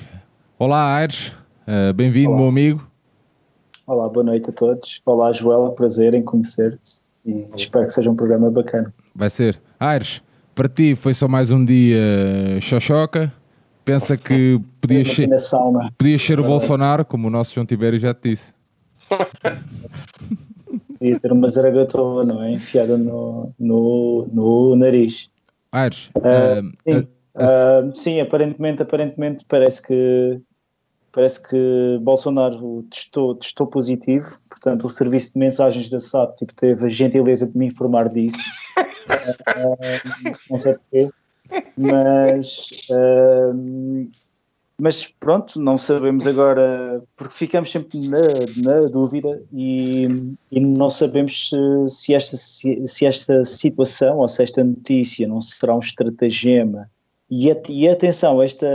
Olá 0.58 0.94
Aires, 0.96 1.32
eh, 1.66 1.92
bem-vindo 1.92 2.34
meu 2.34 2.46
amigo. 2.46 2.86
Olá, 3.86 4.08
boa 4.08 4.24
noite 4.24 4.50
a 4.50 4.52
todos. 4.52 5.00
Olá, 5.04 5.32
Joel, 5.32 5.70
prazer 5.72 6.14
em 6.14 6.22
conhecer-te 6.22 7.00
e 7.24 7.46
espero 7.56 7.86
que 7.86 7.92
seja 7.92 8.10
um 8.10 8.14
programa 8.16 8.50
bacana. 8.50 8.92
Vai 9.14 9.30
ser. 9.30 9.60
Aires, 9.80 10.22
para 10.54 10.68
ti 10.68 10.94
foi 10.94 11.14
só 11.14 11.26
mais 11.26 11.50
um 11.50 11.64
dia 11.64 11.98
xoxoca. 12.60 13.32
Pensa 13.84 14.16
que 14.16 14.60
podias 14.80 15.08
ser, 15.08 15.40
sauna. 15.40 15.90
podias 15.98 16.22
ser 16.22 16.38
o 16.38 16.44
Bolsonaro, 16.44 17.04
como 17.04 17.26
o 17.26 17.30
nosso 17.30 17.52
João 17.54 17.66
Tibério 17.66 17.98
já 17.98 18.14
te 18.14 18.30
disse. 18.30 18.54
Ia 21.00 21.18
ter 21.18 21.32
uma 21.32 21.48
zaragatoa, 21.48 22.24
não 22.24 22.40
é? 22.44 22.52
Enfiada 22.52 22.96
no, 22.96 23.52
no, 23.58 24.28
no 24.32 24.76
nariz. 24.76 25.28
Aires, 25.72 26.10
Ah, 26.22 26.62
eh, 26.86 27.04
sim. 27.36 27.94
sim, 27.94 28.20
aparentemente, 28.20 28.82
aparentemente 28.82 29.44
parece 29.46 29.82
que 29.82 30.40
parece 31.12 31.42
que 31.42 31.98
Bolsonaro 32.00 32.82
testou, 32.90 33.34
testou 33.34 33.66
positivo, 33.66 34.38
portanto 34.48 34.86
o 34.86 34.90
serviço 34.90 35.34
de 35.34 35.38
mensagens 35.38 35.90
da 35.90 36.00
SAP 36.00 36.38
tipo, 36.38 36.54
teve 36.54 36.86
a 36.86 36.88
gentileza 36.88 37.46
de 37.46 37.56
me 37.56 37.66
informar 37.66 38.08
disso. 38.08 38.38
Ah, 39.46 40.00
não 40.48 40.58
sei 40.58 40.74
porquê, 40.74 41.10
mas, 41.76 42.68
ah, 42.90 43.52
mas 44.78 45.06
pronto, 45.06 45.60
não 45.60 45.76
sabemos 45.76 46.26
agora, 46.26 47.02
porque 47.16 47.34
ficamos 47.34 47.70
sempre 47.70 48.08
na, 48.08 48.22
na 48.56 48.88
dúvida 48.88 49.42
e, 49.52 50.34
e 50.50 50.60
não 50.60 50.88
sabemos 50.88 51.50
se, 51.50 51.56
se, 51.88 52.14
esta, 52.14 52.36
se, 52.36 52.86
se 52.86 53.06
esta 53.06 53.44
situação 53.44 54.18
ou 54.18 54.28
se 54.28 54.42
esta 54.42 54.64
notícia 54.64 55.26
não 55.28 55.40
será 55.40 55.74
um 55.74 55.80
estratagema 55.80 56.88
e, 57.32 57.48
e 57.70 57.88
atenção, 57.88 58.42
esta, 58.42 58.66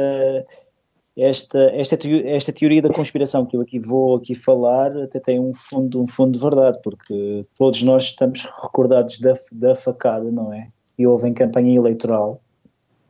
esta, 1.16 1.60
esta, 1.60 1.98
esta 2.26 2.52
teoria 2.52 2.82
da 2.82 2.92
conspiração 2.92 3.46
que 3.46 3.56
eu 3.56 3.62
aqui 3.62 3.78
vou 3.78 4.16
aqui 4.16 4.34
falar 4.34 4.98
até 4.98 5.20
tem 5.20 5.40
um 5.40 5.54
fundo, 5.54 6.02
um 6.02 6.08
fundo 6.08 6.32
de 6.32 6.40
verdade, 6.40 6.80
porque 6.84 7.46
todos 7.56 7.84
nós 7.84 8.04
estamos 8.04 8.50
recordados 8.64 9.20
da, 9.20 9.36
da 9.52 9.76
facada, 9.76 10.32
não 10.32 10.52
é? 10.52 10.70
E 10.98 11.06
houve 11.06 11.28
em 11.28 11.36
campanha 11.36 11.76
eleitoral 11.76 12.42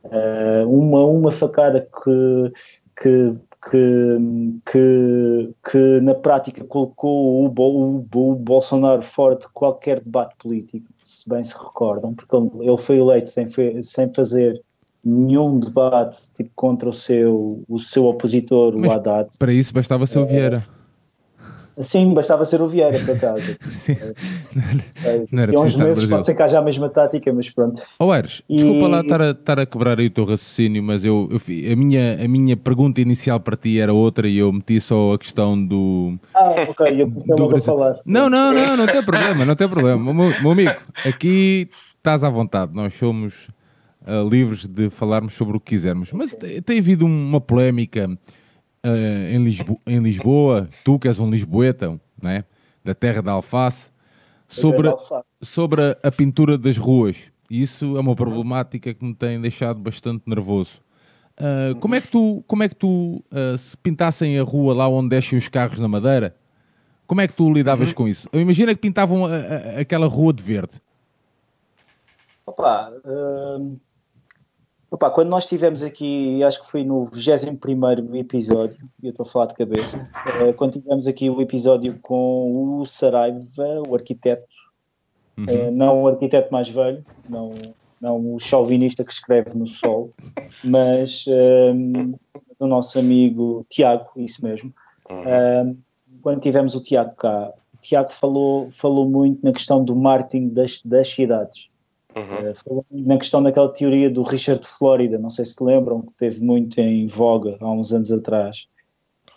eh, 0.04 0.64
uma, 0.66 1.06
uma 1.06 1.32
facada 1.32 1.80
que, 1.80 2.52
que, 3.00 3.34
que, 3.70 4.60
que, 4.70 5.54
que 5.70 6.00
na 6.02 6.14
prática 6.14 6.62
colocou 6.62 7.46
o, 7.46 7.54
o, 7.58 8.06
o 8.14 8.34
Bolsonaro 8.34 9.00
fora 9.00 9.36
de 9.36 9.48
qualquer 9.48 10.00
debate 10.00 10.36
político, 10.38 10.92
se 11.02 11.26
bem 11.26 11.42
se 11.42 11.56
recordam, 11.56 12.12
porque 12.12 12.36
ele 12.36 12.76
foi 12.76 12.98
eleito 12.98 13.30
sem, 13.30 13.46
sem 13.82 14.12
fazer 14.12 14.62
nenhum 15.04 15.58
debate 15.58 16.18
tipo, 16.34 16.50
contra 16.54 16.88
o 16.88 16.92
seu, 16.92 17.62
o 17.68 17.78
seu 17.78 18.04
opositor, 18.06 18.76
Mas- 18.76 18.90
o 18.90 18.94
Haddad. 18.94 19.30
para 19.38 19.52
isso 19.52 19.72
bastava 19.72 20.06
ser 20.06 20.18
o 20.18 20.26
Vieira. 20.26 20.62
Sim, 21.80 22.12
bastava 22.12 22.44
ser 22.44 22.60
o 22.60 22.66
Vieira, 22.66 22.98
por 22.98 23.14
acaso. 23.14 23.56
Sim. 23.62 23.92
Eh, 23.92 25.24
Não 25.30 25.42
era 25.44 25.52
preciso 25.52 25.78
uns 25.78 25.84
meses 25.84 26.06
pode 26.06 26.26
ser 26.26 26.34
que 26.34 26.42
haja 26.42 26.58
a 26.58 26.62
mesma 26.62 26.88
tática, 26.88 27.32
mas 27.32 27.48
pronto. 27.50 27.80
Oh, 28.00 28.10
Aires, 28.10 28.42
E- 28.48 28.56
desculpa 28.56 28.88
lá 28.88 29.00
estar 29.00 29.22
a, 29.22 29.30
estar 29.30 29.60
a 29.60 29.64
quebrar 29.66 29.96
aí 30.00 30.06
o 30.06 30.10
teu 30.10 30.24
raciocínio, 30.24 30.82
mas 30.82 31.04
eu, 31.04 31.28
eu 31.30 31.72
a, 31.72 31.76
minha, 31.76 32.24
a 32.24 32.26
minha 32.26 32.56
pergunta 32.56 33.00
inicial 33.00 33.38
para 33.38 33.56
ti 33.56 33.78
era 33.78 33.92
outra 33.92 34.26
e 34.28 34.38
eu 34.38 34.52
meti 34.52 34.80
só 34.80 35.14
a 35.14 35.18
questão 35.18 35.64
do. 35.64 36.18
Ah, 36.34 36.52
ok, 36.68 37.00
eu 37.00 37.06
do 37.36 37.56
a 37.56 37.60
falar. 37.60 37.94
Não, 38.04 38.28
não, 38.28 38.52
não, 38.52 38.76
não 38.76 38.86
tem 38.88 39.04
problema, 39.04 39.44
não 39.44 39.54
tem 39.54 39.68
problema. 39.68 40.12
Meu, 40.12 40.40
meu 40.42 40.50
amigo, 40.50 40.74
aqui 41.06 41.70
estás 41.96 42.24
à 42.24 42.28
vontade, 42.28 42.74
nós 42.74 42.92
somos 42.94 43.48
ah, 44.08 44.26
livres 44.28 44.66
de 44.66 44.88
falarmos 44.90 45.34
sobre 45.34 45.56
o 45.56 45.60
que 45.60 45.70
quisermos. 45.74 46.12
Mas 46.12 46.34
tem, 46.34 46.78
havido 46.78 47.04
uma 47.06 47.40
polémica 47.40 48.10
ah, 48.82 48.88
em, 49.30 49.42
Lisbo- 49.44 49.80
em 49.86 49.98
Lisboa, 50.00 50.68
tu 50.84 50.98
que 50.98 51.06
és 51.08 51.20
um 51.20 51.30
lisboeta, 51.30 52.00
não 52.20 52.30
é? 52.30 52.44
da 52.84 52.94
terra 52.94 53.20
da 53.20 53.32
alface, 53.32 53.90
sobre, 54.48 54.88
sobre 55.42 55.82
a, 56.02 56.10
pintura 56.10 56.56
das 56.56 56.78
ruas. 56.78 57.30
E 57.50 57.62
isso 57.62 57.96
é 57.96 58.00
uma 58.00 58.16
problemática 58.16 58.94
que 58.94 59.04
me 59.04 59.14
tem 59.14 59.38
deixado 59.40 59.78
bastante 59.80 60.22
nervoso. 60.26 60.80
Ah, 61.36 61.74
como 61.80 61.94
é 61.94 62.00
que 62.00 62.08
tu, 62.08 62.42
como 62.46 62.62
é 62.62 62.68
que 62.68 62.74
tu 62.76 63.22
se 63.58 63.76
pintassem 63.76 64.38
a 64.38 64.42
rua 64.42 64.74
lá 64.74 64.88
onde 64.88 65.10
descem 65.10 65.38
os 65.38 65.48
carros 65.48 65.78
na 65.80 65.86
Madeira, 65.88 66.34
como 67.06 67.20
é 67.20 67.28
que 67.28 67.32
tu 67.34 67.50
lidavas 67.52 67.92
com 67.92 68.06
isso? 68.08 68.28
Imagina 68.32 68.74
que 68.74 68.80
pintavam 68.80 69.24
a- 69.26 69.30
a- 69.34 69.80
aquela 69.80 70.06
rua 70.06 70.32
de 70.32 70.42
verde. 70.42 70.80
Opa, 72.46 72.90
hum, 73.04 73.76
opa, 74.90 75.10
quando 75.10 75.28
nós 75.28 75.44
estivemos 75.44 75.82
aqui, 75.82 76.42
acho 76.42 76.62
que 76.62 76.70
foi 76.70 76.84
no 76.84 77.04
21 77.04 78.16
episódio, 78.16 78.88
e 79.02 79.06
eu 79.06 79.10
estou 79.10 79.24
a 79.24 79.28
falar 79.28 79.46
de 79.46 79.54
cabeça, 79.54 80.10
eh, 80.40 80.52
quando 80.52 80.72
tivemos 80.74 81.06
aqui 81.06 81.28
o 81.28 81.40
episódio 81.40 81.98
com 82.00 82.80
o 82.80 82.86
Saraiva, 82.86 83.82
o 83.86 83.94
arquiteto, 83.94 84.46
eh, 85.48 85.70
não 85.70 86.02
o 86.02 86.08
arquiteto 86.08 86.52
mais 86.52 86.68
velho, 86.68 87.04
não, 87.28 87.50
não 88.00 88.34
o 88.34 88.38
chauvinista 88.38 89.04
que 89.04 89.12
escreve 89.12 89.56
no 89.56 89.66
sol, 89.66 90.10
mas 90.64 91.24
hum, 91.28 92.14
o 92.58 92.66
nosso 92.66 92.98
amigo 92.98 93.64
Tiago, 93.68 94.10
isso 94.16 94.44
mesmo. 94.44 94.72
Um, 95.10 95.76
quando 96.22 96.40
tivemos 96.40 96.74
o 96.74 96.82
Tiago 96.82 97.14
cá, 97.16 97.52
o 97.74 97.76
Tiago 97.80 98.12
falou, 98.12 98.70
falou 98.70 99.08
muito 99.08 99.44
na 99.44 99.52
questão 99.52 99.84
do 99.84 99.94
marketing 99.94 100.48
das, 100.48 100.80
das 100.82 101.08
cidades. 101.08 101.70
Uh, 102.18 102.54
falou 102.54 102.86
muito 102.90 103.08
na 103.08 103.18
questão 103.18 103.42
daquela 103.42 103.68
teoria 103.72 104.10
do 104.10 104.22
Richard 104.22 104.66
Florida, 104.66 105.18
não 105.18 105.30
sei 105.30 105.44
se 105.44 105.62
lembram, 105.62 106.02
que 106.02 106.12
teve 106.14 106.42
muito 106.42 106.78
em 106.80 107.06
voga 107.06 107.56
há 107.60 107.70
uns 107.70 107.92
anos 107.92 108.10
atrás. 108.10 108.68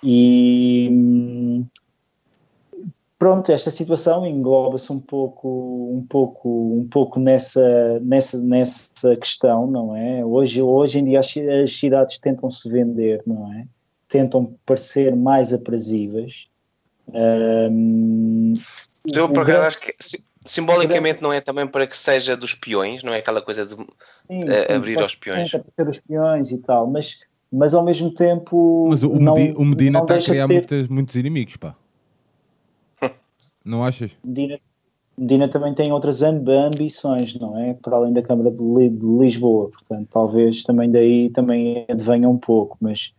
E 0.03 0.89
hum, 0.91 1.65
pronto, 3.19 3.51
esta 3.51 3.69
situação 3.69 4.25
engloba-se 4.25 4.91
um 4.91 4.99
pouco, 4.99 5.91
um 5.93 6.05
pouco, 6.07 6.49
um 6.79 6.87
pouco 6.87 7.19
nessa, 7.19 7.99
nessa, 7.99 8.39
nessa 8.41 9.15
questão, 9.15 9.67
não 9.67 9.95
é? 9.95 10.25
Hoje, 10.25 10.61
hoje 10.61 10.99
em 10.99 11.05
dia 11.05 11.19
as, 11.19 11.31
as 11.37 11.71
cidades 11.71 12.17
tentam 12.17 12.49
se 12.49 12.67
vender, 12.67 13.21
não 13.27 13.53
é? 13.53 13.67
Tentam 14.09 14.55
parecer 14.65 15.15
mais 15.15 15.53
aprazíveis. 15.53 16.47
Hum, 17.13 18.55
Eu, 19.05 19.29
por 19.29 19.43
acaso, 19.43 19.67
acho 19.67 19.79
que 19.79 19.95
si- 20.45 20.53
simbolicamente 20.55 21.21
não 21.21 21.31
é 21.33 21.39
também 21.41 21.67
para 21.67 21.85
que 21.87 21.97
seja 21.97 22.35
dos 22.37 22.53
peões, 22.53 23.03
não 23.03 23.13
é 23.13 23.17
aquela 23.17 23.41
coisa 23.41 23.65
de 23.65 23.75
Sim, 23.75 24.49
eh, 24.49 24.63
sim, 24.63 24.73
abrir 24.73 25.01
aos 25.01 25.15
peões. 25.15 25.49
supostamente 25.49 25.55
aparecer 25.77 25.89
os 25.89 26.05
peões 26.07 26.51
e 26.51 26.57
tal, 26.59 26.87
mas, 26.87 27.19
mas 27.51 27.73
ao 27.73 27.83
mesmo 27.83 28.11
tempo. 28.13 28.87
Mas 28.89 29.03
o, 29.03 29.19
não- 29.19 29.33
o 29.33 29.65
Medina 29.65 29.99
não 29.99 30.05
está 30.05 30.15
a 30.15 30.21
criar 30.21 30.47
ter- 30.47 30.53
muitas- 30.53 30.87
muitos 30.87 31.15
inimigos, 31.15 31.57
pá. 31.57 31.75
Não 33.65 33.83
achas? 33.83 34.17
Medina, 34.23 34.59
Medina 35.17 35.47
também 35.47 35.73
tem 35.73 35.91
outras 35.91 36.23
amb- 36.23 36.47
ambições, 36.49 37.35
não 37.35 37.57
é? 37.59 37.73
Para 37.75 37.95
além 37.97 38.13
da 38.13 38.21
Câmara 38.23 38.49
de 38.49 38.63
Lisboa, 38.63 39.69
portanto, 39.69 40.07
talvez 40.11 40.63
também 40.63 40.89
daí 40.91 41.29
também 41.29 41.85
advenha 41.89 42.27
um 42.29 42.37
pouco, 42.37 42.77
mas 42.81 43.13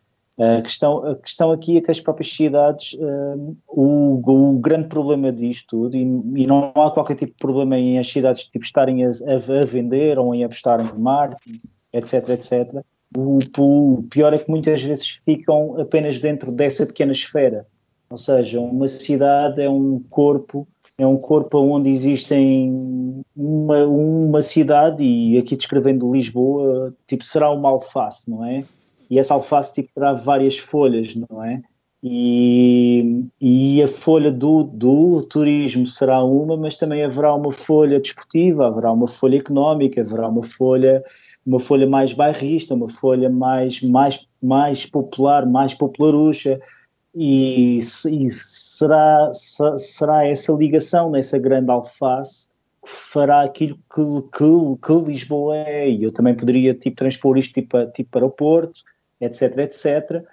a 0.58 0.62
questão, 0.62 1.52
aqui 1.52 1.76
é 1.76 1.80
que 1.80 1.90
as 1.90 2.00
próprias 2.00 2.32
cidades, 2.34 2.96
hum, 2.98 3.56
o, 3.68 4.52
o 4.54 4.58
grande 4.58 4.88
problema 4.88 5.30
disto 5.32 5.66
tudo, 5.68 5.96
e, 5.96 6.00
e 6.02 6.46
não 6.46 6.72
há 6.74 6.90
qualquer 6.90 7.16
tipo 7.16 7.32
de 7.32 7.38
problema 7.38 7.76
em 7.78 7.98
as 7.98 8.06
cidades 8.10 8.44
tipo, 8.46 8.64
estarem 8.64 9.04
a, 9.04 9.10
a- 9.10 9.62
a 9.62 9.64
vender 9.64 10.18
ou 10.18 10.34
em 10.34 10.44
apostar 10.44 10.80
em 10.80 10.98
marketing, 10.98 11.60
etc, 11.92 12.28
etc, 12.30 12.82
o, 13.16 13.38
o 13.58 14.02
pior 14.10 14.32
é 14.32 14.38
que 14.38 14.50
muitas 14.50 14.82
vezes 14.82 15.20
ficam 15.24 15.78
apenas 15.80 16.18
dentro 16.18 16.50
dessa 16.50 16.86
pequena 16.86 17.12
esfera. 17.12 17.66
Ou 18.10 18.18
seja, 18.18 18.60
uma 18.60 18.88
cidade 18.88 19.60
é 19.62 19.68
um 19.68 20.02
corpo, 20.10 20.66
é 20.98 21.06
um 21.06 21.16
corpo 21.16 21.58
onde 21.58 21.90
existem 21.90 23.22
uma, 23.34 23.84
uma 23.86 24.42
cidade, 24.42 25.04
e 25.04 25.38
aqui 25.38 25.56
descrevendo 25.56 26.12
Lisboa, 26.12 26.94
tipo, 27.06 27.24
será 27.24 27.50
uma 27.50 27.70
alface, 27.70 28.30
não 28.30 28.44
é? 28.44 28.64
E 29.12 29.18
essa 29.18 29.34
alface 29.34 29.74
tipo, 29.74 29.90
terá 29.94 30.14
várias 30.14 30.56
folhas, 30.56 31.14
não 31.14 31.44
é? 31.44 31.60
E, 32.02 33.26
e 33.38 33.82
a 33.82 33.86
folha 33.86 34.32
do, 34.32 34.62
do 34.62 35.22
turismo 35.24 35.86
será 35.86 36.24
uma, 36.24 36.56
mas 36.56 36.78
também 36.78 37.04
haverá 37.04 37.34
uma 37.34 37.52
folha 37.52 38.00
desportiva, 38.00 38.68
haverá 38.68 38.90
uma 38.90 39.06
folha 39.06 39.36
económica, 39.36 40.00
haverá 40.00 40.26
uma 40.26 40.42
folha, 40.42 41.04
uma 41.44 41.60
folha 41.60 41.86
mais 41.86 42.14
bairrista, 42.14 42.72
uma 42.72 42.88
folha 42.88 43.28
mais, 43.28 43.82
mais, 43.82 44.26
mais 44.42 44.86
popular, 44.86 45.44
mais 45.44 45.74
popularucha, 45.74 46.58
e, 47.14 47.76
e 47.76 48.30
será, 48.30 49.30
será 49.76 50.26
essa 50.26 50.54
ligação 50.54 51.10
nessa 51.10 51.38
grande 51.38 51.70
alface 51.70 52.48
que 52.82 52.90
fará 52.90 53.42
aquilo 53.42 53.78
que, 53.94 54.02
que, 54.38 54.86
que 54.86 55.06
Lisboa 55.06 55.54
é, 55.58 55.90
e 55.90 56.02
eu 56.02 56.10
também 56.10 56.34
poderia 56.34 56.72
tipo, 56.72 56.96
transpor 56.96 57.36
isto 57.36 57.52
tipo, 57.52 57.84
tipo 57.92 58.16
aeroporto, 58.16 58.80
etc, 59.22 59.58
etc. 59.58 60.24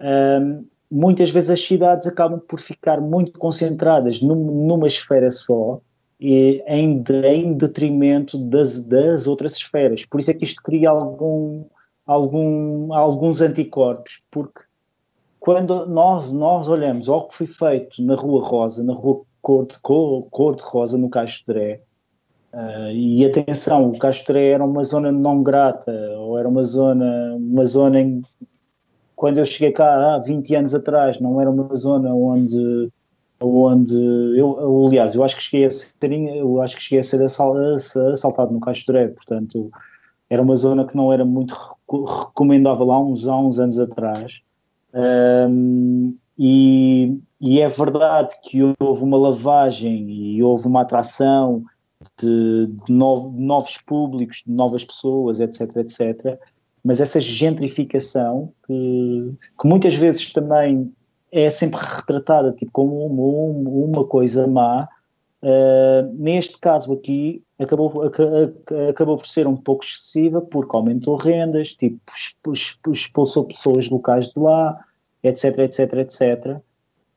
Um, 0.00 0.64
muitas 0.90 1.30
vezes 1.30 1.50
as 1.50 1.60
cidades 1.60 2.06
acabam 2.06 2.40
por 2.40 2.60
ficar 2.60 3.00
muito 3.00 3.38
concentradas 3.38 4.22
num, 4.22 4.66
numa 4.66 4.86
esfera 4.86 5.30
só 5.30 5.80
e 6.20 6.62
em, 6.66 7.04
em 7.24 7.52
detrimento 7.52 8.38
das, 8.38 8.82
das 8.82 9.26
outras 9.26 9.54
esferas. 9.54 10.04
Por 10.04 10.20
isso 10.20 10.30
é 10.30 10.34
que 10.34 10.44
isto 10.44 10.62
cria 10.62 10.90
algum, 10.90 11.64
algum, 12.06 12.92
alguns 12.94 13.40
anticorpos, 13.40 14.22
porque 14.30 14.60
quando 15.38 15.86
nós, 15.86 16.32
nós 16.32 16.68
olhamos 16.68 17.08
ao 17.08 17.28
que 17.28 17.34
foi 17.34 17.46
feito 17.46 18.02
na 18.02 18.14
Rua 18.14 18.44
Rosa, 18.44 18.82
na 18.82 18.92
Rua 18.92 19.22
Cor 19.40 19.66
de, 19.66 19.78
Cor, 19.78 20.26
Cor 20.30 20.56
de 20.56 20.62
Rosa, 20.62 20.98
no 20.98 21.08
Castré, 21.08 21.78
uh, 22.52 22.90
e 22.92 23.24
atenção, 23.24 23.90
o 23.90 23.98
Castré 23.98 24.48
era 24.50 24.64
uma 24.64 24.84
zona 24.84 25.10
não 25.12 25.42
grata, 25.42 25.92
ou 26.16 26.38
era 26.38 26.48
uma 26.48 26.64
zona, 26.64 27.34
uma 27.36 27.64
zona 27.64 28.00
em 28.00 28.22
quando 29.16 29.38
eu 29.38 29.44
cheguei 29.44 29.72
cá 29.72 30.14
há 30.14 30.18
20 30.18 30.54
anos 30.54 30.74
atrás, 30.74 31.18
não 31.18 31.40
era 31.40 31.50
uma 31.50 31.74
zona 31.74 32.14
onde 32.14 32.90
onde 33.40 33.94
eu, 34.36 34.86
aliás, 34.86 35.14
eu 35.14 35.22
acho 35.22 35.36
que 35.36 35.42
cheguei 35.42 35.66
a 35.66 35.70
ser, 35.70 35.94
eu 36.36 36.60
acho 36.60 36.76
que 36.76 36.82
cheguei 36.82 37.00
a 37.00 37.02
ser 37.02 37.22
assaltado 37.22 38.52
no 38.52 38.60
Castoré, 38.60 39.08
portanto, 39.08 39.70
era 40.28 40.42
uma 40.42 40.56
zona 40.56 40.84
que 40.84 40.96
não 40.96 41.12
era 41.12 41.24
muito 41.24 41.54
recomendável 41.88 42.90
há 42.92 43.00
uns, 43.00 43.26
há 43.26 43.36
uns 43.36 43.58
anos 43.58 43.78
atrás. 43.78 44.42
Um, 44.92 46.16
e, 46.38 47.18
e, 47.40 47.60
é 47.60 47.68
verdade 47.68 48.34
que 48.42 48.60
houve 48.78 49.04
uma 49.04 49.18
lavagem 49.18 50.10
e 50.10 50.42
houve 50.42 50.66
uma 50.66 50.82
atração 50.82 51.64
de, 52.20 52.66
de, 52.86 52.92
novo, 52.92 53.30
de 53.36 53.42
novos 53.42 53.78
públicos, 53.78 54.42
de 54.46 54.52
novas 54.52 54.84
pessoas, 54.84 55.40
etc, 55.40 55.76
etc 55.76 56.38
mas 56.84 57.00
essa 57.00 57.20
gentrificação 57.20 58.52
que, 58.66 59.34
que 59.60 59.68
muitas 59.68 59.94
vezes 59.94 60.32
também 60.32 60.92
é 61.30 61.50
sempre 61.50 61.78
retratada 61.80 62.52
tipo, 62.52 62.72
como 62.72 63.04
uma, 63.04 63.98
uma 63.98 64.04
coisa 64.06 64.46
má, 64.46 64.88
uh, 65.42 66.14
neste 66.14 66.58
caso 66.58 66.92
aqui 66.92 67.42
acabou, 67.58 68.04
acabou 68.88 69.16
por 69.16 69.26
ser 69.26 69.46
um 69.46 69.56
pouco 69.56 69.84
excessiva 69.84 70.40
porque 70.40 70.74
aumentou 70.74 71.16
rendas, 71.16 71.74
tipo, 71.74 72.00
expulsou 72.90 73.44
pessoas 73.44 73.88
locais 73.90 74.30
de 74.30 74.40
lá, 74.40 74.74
etc, 75.22 75.58
etc, 75.58 75.92
etc. 75.94 76.62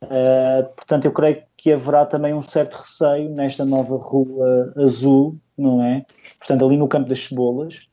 Uh, 0.04 0.68
portanto, 0.76 1.06
eu 1.06 1.12
creio 1.12 1.44
que 1.56 1.72
haverá 1.72 2.06
também 2.06 2.34
um 2.34 2.42
certo 2.42 2.76
receio 2.76 3.30
nesta 3.30 3.64
nova 3.64 3.98
rua 3.98 4.74
azul, 4.78 5.38
não 5.58 5.84
é? 5.84 6.06
Portanto, 6.40 6.66
ali 6.66 6.78
no 6.78 6.88
campo 6.88 7.08
das 7.08 7.24
cebolas, 7.24 7.88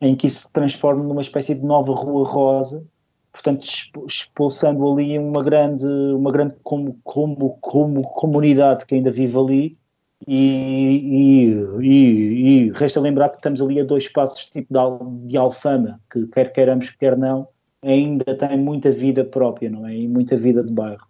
em 0.00 0.16
que 0.16 0.26
isso 0.26 0.42
se 0.42 0.52
transforma 0.52 1.02
numa 1.02 1.20
espécie 1.20 1.54
de 1.54 1.64
nova 1.64 1.92
rua 1.92 2.26
rosa, 2.26 2.84
portanto 3.32 3.66
expulsando 4.08 4.90
ali 4.90 5.18
uma 5.18 5.42
grande, 5.42 5.86
uma 5.86 6.32
grande 6.32 6.54
como, 6.62 6.98
como, 7.04 7.58
como 7.60 8.02
comunidade 8.02 8.86
que 8.86 8.94
ainda 8.94 9.10
vive 9.10 9.38
ali. 9.38 9.78
E, 10.26 11.52
e, 11.82 11.86
e, 11.86 12.68
e, 12.68 12.72
resta 12.72 12.98
lembrar 12.98 13.28
que 13.28 13.36
estamos 13.36 13.60
ali 13.60 13.78
a 13.78 13.84
dois 13.84 14.08
passos 14.08 14.46
tipo 14.46 14.72
de, 14.72 15.28
de 15.28 15.36
Alfama, 15.36 16.00
que 16.10 16.26
quer 16.28 16.50
queiramos, 16.54 16.88
quer 16.88 17.18
não, 17.18 17.46
ainda 17.86 18.34
tem 18.34 18.58
muita 18.58 18.90
vida 18.90 19.24
própria, 19.24 19.70
não 19.70 19.86
é? 19.86 19.94
E 19.94 20.08
muita 20.08 20.36
vida 20.36 20.62
de 20.62 20.72
bairro. 20.72 21.06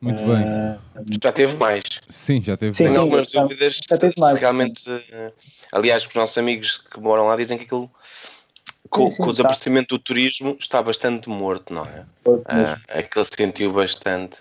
Muito 0.00 0.22
bem. 0.24 1.18
Já 1.22 1.32
teve 1.32 1.56
mais. 1.56 1.82
Sim, 2.08 2.42
já 2.42 2.56
teve 2.56 2.74
sim, 2.74 2.84
mais. 2.84 2.92
Tenho 2.94 3.04
algumas 3.04 3.30
dúvidas 3.32 3.78
já 3.88 3.98
teve 3.98 4.14
mais. 4.18 4.38
realmente. 4.38 4.84
Aliás, 5.72 6.06
os 6.06 6.14
nossos 6.14 6.38
amigos 6.38 6.78
que 6.78 6.98
moram 6.98 7.26
lá 7.26 7.36
dizem 7.36 7.58
que 7.58 7.64
aquilo. 7.64 7.90
Com, 8.88 9.06
sim, 9.06 9.16
sim, 9.16 9.22
com 9.22 9.28
o 9.28 9.32
desaparecimento 9.32 9.96
do 9.96 10.02
turismo 10.02 10.56
está 10.58 10.82
bastante 10.82 11.28
morto, 11.28 11.72
não 11.72 11.84
é? 11.84 12.04
Ah, 12.46 12.76
aquele 12.88 13.24
sentiu 13.24 13.72
bastante 13.72 14.40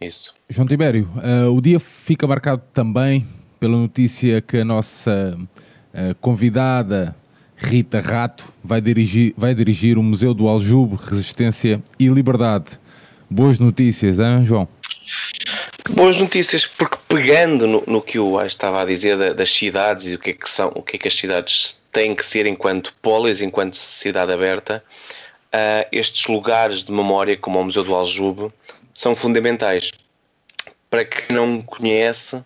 isso. 0.00 0.34
João 0.48 0.66
Tibério, 0.66 1.08
uh, 1.16 1.54
o 1.54 1.60
dia 1.60 1.78
fica 1.78 2.26
marcado 2.26 2.62
também 2.72 3.24
pela 3.60 3.76
notícia 3.76 4.40
que 4.40 4.56
a 4.56 4.64
nossa 4.64 5.38
uh, 5.38 6.14
convidada 6.20 7.14
Rita 7.56 8.00
Rato 8.00 8.44
vai 8.62 8.80
dirigir, 8.80 9.34
vai 9.36 9.54
dirigir 9.54 9.98
o 9.98 10.02
Museu 10.02 10.34
do 10.34 10.48
Aljube, 10.48 10.96
Resistência 10.96 11.82
e 11.98 12.08
Liberdade. 12.08 12.78
Boas 13.30 13.58
notícias, 13.58 14.18
hein, 14.18 14.44
João? 14.44 14.68
Boas 15.90 16.16
notícias, 16.18 16.66
porque 16.66 16.96
pegando 17.08 17.66
no, 17.66 17.84
no 17.86 18.02
que 18.02 18.18
o 18.18 18.38
Ais 18.38 18.52
estava 18.52 18.82
a 18.82 18.84
dizer 18.84 19.16
da, 19.16 19.32
das 19.32 19.52
cidades 19.52 20.06
e 20.06 20.14
o 20.14 20.18
que 20.18 20.30
é 20.30 20.32
que 20.32 20.48
são, 20.48 20.72
o 20.74 20.82
que 20.82 20.96
é 20.96 20.98
que 20.98 21.08
as 21.08 21.14
cidades 21.14 21.84
têm 21.92 22.14
que 22.14 22.24
ser 22.24 22.46
enquanto 22.46 22.94
polis, 23.02 23.40
enquanto 23.40 23.76
cidade 23.76 24.32
aberta, 24.32 24.82
uh, 25.54 25.86
estes 25.92 26.26
lugares 26.26 26.84
de 26.84 26.92
memória, 26.92 27.36
como 27.36 27.60
o 27.60 27.64
Museu 27.64 27.84
do 27.84 27.94
Aljube, 27.94 28.52
são 28.94 29.14
fundamentais. 29.14 29.90
Para 30.88 31.04
quem 31.04 31.36
não 31.36 31.60
conhece, 31.60 32.42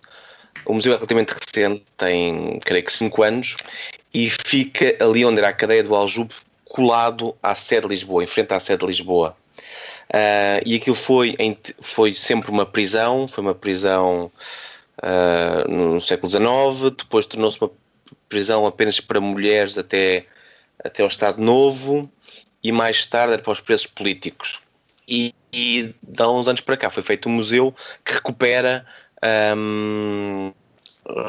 o 0.64 0.74
museu 0.74 0.92
é 0.92 0.96
relativamente 0.96 1.32
recente, 1.32 1.84
tem 1.96 2.58
creio 2.60 2.84
que 2.84 2.92
5 2.92 3.22
anos, 3.22 3.56
e 4.12 4.30
fica 4.30 4.96
ali 5.00 5.24
onde 5.24 5.38
era 5.38 5.48
a 5.48 5.52
cadeia 5.52 5.82
do 5.82 5.94
Aljube, 5.94 6.34
colado 6.64 7.34
à 7.42 7.54
sede 7.54 7.82
de 7.82 7.88
Lisboa, 7.88 8.24
em 8.24 8.26
frente 8.26 8.52
à 8.52 8.60
sede 8.60 8.80
de 8.80 8.86
Lisboa. 8.86 9.36
Uh, 10.08 10.60
e 10.64 10.76
aquilo 10.76 10.96
foi, 10.96 11.36
foi 11.80 12.14
sempre 12.14 12.50
uma 12.50 12.64
prisão, 12.64 13.28
foi 13.28 13.42
uma 13.42 13.54
prisão 13.54 14.30
uh, 15.02 15.70
no 15.70 16.00
século 16.00 16.30
XIX, 16.30 16.96
depois 16.96 17.26
tornou-se 17.26 17.60
uma 17.60 17.70
prisão 18.28 18.66
apenas 18.66 19.00
para 19.00 19.20
mulheres 19.20 19.76
até, 19.76 20.24
até 20.82 21.02
ao 21.02 21.08
Estado 21.08 21.42
Novo 21.42 22.10
e 22.62 22.72
mais 22.72 23.04
tarde 23.06 23.34
era 23.34 23.42
para 23.42 23.52
os 23.52 23.60
presos 23.60 23.86
políticos. 23.86 24.60
E, 25.06 25.34
e 25.52 25.94
de 26.02 26.22
há 26.22 26.28
uns 26.30 26.48
anos 26.48 26.60
para 26.60 26.76
cá 26.76 26.90
foi 26.90 27.02
feito 27.02 27.28
um 27.28 27.32
museu 27.32 27.74
que 28.04 28.14
recupera 28.14 28.86
um, 29.56 30.52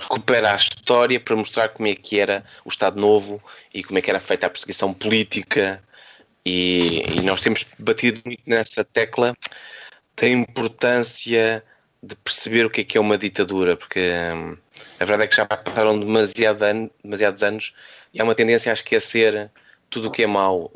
recupera 0.01 0.53
a 0.53 0.55
história 0.55 1.19
para 1.19 1.36
mostrar 1.36 1.69
como 1.69 1.88
é 1.88 1.95
que 1.95 2.19
era 2.19 2.43
o 2.65 2.69
Estado 2.69 3.00
Novo 3.00 3.41
e 3.74 3.83
como 3.83 4.00
é 4.00 4.01
que 4.01 4.09
era 4.09 4.19
feita 4.19 4.48
a 4.48 4.50
perseguição 4.50 4.93
política 4.93 5.81
e, 6.45 7.03
e, 7.17 7.21
nós 7.21 7.41
temos 7.41 7.65
batido 7.77 8.21
muito 8.25 8.41
nessa 8.45 8.83
tecla 8.83 9.36
da 10.15 10.27
importância 10.27 11.63
de 12.01 12.15
perceber 12.15 12.65
o 12.65 12.69
que 12.69 12.81
é 12.81 12.83
que 12.83 12.98
é 12.98 13.01
uma 13.01 13.17
ditadura, 13.17 13.75
porque 13.75 14.00
hum, 14.33 14.57
a 15.00 15.05
verdade 15.05 15.24
é 15.24 15.27
que 15.27 15.36
já 15.36 15.45
passaram 15.45 16.00
demasiado 16.00 16.63
ano, 16.63 16.89
demasiados 17.03 17.43
anos 17.43 17.74
e 18.13 18.21
há 18.21 18.24
uma 18.24 18.36
tendência 18.36 18.71
a 18.71 18.74
esquecer 18.74 19.51
tudo 19.89 20.07
o 20.07 20.12
que 20.12 20.24
é 20.24 20.27
mau. 20.27 20.71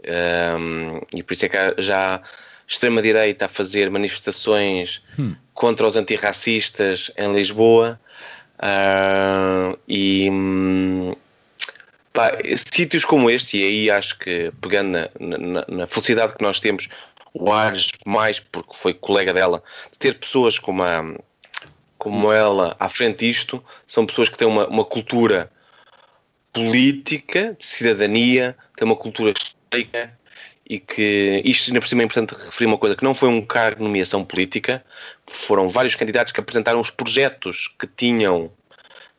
Um, 0.59 0.99
e 1.15 1.23
por 1.23 1.33
isso 1.33 1.45
é 1.45 1.49
que 1.49 1.81
já 1.81 2.21
extrema-direita 2.67 3.45
a 3.45 3.49
fazer 3.49 3.89
manifestações 3.89 5.01
hum. 5.17 5.35
contra 5.53 5.87
os 5.87 5.95
antirracistas 5.95 7.11
em 7.17 7.33
Lisboa. 7.33 7.99
Uh, 8.59 9.77
e, 9.87 10.29
hum, 10.29 11.15
Pá, 12.13 12.31
sítios 12.71 13.03
como 13.03 13.27
este, 13.27 13.57
e 13.57 13.63
aí 13.63 13.89
acho 13.89 14.19
que 14.19 14.51
pegando 14.61 15.09
na, 15.19 15.37
na, 15.37 15.65
na, 15.67 15.87
felicidade 15.87 16.35
que 16.35 16.43
nós 16.43 16.59
temos, 16.59 16.87
o 17.33 17.51
Ares 17.51 17.89
mais 18.05 18.39
porque 18.39 18.75
foi 18.75 18.93
colega 18.93 19.33
dela, 19.33 19.63
de 19.91 19.97
ter 19.97 20.19
pessoas 20.19 20.59
como, 20.59 20.83
a, 20.83 21.03
como 21.97 22.31
ela 22.31 22.75
à 22.79 22.87
frente 22.87 23.25
disto, 23.25 23.63
são 23.87 24.05
pessoas 24.05 24.29
que 24.29 24.37
têm 24.37 24.47
uma, 24.47 24.67
uma 24.67 24.85
cultura 24.85 25.51
política, 26.53 27.55
de 27.57 27.65
cidadania, 27.65 28.55
têm 28.75 28.85
uma 28.85 28.95
cultura 28.95 29.33
histórica 29.35 30.15
e 30.69 30.79
que 30.79 31.41
isto 31.43 31.69
ainda 31.69 31.81
por 31.81 31.87
cima 31.87 32.01
é 32.01 32.05
importante 32.05 32.35
referir 32.45 32.67
uma 32.67 32.77
coisa 32.77 32.95
que 32.95 33.03
não 33.03 33.13
foi 33.13 33.29
um 33.29 33.41
cargo 33.41 33.77
de 33.79 33.83
nomeação 33.83 34.23
política, 34.23 34.83
foram 35.27 35.67
vários 35.67 35.95
candidatos 35.95 36.31
que 36.31 36.39
apresentaram 36.39 36.79
os 36.79 36.89
projetos 36.89 37.73
que 37.79 37.87
tinham 37.87 38.49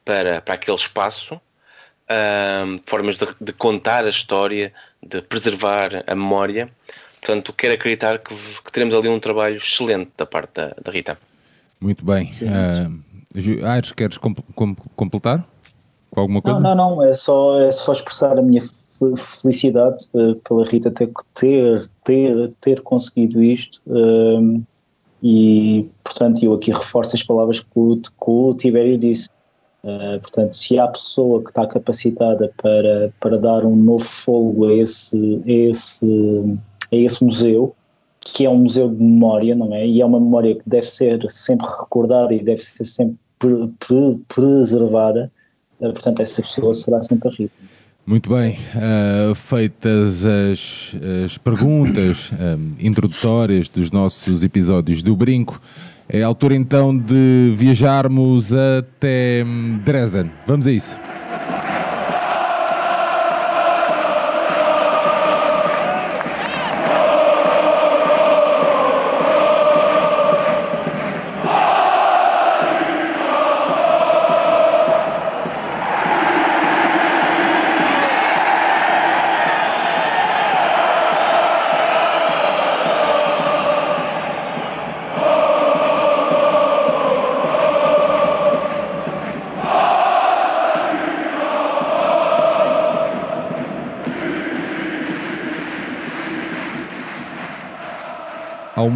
para, 0.04 0.40
para 0.40 0.54
aquele 0.54 0.76
espaço 0.76 1.34
uh, 1.34 2.80
formas 2.86 3.18
de, 3.18 3.26
de, 3.40 3.52
contar 3.52 4.04
a 4.04 4.08
história, 4.08 4.72
de 5.02 5.20
preservar 5.22 6.02
a 6.06 6.14
memória. 6.14 6.68
Portanto, 7.20 7.52
quero 7.52 7.74
acreditar 7.74 8.18
que, 8.18 8.34
que 8.34 8.72
teremos 8.72 8.94
ali 8.94 9.08
um 9.08 9.18
trabalho 9.18 9.56
excelente 9.56 10.10
da 10.16 10.26
parte 10.26 10.54
da, 10.54 10.74
da 10.82 10.92
Rita. 10.92 11.18
Muito 11.80 12.04
bem. 12.04 12.30
Uh, 12.42 13.66
Aires, 13.66 13.92
queres 13.92 14.16
completar 14.16 15.44
com 16.10 16.20
alguma 16.20 16.40
coisa? 16.40 16.60
Não, 16.60 16.74
não, 16.74 16.96
não. 16.96 17.04
É 17.04 17.14
só, 17.14 17.60
é 17.60 17.70
só 17.70 17.92
expressar 17.92 18.38
a 18.38 18.42
minha 18.42 18.62
felicidade 19.16 20.08
uh, 20.14 20.34
pela 20.36 20.64
Rita 20.64 20.90
ter, 20.90 21.10
ter, 21.34 21.88
ter, 22.04 22.54
ter 22.60 22.80
conseguido 22.82 23.42
isto. 23.42 23.80
Uh, 23.86 24.62
e, 25.22 25.88
portanto, 26.02 26.44
eu 26.44 26.52
aqui 26.54 26.70
reforço 26.70 27.16
as 27.16 27.22
palavras 27.22 27.60
que 27.60 27.68
o, 27.74 27.96
que 27.96 28.10
o 28.26 28.54
Tibério 28.54 28.98
disse. 28.98 29.28
Uh, 29.82 30.20
portanto, 30.20 30.54
se 30.54 30.78
há 30.78 30.88
pessoa 30.88 31.42
que 31.42 31.50
está 31.50 31.66
capacitada 31.66 32.52
para, 32.62 33.12
para 33.20 33.38
dar 33.38 33.64
um 33.64 33.76
novo 33.76 34.04
fogo 34.04 34.66
a 34.66 34.74
esse, 34.74 35.42
a 35.46 35.50
esse, 35.50 36.58
a 36.92 36.96
esse 36.96 37.24
museu, 37.24 37.74
que 38.20 38.44
é 38.46 38.50
um 38.50 38.58
museu 38.58 38.88
de 38.88 39.02
memória, 39.02 39.54
não 39.54 39.74
é? 39.74 39.86
E 39.86 40.00
é 40.00 40.06
uma 40.06 40.20
memória 40.20 40.54
que 40.54 40.62
deve 40.66 40.86
ser 40.86 41.30
sempre 41.30 41.66
recordada 41.66 42.34
e 42.34 42.42
deve 42.42 42.62
ser 42.62 42.84
sempre 42.84 43.16
pre, 43.38 43.68
pre, 43.78 44.20
preservada, 44.28 45.30
uh, 45.80 45.92
portanto, 45.92 46.20
essa 46.20 46.42
pessoa 46.42 46.72
será 46.74 47.02
sempre 47.02 47.28
a 47.28 47.32
Rita. 47.32 47.73
Muito 48.06 48.28
bem, 48.28 48.58
uh, 48.74 49.34
feitas 49.34 50.26
as, 50.26 50.94
as 51.24 51.38
perguntas 51.38 52.30
uh, 52.32 52.60
introdutórias 52.78 53.66
dos 53.66 53.90
nossos 53.90 54.44
episódios 54.44 55.02
do 55.02 55.16
Brinco, 55.16 55.58
é 56.06 56.22
a 56.22 56.26
altura 56.26 56.54
então 56.54 56.94
de 56.94 57.54
viajarmos 57.56 58.52
até 58.52 59.42
Dresden. 59.86 60.30
Vamos 60.46 60.66
a 60.66 60.72
isso. 60.72 60.98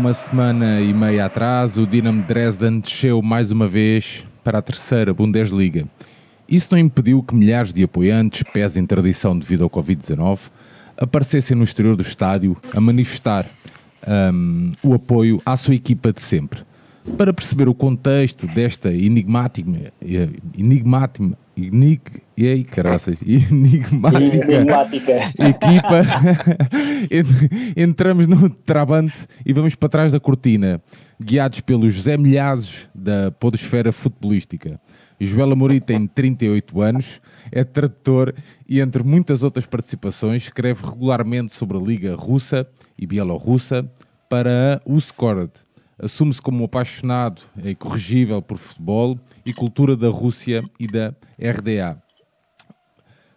Uma 0.08 0.14
semana 0.14 0.80
e 0.80 0.94
meia 0.94 1.26
atrás, 1.26 1.76
o 1.76 1.86
Dinamo 1.86 2.22
Dresden 2.22 2.80
desceu 2.80 3.20
mais 3.20 3.52
uma 3.52 3.68
vez 3.68 4.24
para 4.42 4.56
a 4.56 4.62
terceira 4.62 5.12
Bundesliga. 5.12 5.86
Isso 6.48 6.68
não 6.72 6.78
impediu 6.78 7.22
que 7.22 7.34
milhares 7.34 7.74
de 7.74 7.82
apoiantes, 7.82 8.42
pés 8.42 8.78
em 8.78 8.86
tradição 8.86 9.38
devido 9.38 9.64
ao 9.64 9.68
Covid-19, 9.68 10.38
aparecessem 10.96 11.54
no 11.54 11.62
exterior 11.62 11.94
do 11.94 12.00
estádio 12.00 12.56
a 12.74 12.80
manifestar 12.80 13.44
um, 14.32 14.72
o 14.82 14.94
apoio 14.94 15.42
à 15.44 15.58
sua 15.58 15.74
equipa 15.74 16.10
de 16.10 16.22
sempre. 16.22 16.62
Para 17.18 17.34
perceber 17.34 17.68
o 17.68 17.74
contexto 17.74 18.46
desta 18.46 18.90
enigmática, 18.90 19.92
enigmática, 20.56 21.36
enig, 21.66 22.00
ei, 22.36 22.62
caraças, 22.64 23.18
enigmática, 23.26 24.52
enigmática. 24.52 25.12
equipa, 25.38 26.02
entramos 27.76 28.26
no 28.26 28.48
Trabante 28.48 29.26
e 29.44 29.52
vamos 29.52 29.74
para 29.74 29.88
trás 29.88 30.12
da 30.12 30.20
cortina, 30.20 30.80
guiados 31.20 31.60
pelos 31.60 31.94
José 31.94 32.16
Milhazes 32.16 32.88
da 32.94 33.30
podosfera 33.30 33.92
futebolística. 33.92 34.80
Joel 35.20 35.52
Amorim 35.52 35.80
tem 35.80 36.06
38 36.06 36.80
anos, 36.80 37.20
é 37.50 37.64
tradutor 37.64 38.32
e, 38.68 38.80
entre 38.80 39.02
muitas 39.02 39.42
outras 39.42 39.66
participações, 39.66 40.44
escreve 40.44 40.86
regularmente 40.86 41.52
sobre 41.52 41.76
a 41.76 41.80
Liga 41.80 42.14
Russa 42.14 42.68
e 42.96 43.04
Bielorrussa 43.04 43.90
para 44.28 44.76
a 44.76 44.80
Uskord, 44.90 45.50
assume-se 46.00 46.40
como 46.40 46.62
um 46.62 46.66
apaixonado 46.66 47.42
e 47.64 47.74
corrigível 47.74 48.40
por 48.40 48.58
futebol 48.58 49.18
e 49.48 49.52
cultura 49.54 49.96
da 49.96 50.10
Rússia 50.10 50.62
e 50.78 50.86
da 50.86 51.14
RDA. 51.40 52.02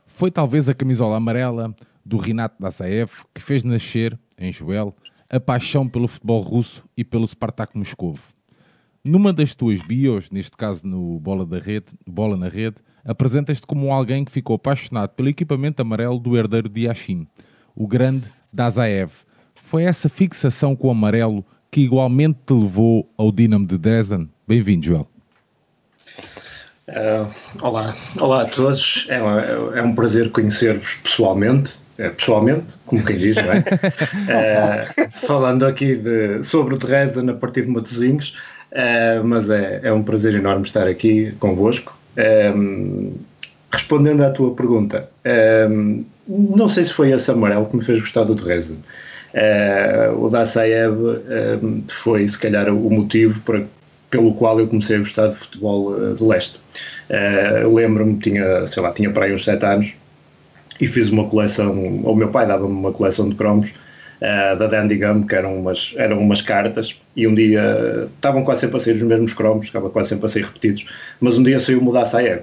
Foi 0.05 0.29
talvez 0.29 0.67
a 0.67 0.73
camisola 0.73 1.15
amarela 1.15 1.73
do 2.03 2.17
Rinat 2.17 2.53
Dassaev 2.59 3.09
que 3.33 3.41
fez 3.41 3.63
nascer, 3.63 4.19
em 4.37 4.51
Joel, 4.51 4.93
a 5.29 5.39
paixão 5.39 5.87
pelo 5.87 6.09
futebol 6.09 6.41
russo 6.41 6.83
e 6.97 7.05
pelo 7.05 7.25
Spartak 7.25 7.77
Moscovo. 7.77 8.21
Numa 9.01 9.31
das 9.31 9.55
tuas 9.55 9.79
bios, 9.81 10.29
neste 10.29 10.57
caso 10.57 10.85
no 10.85 11.17
Bola, 11.17 11.45
da 11.45 11.59
Rede, 11.59 11.93
Bola 12.05 12.35
na 12.35 12.49
Rede, 12.49 12.81
apresentas-te 13.05 13.65
como 13.65 13.89
alguém 13.89 14.25
que 14.25 14.33
ficou 14.33 14.57
apaixonado 14.57 15.11
pelo 15.11 15.29
equipamento 15.29 15.81
amarelo 15.81 16.19
do 16.19 16.37
herdeiro 16.37 16.67
de 16.67 16.87
Yashin, 16.87 17.25
o 17.73 17.87
grande 17.87 18.29
Dazaev. 18.51 19.13
Foi 19.55 19.83
essa 19.83 20.09
fixação 20.09 20.75
com 20.75 20.89
o 20.89 20.91
amarelo 20.91 21.45
que 21.71 21.79
igualmente 21.79 22.39
te 22.45 22.53
levou 22.53 23.09
ao 23.17 23.31
Dinamo 23.31 23.65
de 23.65 23.77
Dresden. 23.77 24.29
Bem-vindo, 24.45 24.87
Joel. 24.87 25.10
Uh, 26.91 27.25
olá, 27.61 27.95
olá 28.19 28.41
a 28.41 28.45
todos. 28.45 29.07
É, 29.07 29.15
é, 29.15 29.79
é 29.79 29.81
um 29.81 29.95
prazer 29.95 30.29
conhecer-vos 30.29 30.95
pessoalmente, 30.95 31.79
é, 31.97 32.09
pessoalmente, 32.09 32.75
como 32.85 33.03
quem 33.03 33.17
diz, 33.17 33.37
não 33.37 33.51
é? 33.53 33.59
uh, 33.59 35.09
falando 35.15 35.65
aqui 35.65 35.95
de, 35.95 36.43
sobre 36.43 36.75
o 36.75 36.77
Dresden 36.77 37.29
a 37.29 37.33
partir 37.33 37.61
de 37.61 37.69
Matosinhos, 37.69 38.35
uh, 38.73 39.23
mas 39.23 39.49
é, 39.49 39.79
é 39.83 39.93
um 39.93 40.03
prazer 40.03 40.35
enorme 40.35 40.65
estar 40.65 40.85
aqui 40.85 41.33
convosco. 41.39 41.97
respondendo 43.71 44.21
à 44.23 44.31
tua 44.31 44.53
pergunta, 44.53 45.09
não 46.27 46.67
sei 46.67 46.83
se 46.83 46.91
foi 46.93 47.11
esse 47.11 47.31
amarelo 47.31 47.67
que 47.67 47.77
me 47.77 47.83
fez 47.83 48.01
gostar 48.01 48.25
do 48.25 48.35
Dresden. 48.35 48.79
Uh, 49.33 50.25
o 50.25 50.29
Dassaev 50.29 50.99
uh, 50.99 51.83
foi, 51.87 52.27
se 52.27 52.37
calhar, 52.37 52.67
o 52.67 52.89
motivo 52.89 53.39
para, 53.41 53.63
pelo 54.11 54.33
qual 54.33 54.59
eu 54.59 54.67
comecei 54.67 54.97
a 54.97 54.99
gostar 54.99 55.27
de 55.27 55.37
futebol 55.37 55.93
uh, 55.93 56.13
de 56.13 56.23
leste. 56.23 56.59
Uh, 57.09 57.73
Lembro-me, 57.73 58.19
tinha, 58.19 58.67
sei 58.67 58.83
lá, 58.83 58.91
tinha 58.91 59.09
para 59.09 59.25
aí 59.25 59.33
uns 59.33 59.45
7 59.45 59.65
anos 59.65 59.95
e 60.79 60.87
fiz 60.87 61.09
uma 61.09 61.27
coleção, 61.27 62.01
ou 62.03 62.13
o 62.13 62.15
meu 62.15 62.27
pai 62.27 62.45
dava-me 62.45 62.73
uma 62.73 62.91
coleção 62.91 63.29
de 63.29 63.35
cromos 63.35 63.69
uh, 63.69 64.57
da 64.57 64.67
Dandy 64.67 64.97
Gum, 64.97 65.23
que 65.23 65.33
eram 65.33 65.57
umas, 65.57 65.93
eram 65.97 66.19
umas 66.19 66.41
cartas, 66.41 66.99
e 67.15 67.25
um 67.25 67.33
dia 67.33 68.07
estavam 68.13 68.43
quase 68.43 68.61
sempre 68.61 68.77
a 68.77 68.79
sair 68.79 68.93
os 68.93 69.01
mesmos 69.01 69.33
cromos, 69.33 69.65
estavam 69.65 69.89
quase 69.89 70.09
sempre 70.09 70.25
a 70.25 70.29
ser 70.29 70.43
repetidos, 70.43 70.85
mas 71.19 71.37
um 71.37 71.43
dia 71.43 71.59
saiu 71.59 71.83
o 71.83 71.91
Dassaev 71.91 72.41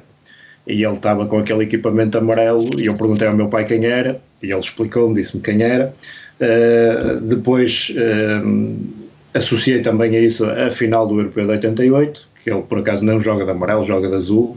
e 0.67 0.85
ele 0.85 0.93
estava 0.93 1.27
com 1.27 1.39
aquele 1.39 1.65
equipamento 1.65 2.19
amarelo 2.19 2.69
e 2.79 2.87
eu 2.87 2.95
perguntei 2.95 3.27
ao 3.27 3.35
meu 3.35 3.49
pai 3.49 3.65
quem 3.65 3.87
era 3.87 4.21
e 4.43 4.51
ele 4.51 4.59
explicou-me, 4.59 5.15
disse-me 5.15 5.43
quem 5.43 5.63
era 5.63 5.95
Uh, 6.39 7.21
depois 7.21 7.93
uh, 7.97 9.08
associei 9.35 9.81
também 9.81 10.17
a 10.17 10.21
isso 10.21 10.45
a 10.45 10.71
final 10.71 11.07
do 11.07 11.19
Europeu 11.19 11.45
de 11.45 11.51
88, 11.53 12.29
que 12.43 12.51
ele 12.51 12.63
por 12.63 12.79
acaso 12.79 13.05
não 13.05 13.21
joga 13.21 13.45
de 13.45 13.51
amarelo, 13.51 13.85
joga 13.85 14.09
de 14.09 14.15
azul, 14.15 14.57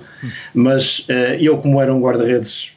mas 0.53 0.99
uh, 1.09 1.35
eu 1.39 1.57
como 1.57 1.81
era 1.81 1.93
um 1.93 2.01
guarda-redes 2.01 2.75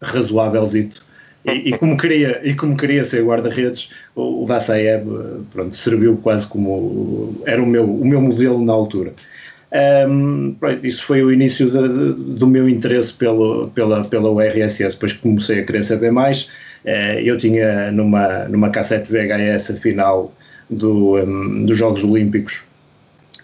razoávelzito, 0.00 1.02
e, 1.44 1.70
e, 1.70 1.78
como 1.78 1.96
queria, 1.96 2.40
e 2.44 2.54
como 2.54 2.76
queria 2.76 3.04
ser 3.04 3.24
guarda-redes, 3.24 3.90
o, 4.14 4.42
o 4.42 4.46
Dassaev 4.46 5.06
pronto, 5.52 5.74
serviu 5.74 6.16
quase 6.18 6.46
como 6.46 7.34
era 7.46 7.62
o 7.62 7.66
meu, 7.66 7.84
o 7.84 8.06
meu 8.06 8.20
modelo 8.20 8.62
na 8.64 8.72
altura. 8.72 9.12
Um, 10.08 10.56
isso 10.82 11.02
foi 11.02 11.22
o 11.22 11.30
início 11.30 11.70
de, 11.70 11.88
de, 11.88 12.38
do 12.38 12.46
meu 12.46 12.68
interesse 12.68 13.12
pelo, 13.12 13.68
pela, 13.70 14.04
pela 14.04 14.30
URSS, 14.30 14.94
depois 14.94 15.12
comecei 15.12 15.60
a 15.60 15.64
querer 15.64 15.84
saber 15.84 16.10
mais, 16.10 16.48
eh, 16.84 17.20
eu 17.22 17.36
tinha 17.36 17.90
numa, 17.92 18.44
numa 18.44 18.70
cassete 18.70 19.12
VHS 19.12 19.78
final 19.78 20.32
do, 20.70 21.16
um, 21.16 21.64
dos 21.64 21.76
Jogos 21.76 22.04
Olímpicos, 22.04 22.64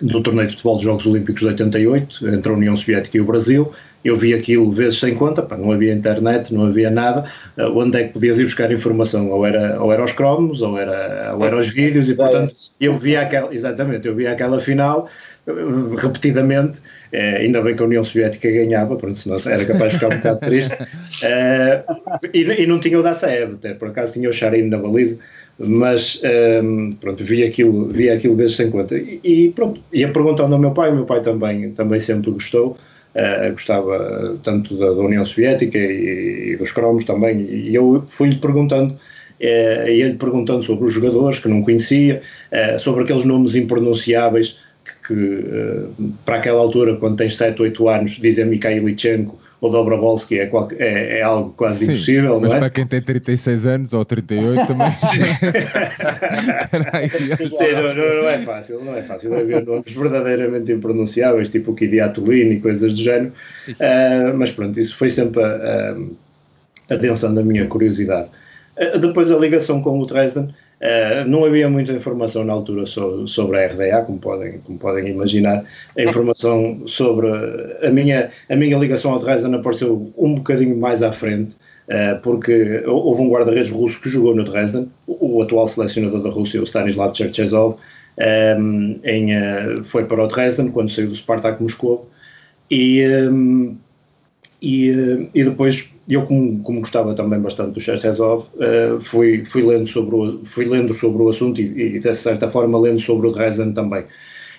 do 0.00 0.23
torneio 0.23 0.47
de 0.49 0.52
futebol 0.52 0.76
dos 0.76 0.85
Jogos 0.85 1.07
Olímpicos 1.07 1.40
de 1.40 1.49
88, 1.49 2.28
entre 2.28 2.52
a 2.52 2.54
União 2.54 2.76
Soviética 2.76 3.16
e 3.16 3.21
o 3.21 3.25
Brasil. 3.25 3.73
Eu 4.04 4.14
vi 4.14 4.35
aquilo 4.35 4.71
vezes 4.71 4.99
sem 4.99 5.14
conta, 5.14 5.40
pá, 5.43 5.57
não 5.57 5.73
havia 5.73 5.95
internet, 5.95 6.52
não 6.52 6.66
havia 6.66 6.90
nada. 6.90 7.25
Uh, 7.57 7.78
onde 7.78 7.99
é 7.99 8.04
que 8.04 8.12
podias 8.12 8.38
ir 8.38 8.45
buscar 8.45 8.71
informação? 8.71 9.31
Ou 9.31 9.47
era, 9.47 9.83
ou 9.83 9.93
era 9.93 10.04
os 10.04 10.12
cromos, 10.12 10.61
ou 10.61 10.78
era, 10.78 11.35
ou 11.35 11.45
era 11.45 11.57
os 11.57 11.69
vídeos, 11.69 12.11
e 12.11 12.14
portanto 12.14 12.52
eu 12.78 12.99
via 12.99 13.23
aquela, 13.23 13.54
exatamente, 13.54 14.07
eu 14.07 14.14
via 14.14 14.33
aquela 14.33 14.61
final 14.61 15.09
repetidamente, 16.00 16.81
eh, 17.12 17.37
ainda 17.37 17.61
bem 17.61 17.76
que 17.76 17.83
a 17.83 17.87
União 17.87 18.02
Soviética 18.02 18.50
ganhava, 18.50 18.97
pronto, 18.97 19.19
senão 19.19 19.37
era 19.45 19.64
capaz 19.64 19.93
de 19.93 19.99
ficar 19.99 20.07
um 20.09 20.16
bocado 20.16 20.40
triste, 20.40 20.76
eh, 21.23 21.83
e, 22.33 22.40
e, 22.62 22.66
não 22.66 22.81
tinha 22.81 22.99
o 22.99 23.02
Dassaev, 23.02 23.54
até 23.54 23.75
por 23.75 23.88
acaso 23.88 24.14
tinha 24.14 24.28
o 24.28 24.33
Charim 24.33 24.69
na 24.69 24.78
baliza, 24.78 25.19
mas 25.58 26.20
um, 26.62 26.90
pronto, 26.92 27.23
vi 27.23 27.44
aquilo, 27.44 27.87
vi 27.88 28.11
aquilo 28.11 28.37
vezes 28.37 28.56
sem 28.56 28.70
conta. 28.70 28.96
E, 28.96 29.20
e, 29.23 29.52
pronto, 29.52 29.80
ia 29.92 30.08
perguntando 30.08 30.54
ao 30.54 30.61
meu 30.61 30.73
pai, 30.73 30.90
o 30.90 30.94
meu 30.94 31.04
pai 31.04 31.20
também, 31.23 31.70
também 31.70 32.00
sempre 32.00 32.30
gostou, 32.30 32.76
uh, 33.14 33.52
gostava 33.52 34.37
tanto 34.42 34.76
da, 34.76 34.87
da 34.87 35.00
União 35.00 35.25
Soviética 35.25 35.78
e, 35.78 36.52
e, 36.52 36.56
dos 36.56 36.73
cromos 36.73 37.04
também, 37.04 37.40
e 37.40 37.75
eu 37.75 38.02
fui-lhe 38.06 38.37
perguntando, 38.37 38.94
uh, 38.94 39.88
ia-lhe 39.88 40.14
perguntando 40.14 40.64
sobre 40.64 40.87
os 40.87 40.92
jogadores 40.92 41.38
que 41.38 41.49
não 41.49 41.62
conhecia, 41.62 42.20
uh, 42.50 42.78
sobre 42.78 43.04
aqueles 43.04 43.25
nomes 43.25 43.54
impronunciáveis 43.54 44.58
que, 44.84 45.14
que 45.14 45.44
para 46.25 46.37
aquela 46.37 46.61
altura, 46.61 46.96
quando 46.96 47.16
tens 47.16 47.37
7, 47.37 47.62
8 47.62 47.88
anos, 47.88 48.12
dizem 48.20 48.44
Mikhail 48.46 48.87
Lichenko, 48.87 49.38
o 49.64 49.68
Dobrovolski 49.71 50.38
é, 50.38 50.50
é, 50.78 51.21
é, 51.21 51.23
algo 51.23 51.54
quase 51.56 51.78
Sim, 51.78 51.92
impossível, 51.92 52.38
mas 52.38 52.52
é? 52.52 52.59
para 52.59 52.68
quem 52.68 52.87
tem 52.87 53.00
36 53.00 53.64
anos 53.64 53.94
ou 53.94 54.04
38 54.04 54.66
também. 54.66 54.90
Sim, 55.00 55.09
não, 57.73 57.94
não, 57.94 58.23
não, 58.23 58.28
é 58.28 58.38
fácil, 58.40 58.85
não 58.85 58.94
é 58.94 59.02
fácil 59.02 59.35
haver 59.35 59.64
nomes 59.64 59.90
verdadeiramente 59.90 60.71
impronunciáveis, 60.71 61.49
tipo 61.49 61.73
o 61.73 61.75
Kidiatulino 61.75 62.52
e 62.52 62.61
coisas 62.61 62.94
do 62.94 63.02
género, 63.02 63.33
uh, 63.71 64.37
mas 64.37 64.50
pronto, 64.50 64.78
isso 64.78 64.94
foi 64.99 65.09
sempre 65.09 65.42
uh, 65.42 66.14
adensando 66.90 67.40
a 67.40 67.42
minha 67.42 67.66
curiosidade. 67.66 68.28
Uh, 68.76 68.99
depois 68.99 69.33
a 69.33 69.38
ligação 69.38 69.80
com 69.80 69.99
o 69.99 70.04
Dresden, 70.04 70.54
Uh, 70.81 71.28
não 71.28 71.45
havia 71.45 71.69
muita 71.69 71.93
informação 71.93 72.45
na 72.45 72.52
altura 72.52 72.85
sobre, 72.85 73.28
sobre, 73.28 73.59
a 73.59 73.69
RDA, 73.69 74.02
como 74.02 74.19
podem, 74.19 74.59
como 74.59 74.78
podem 74.78 75.09
imaginar. 75.09 75.64
A 75.97 76.02
informação 76.02 76.83
sobre 76.87 77.28
a 77.83 77.90
minha, 77.90 78.31
a 78.50 78.57
minha 78.57 78.76
ligação 78.76 79.12
ao 79.12 79.19
Dresden 79.19 79.54
apareceu 79.54 80.12
um 80.19 80.35
bocadinho 80.35 80.76
mais 80.76 81.02
à 81.02 81.12
frente, 81.12 81.52
uh, 81.88 82.21
porque 82.23 82.83
houve 82.87 83.23
um 83.23 83.31
guarda-redes 83.31 83.71
russo 83.71 84.00
que 84.02 84.09
jogou 84.09 84.35
no 84.35 84.45
Dresden, 84.45 84.90
o, 85.07 85.38
o, 85.38 85.43
atual 85.43 85.69
selecionador 85.69 86.23
da 86.23 86.31
Rússia, 86.31 86.61
o 86.61 86.64
Stanislav 86.64 87.14
Cherchezov, 87.14 87.76
um, 88.59 89.00
em, 89.04 89.37
uh, 89.37 89.85
foi 89.85 90.04
para 90.04 90.23
o 90.23 90.26
Dresden 90.26 90.71
quando 90.71 90.90
saiu 90.90 91.09
do 91.09 91.14
Spartak 91.14 91.62
Moscou 91.62 92.09
e, 92.71 93.07
um, 93.28 93.76
e, 94.61 95.28
e 95.35 95.45
depois 95.45 95.93
eu 96.08 96.23
como, 96.25 96.62
como, 96.62 96.80
gostava 96.80 97.14
também 97.14 97.40
bastante 97.40 97.73
do 97.73 97.80
Cherchezov, 97.80 98.46
uh, 98.56 99.00
fui, 99.00 99.44
fui, 99.46 99.62
lendo 99.62 99.87
sobre 99.87 100.14
o, 100.14 100.40
fui 100.44 100.64
lendo 100.64 100.92
sobre 100.92 101.23
o 101.23 101.28
assunto 101.28 101.61
e, 101.61 101.96
e, 101.96 101.99
de 101.99 102.12
certa 102.12 102.49
forma 102.49 102.78
lendo 102.78 103.00
sobre 103.00 103.28
o 103.28 103.32
Dresden 103.32 103.73
também. 103.73 104.04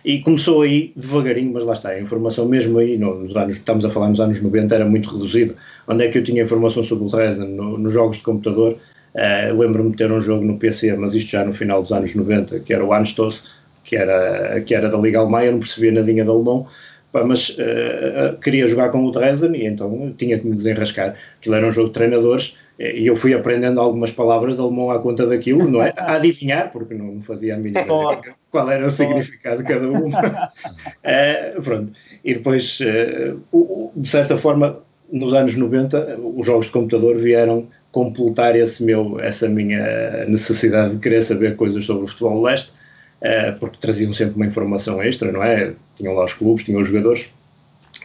E 0.03 0.21
começou 0.21 0.61
aí 0.61 0.93
devagarinho, 0.95 1.51
mas 1.51 1.65
lá 1.65 1.73
está, 1.73 1.89
a 1.89 1.99
informação 1.99 2.47
mesmo 2.47 2.77
aí, 2.77 2.97
nos 2.97 3.35
anos, 3.35 3.55
estamos 3.55 3.83
a 3.85 3.89
falar 3.89 4.09
nos 4.09 4.19
anos 4.19 4.41
90, 4.41 4.75
era 4.75 4.85
muito 4.85 5.09
reduzida. 5.09 5.55
Onde 5.87 6.05
é 6.05 6.09
que 6.09 6.17
eu 6.17 6.23
tinha 6.23 6.43
informação 6.43 6.83
sobre 6.83 7.05
o 7.05 7.09
Dresden? 7.09 7.49
No, 7.49 7.77
nos 7.77 7.93
jogos 7.93 8.17
de 8.17 8.23
computador, 8.23 8.73
uh, 9.15 9.57
lembro-me 9.57 9.91
de 9.91 9.97
ter 9.97 10.11
um 10.11 10.21
jogo 10.21 10.45
no 10.45 10.57
PC, 10.57 10.95
mas 10.95 11.15
isto 11.15 11.31
já 11.31 11.43
no 11.43 11.53
final 11.53 11.81
dos 11.81 11.91
anos 11.91 12.13
90, 12.13 12.59
que 12.59 12.73
era 12.73 12.85
o 12.85 12.93
Anstoss, 12.93 13.55
que 13.83 13.95
era, 13.95 14.61
que 14.61 14.75
era 14.75 14.89
da 14.89 14.97
Liga 14.97 15.19
Alemã, 15.19 15.43
eu 15.43 15.53
não 15.53 15.59
percebia 15.59 15.91
nadinha 15.91 16.23
de 16.23 16.29
alemão, 16.29 16.67
mas 17.23 17.49
uh, 17.49 18.37
queria 18.41 18.67
jogar 18.67 18.89
com 18.89 19.05
o 19.05 19.11
Dresden 19.11 19.55
e 19.55 19.65
então 19.65 20.13
tinha 20.17 20.37
que 20.37 20.45
me 20.45 20.55
desenrascar. 20.55 21.15
Aquilo 21.39 21.55
era 21.55 21.67
um 21.67 21.71
jogo 21.71 21.87
de 21.87 21.93
treinadores 21.93 22.57
eh, 22.79 22.99
e 22.99 23.07
eu 23.07 23.15
fui 23.15 23.33
aprendendo 23.33 23.79
algumas 23.79 24.11
palavras 24.11 24.55
de 24.55 24.61
alemão 24.61 24.91
à 24.91 24.99
conta 24.99 25.25
daquilo, 25.25 25.69
não 25.69 25.81
é? 25.81 25.93
A 25.97 26.15
adivinhar, 26.15 26.71
porque 26.71 26.93
não 26.93 27.21
fazia 27.21 27.55
a 27.55 27.57
mínima 27.57 27.81
ideia 27.81 28.35
qual 28.51 28.69
era 28.69 28.87
o 28.87 28.91
significado 28.91 29.63
de 29.63 29.69
cada 29.69 29.87
uma. 29.87 30.07
uh, 30.07 31.61
pronto. 31.63 31.91
E 32.23 32.33
depois, 32.33 32.79
uh, 32.81 33.91
de 33.95 34.09
certa 34.09 34.37
forma, 34.37 34.79
nos 35.11 35.33
anos 35.33 35.55
90, 35.55 36.19
os 36.19 36.45
jogos 36.45 36.67
de 36.67 36.71
computador 36.71 37.17
vieram 37.17 37.67
completar 37.91 38.55
esse 38.55 38.83
meu, 38.83 39.19
essa 39.19 39.47
minha 39.47 40.25
necessidade 40.25 40.95
de 40.95 41.01
querer 41.01 41.21
saber 41.21 41.55
coisas 41.55 41.85
sobre 41.85 42.05
o 42.05 42.07
futebol 42.07 42.41
leste 42.41 42.71
porque 43.59 43.77
traziam 43.79 44.13
sempre 44.13 44.35
uma 44.35 44.45
informação 44.45 45.01
extra, 45.01 45.31
não 45.31 45.43
é? 45.43 45.73
Tinham 45.95 46.13
lá 46.13 46.25
os 46.25 46.33
clubes, 46.33 46.63
tinham 46.63 46.81
os 46.81 46.87
jogadores. 46.87 47.29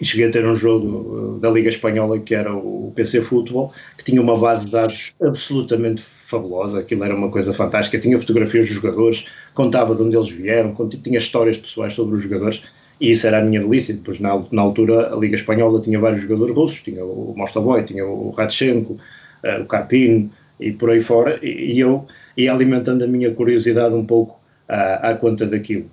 E 0.01 0.05
cheguei 0.05 0.29
a 0.29 0.31
ter 0.31 0.47
um 0.47 0.55
jogo 0.55 1.37
eh, 1.37 1.41
da 1.41 1.51
Liga 1.51 1.69
Espanhola 1.69 2.19
que 2.19 2.35
era 2.35 2.55
o 2.55 2.91
PC 2.95 3.21
Futebol, 3.21 3.73
que 3.99 4.05
tinha 4.05 4.21
uma 4.21 4.37
base 4.37 4.67
de 4.67 4.73
dados 4.73 5.15
absolutamente 5.21 6.01
fabulosa, 6.01 6.81
aquilo 6.81 7.05
era 7.05 7.15
uma 7.15 7.31
coisa 7.31 7.53
fantástica, 7.53 7.99
tinha 7.99 8.19
fotografias 8.19 8.67
dos 8.67 8.77
jogadores, 8.77 9.27
contava 9.53 9.95
de 9.95 10.03
onde 10.03 10.17
eles 10.17 10.31
vieram, 10.31 10.75
tinha 11.03 11.19
histórias 11.19 11.59
pessoais 11.59 11.93
sobre 11.93 12.15
os 12.15 12.23
jogadores, 12.23 12.63
e 12.99 13.11
isso 13.11 13.27
era 13.27 13.39
a 13.39 13.43
minha 13.43 13.61
delícia. 13.61 13.95
Depois, 13.95 14.21
na, 14.21 14.43
na 14.51 14.63
altura, 14.63 15.13
a 15.13 15.17
Liga 15.17 15.35
Espanhola 15.35 15.81
tinha 15.81 15.99
vários 15.99 16.23
jogadores 16.23 16.55
russos, 16.55 16.83
tinha 16.83 17.05
o 17.05 17.35
Mostovoy, 17.37 17.83
tinha 17.85 18.07
o 18.07 18.31
Radchenko, 18.31 18.95
uh, 18.95 19.63
o 19.63 19.67
Carpino, 19.67 20.31
e 20.59 20.73
por 20.73 20.91
aí 20.91 21.01
fora, 21.01 21.39
e 21.43 21.79
eu 21.81 22.07
ia 22.37 22.53
alimentando 22.53 23.03
a 23.03 23.07
minha 23.07 23.35
curiosidade 23.35 23.95
um 23.95 24.05
pouco 24.05 24.40
à, 24.71 25.11
à 25.11 25.15
conta 25.15 25.47
daquilo. 25.47 25.91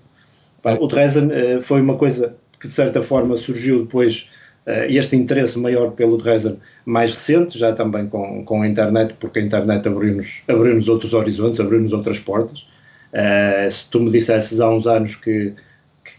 O 0.79 0.87
Dresden 0.87 1.27
uh, 1.27 1.61
foi 1.61 1.81
uma 1.81 1.95
coisa 1.95 2.35
que 2.59 2.67
de 2.67 2.73
certa 2.73 3.01
forma 3.01 3.35
surgiu 3.35 3.83
depois, 3.83 4.29
uh, 4.67 4.85
este 4.89 5.15
interesse 5.15 5.57
maior 5.57 5.91
pelo 5.91 6.17
Dresden 6.17 6.57
mais 6.85 7.13
recente, 7.13 7.57
já 7.57 7.73
também 7.73 8.07
com, 8.07 8.43
com 8.43 8.61
a 8.61 8.67
internet, 8.67 9.15
porque 9.19 9.39
a 9.39 9.41
internet 9.41 9.87
abriu-nos 9.87 10.41
abriu 10.47 10.81
outros 10.89 11.13
horizontes, 11.13 11.59
abriu-nos 11.59 11.93
outras 11.93 12.19
portas. 12.19 12.67
Uh, 13.13 13.71
se 13.71 13.89
tu 13.89 13.99
me 13.99 14.11
dissesses 14.11 14.59
há 14.59 14.69
uns 14.69 14.85
anos 14.85 15.15
que, 15.15 15.53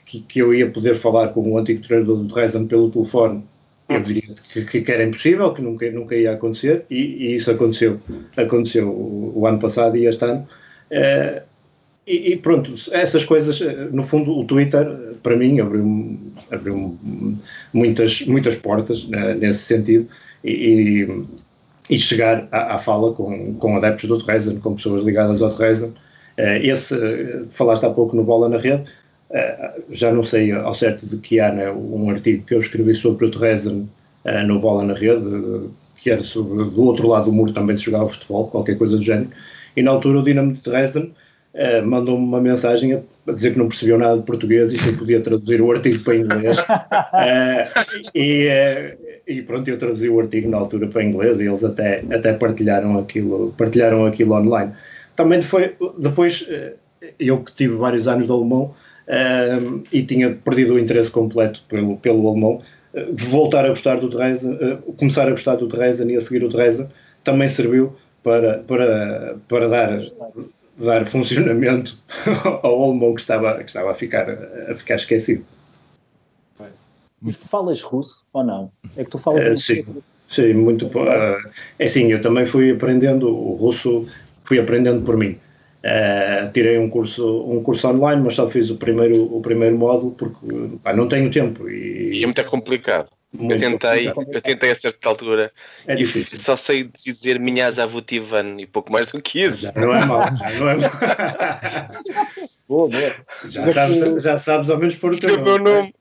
que, 0.07 0.21
que, 0.21 0.39
eu 0.41 0.55
ia 0.55 0.69
poder 0.71 0.95
falar 0.95 1.29
com 1.29 1.43
o 1.53 1.59
antigo 1.59 1.83
treinador 1.83 2.17
do 2.17 2.25
Dresden 2.25 2.67
pelo 2.67 2.91
telefone, 2.91 3.45
eu 3.89 4.03
diria 4.03 4.35
que, 4.53 4.83
que, 4.83 4.93
era 4.93 5.05
impossível, 5.05 5.53
que 5.53 5.63
nunca, 5.63 5.91
nunca 5.91 6.15
ia 6.15 6.33
acontecer, 6.33 6.85
e, 6.91 6.97
e 6.97 7.35
isso 7.35 7.51
aconteceu, 7.51 8.01
aconteceu 8.37 8.89
o, 8.89 9.33
o, 9.35 9.47
ano 9.47 9.59
passado 9.59 9.97
e 9.97 10.07
este 10.07 10.25
ano. 10.25 10.47
Uh, 10.91 11.43
e, 12.09 12.33
e, 12.33 12.37
pronto, 12.37 12.73
essas 12.91 13.23
coisas, 13.23 13.61
eh, 13.61 13.89
no 13.93 14.03
fundo, 14.03 14.37
o 14.37 14.45
Twitter, 14.45 14.87
para 15.23 15.37
mim, 15.37 15.61
abriu, 15.61 16.19
abriu 16.51 16.99
muitas, 17.73 18.23
muitas 18.23 18.57
portas 18.57 19.07
né, 19.09 19.35
nesse 19.35 19.61
sentido. 19.61 20.09
E, 20.43 21.07
e 21.91 21.99
chegar 21.99 22.49
à, 22.51 22.75
à, 22.75 22.79
fala 22.79 23.13
com, 23.13 23.55
com 23.55 23.77
adeptos 23.77 24.09
do 24.09 24.19
Dresden, 24.19 24.59
com 24.61 24.75
pessoas 24.75 25.03
ligadas 25.03 25.43
ao 25.43 25.51
Dresden. 25.51 25.93
Eh, 26.37 26.67
esse, 26.67 26.97
falaste 27.51 27.85
há 27.85 27.91
pouco 27.91 28.17
no 28.17 28.25
Bola 28.25 28.49
na 28.49 28.57
Rede, 28.57 28.85
eh, 29.31 29.81
já 29.91 30.11
não 30.11 30.25
sei 30.25 30.53
ao 30.53 30.73
certo 30.73 31.07
de 31.07 31.17
que 31.19 31.39
ano 31.39 31.61
é 31.61 31.71
um 31.71 32.11
artigo 32.11 32.45
que 32.45 32.55
eu 32.55 32.61
escrevi 32.61 32.95
sobre 32.95 33.27
o 33.27 33.31
Dresden 33.31 33.89
no 34.47 34.59
Bola 34.59 34.85
na 34.85 34.95
Rede, 34.95 35.71
que 35.97 36.11
era 36.11 36.23
sobre, 36.23 36.65
do 36.65 36.85
outro 36.85 37.09
lado 37.09 37.27
do 37.27 37.33
muro 37.33 37.53
também 37.53 37.77
se 37.77 37.85
jogava 37.85 38.09
futebol, 38.09 38.47
qualquer 38.49 38.77
coisa 38.77 38.97
do 38.97 39.03
género, 39.03 39.31
e 39.75 39.83
na 39.83 39.91
altura 39.91 40.19
o 40.19 40.23
Dinamo 40.23 40.53
de 40.53 40.61
Dresden 40.61 41.13
uh, 41.55 41.87
mandou-me 41.87 42.25
uma 42.25 42.41
mensagem 42.41 42.95
a, 42.95 43.33
dizer 43.33 43.53
que 43.53 43.59
não 43.59 43.69
percebeu 43.69 43.99
nada 43.99 44.19
de 44.19 44.25
português 44.25 44.73
e 44.73 44.79
que 44.79 44.89
eu 44.89 44.97
podia 44.97 45.21
traduzir 45.21 45.61
o 45.61 45.71
artigo 45.71 46.03
para 46.03 46.17
inglês. 46.17 46.59
Uh, 46.59 46.65
e, 48.15 48.49
uh, 48.49 48.99
e, 49.27 49.43
pronto, 49.43 49.69
eu 49.69 49.79
traduzi 49.79 50.09
o 50.09 50.21
artigo 50.21 50.49
na 50.49 50.59
altura 50.59 50.87
para 50.87 51.05
inglês 51.05 51.41
e 51.41 51.47
eles 51.47 51.65
até, 51.65 52.05
até 52.11 52.33
partilharam, 52.33 52.99
aquilo, 52.99 53.55
partilharam 53.57 54.07
aquilo 54.07 54.35
online. 54.35 54.73
Também 55.15 55.43
foi, 55.43 55.75
depois, 55.99 56.49
eu 57.19 57.39
que 57.39 57.53
tive 57.53 57.75
vários 57.75 58.07
anos 58.07 58.27
de 58.27 58.33
alemão 58.33 58.73
e 59.93 60.03
tinha 60.05 60.31
perdido 60.31 60.75
o 60.75 60.79
interesse 60.79 61.11
completo 61.11 61.63
pelo, 61.69 61.97
pelo 61.97 62.29
alemão, 62.29 62.63
voltar 63.13 63.65
a 63.65 63.71
gostar 63.71 63.97
do 63.97 64.09
Dresden, 64.09 64.57
começar 64.97 65.27
a 65.27 65.31
gostar 65.33 65.57
do 65.57 65.67
Dresden 65.67 66.13
e 66.13 66.17
a 66.17 66.21
seguir 66.21 66.45
o 66.45 66.49
Dresden, 66.49 66.87
também 67.25 67.49
serviu 67.49 67.97
para, 68.23 68.59
para, 68.59 69.37
para 69.49 69.69
dar 69.69 69.99
dar 70.79 71.07
funcionamento 71.07 71.99
ao 72.63 72.85
alemão 72.85 73.15
que 73.15 73.21
estava, 73.21 73.59
que 73.59 73.71
estava 73.71 73.91
a, 73.91 73.95
ficar, 73.95 74.31
a 74.31 74.75
ficar 74.75 74.97
esquecido. 74.97 75.45
E 77.25 77.33
falas 77.33 77.83
russo 77.83 78.25
ou 78.33 78.45
não? 78.45 78.71
É 78.97 79.03
que 79.03 79.11
tu 79.11 79.19
falas 79.19 79.47
uh, 79.47 79.57
sim, 79.57 79.85
sim, 80.29 80.55
muito. 80.55 80.87
Uh, 80.87 81.51
é 81.79 81.85
assim, 81.85 82.13
eu 82.13 82.21
também 82.21 82.47
fui 82.47 82.71
aprendendo 82.71 83.29
o 83.29 83.55
russo, 83.55 84.07
fui 84.45 84.59
aprendendo 84.59 85.03
por 85.03 85.17
mim. 85.17 85.37
Uh, 85.79 86.53
tirei 86.53 86.79
um 86.79 86.89
curso, 86.89 87.43
um 87.43 87.63
curso 87.63 87.89
online, 87.89 88.23
mas 88.23 88.35
só 88.35 88.49
fiz 88.49 88.71
o 88.71 88.77
primeiro, 88.77 89.35
o 89.35 89.41
primeiro 89.41 89.77
módulo 89.77 90.13
porque 90.13 90.47
pá, 90.83 90.93
não 90.93 91.09
tenho 91.09 91.31
tempo. 91.31 91.69
E, 91.69 92.21
e 92.21 92.23
é 92.23 92.27
muito 92.27 92.45
complicado. 92.45 93.09
Muito 93.33 93.63
eu 93.63 93.71
tentei, 93.73 94.09
eu 94.09 94.41
tentei 94.41 94.71
a 94.71 94.75
certa 94.75 95.09
altura 95.09 95.53
é 95.87 95.93
e 95.93 95.97
difícil. 95.97 96.39
só 96.39 96.57
sei 96.57 96.85
dizer 96.85 97.39
Minhas 97.39 97.79
Avutivan 97.79 98.59
e 98.59 98.67
pouco 98.67 98.91
mais 98.91 99.11
do 99.11 99.21
que 99.21 99.43
isso. 99.43 99.63
Já 99.63 99.73
não 99.73 99.95
é 99.95 100.07
mal, 100.07 100.37
já 100.37 100.51
não 100.51 100.69
é 100.71 100.77
mal. 100.77 100.91
boa, 102.67 102.89
boa. 102.89 103.15
Já, 103.45 103.73
sabes, 103.73 104.23
já 104.23 104.39
sabes 104.39 104.71
ao 104.71 104.79
menos 104.79 104.95
por 104.95 105.13
o 105.13 105.19
teu 105.19 105.37
nome. 105.37 105.45
meu 105.45 105.59
nome. 105.59 105.95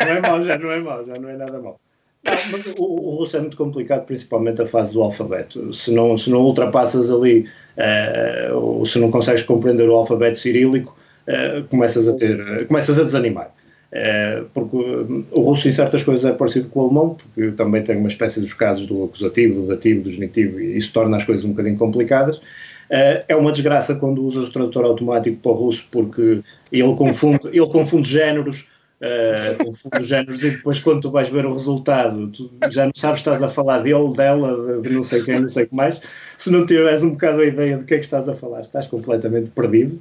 Não 0.00 0.06
é 0.06 0.20
mal, 0.20 0.44
já 0.44 0.58
não 0.58 0.70
é 0.70 0.80
mal, 0.80 1.04
já 1.04 1.14
não 1.14 1.28
é 1.30 1.36
nada 1.36 1.58
mal. 1.58 1.80
Não, 2.22 2.34
mas 2.52 2.66
o, 2.66 2.82
o, 2.82 3.16
russo 3.16 3.38
é 3.38 3.40
muito 3.40 3.56
complicado, 3.56 4.04
principalmente 4.04 4.60
a 4.60 4.66
fase 4.66 4.92
do 4.92 5.02
alfabeto. 5.02 5.72
Se 5.72 5.90
não, 5.90 6.16
se 6.18 6.28
não 6.28 6.40
ultrapassas 6.40 7.10
ali, 7.10 7.48
uh, 7.78 8.54
ou 8.54 8.84
se 8.84 8.98
não 8.98 9.10
consegues 9.10 9.42
compreender 9.42 9.88
o 9.88 9.94
alfabeto 9.94 10.38
cirílico, 10.38 10.94
uh, 11.26 11.64
começas, 11.68 12.06
a 12.06 12.14
ter, 12.14 12.38
uh, 12.38 12.66
começas 12.66 12.98
a 12.98 13.04
desanimar. 13.04 13.50
É, 13.92 14.44
porque 14.54 14.76
o 14.76 15.40
russo 15.40 15.66
em 15.66 15.72
certas 15.72 16.02
coisas 16.04 16.24
é 16.24 16.32
parecido 16.32 16.68
com 16.68 16.80
o 16.80 16.84
alemão, 16.84 17.16
porque 17.16 17.50
também 17.52 17.82
tem 17.82 17.96
uma 17.96 18.08
espécie 18.08 18.40
dos 18.40 18.54
casos 18.54 18.86
do 18.86 19.04
acusativo, 19.04 19.62
do 19.62 19.66
dativo, 19.66 20.02
do 20.02 20.10
genitivo, 20.10 20.60
e 20.60 20.76
isso 20.76 20.92
torna 20.92 21.16
as 21.16 21.24
coisas 21.24 21.44
um 21.44 21.50
bocadinho 21.50 21.76
complicadas. 21.76 22.40
É, 22.88 23.24
é 23.28 23.36
uma 23.36 23.52
desgraça 23.52 23.94
quando 23.96 24.24
usas 24.24 24.48
o 24.48 24.52
tradutor 24.52 24.84
automático 24.84 25.36
para 25.38 25.52
o 25.52 25.54
russo, 25.54 25.86
porque 25.90 26.40
ele 26.70 26.94
confunde, 26.94 27.40
ele 27.52 27.66
confunde 27.66 28.08
géneros 28.08 28.66
uh, 29.00 30.02
género, 30.02 30.34
e 30.34 30.50
depois 30.50 30.80
quando 30.80 31.02
tu 31.02 31.10
vais 31.10 31.28
ver 31.28 31.46
o 31.46 31.52
resultado, 31.52 32.30
já 32.70 32.84
não 32.86 32.92
sabes 32.94 33.20
estás 33.20 33.42
a 33.42 33.48
falar 33.48 33.78
dele, 33.78 34.12
dela, 34.14 34.80
de 34.80 34.90
não 34.90 35.02
sei 35.02 35.22
quem, 35.22 35.40
não 35.40 35.48
sei 35.48 35.64
o 35.64 35.68
que 35.68 35.74
mais, 35.74 36.00
se 36.36 36.50
não 36.50 36.66
tiveres 36.66 37.02
um 37.02 37.10
bocado 37.10 37.40
a 37.40 37.46
ideia 37.46 37.78
do 37.78 37.84
que 37.84 37.94
é 37.94 37.98
que 37.98 38.04
estás 38.04 38.28
a 38.28 38.34
falar, 38.34 38.60
estás 38.60 38.86
completamente 38.86 39.50
perdido, 39.50 40.00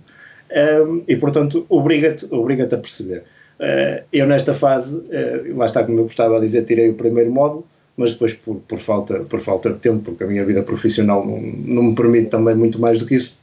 e 1.07 1.15
portanto 1.15 1.65
obriga-te 1.69 2.27
obriga 2.31 2.65
a 2.65 2.77
perceber. 2.77 3.23
Uh, 3.59 4.03
eu 4.13 4.25
nesta 4.25 4.53
fase, 4.53 4.97
uh, 4.97 5.57
lá 5.57 5.65
está 5.65 5.83
como 5.83 5.99
eu 5.99 6.03
gostava 6.03 6.39
de 6.39 6.45
dizer, 6.45 6.63
tirei 6.63 6.89
o 6.89 6.93
primeiro 6.93 7.29
módulo, 7.29 7.65
mas 7.97 8.13
depois 8.13 8.33
por, 8.33 8.55
por, 8.55 8.79
falta, 8.79 9.19
por 9.19 9.41
falta 9.41 9.71
de 9.71 9.79
tempo, 9.79 9.99
porque 9.99 10.23
a 10.23 10.27
minha 10.27 10.45
vida 10.45 10.63
profissional 10.63 11.25
não, 11.25 11.41
não 11.41 11.83
me 11.83 11.95
permite 11.95 12.29
também 12.29 12.55
muito 12.55 12.79
mais 12.79 12.97
do 12.97 13.05
que 13.05 13.15
isso, 13.15 13.37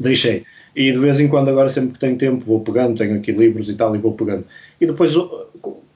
deixei. 0.00 0.44
E 0.74 0.90
de 0.90 0.98
vez 0.98 1.20
em 1.20 1.28
quando, 1.28 1.50
agora 1.50 1.68
sempre 1.68 1.92
que 1.92 1.98
tenho 1.98 2.16
tempo, 2.16 2.44
vou 2.46 2.60
pegando, 2.60 2.96
tenho 2.96 3.16
aqui 3.16 3.32
livros 3.32 3.68
e 3.68 3.74
tal, 3.74 3.94
e 3.94 3.98
vou 3.98 4.12
pegando. 4.12 4.44
E 4.80 4.86
depois 4.86 5.14
o, 5.14 5.46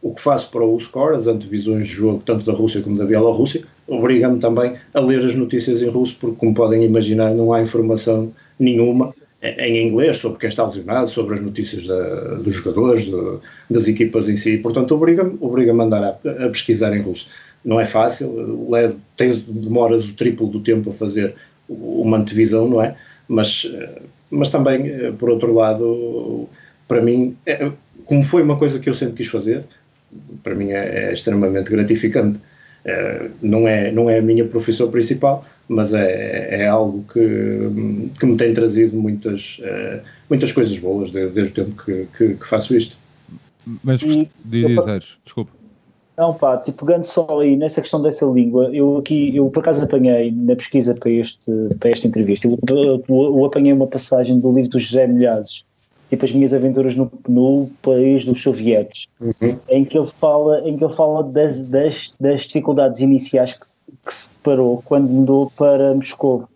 o 0.03 0.12
que 0.12 0.21
faço 0.21 0.51
para 0.51 0.64
o 0.64 0.79
score, 0.79 1.16
as 1.16 1.27
antevisões 1.27 1.87
de 1.87 1.95
jogo, 1.95 2.23
tanto 2.27 2.45
da 2.45 2.53
Rússia 2.53 2.83
como 2.83 2.99
da 2.99 3.05
Bielorrússia, 3.05 3.62
obriga-me 3.87 4.38
também 4.38 4.75
a 4.92 5.01
ler 5.01 5.25
as 5.25 5.35
notícias 5.35 5.81
em 5.81 5.88
russo, 5.88 6.16
porque, 6.21 6.37
como 6.37 6.53
podem 6.53 6.85
imaginar, 6.85 7.33
não 7.33 7.53
há 7.53 7.62
informação 7.62 8.33
nenhuma 8.59 9.11
em 9.42 9.88
inglês 9.88 10.18
sobre 10.18 10.38
quem 10.38 10.48
está 10.48 10.64
lesionado, 10.64 11.11
sobre 11.11 11.35
as 11.35 11.40
notícias 11.40 11.87
da, 11.87 12.35
dos 12.37 12.55
jogadores, 12.55 13.05
de, 13.05 13.38
das 13.68 13.88
equipas 13.88 14.28
em 14.28 14.37
si. 14.37 14.59
Portanto, 14.59 14.94
obriga-me 14.94 15.37
obriga 15.40 15.72
a 15.72 15.83
andar 15.83 16.05
a, 16.05 16.46
a 16.46 16.48
pesquisar 16.48 16.96
em 16.96 17.02
russo 17.02 17.26
não 17.64 17.81
é 17.81 17.85
fácil, 17.85 18.68
leva, 18.68 18.96
tens, 19.16 19.42
demoras 19.42 20.05
o 20.05 20.14
triplo 20.14 20.48
do 20.48 20.61
tempo 20.61 20.90
a 20.90 20.92
fazer 20.92 21.35
uma 21.68 22.18
antevisão, 22.18 22.68
não 22.68 22.83
é? 22.83 22.96
Mas, 23.28 23.70
eh, 23.72 24.02
mas 24.31 24.50
também, 24.50 24.88
eh, 24.88 25.12
por 25.16 25.31
outro 25.31 25.55
lado, 25.55 26.48
para 26.88 27.00
mim, 27.00 27.37
é, 27.46 27.70
como 28.05 28.22
foi 28.22 28.42
uma 28.42 28.59
coisa 28.59 28.78
que 28.78 28.88
eu 28.88 28.94
sempre 28.94 29.16
quis 29.16 29.28
fazer, 29.28 29.64
para 30.42 30.55
mim 30.55 30.72
é, 30.72 31.11
é 31.11 31.12
extremamente 31.12 31.70
gratificante. 31.70 32.40
É, 32.85 33.28
não, 33.40 33.68
é, 33.68 33.92
não 33.92 34.11
é 34.11 34.18
a 34.18 34.22
minha 34.22 34.44
profissão 34.44 34.90
principal, 34.90 35.46
mas 35.68 35.94
é, 35.94 36.62
é 36.62 36.68
algo 36.68 37.05
que, 37.12 38.11
que 38.18 38.27
me 38.27 38.37
tem 38.37 38.53
trazido 38.53 38.96
muitas, 38.96 39.61
muitas 40.29 40.53
coisas 40.53 40.79
boas 40.79 41.11
desde, 41.11 41.35
desde 41.35 41.53
o 41.53 41.64
tempo 41.64 41.85
que, 41.85 42.07
que, 42.16 42.35
que 42.35 42.46
faço 42.46 42.77
isto. 42.77 42.96
Mas, 43.83 44.01
diz, 44.01 45.18
desculpa. 45.25 45.53
Não, 46.16 46.35
pá, 46.35 46.59
tipo, 46.59 46.85
pegando 46.85 47.05
só 47.05 47.40
aí 47.40 47.57
nessa 47.57 47.81
questão 47.81 48.03
dessa 48.03 48.27
língua, 48.27 48.70
eu 48.72 48.98
aqui, 48.98 49.35
eu 49.35 49.48
por 49.48 49.61
acaso 49.61 49.85
apanhei 49.85 50.31
na 50.31 50.55
pesquisa 50.55 50.94
para, 50.94 51.11
este, 51.11 51.51
para 51.81 51.90
esta 51.90 52.07
entrevista, 52.07 52.46
eu, 52.46 52.59
eu, 52.68 53.03
eu 53.09 53.44
apanhei 53.44 53.72
uma 53.72 53.87
passagem 53.87 54.38
do 54.38 54.53
livro 54.53 54.70
do 54.70 54.79
José 54.79 55.07
Milhazes, 55.07 55.64
tipo 56.11 56.25
as 56.25 56.33
minhas 56.33 56.53
aventuras 56.53 56.94
no, 56.94 57.11
no 57.27 57.70
país 57.81 58.27
dos 58.27 58.42
sovietes, 58.42 59.07
uhum. 59.18 59.59
em 59.70 59.85
que 59.87 59.96
ele 59.96 60.07
fala, 60.07 60.61
em 60.68 60.77
que 60.77 60.85
ele 60.85 60.92
fala 60.92 61.25
das, 61.25 61.62
das, 61.62 62.12
das 62.20 62.42
dificuldades 62.42 63.01
iniciais 63.01 63.55
que, 63.55 63.66
que 64.05 64.15
se 64.15 64.31
deparou 64.31 64.83
quando 64.85 65.09
mudou 65.09 65.51
para 65.57 65.95
Moscou. 65.95 66.49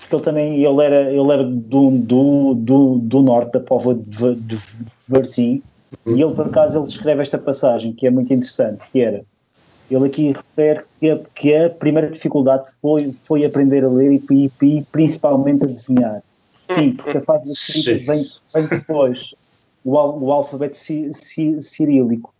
Porque 0.00 0.16
ele 0.16 0.22
também, 0.22 0.64
ele 0.64 0.82
era, 0.82 1.10
ele 1.10 1.32
era 1.32 1.44
do, 1.44 1.90
do, 1.90 2.54
do, 2.54 2.98
do 2.98 3.22
norte 3.22 3.52
da 3.52 3.60
povoa 3.60 3.94
de, 3.94 4.34
de 4.36 4.58
Varzim, 5.08 5.62
e 6.06 6.22
ele, 6.22 6.34
por 6.34 6.46
acaso, 6.46 6.78
ele 6.78 6.88
escreve 6.88 7.22
esta 7.22 7.38
passagem 7.38 7.92
que 7.92 8.06
é 8.06 8.10
muito 8.10 8.32
interessante, 8.32 8.84
que 8.90 9.00
era, 9.00 9.24
ele 9.90 10.06
aqui 10.06 10.32
refere 10.32 10.84
que 10.98 11.10
a, 11.10 11.18
que 11.34 11.54
a 11.54 11.70
primeira 11.70 12.10
dificuldade 12.10 12.70
foi, 12.80 13.12
foi 13.12 13.44
aprender 13.44 13.84
a 13.84 13.88
ler 13.88 14.20
e, 14.30 14.50
e, 14.62 14.82
principalmente 14.90 15.64
a 15.64 15.66
desenhar. 15.66 16.22
Sim, 16.70 16.92
porque 16.92 17.18
a 17.18 17.20
fase 17.20 17.44
da 17.44 17.52
escrita 17.52 18.12
vem, 18.12 18.24
vem 18.54 18.66
depois, 18.66 19.34
o, 19.84 19.92
o 19.92 20.32
alfabeto 20.32 20.76
ci, 20.76 21.10
ci, 21.12 21.60
cirílico. 21.60 22.32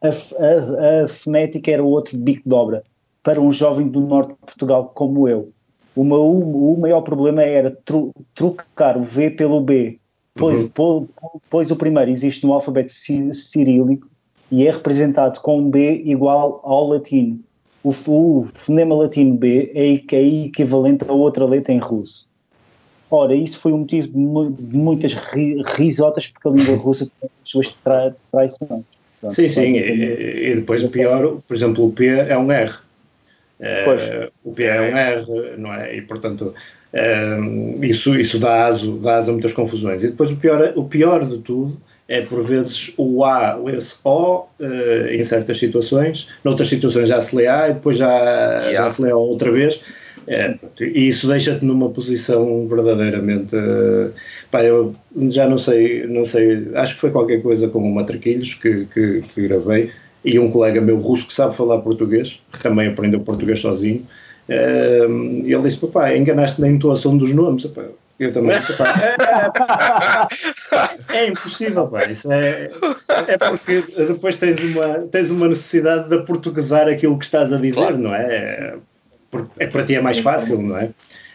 A, 0.00 0.08
a, 0.08 1.04
a, 1.04 1.08
fonética 1.08 1.70
era 1.70 1.82
outro 1.82 2.16
bico 2.16 2.48
de 2.48 2.54
obra 2.54 2.82
para 3.24 3.40
um 3.40 3.50
jovem 3.50 3.88
do 3.88 4.00
norte 4.00 4.28
de 4.28 4.38
Portugal 4.46 4.92
como 4.94 5.26
eu. 5.26 5.48
O, 5.96 6.04
meu, 6.04 6.22
o 6.22 6.78
maior 6.78 7.00
problema 7.00 7.42
era 7.42 7.70
tru, 7.84 8.12
trucar 8.34 8.96
o 8.96 9.02
V 9.02 9.30
pelo 9.30 9.60
B, 9.60 9.98
Pois, 10.34 10.68
uhum. 10.76 11.06
pois 11.48 11.70
o 11.70 11.76
primeiro 11.76 12.10
existe 12.10 12.44
no 12.44 12.52
alfabeto 12.52 12.90
cirílico 12.92 14.08
e 14.50 14.66
é 14.66 14.70
representado 14.70 15.40
com 15.40 15.58
um 15.58 15.70
B 15.70 16.02
igual 16.04 16.60
ao 16.64 16.88
latino. 16.88 17.38
O, 17.84 17.90
o 17.90 18.44
fonema 18.52 18.96
latino 18.96 19.34
B 19.34 19.70
é, 19.74 20.16
é 20.16 20.44
equivalente 20.46 21.04
a 21.06 21.12
outra 21.12 21.44
letra 21.44 21.72
em 21.72 21.78
russo. 21.78 22.26
Ora, 23.10 23.34
isso 23.34 23.58
foi 23.58 23.72
um 23.72 23.78
motivo 23.78 24.08
de, 24.08 24.62
de 24.62 24.76
muitas 24.76 25.12
ri, 25.14 25.62
risotas 25.76 26.26
porque 26.26 26.48
a 26.48 26.50
língua 26.50 26.76
russa 26.76 27.08
tem 27.20 27.30
as 27.42 27.50
suas 27.50 27.68
tra, 27.84 28.16
traições. 28.32 28.82
Sim, 29.30 29.48
sim, 29.48 29.78
e, 29.78 30.50
e, 30.50 30.54
depois 30.56 30.82
o 30.82 30.90
pior, 30.90 31.38
por 31.46 31.54
exemplo, 31.54 31.86
o 31.86 31.92
P 31.92 32.06
é 32.06 32.36
um 32.36 32.50
R. 32.50 32.74
Uh, 33.60 34.30
o 34.42 34.52
P 34.52 34.64
é 34.64 34.80
um 34.80 34.96
R, 34.96 35.56
não 35.56 35.72
é? 35.72 35.96
E 35.96 36.02
portanto, 36.02 36.54
isso, 37.82 38.18
isso 38.18 38.38
dá, 38.38 38.66
aso, 38.66 38.98
dá 38.98 39.16
aso 39.16 39.30
a 39.30 39.32
muitas 39.32 39.52
confusões. 39.52 40.04
E 40.04 40.08
depois 40.08 40.30
o 40.30 40.36
pior, 40.36 40.72
o 40.76 40.84
pior 40.84 41.24
de 41.24 41.38
tudo 41.38 41.76
é 42.08 42.20
por 42.20 42.42
vezes 42.42 42.92
o 42.96 43.24
A 43.24 43.54
lê-se 43.56 43.96
O 44.04 44.40
uh, 44.40 45.08
em 45.10 45.22
certas 45.24 45.58
situações, 45.58 46.28
noutras 46.44 46.68
situações 46.68 47.08
já 47.08 47.20
se 47.20 47.34
lê 47.34 47.46
A 47.46 47.70
e 47.70 47.74
depois 47.74 47.96
já, 47.96 48.08
yeah. 48.08 48.72
já 48.72 48.90
se 48.90 49.02
lê 49.02 49.12
O 49.12 49.18
outra 49.18 49.50
vez. 49.50 49.80
É, 50.26 50.54
e 50.80 51.08
isso 51.08 51.28
deixa-te 51.28 51.64
numa 51.64 51.90
posição 51.90 52.66
verdadeiramente. 52.66 53.54
Uh, 53.54 54.10
pá, 54.50 54.64
eu 54.64 54.94
já 55.28 55.46
não 55.46 55.58
sei, 55.58 56.06
não 56.06 56.24
sei, 56.24 56.68
acho 56.74 56.94
que 56.94 57.00
foi 57.00 57.10
qualquer 57.10 57.42
coisa 57.42 57.68
com 57.68 57.78
o 57.78 57.94
Matraquilhos 57.94 58.54
que, 58.54 58.86
que, 58.86 59.22
que 59.22 59.48
gravei 59.48 59.90
e 60.24 60.38
um 60.38 60.50
colega 60.50 60.80
meu 60.80 60.98
russo 60.98 61.26
que 61.26 61.32
sabe 61.32 61.54
falar 61.54 61.78
português, 61.78 62.40
que 62.52 62.62
também 62.62 62.88
aprendeu 62.88 63.20
português 63.20 63.60
sozinho 63.60 64.04
e 64.48 65.52
ele 65.52 65.62
disse: 65.62 65.78
Papai, 65.78 66.18
enganaste 66.18 66.60
na 66.60 66.68
entoação 66.68 67.16
dos 67.16 67.32
nomes. 67.32 67.64
eu 68.18 68.32
também 68.32 68.58
disse: 68.60 68.74
é, 71.10 71.16
é 71.24 71.28
impossível, 71.28 71.86
pá. 71.86 72.04
Isso 72.04 72.30
é, 72.30 72.70
é 73.26 73.38
porque 73.38 73.82
depois 73.96 74.36
tens 74.36 74.62
uma, 74.62 74.98
tens 75.10 75.30
uma 75.30 75.48
necessidade 75.48 76.08
de 76.08 76.16
aportuguesar 76.16 76.88
aquilo 76.88 77.18
que 77.18 77.24
estás 77.24 77.52
a 77.52 77.56
dizer, 77.56 77.76
claro. 77.76 77.98
não 77.98 78.14
é? 78.14 78.76
É, 79.58 79.66
para 79.66 79.84
ti 79.84 79.94
é 79.94 80.00
mais 80.00 80.18
fácil, 80.18 80.62
não 80.62 80.76
é? 80.76 80.84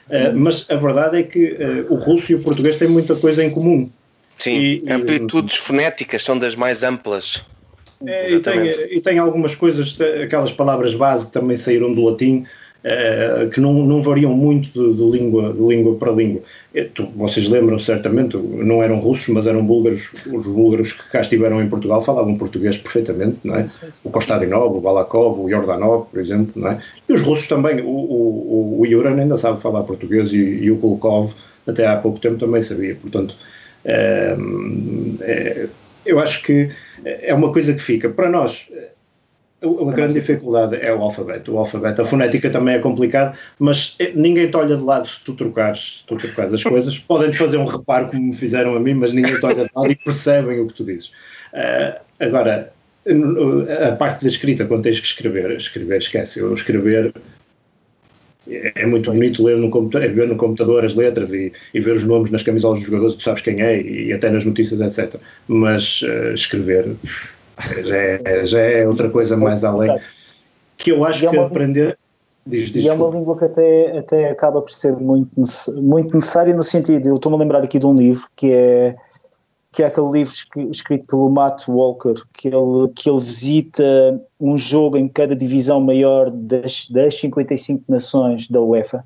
Uh, 0.10 0.34
mas 0.36 0.70
a 0.70 0.76
verdade 0.76 1.20
é 1.20 1.24
que 1.24 1.54
uh, 1.54 1.94
o 1.94 1.96
russo 1.96 2.32
e 2.32 2.36
o 2.36 2.42
português 2.42 2.76
têm 2.78 2.88
muita 2.88 3.16
coisa 3.16 3.44
em 3.44 3.50
comum. 3.50 3.90
Sim, 4.38 4.58
e, 4.58 4.84
amplitudes 4.92 5.58
e, 5.58 5.60
fonéticas 5.60 6.24
são 6.24 6.40
das 6.40 6.56
mais 6.56 6.82
amplas. 6.82 7.44
É, 8.06 8.32
e, 8.32 8.40
tem, 8.40 8.66
e 8.98 9.02
tem 9.02 9.20
algumas 9.20 9.56
coisas, 9.56 9.98
aquelas 10.24 10.52
palavras 10.52 10.96
base 10.96 11.28
que 11.28 11.34
também 11.34 11.58
saíram 11.58 11.94
do 11.94 12.04
latim, 12.06 12.46
Uh, 12.80 13.50
que 13.50 13.60
não, 13.60 13.74
não 13.74 14.02
variam 14.02 14.34
muito 14.34 14.72
de, 14.72 14.96
de, 14.96 15.12
língua, 15.12 15.52
de 15.52 15.60
língua 15.60 15.98
para 15.98 16.14
língua. 16.14 16.42
Eh, 16.74 16.88
tu, 16.94 17.08
vocês 17.14 17.50
lembram 17.50 17.78
certamente, 17.78 18.38
não 18.38 18.82
eram 18.82 19.00
russos, 19.00 19.28
mas 19.28 19.48
eram 19.48 19.66
búlgaros. 19.66 20.14
Os 20.26 20.48
búlgaros 20.48 20.94
que 20.94 21.10
cá 21.10 21.20
estiveram 21.20 21.62
em 21.62 21.68
Portugal 21.68 22.02
falavam 22.02 22.38
português 22.38 22.78
perfeitamente, 22.78 23.38
não 23.44 23.58
é? 23.58 23.68
O 24.02 24.10
Kostadinov, 24.10 24.78
o 24.78 24.80
Balakov, 24.80 25.42
o 25.42 25.50
Yordanov, 25.50 26.06
por 26.10 26.22
exemplo, 26.22 26.54
não 26.56 26.70
é? 26.70 26.82
E 27.10 27.12
os 27.12 27.22
russos 27.22 27.50
também. 27.50 27.82
O, 27.82 27.90
o, 27.90 28.78
o 28.80 28.86
Yuran 28.86 29.20
ainda 29.20 29.36
sabe 29.36 29.62
falar 29.62 29.84
português 29.84 30.32
e, 30.32 30.38
e 30.38 30.72
o 30.72 30.78
Kulkov 30.78 31.34
até 31.68 31.86
há 31.86 31.98
pouco 31.98 32.18
tempo 32.18 32.38
também 32.38 32.62
sabia. 32.62 32.96
Portanto, 32.96 33.36
é, 33.84 34.38
é, 35.20 35.68
eu 36.10 36.20
acho 36.20 36.44
que 36.44 36.70
é 37.06 37.34
uma 37.34 37.52
coisa 37.52 37.74
que 37.74 37.82
fica. 37.82 38.10
Para 38.10 38.30
nós, 38.30 38.68
a 39.62 39.92
grande 39.92 40.14
dificuldade 40.14 40.78
é 40.78 40.94
o 40.94 41.02
alfabeto. 41.02 41.54
O 41.54 41.58
alfabeto, 41.58 42.02
a 42.02 42.06
fonética 42.06 42.50
também 42.50 42.76
é 42.76 42.80
complicado, 42.80 43.38
mas 43.58 43.96
é, 44.00 44.12
ninguém 44.14 44.50
te 44.50 44.56
olha 44.56 44.76
de 44.76 44.84
lado 44.84 45.08
se 45.08 45.24
tu 45.24 45.34
trocares, 45.34 46.00
se 46.00 46.06
tu 46.06 46.16
trocares 46.18 46.54
as 46.54 46.64
coisas. 46.64 46.98
Podem-te 47.00 47.38
fazer 47.38 47.58
um 47.58 47.66
reparo 47.66 48.08
como 48.08 48.22
me 48.22 48.36
fizeram 48.36 48.76
a 48.76 48.80
mim, 48.80 48.94
mas 48.94 49.12
ninguém 49.12 49.38
te 49.38 49.46
olha 49.46 49.66
de 49.66 49.72
lado 49.76 49.92
e 49.92 49.96
percebem 49.96 50.60
o 50.62 50.68
que 50.68 50.74
tu 50.74 50.86
dizes. 50.86 51.08
Uh, 51.54 52.00
agora, 52.20 52.72
a 53.88 53.96
parte 53.96 54.22
da 54.22 54.30
escrita, 54.30 54.66
quando 54.66 54.84
tens 54.84 55.00
que 55.00 55.08
escrever, 55.08 55.52
escrever, 55.52 55.98
esquece. 55.98 56.40
Eu 56.40 56.54
escrever 56.54 57.14
é 58.76 58.86
muito 58.86 59.12
bonito 59.12 59.44
ler 59.44 59.58
no 59.58 59.70
computador, 59.70 60.10
ver 60.10 60.28
no 60.28 60.36
computador 60.36 60.86
as 60.86 60.96
letras 60.96 61.34
e, 61.34 61.52
e, 61.74 61.80
ver 61.80 61.96
os 61.96 62.04
nomes 62.04 62.32
nas 62.32 62.44
camisolas 62.44 62.80
dos 62.80 62.88
jogadores, 62.88 63.16
tu 63.16 63.24
sabes 63.24 63.42
quem 63.42 63.62
é 63.62 63.82
e, 63.82 64.14
até 64.14 64.30
nas 64.30 64.46
notícias, 64.46 64.80
etc. 64.82 65.20
Mas 65.48 66.02
uh, 66.02 66.34
escrever 66.34 66.96
já 67.84 67.96
é, 67.96 68.46
já 68.46 68.60
é 68.60 68.88
outra 68.88 69.10
coisa 69.10 69.36
mais 69.36 69.64
além. 69.64 70.00
Que 70.78 70.92
eu 70.92 71.04
acho 71.04 71.28
é 71.28 71.30
que 71.30 71.38
aprender. 71.38 71.98
Diz, 72.46 72.72
diz, 72.72 72.86
e 72.86 72.88
é 72.88 72.94
uma 72.94 73.10
língua 73.10 73.38
que 73.38 73.46
até, 73.46 73.98
até 73.98 74.30
acaba 74.30 74.62
por 74.62 74.72
ser 74.72 74.94
muito, 74.94 75.30
muito 75.76 76.16
necessária 76.16 76.56
no 76.56 76.64
sentido, 76.64 77.08
eu 77.08 77.16
estou-me 77.18 77.38
a 77.38 77.40
lembrar 77.42 77.62
aqui 77.62 77.78
de 77.78 77.86
um 77.86 77.96
livro 77.96 78.28
que 78.36 78.52
é 78.52 78.96
que 79.72 79.84
é 79.84 79.86
aquele 79.86 80.12
livro 80.12 80.34
escrito 80.72 81.06
pelo 81.06 81.30
Matt 81.30 81.68
Walker, 81.68 82.16
que 82.34 82.48
ele, 82.48 82.90
que 82.96 83.10
ele 83.10 83.20
visita 83.20 84.20
um 84.40 84.58
jogo 84.58 84.98
em 84.98 85.08
cada 85.08 85.36
divisão 85.36 85.80
maior 85.80 86.32
das, 86.32 86.88
das 86.90 87.20
55 87.20 87.84
nações 87.88 88.48
da 88.48 88.60
UEFA 88.60 89.06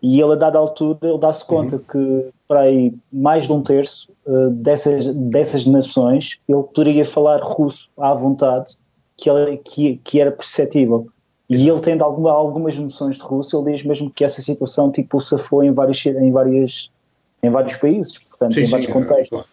E 0.00 0.20
ele, 0.20 0.32
a 0.32 0.36
dada 0.36 0.58
altura, 0.58 0.98
ele 1.02 1.18
dá-se 1.18 1.44
conta 1.44 1.76
Uhum. 1.76 1.82
que 1.90 2.30
para 2.46 2.60
aí 2.60 2.94
mais 3.12 3.46
de 3.46 3.52
um 3.52 3.62
terço 3.62 4.10
uh, 4.24 4.50
dessas, 4.50 5.06
dessas 5.14 5.66
nações 5.66 6.38
ele 6.48 6.62
poderia 6.62 7.04
falar 7.04 7.40
russo 7.42 7.90
à 7.98 8.14
vontade, 8.14 8.76
que, 9.16 9.28
ele, 9.28 9.56
que, 9.58 9.96
que 10.04 10.20
era 10.20 10.30
perceptível. 10.30 11.08
E 11.50 11.68
ele 11.68 11.80
tendo 11.80 12.04
alguma, 12.04 12.30
algumas 12.30 12.78
noções 12.78 13.16
de 13.16 13.22
russo, 13.22 13.56
ele 13.58 13.72
diz 13.72 13.82
mesmo 13.82 14.10
que 14.10 14.22
essa 14.22 14.40
situação 14.40 14.92
tipo, 14.92 15.20
safou 15.20 15.64
em, 15.64 15.72
vários, 15.72 16.06
em, 16.06 16.30
várias, 16.30 16.90
em 17.42 17.50
vários 17.50 17.76
países, 17.76 18.18
portanto, 18.18 18.54
Sim, 18.54 18.60
em 18.60 18.66
sim, 18.66 18.70
vários 18.70 18.88
é, 18.88 18.92
contextos. 18.92 19.28
claro, 19.30 19.46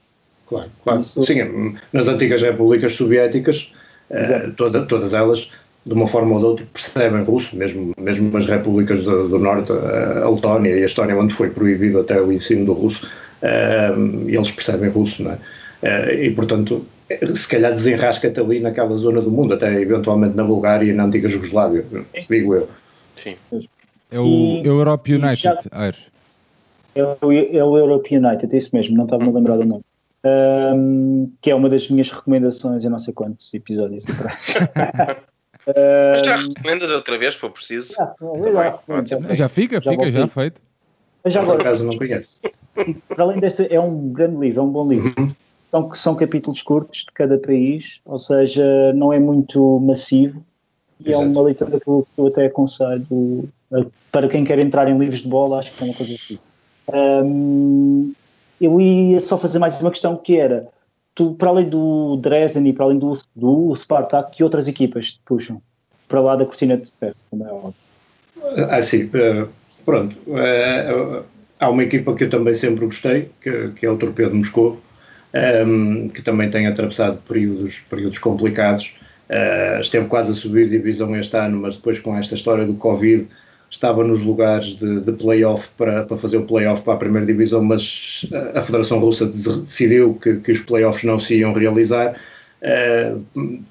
claro, 0.55 0.71
claro. 0.83 0.99
Isso- 0.99 1.21
Sim, 1.23 1.75
nas 1.91 2.07
antigas 2.07 2.41
repúblicas 2.41 2.93
soviéticas, 2.93 3.71
eh, 4.09 4.49
toda- 4.55 4.85
todas 4.85 5.13
elas, 5.13 5.49
de 5.85 5.93
uma 5.93 6.07
forma 6.07 6.33
ou 6.33 6.39
de 6.39 6.45
outra, 6.45 6.65
percebem 6.73 7.23
russo, 7.23 7.55
mesmo, 7.55 7.93
mesmo 7.97 8.35
as 8.37 8.45
repúblicas 8.45 9.03
do, 9.03 9.27
do 9.29 9.39
Norte, 9.39 9.71
eh, 9.71 10.21
a 10.23 10.29
Letónia 10.29 10.75
e 10.75 10.81
a 10.83 10.85
Estónia, 10.85 11.17
onde 11.17 11.33
foi 11.33 11.49
proibido 11.49 11.99
até 11.99 12.19
o 12.21 12.31
ensino 12.31 12.65
do 12.65 12.73
russo, 12.73 13.07
eh, 13.41 13.91
eles 14.27 14.51
percebem 14.51 14.89
russo, 14.89 15.23
não 15.23 15.31
é? 15.31 15.37
Eh, 15.83 16.25
E, 16.25 16.31
portanto, 16.31 16.85
se 17.35 17.47
calhar 17.47 17.71
desenrasca-te 17.71 18.39
ali 18.39 18.59
naquela 18.59 18.95
zona 18.95 19.21
do 19.21 19.29
mundo, 19.29 19.53
até 19.53 19.71
eventualmente 19.79 20.35
na 20.35 20.43
Bulgária 20.43 20.89
e 20.89 20.93
na 20.93 21.05
antiga 21.05 21.29
Jugoslávia, 21.29 21.85
digo 22.29 22.55
eu. 22.55 22.69
Sim. 23.21 23.35
É 24.11 24.19
o 24.19 24.25
E- 24.25 24.61
Europe 24.67 25.13
United, 25.13 25.41
já-. 25.71 25.91
É 26.95 27.03
o, 27.03 27.31
é 27.31 27.63
o 27.63 27.77
Europe 27.77 28.15
United, 28.17 28.55
é 28.55 28.57
isso 28.57 28.69
mesmo, 28.73 28.95
não 28.95 29.03
estava 29.03 29.23
a 29.25 29.29
lembrar 29.29 29.57
do 29.57 29.65
nome. 29.65 29.83
Ahm, 30.25 31.31
que 31.41 31.51
é 31.51 31.55
uma 31.55 31.69
das 31.69 31.87
minhas 31.89 32.09
recomendações 32.09 32.83
em 32.83 32.89
não 32.89 32.97
sei 32.97 33.13
quantos 33.13 33.53
episódios 33.53 34.09
atrás. 34.09 34.53
Mas 35.67 36.21
já 36.25 36.37
recomendas 36.37 36.91
outra 36.91 37.17
vez, 37.17 37.33
se 37.33 37.39
for 37.39 37.49
preciso. 37.51 37.93
já, 37.93 38.15
já, 38.87 39.03
já, 39.03 39.33
Já 39.35 39.49
fica, 39.49 39.81
Já 39.81 39.91
fica, 39.91 40.11
já 40.11 40.27
feito. 40.27 40.61
Mas 41.23 41.33
já 41.33 41.39
Por 41.41 41.49
agora, 41.49 41.61
acaso 41.61 41.85
não 41.85 41.97
conheço. 41.97 42.39
para 43.07 43.23
além 43.23 43.39
deste, 43.39 43.67
é 43.73 43.79
um 43.79 44.09
grande 44.11 44.39
livro, 44.39 44.59
é 44.61 44.63
um 44.63 44.69
bom 44.69 44.87
livro. 44.87 45.13
São, 45.71 45.93
são 45.93 46.15
capítulos 46.15 46.61
curtos 46.61 46.99
de 46.99 47.11
cada 47.13 47.37
país, 47.39 47.99
ou 48.05 48.19
seja, 48.19 48.93
não 48.93 49.11
é 49.11 49.19
muito 49.19 49.79
massivo 49.79 50.45
e 50.99 51.11
é 51.11 51.15
Exato. 51.15 51.25
uma 51.27 51.41
leitura 51.41 51.79
que 51.79 51.87
eu, 51.87 52.07
que 52.15 52.21
eu 52.21 52.27
até 52.27 52.45
aconselho 52.45 53.49
para 54.11 54.27
quem 54.27 54.45
quer 54.45 54.59
entrar 54.59 54.87
em 54.87 54.97
livros 54.97 55.21
de 55.21 55.27
bola, 55.27 55.59
acho 55.59 55.73
que 55.73 55.83
é 55.83 55.87
uma 55.87 55.95
coisa 55.95 56.13
assim. 56.13 56.39
Ahm, 56.93 58.13
eu 58.59 58.79
ia 58.79 59.19
só 59.19 59.37
fazer 59.37 59.59
mais 59.59 59.79
uma 59.81 59.91
questão 59.91 60.15
que 60.15 60.37
era, 60.37 60.67
tu, 61.13 61.33
para 61.33 61.49
além 61.49 61.69
do 61.69 62.17
Dresden 62.17 62.67
e 62.67 62.73
para 62.73 62.85
além 62.85 62.99
do, 62.99 63.17
do 63.35 63.75
Spartak, 63.75 64.35
que 64.35 64.43
outras 64.43 64.67
equipas 64.67 65.13
te 65.13 65.19
puxam? 65.25 65.61
Para 66.07 66.21
lá 66.21 66.35
da 66.35 66.45
cortina 66.45 66.77
de 66.77 66.91
ferro, 66.99 67.15
como 67.29 67.43
é 67.45 67.51
óbvio. 67.51 67.73
Ah, 68.69 68.81
sim, 68.81 69.09
eh, 69.13 69.47
pronto. 69.83 70.15
Eh, 70.27 71.21
há 71.59 71.69
uma 71.69 71.83
equipa 71.83 72.13
que 72.13 72.25
eu 72.25 72.29
também 72.29 72.53
sempre 72.53 72.85
gostei, 72.85 73.29
que, 73.41 73.85
é 73.85 73.89
o 73.89 73.97
Torpedo 73.97 74.31
de 74.31 74.37
Moscou, 74.37 74.79
ehm, 75.33 76.09
que 76.09 76.21
também 76.21 76.49
tem 76.51 76.67
atravessado 76.67 77.17
períodos, 77.27 77.79
períodos 77.89 78.19
complicados. 78.19 78.93
Esteve 79.81 80.05
quase 80.05 80.29
a 80.31 80.33
subir 80.35 80.69
divisão 80.69 81.15
este 81.15 81.35
ano, 81.35 81.59
mas 81.59 81.75
depois 81.75 81.97
com 81.97 82.15
esta 82.15 82.35
história 82.35 82.63
do 82.63 82.75
Covid 82.75 83.27
estava 83.69 84.03
nos 84.03 84.23
lugares 84.23 84.75
de, 84.75 85.01
de 85.01 85.11
play-off 85.11 85.69
para, 85.77 86.03
para 86.03 86.17
fazer 86.17 86.37
o 86.37 86.43
play-off 86.43 86.83
para 86.83 86.93
a 86.93 86.97
primeira 86.97 87.25
divisão, 87.25 87.63
mas 87.63 88.25
a 88.53 88.61
Federação 88.61 88.99
Russa 88.99 89.25
decidiu 89.25 90.15
que, 90.21 90.35
que 90.37 90.51
os 90.51 90.59
play-offs 90.61 91.03
não 91.03 91.19
se 91.19 91.39
iam 91.39 91.53
realizar. 91.53 92.15
Uh, 92.61 93.21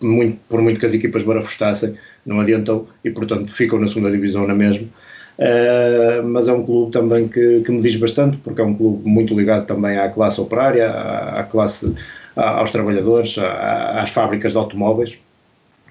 muito, 0.01 0.39
por 0.49 0.63
muito 0.63 0.79
que 0.79 0.87
as 0.87 0.95
equipas 0.95 1.23
barafustassem, 1.25 1.97
não 2.25 2.41
adiantou 2.41 2.89
e, 3.05 3.11
portanto, 3.11 3.53
ficam 3.53 3.81
na 3.81 3.89
segunda 3.89 4.11
divisão 4.11 4.47
na 4.47 4.55
mesma. 4.55 4.87
Uh, 5.37 6.23
mas 6.23 6.47
é 6.47 6.53
um 6.53 6.65
clube 6.65 6.93
também 6.93 7.27
que, 7.27 7.63
que, 7.63 7.73
me 7.73 7.81
diz 7.81 7.97
bastante, 7.97 8.37
porque 8.37 8.61
é 8.61 8.65
um 8.65 8.75
clube 8.75 9.09
muito 9.09 9.37
ligado 9.37 9.67
também 9.67 9.99
à 9.99 10.09
classe 10.09 10.41
operária, 10.41 10.91
à, 10.91 11.41
à 11.41 11.43
classe, 11.43 11.93
à, 12.37 12.59
aos 12.59 12.71
trabalhadores, 12.71 13.37
à, 13.39 14.03
às 14.03 14.11
fábricas 14.11 14.53
de 14.53 14.59
automóveis. 14.59 15.19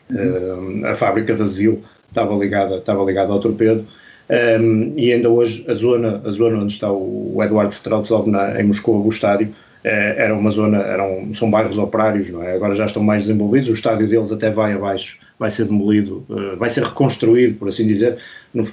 Uh, 0.10 0.86
a 0.86 0.96
fábrica 0.96 1.36
da 1.36 1.46
Zil 1.46 1.84
estava 2.14 2.36
ligada, 2.36 2.78
estava 2.78 3.04
ligada 3.04 3.34
ao 3.34 3.40
torpedo. 3.40 3.86
Um, 4.30 4.94
e 4.96 5.12
ainda 5.12 5.30
hoje 5.30 5.66
a 5.68 5.74
zona, 5.74 6.22
a 6.24 6.32
zona 6.32 6.58
onde 6.58 6.74
está 6.74 6.92
o 6.92 7.38
Eduardo 7.44 7.74
Streltsov 7.74 8.30
na, 8.30 8.60
em 8.60 8.64
Moscou, 8.64 9.04
o 9.04 9.10
estádio, 9.10 9.54
era 9.84 10.34
uma 10.34 10.50
zona, 10.50 10.78
eram, 10.78 11.34
são 11.36 11.52
bairros 11.52 11.78
operários, 11.78 12.30
não 12.30 12.42
é? 12.42 12.56
agora 12.56 12.74
já 12.74 12.86
estão 12.86 13.04
mais 13.04 13.24
desenvolvidos, 13.24 13.70
o 13.70 13.74
estádio 13.74 14.08
deles 14.08 14.32
até 14.32 14.50
vai 14.50 14.72
abaixo, 14.72 15.18
vai 15.38 15.52
ser 15.52 15.66
demolido, 15.66 16.26
vai 16.58 16.70
ser 16.70 16.84
reconstruído, 16.84 17.58
por 17.60 17.68
assim 17.68 17.86
dizer, 17.86 18.18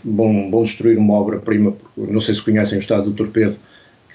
vão, 0.04 0.50
vão 0.50 0.62
destruir 0.62 0.96
uma 0.96 1.14
obra-prima, 1.14 1.74
não 1.96 2.20
sei 2.20 2.34
se 2.34 2.42
conhecem 2.42 2.78
o 2.78 2.80
estádio 2.80 3.06
do 3.06 3.12
Torpedo, 3.12 3.56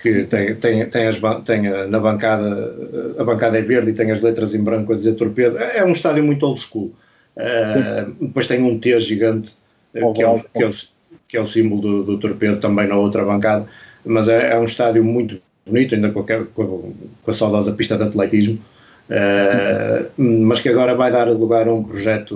que 0.02 0.24
tem, 0.24 0.56
tem, 0.56 0.86
tem, 0.86 1.08
as, 1.08 1.20
tem 1.44 1.68
a, 1.68 1.86
na 1.88 2.00
bancada, 2.00 2.76
a 3.18 3.24
bancada 3.24 3.58
é 3.58 3.62
verde 3.62 3.90
e 3.90 3.94
tem 3.94 4.12
as 4.12 4.22
letras 4.22 4.54
em 4.54 4.64
branco 4.64 4.94
a 4.94 4.96
dizer 4.96 5.16
Torpedo, 5.16 5.58
é 5.58 5.84
um 5.84 5.92
estádio 5.92 6.24
muito 6.24 6.46
old 6.46 6.62
school. 6.62 6.94
Sim, 7.67 7.84
sim. 7.84 8.15
depois 8.21 8.48
tem 8.48 8.63
um 8.63 8.80
T 8.80 8.98
gigante, 9.00 9.56
oh, 10.02 10.13
que, 10.13 10.24
é 10.24 10.28
o, 10.28 10.39
que, 10.39 10.63
é 10.63 10.67
o, 10.67 10.74
que 11.28 11.38
é 11.38 11.41
o 11.41 11.48
símbolo 11.48 11.82
do, 11.82 12.04
do 12.04 12.17
Torpedo, 12.17 12.58
também 12.58 12.88
na 12.88 12.95
outra 12.95 13.26
bancada, 13.26 13.65
mas 14.06 14.30
é, 14.30 14.54
é 14.54 14.58
um 14.58 14.63
estádio 14.63 15.04
muito 15.04 15.41
bonito, 15.65 15.95
ainda 15.95 16.12
com 16.12 16.19
a, 16.19 16.45
com 16.54 16.93
a 17.28 17.34
saudosa 17.34 17.71
pista 17.74 17.98
de 17.98 18.04
atletismo, 18.04 18.60
uh, 19.10 20.10
mas 20.17 20.62
que 20.62 20.69
agora 20.69 20.95
vai 20.95 21.12
dar 21.12 21.28
lugar 21.28 21.67
a 21.67 21.74
um 21.74 21.84
projeto 21.84 22.36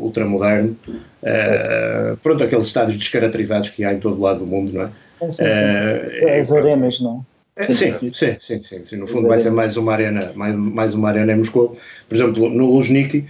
ultramoderno. 0.00 0.76
Uh, 1.22 2.16
pronto, 2.22 2.44
aqueles 2.44 2.66
estádios 2.66 2.98
descaracterizados 2.98 3.70
que 3.70 3.84
há 3.84 3.92
em 3.92 3.98
todo 3.98 4.20
lado 4.20 4.40
do 4.40 4.46
mundo, 4.46 4.72
não 4.72 4.82
é? 4.82 4.90
Sim, 5.22 5.30
sim, 5.30 5.42
sim. 5.42 6.24
Uh, 6.24 6.38
As 6.38 6.52
arenas, 6.52 7.00
não? 7.00 7.24
Sim, 7.58 7.72
sim, 7.72 8.12
sim, 8.12 8.36
sim, 8.38 8.62
sim, 8.62 8.84
sim. 8.84 8.96
No 8.96 9.06
fundo 9.06 9.28
vai 9.28 9.38
ser 9.38 9.50
mais 9.50 9.76
uma 9.76 9.92
arena, 9.92 10.32
mais, 10.34 10.54
mais 10.54 10.94
uma 10.94 11.10
arena 11.10 11.32
em 11.32 11.36
Moscou. 11.36 11.76
Por 12.08 12.14
exemplo, 12.14 12.48
no 12.48 12.66
Luzhniki, 12.66 13.26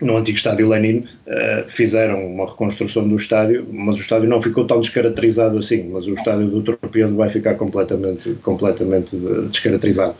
no 0.00 0.16
antigo 0.16 0.36
estádio 0.36 0.68
Lenin, 0.68 1.04
uh, 1.26 1.68
fizeram 1.68 2.26
uma 2.26 2.46
reconstrução 2.46 3.06
do 3.06 3.16
estádio, 3.16 3.66
mas 3.70 3.96
o 3.96 4.00
estádio 4.00 4.28
não 4.28 4.40
ficou 4.40 4.64
tão 4.64 4.80
descaracterizado 4.80 5.58
assim, 5.58 5.88
mas 5.92 6.06
o 6.06 6.14
estádio 6.14 6.46
do 6.48 6.62
Torpedo 6.62 7.14
vai 7.14 7.28
ficar 7.28 7.54
completamente, 7.54 8.34
completamente 8.36 9.16
descaracterizado. 9.50 10.14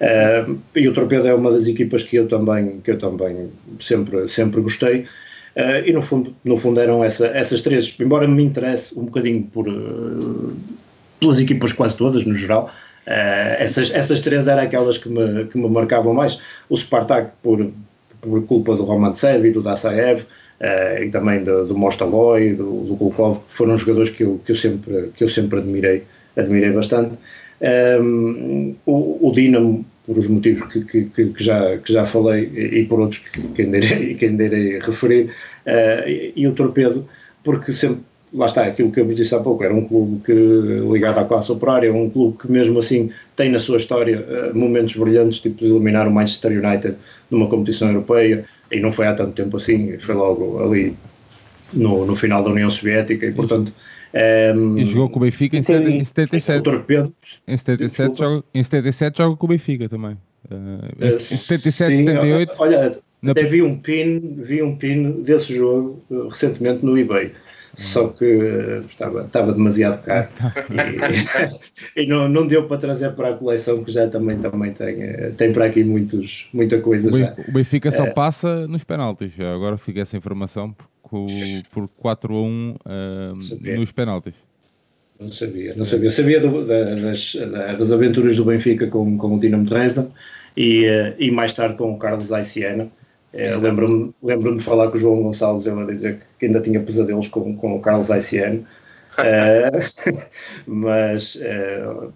Uh, 0.00 0.58
e 0.74 0.88
o 0.88 0.94
Torpedo 0.94 1.28
é 1.28 1.34
uma 1.34 1.50
das 1.50 1.66
equipas 1.66 2.02
que 2.02 2.16
eu 2.16 2.26
também, 2.26 2.80
que 2.82 2.92
eu 2.92 2.98
também 2.98 3.50
sempre, 3.80 4.26
sempre 4.28 4.60
gostei, 4.62 5.00
uh, 5.56 5.84
e 5.84 5.92
no 5.92 6.02
fundo, 6.02 6.34
no 6.44 6.56
fundo 6.56 6.80
eram 6.80 7.04
essa, 7.04 7.26
essas 7.26 7.60
três, 7.60 7.94
embora 8.00 8.26
me 8.26 8.42
interesse 8.42 8.98
um 8.98 9.04
bocadinho 9.04 9.42
por, 9.42 9.66
pelas 11.20 11.38
equipas 11.38 11.72
quase 11.72 11.96
todas, 11.96 12.24
no 12.24 12.34
geral, 12.34 12.70
essas, 13.58 13.90
essas 13.90 14.20
três 14.20 14.48
eram 14.48 14.62
aquelas 14.62 14.98
que 14.98 15.08
me, 15.08 15.46
que 15.46 15.56
me 15.56 15.66
marcavam 15.66 16.12
mais. 16.12 16.38
O 16.68 16.76
Spartak 16.76 17.30
por 17.42 17.66
por 18.20 18.44
culpa 18.46 18.76
do 18.76 18.84
Romantsev 18.84 19.46
e 19.46 19.52
do 19.52 19.62
Dassaev 19.62 20.22
uh, 20.22 21.02
e 21.02 21.10
também 21.10 21.44
do, 21.44 21.66
do 21.66 21.76
Mostaloy, 21.76 22.54
do, 22.54 22.84
do 22.84 22.96
Kulkov, 22.96 23.40
foram 23.48 23.76
jogadores 23.76 24.10
que 24.10 24.24
eu, 24.24 24.40
que 24.44 24.52
eu, 24.52 24.56
sempre, 24.56 25.10
que 25.14 25.24
eu 25.24 25.28
sempre 25.28 25.58
admirei, 25.58 26.02
admirei 26.36 26.70
bastante. 26.70 27.18
Um, 28.00 28.74
o, 28.86 29.28
o 29.28 29.32
Dinamo, 29.32 29.84
por 30.06 30.16
os 30.16 30.28
motivos 30.28 30.72
que, 30.72 30.84
que, 30.84 31.04
que, 31.04 31.44
já, 31.44 31.76
que 31.78 31.92
já 31.92 32.04
falei 32.04 32.50
e, 32.54 32.80
e 32.80 32.84
por 32.86 33.00
outros 33.00 33.20
que, 33.28 33.48
que, 33.48 33.62
ainda 33.62 33.76
irei, 33.76 34.14
que 34.80 34.86
referir, 34.86 35.30
uh, 35.66 36.08
e, 36.08 36.32
e 36.36 36.46
o 36.46 36.52
Torpedo, 36.52 37.06
porque 37.42 37.72
sempre 37.72 38.02
lá 38.32 38.46
está, 38.46 38.64
aquilo 38.64 38.90
que 38.92 39.00
eu 39.00 39.04
vos 39.04 39.14
disse 39.14 39.34
há 39.34 39.40
pouco, 39.40 39.64
era 39.64 39.74
um 39.74 39.86
clube 39.86 40.20
que, 40.24 40.32
ligado 40.32 41.18
à 41.18 41.24
classe 41.24 41.50
operária, 41.50 41.92
um 41.92 42.10
clube 42.10 42.38
que 42.38 42.50
mesmo 42.50 42.78
assim 42.78 43.10
tem 43.34 43.50
na 43.50 43.58
sua 43.58 43.78
história 43.78 44.20
uh, 44.20 44.58
momentos 44.58 44.96
brilhantes, 44.96 45.40
tipo 45.40 45.58
de 45.58 45.70
eliminar 45.70 46.06
o 46.06 46.10
Manchester 46.10 46.52
United 46.52 46.96
numa 47.30 47.46
competição 47.48 47.88
europeia, 47.88 48.44
e 48.70 48.80
não 48.80 48.92
foi 48.92 49.06
há 49.06 49.14
tanto 49.14 49.32
tempo 49.32 49.56
assim, 49.56 49.98
foi 49.98 50.14
logo 50.14 50.62
ali 50.62 50.94
no, 51.72 52.04
no 52.04 52.14
final 52.14 52.42
da 52.42 52.50
União 52.50 52.68
Soviética, 52.68 53.26
e 53.26 53.32
portanto... 53.32 53.72
Um, 54.54 54.78
e 54.78 54.84
jogou 54.86 55.10
com 55.10 55.18
o 55.18 55.22
Benfica 55.22 55.56
em, 55.56 55.60
Então, 55.60 55.76
em 55.76 56.02
77. 56.02 56.60
O 56.60 56.62
Torpedo. 56.62 57.12
Em 57.46 57.56
77, 57.56 58.18
joga, 58.18 58.44
em 58.54 58.62
77 58.62 59.18
joga 59.18 59.36
com 59.36 59.46
o 59.46 59.48
Benfica 59.50 59.88
também. 59.88 60.16
Uh, 60.50 61.04
em, 61.04 61.08
em 61.08 61.18
77, 61.18 61.96
sim, 61.96 62.06
78. 62.06 62.56
Olha, 62.58 62.98
na... 63.20 63.32
até 63.32 63.42
vi 63.44 63.60
um 63.60 63.76
pin, 63.76 64.36
vi 64.38 64.62
um 64.62 64.76
pin 64.76 65.20
desse 65.22 65.54
jogo 65.54 66.02
recentemente 66.30 66.84
no 66.84 66.98
eBay 66.98 67.32
só 67.78 68.08
que 68.08 68.24
uh, 68.24 68.84
estava, 68.88 69.22
estava 69.22 69.52
demasiado 69.52 70.02
caro 70.02 70.28
e, 71.94 72.02
e 72.02 72.06
não, 72.06 72.28
não 72.28 72.44
deu 72.44 72.66
para 72.66 72.76
trazer 72.76 73.12
para 73.12 73.30
a 73.30 73.34
coleção 73.34 73.84
que 73.84 73.92
já 73.92 74.08
também, 74.08 74.36
também 74.38 74.72
tem, 74.72 75.32
tem 75.36 75.52
para 75.52 75.66
aqui 75.66 75.84
muitos, 75.84 76.48
muita 76.52 76.80
coisa. 76.80 77.14
O, 77.14 77.18
já. 77.18 77.36
o 77.46 77.52
Benfica 77.52 77.90
só 77.92 78.06
é. 78.06 78.10
passa 78.10 78.66
nos 78.66 78.82
penaltis, 78.82 79.32
agora 79.38 79.78
fica 79.78 80.00
essa 80.00 80.16
informação 80.16 80.74
por, 81.08 81.28
por 81.70 81.88
4 81.88 82.34
a 82.34 82.42
1 82.42 82.44
uh, 82.44 83.78
nos 83.78 83.92
penaltis. 83.92 84.34
Não 85.20 85.28
sabia, 85.28 85.74
não 85.76 85.84
sabia. 85.84 86.10
Sabia 86.10 86.40
do, 86.40 86.66
da, 86.66 86.94
das, 86.96 87.36
das 87.78 87.92
aventuras 87.92 88.36
do 88.36 88.44
Benfica 88.44 88.88
com, 88.88 89.16
com 89.16 89.36
o 89.36 89.40
Dinamo 89.40 89.64
Dresden 89.64 90.08
e, 90.56 90.84
e 91.18 91.30
mais 91.30 91.54
tarde 91.54 91.76
com 91.76 91.92
o 91.92 91.98
Carlos 91.98 92.32
Aiciana. 92.32 92.88
É, 93.32 93.54
lembro-me 93.56 94.14
lembro 94.22 94.56
de 94.56 94.62
falar 94.62 94.88
com 94.88 94.96
o 94.96 95.00
João 95.00 95.22
Gonçalves 95.22 95.66
ele 95.66 95.82
a 95.82 95.84
dizer 95.84 96.18
que 96.38 96.46
ainda 96.46 96.60
tinha 96.60 96.80
pesadelos 96.80 97.28
com, 97.28 97.54
com 97.56 97.76
o 97.76 97.80
Carlos 97.80 98.08
ICN 98.08 98.64
uh, 99.18 99.78
mas 100.66 101.34
uh, 101.34 102.12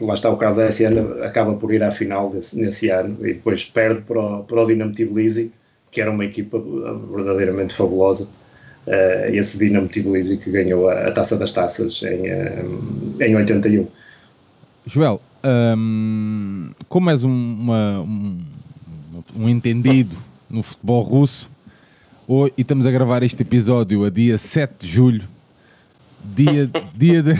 lá 0.00 0.12
está 0.12 0.28
o 0.30 0.36
Carlos 0.36 0.80
ano 0.80 1.24
acaba 1.24 1.54
por 1.54 1.72
ir 1.72 1.82
à 1.82 1.90
final 1.90 2.28
desse, 2.28 2.60
nesse 2.60 2.90
ano 2.90 3.16
e 3.26 3.32
depois 3.32 3.64
perde 3.64 4.02
para 4.02 4.20
o, 4.20 4.44
para 4.44 4.62
o 4.62 4.66
Dinamo 4.66 4.92
Tbilisi 4.92 5.50
que 5.90 6.00
era 6.00 6.10
uma 6.10 6.24
equipa 6.24 6.60
verdadeiramente 7.14 7.72
fabulosa. 7.72 8.24
Uh, 8.86 9.32
esse 9.32 9.56
Dinamo 9.58 9.88
Tbilisi 9.88 10.36
que 10.36 10.50
ganhou 10.50 10.90
a, 10.90 11.06
a, 11.06 11.10
Taça 11.10 11.38
das 11.38 11.52
Taças 11.52 12.02
em, 12.02 12.30
uh, 12.30 13.22
em 13.22 13.34
81 13.34 13.86
Joel 14.84 15.22
um, 15.42 16.70
como 16.86 17.10
és 17.10 17.24
um, 17.24 17.30
uma, 17.30 18.00
um, 18.00 18.40
um 19.34 19.48
entendido 19.48 20.14
no 20.54 20.62
futebol 20.62 21.02
russo 21.02 21.50
e 22.56 22.62
estamos 22.62 22.86
a 22.86 22.90
gravar 22.90 23.22
este 23.22 23.42
episódio 23.42 24.04
a 24.04 24.10
dia 24.10 24.38
7 24.38 24.86
de 24.86 24.86
julho 24.86 25.28
dia, 26.24 26.70
dia 26.94 27.22
de 27.22 27.34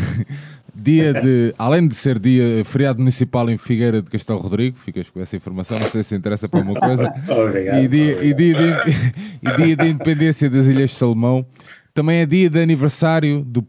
Dia 0.77 1.14
de, 1.14 1.55
além 1.57 1.87
de 1.87 1.94
ser 1.94 2.18
dia 2.18 2.64
feriado 2.64 2.98
municipal 2.98 3.48
em 3.48 3.57
Figueira 3.57 4.03
de 4.03 4.11
Castelo 4.11 4.40
Rodrigo, 4.40 4.77
ficas 4.77 5.09
com 5.09 5.20
essa 5.20 5.37
informação, 5.37 5.79
não 5.79 5.87
sei 5.87 6.03
se 6.03 6.16
interessa 6.16 6.48
para 6.48 6.59
alguma 6.59 6.81
coisa. 6.81 7.05
obrigado, 7.31 7.79
e, 7.81 7.87
dia, 7.87 8.16
obrigado. 8.16 8.24
E, 8.24 8.35
dia 8.35 8.55
de, 8.55 8.90
e 9.40 9.57
dia 9.57 9.77
da 9.77 9.87
independência 9.87 10.50
das 10.50 10.66
Ilhas 10.66 10.90
de 10.90 10.96
Salomão. 10.96 11.46
Também 11.94 12.18
é 12.18 12.27
dia 12.27 12.50
de 12.50 12.61
aniversário 12.61 13.44
do 13.44 13.64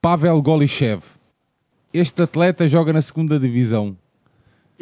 Pavel 0.00 0.42
Golichev. 0.42 1.02
Este 1.94 2.22
atleta 2.24 2.66
joga 2.66 2.92
na 2.92 3.00
segunda 3.00 3.38
divisão. 3.38 3.96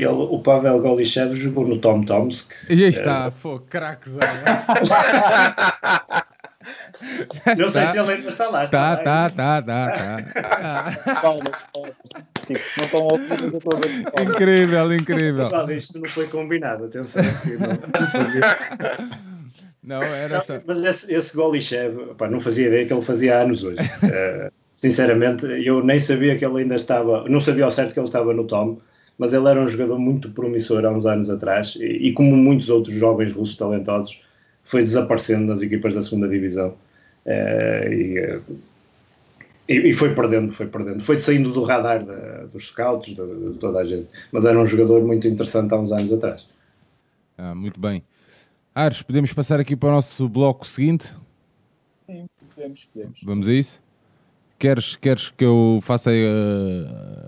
Ele, 0.00 0.08
o 0.08 0.38
Pavel 0.40 0.80
Golichev 0.80 1.36
jogou 1.36 1.66
no 1.66 1.78
Tom 1.78 2.02
Tomsk. 2.02 2.52
Já 2.68 2.88
está, 2.88 3.26
é... 3.26 3.32
pô, 3.42 3.60
craquezão. 3.60 4.20
Não 7.58 7.70
sei 7.70 7.82
tá. 7.82 7.92
se 7.92 7.98
ele 7.98 8.12
ainda 8.12 8.28
está 8.28 8.48
lá. 8.48 8.62
Está, 8.64 8.94
está, 8.94 9.26
está, 9.28 9.58
está, 9.58 9.86
está. 9.86 10.16
Tipo, 12.46 12.60
não 12.76 12.84
estão 12.84 13.00
a 13.00 13.12
ouvir, 13.12 13.32
Incrível, 14.28 14.92
incrível. 14.92 15.44
Pessoal, 15.44 15.70
isto 15.70 15.98
não 15.98 16.06
foi 16.08 16.26
combinado, 16.26 16.84
atenção. 16.84 17.22
Não, 17.22 17.68
não, 17.68 18.10
fazia... 18.10 18.40
não 19.82 20.02
era 20.02 20.34
não, 20.34 20.44
só... 20.44 20.60
Mas 20.66 20.84
esse, 20.84 21.10
esse 21.12 21.34
Golichev, 21.34 22.14
pá, 22.18 22.28
não 22.28 22.40
fazia 22.40 22.66
ideia 22.66 22.84
que 22.86 22.92
ele 22.92 23.02
fazia 23.02 23.40
anos 23.40 23.64
hoje. 23.64 23.80
Uh, 23.80 24.52
sinceramente, 24.72 25.46
eu 25.64 25.82
nem 25.82 25.98
sabia 25.98 26.36
que 26.36 26.44
ele 26.44 26.60
ainda 26.62 26.74
estava, 26.74 27.26
não 27.28 27.40
sabia 27.40 27.64
ao 27.64 27.70
certo 27.70 27.94
que 27.94 27.98
ele 27.98 28.06
estava 28.06 28.34
no 28.34 28.44
Tom, 28.44 28.78
mas 29.20 29.34
ele 29.34 29.46
era 29.46 29.60
um 29.60 29.68
jogador 29.68 29.98
muito 29.98 30.30
promissor 30.30 30.82
há 30.82 30.90
uns 30.90 31.04
anos 31.04 31.28
atrás 31.28 31.76
e, 31.76 31.84
e 32.08 32.12
como 32.14 32.34
muitos 32.34 32.70
outros 32.70 32.94
jovens 32.94 33.34
russos 33.34 33.54
talentosos, 33.54 34.18
foi 34.64 34.80
desaparecendo 34.80 35.44
nas 35.44 35.60
equipas 35.60 35.94
da 35.94 36.00
segunda 36.00 36.26
divisão. 36.26 36.74
Uh, 37.26 38.42
e, 39.68 39.90
e, 39.90 39.92
foi 39.92 40.14
perdendo, 40.14 40.52
foi 40.52 40.66
perdendo. 40.68 41.04
Foi 41.04 41.18
saindo 41.18 41.52
do 41.52 41.60
radar 41.62 42.02
de, 42.02 42.50
dos 42.50 42.68
scouts, 42.68 43.14
de, 43.14 43.14
de, 43.14 43.58
toda 43.58 43.80
a 43.80 43.84
gente. 43.84 44.08
Mas 44.32 44.46
era 44.46 44.58
um 44.58 44.64
jogador 44.64 45.04
muito 45.04 45.28
interessante 45.28 45.74
há 45.74 45.76
uns 45.76 45.92
anos 45.92 46.10
atrás. 46.10 46.48
Ah, 47.36 47.54
muito 47.54 47.78
bem. 47.78 48.02
Ares, 48.74 49.02
podemos 49.02 49.34
passar 49.34 49.60
aqui 49.60 49.76
para 49.76 49.90
o 49.90 49.92
nosso 49.92 50.26
bloco 50.30 50.66
seguinte? 50.66 51.12
Sim, 52.06 52.24
podemos, 52.54 52.88
podemos. 52.90 53.20
Vamos 53.22 53.48
a 53.48 53.52
isso? 53.52 53.82
Queres, 54.58 54.96
queres 54.96 55.28
que 55.28 55.44
eu 55.44 55.78
faça 55.82 56.10
a, 56.10 56.14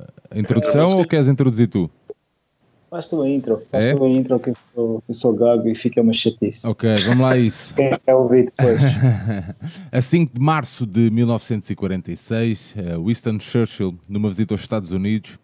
a 0.08 0.11
introdução 0.34 0.96
ou 0.96 1.04
queres 1.04 1.28
introduzir 1.28 1.68
tu? 1.68 1.90
Faz 2.90 3.06
tu 3.06 3.22
a 3.22 3.28
intro, 3.28 3.58
faz 3.58 3.86
é? 3.86 3.94
tu 3.94 4.04
a 4.04 4.08
intro 4.08 4.38
que 4.38 4.50
eu 4.50 4.56
sou, 4.74 5.02
eu 5.08 5.14
sou 5.14 5.34
gago 5.34 5.66
e 5.66 5.74
fica 5.74 6.02
uma 6.02 6.12
chatice. 6.12 6.66
Ok, 6.66 6.94
vamos 7.04 7.20
lá 7.20 7.30
a 7.30 7.38
isso. 7.38 7.72
Quem 7.74 7.90
quer 8.04 8.14
ouvir 8.14 8.52
depois? 8.54 8.78
a 9.90 10.02
5 10.02 10.34
de 10.34 10.40
março 10.40 10.84
de 10.84 11.10
1946, 11.10 12.74
eh, 12.76 12.98
Winston 12.98 13.40
Churchill, 13.40 13.98
numa 14.06 14.28
visita 14.28 14.52
aos 14.52 14.60
Estados 14.60 14.90
Unidos, 14.90 15.38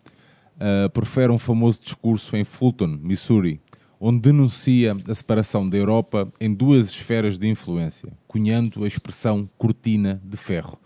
uh, 0.59 0.91
profere 0.91 1.33
um 1.33 1.39
famoso 1.39 1.81
discurso 1.83 2.37
em 2.37 2.45
Fulton, 2.45 2.99
Missouri, 3.01 3.61
onde 4.01 4.21
denuncia 4.21 4.95
a 5.09 5.15
separação 5.15 5.69
da 5.69 5.77
Europa 5.77 6.31
em 6.39 6.53
duas 6.53 6.91
esferas 6.91 7.39
de 7.39 7.49
influência, 7.49 8.13
cunhando 8.27 8.85
a 8.85 8.87
expressão 8.87 9.49
cortina 9.57 10.21
de 10.23 10.37
ferro, 10.37 10.79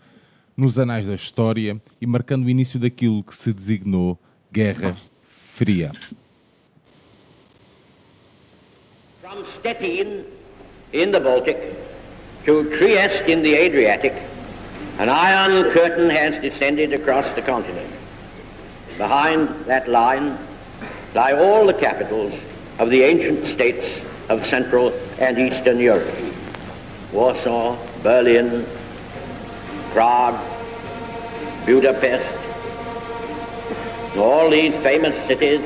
nos 0.55 0.77
anais 0.77 1.07
da 1.07 1.15
história 1.15 1.81
e 1.99 2.05
marcando 2.05 2.45
o 2.45 2.49
início 2.49 2.79
daquilo 2.79 3.23
que 3.23 3.35
se 3.35 3.51
designou 3.51 4.19
Guerra 4.51 4.95
Fria. 5.27 5.91
From 9.21 9.43
Stettin 9.57 10.25
in 10.91 11.11
the 11.11 11.19
Baltic 11.19 11.57
to 12.45 12.65
Trieste 12.77 13.31
in 13.31 13.41
the 13.41 13.55
Adriatic, 13.55 14.13
an 14.99 15.09
iron 15.09 15.71
curtain 15.71 16.09
has 16.09 16.39
descended 16.41 16.93
across 16.93 17.25
the 17.33 17.41
continent. 17.41 17.89
Behind 18.97 19.49
that 19.65 19.87
line 19.89 20.37
lie 21.15 21.33
all 21.33 21.65
the 21.65 21.73
capitals 21.73 22.33
of 22.77 22.89
the 22.89 23.01
ancient 23.01 23.47
states 23.47 24.01
of 24.29 24.45
Central 24.45 24.93
and 25.19 25.39
Eastern 25.39 25.79
Europe. 25.79 26.07
Warsaw, 27.11 27.77
Berlin, 28.03 28.65
Prague, 29.93 30.39
Budapest, 31.67 32.25
all 34.17 34.49
these 34.49 34.73
famous 34.81 35.15
cities 35.27 35.61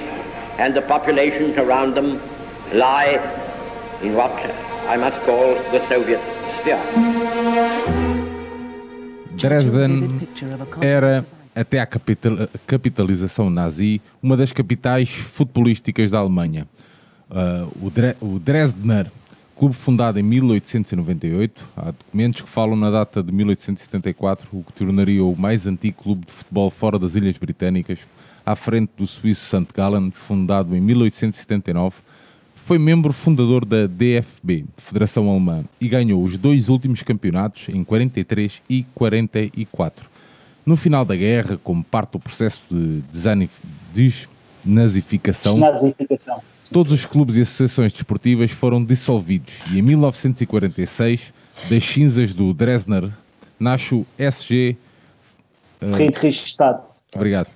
and 0.60 0.74
the 0.74 0.82
populations 0.82 1.56
around 1.58 1.96
them 1.96 2.20
lie 2.74 3.22
in 4.04 4.16
what 4.16 4.32
I 4.90 4.98
must 4.98 5.22
call 5.24 5.56
the 5.72 5.80
Soviet 5.88 6.20
sphere. 6.60 6.80
Dresden 9.38 10.28
era, 10.82 11.26
até 11.56 11.80
à 11.80 11.86
capital, 11.86 12.50
capitalização 12.66 13.50
nazi, 13.50 14.02
uma 14.22 14.36
das 14.36 14.52
capitais 14.52 15.10
futebolísticas 15.10 16.12
da 16.12 16.20
Alemanha. 16.20 16.68
Uh, 17.30 17.86
o, 17.86 17.90
Dre 17.90 18.16
o 18.20 18.40
Dresdner, 18.40 19.08
clube 19.58 19.76
fundado 19.76 20.20
em 20.20 20.24
1898, 20.24 21.68
há 21.76 21.86
documentos 21.92 22.42
que 22.42 22.50
falam 22.50 22.76
na 22.76 22.92
data 22.92 23.24
de 23.24 23.32
1874, 23.32 24.48
o 24.54 24.64
que 24.64 24.72
tornaria 24.72 25.24
o 25.24 25.36
mais 25.36 25.66
antigo 25.66 26.04
clube 26.04 26.28
de 26.28 26.32
futebol 26.32 26.70
fora 26.70 27.00
das 27.00 27.16
Ilhas 27.16 27.38
Britânicas, 27.38 28.00
à 28.46 28.56
frente 28.56 28.92
do 28.96 29.08
suíço 29.08 29.46
St. 29.46 29.68
Gallen, 29.74 30.12
fundado 30.12 30.76
em 30.76 30.82
1879, 30.82 31.96
foi 32.56 32.78
membro 32.78 33.12
fundador 33.12 33.66
da 33.66 33.88
DFB, 33.88 34.66
Federação 34.78 35.28
Alemã, 35.30 35.64
e 35.82 35.88
ganhou 35.88 36.24
os 36.24 36.38
dois 36.38 36.70
últimos 36.70 37.02
campeonatos 37.02 37.70
em 37.70 37.84
43 37.84 38.62
e 38.70 38.86
44. 38.94 40.08
No 40.66 40.76
final 40.76 41.04
da 41.04 41.16
guerra, 41.16 41.58
como 41.64 41.84
parte 41.84 42.12
do 42.12 42.20
processo 42.20 42.62
de 42.70 43.02
desnazificação, 44.64 45.54
desnazificação. 45.54 46.42
Todos 46.68 46.92
os 46.94 47.06
clubes 47.06 47.36
e 47.36 47.42
associações 47.42 47.94
desportivas 47.94 48.52
foram 48.52 48.84
dissolvidos 48.84 49.54
e 49.74 49.80
em 49.80 49.82
1946, 49.82 51.34
das 51.70 51.84
cinzas 51.84 52.34
do 52.34 52.54
Dresdner, 52.54 53.12
nasce 53.60 53.96
o 53.96 54.06
SG... 54.18 54.76
Uh, 55.82 55.94
Friedrichstadt. 55.94 56.82
Obrigado 57.16 57.50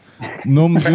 nome 0.46 0.80
de, 0.80 0.90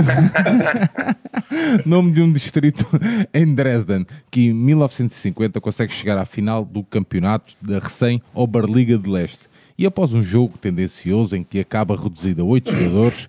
nome 1.87 2.13
de 2.13 2.23
um 2.23 2.33
distrito 2.33 2.87
em 3.33 3.55
Dresden, 3.55 4.07
que 4.31 4.47
em 4.47 4.53
1950 4.53 5.61
consegue 5.61 5.93
chegar 5.93 6.19
à 6.19 6.25
final 6.25 6.65
do 6.65 6.83
campeonato 6.83 7.55
da 7.61 7.79
recém-Oberliga 7.79 8.99
de 8.99 9.09
Leste. 9.09 9.49
E 9.79 9.85
após 9.85 10.15
um 10.15 10.23
jogo 10.23 10.57
tendencioso 10.59 11.37
em 11.37 11.45
que 11.45 11.61
acaba 11.61 11.97
reduzido 11.97 12.43
a 12.43 12.45
8 12.47 12.73
jogadores, 12.73 13.29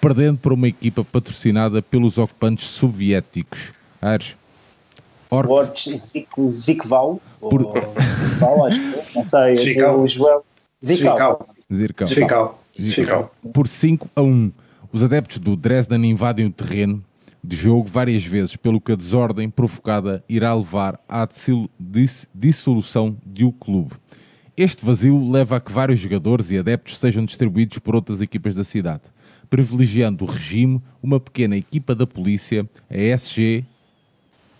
perdendo 0.00 0.38
para 0.38 0.54
uma 0.54 0.68
equipa 0.68 1.02
patrocinada 1.02 1.82
pelos 1.82 2.18
ocupantes 2.18 2.66
soviéticos. 2.66 3.72
Ares. 4.00 4.36
Orc. 5.30 5.96
Zikval. 6.50 7.20
Por... 7.40 7.72
Zikval, 8.28 8.66
acho 8.66 8.80
que 8.80 9.18
não 9.18 9.28
sei. 9.28 9.54
Zikval. 9.54 10.06
Zikval. 10.84 11.48
Zikval. 11.72 12.64
Zikval. 12.80 13.34
Por 13.52 13.68
5 13.68 14.08
a 14.14 14.22
1. 14.22 14.52
Os 14.90 15.04
adeptos 15.04 15.38
do 15.38 15.54
Dresden 15.54 16.06
invadem 16.06 16.46
o 16.46 16.50
terreno 16.50 17.04
de 17.44 17.56
jogo 17.56 17.88
várias 17.88 18.24
vezes, 18.24 18.56
pelo 18.56 18.80
que 18.80 18.92
a 18.92 18.96
desordem 18.96 19.50
provocada 19.50 20.24
irá 20.28 20.54
levar 20.54 20.98
à 21.08 21.26
dissolução 22.34 23.16
de 23.24 23.44
o 23.44 23.48
um 23.48 23.52
clube. 23.52 23.94
Este 24.56 24.84
vazio 24.84 25.30
leva 25.30 25.56
a 25.56 25.60
que 25.60 25.72
vários 25.72 26.00
jogadores 26.00 26.50
e 26.50 26.58
adeptos 26.58 26.98
sejam 26.98 27.24
distribuídos 27.24 27.78
por 27.78 27.94
outras 27.94 28.20
equipas 28.20 28.54
da 28.54 28.64
cidade, 28.64 29.04
privilegiando 29.48 30.24
o 30.24 30.26
regime 30.26 30.82
uma 31.02 31.20
pequena 31.20 31.56
equipa 31.56 31.94
da 31.94 32.06
polícia, 32.06 32.68
a 32.90 32.96
SG 32.96 33.64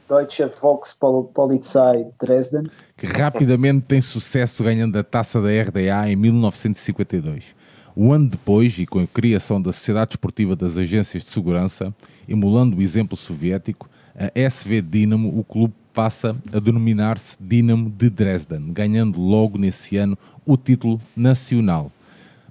Deutsche 0.09 0.47
Volkspolizei 0.47 2.07
Dresden, 2.19 2.65
que 2.97 3.07
rapidamente 3.07 3.85
tem 3.87 4.01
sucesso 4.01 4.65
ganhando 4.65 4.97
a 4.97 5.05
taça 5.05 5.41
da 5.41 5.49
RDA 5.49 6.11
em 6.11 6.17
1952. 6.17 7.55
Um 7.97 8.13
ano 8.13 8.29
depois, 8.29 8.79
e 8.79 8.87
com 8.87 9.01
a 9.01 9.07
criação 9.07 9.61
da 9.61 9.73
Sociedade 9.73 10.13
Esportiva 10.13 10.57
das 10.57 10.79
Agências 10.79 11.25
de 11.25 11.31
Segurança, 11.31 11.95
emulando 12.29 12.77
o 12.77 12.83
exemplo 12.83 13.17
soviético, 13.17 13.89
a 14.17 14.31
SV 14.35 14.83
Dinamo, 14.83 15.39
o 15.39 15.45
clube 15.45 15.75
passa 15.93 16.37
a 16.53 16.59
denominar-se 16.59 17.37
Dinamo 17.41 17.91
de 17.91 18.09
Dresden, 18.09 18.73
ganhando 18.73 19.21
logo 19.21 19.59
nesse 19.59 19.97
ano 19.97 20.17
o 20.47 20.57
título 20.57 21.01
nacional. 21.17 21.91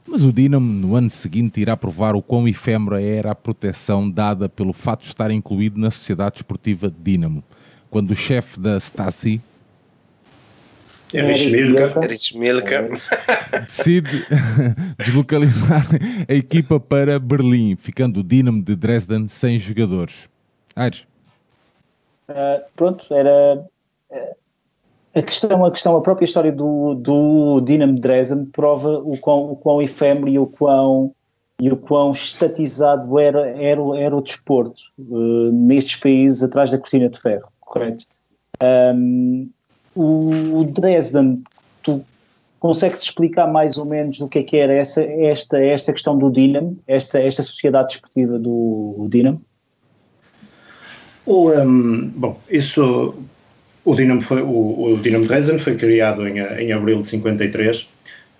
Mas 0.08 0.24
o 0.24 0.32
Dinamo, 0.32 0.72
no 0.72 0.96
ano 0.96 1.10
seguinte, 1.10 1.60
irá 1.60 1.76
provar 1.76 2.16
o 2.16 2.22
quão 2.22 2.48
efêmera 2.48 3.02
era 3.02 3.32
a 3.32 3.36
proteção 3.36 4.10
dada 4.10 4.48
pelo 4.48 4.72
fato 4.72 5.02
de 5.02 5.08
estar 5.08 5.30
incluído 5.32 5.80
na 5.80 5.92
Sociedade 5.92 6.38
Esportiva 6.38 6.94
Dinamo, 7.04 7.44
quando 7.90 8.12
o 8.12 8.16
chefe 8.16 8.60
da 8.60 8.78
Stasi 8.78 9.42
Erich 11.14 11.50
Milka. 11.50 12.04
Erich 12.04 12.38
Milka. 12.38 12.90
decide 13.66 14.26
deslocalizar 14.98 15.86
a 16.28 16.34
equipa 16.34 16.80
para 16.80 17.20
Berlim, 17.20 17.76
ficando 17.76 18.22
o 18.22 18.24
Dinamo 18.24 18.64
de 18.64 18.76
Dresden 18.76 19.28
sem 19.28 19.60
jogadores. 19.60 20.30
Aires, 20.76 21.06
Uh, 22.30 22.60
pronto, 22.76 23.06
era 23.14 23.66
uh, 24.10 24.36
a 25.18 25.22
questão, 25.24 25.66
a 25.66 25.72
questão, 25.72 25.96
a 25.96 26.02
própria 26.02 26.26
história 26.26 26.52
do, 26.52 26.94
do 26.94 27.60
Dinamo 27.62 28.00
Dresden 28.00 28.46
prova 28.46 29.00
o 29.00 29.18
quão, 29.18 29.52
o 29.52 29.56
quão 29.56 29.82
efêmero 29.82 30.30
e 30.30 30.38
o 30.38 30.46
quão, 30.46 31.12
e 31.60 31.72
o 31.72 31.76
quão 31.76 32.12
estatizado 32.12 33.18
era, 33.18 33.48
era, 33.50 33.82
era 33.98 34.16
o 34.16 34.22
desporto 34.22 34.84
uh, 35.00 35.52
nestes 35.52 35.96
países 35.96 36.44
atrás 36.44 36.70
da 36.70 36.78
cortina 36.78 37.10
de 37.10 37.20
ferro, 37.20 37.50
correto? 37.60 38.06
Um, 38.62 39.50
o 39.96 40.64
Dresden, 40.66 41.44
tu 41.82 42.06
consegues 42.60 43.02
explicar 43.02 43.48
mais 43.48 43.78
ou 43.78 43.86
menos 43.86 44.22
o 44.22 44.28
que 44.28 44.40
é 44.40 44.44
que 44.44 44.58
era 44.58 44.74
essa, 44.74 45.02
esta, 45.02 45.60
esta 45.60 45.94
questão 45.94 46.16
do 46.16 46.30
Dinamo, 46.30 46.78
esta, 46.88 47.20
esta 47.20 47.42
sociedade 47.42 47.90
desportiva 47.90 48.38
do 48.38 49.08
Dinamo? 49.10 49.42
Um, 51.26 52.10
bom, 52.10 52.38
isso, 52.50 53.16
o 53.88 53.96
Dinamo, 53.96 54.20
foi, 54.20 54.42
o, 54.42 54.92
o 54.92 54.98
Dinamo 54.98 55.26
Dresden 55.26 55.60
foi 55.60 55.76
criado 55.76 56.28
em, 56.28 56.40
em 56.40 56.74
abril 56.74 57.02
de 57.02 57.08
53 57.08 57.88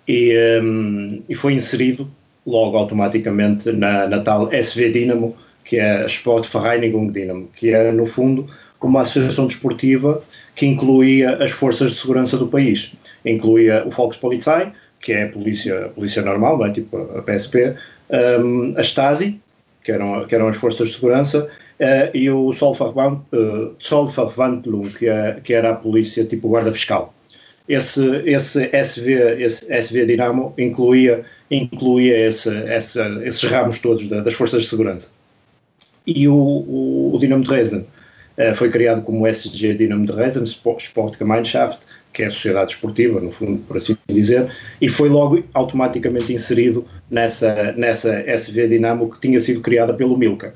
e, 0.06 0.34
um, 0.62 1.22
e 1.26 1.34
foi 1.34 1.54
inserido 1.54 2.06
logo 2.46 2.76
automaticamente 2.76 3.72
na, 3.72 4.06
na 4.06 4.20
tal 4.20 4.52
SV 4.52 4.90
Dinamo, 4.90 5.34
que 5.64 5.78
é 5.78 6.04
Sportvereinigung 6.04 7.10
Dinamo, 7.10 7.48
que 7.56 7.70
é 7.70 7.90
no 7.90 8.04
fundo 8.04 8.44
uma 8.82 9.00
associação 9.00 9.46
desportiva 9.46 10.22
que 10.54 10.66
incluía 10.66 11.42
as 11.42 11.52
forças 11.52 11.92
de 11.92 11.96
segurança 11.96 12.36
do 12.36 12.46
país. 12.46 12.92
Incluía 13.24 13.84
o 13.86 13.90
Volkspolizei, 13.90 14.68
que 15.00 15.14
é 15.14 15.24
a 15.24 15.28
polícia, 15.28 15.86
a 15.86 15.88
polícia 15.88 16.20
normal, 16.20 16.66
é? 16.66 16.70
tipo 16.72 16.94
a 17.16 17.22
PSP, 17.22 17.74
um, 18.38 18.74
a 18.76 18.82
Stasi, 18.82 19.40
que 19.82 19.92
eram, 19.92 20.26
que 20.26 20.34
eram 20.34 20.48
as 20.48 20.58
forças 20.58 20.88
de 20.88 20.94
segurança, 20.94 21.48
uh, 21.80 22.10
e 22.14 22.30
o 22.30 22.48
uh, 22.48 22.52
Zollverwandlung, 23.82 24.90
que, 24.90 25.08
é, 25.08 25.40
que 25.42 25.54
era 25.54 25.70
a 25.70 25.74
polícia 25.74 26.24
tipo 26.24 26.48
guarda 26.48 26.72
fiscal. 26.72 27.14
Esse, 27.68 28.22
esse, 28.24 28.70
SV, 28.72 29.42
esse 29.42 29.66
SV 29.72 30.06
Dinamo 30.06 30.54
incluía, 30.56 31.24
incluía 31.50 32.26
esse, 32.26 32.50
esse, 32.64 32.98
esses 33.24 33.42
ramos 33.44 33.78
todos 33.80 34.06
da, 34.08 34.20
das 34.20 34.34
forças 34.34 34.62
de 34.62 34.68
segurança. 34.68 35.10
E 36.06 36.26
o, 36.26 36.34
o, 36.34 37.12
o 37.14 37.18
Dinamo 37.18 37.44
Dresden 37.44 37.80
uh, 38.38 38.54
foi 38.54 38.70
criado 38.70 39.02
como 39.02 39.26
SG 39.26 39.74
Dinamo 39.74 40.06
Dresden, 40.06 40.44
Sportgemeinschaft, 40.44 41.80
que 42.12 42.22
é 42.22 42.26
a 42.26 42.30
sociedade 42.30 42.72
esportiva, 42.72 43.20
no 43.20 43.30
fundo, 43.30 43.58
por 43.68 43.76
assim 43.76 43.94
dizer, 44.08 44.50
e 44.80 44.88
foi 44.88 45.10
logo 45.10 45.44
automaticamente 45.52 46.32
inserido 46.32 46.86
nessa, 47.10 47.72
nessa 47.72 48.20
SV 48.26 48.66
Dinamo 48.66 49.10
que 49.10 49.20
tinha 49.20 49.38
sido 49.38 49.60
criada 49.60 49.92
pelo 49.92 50.16
Milka. 50.16 50.54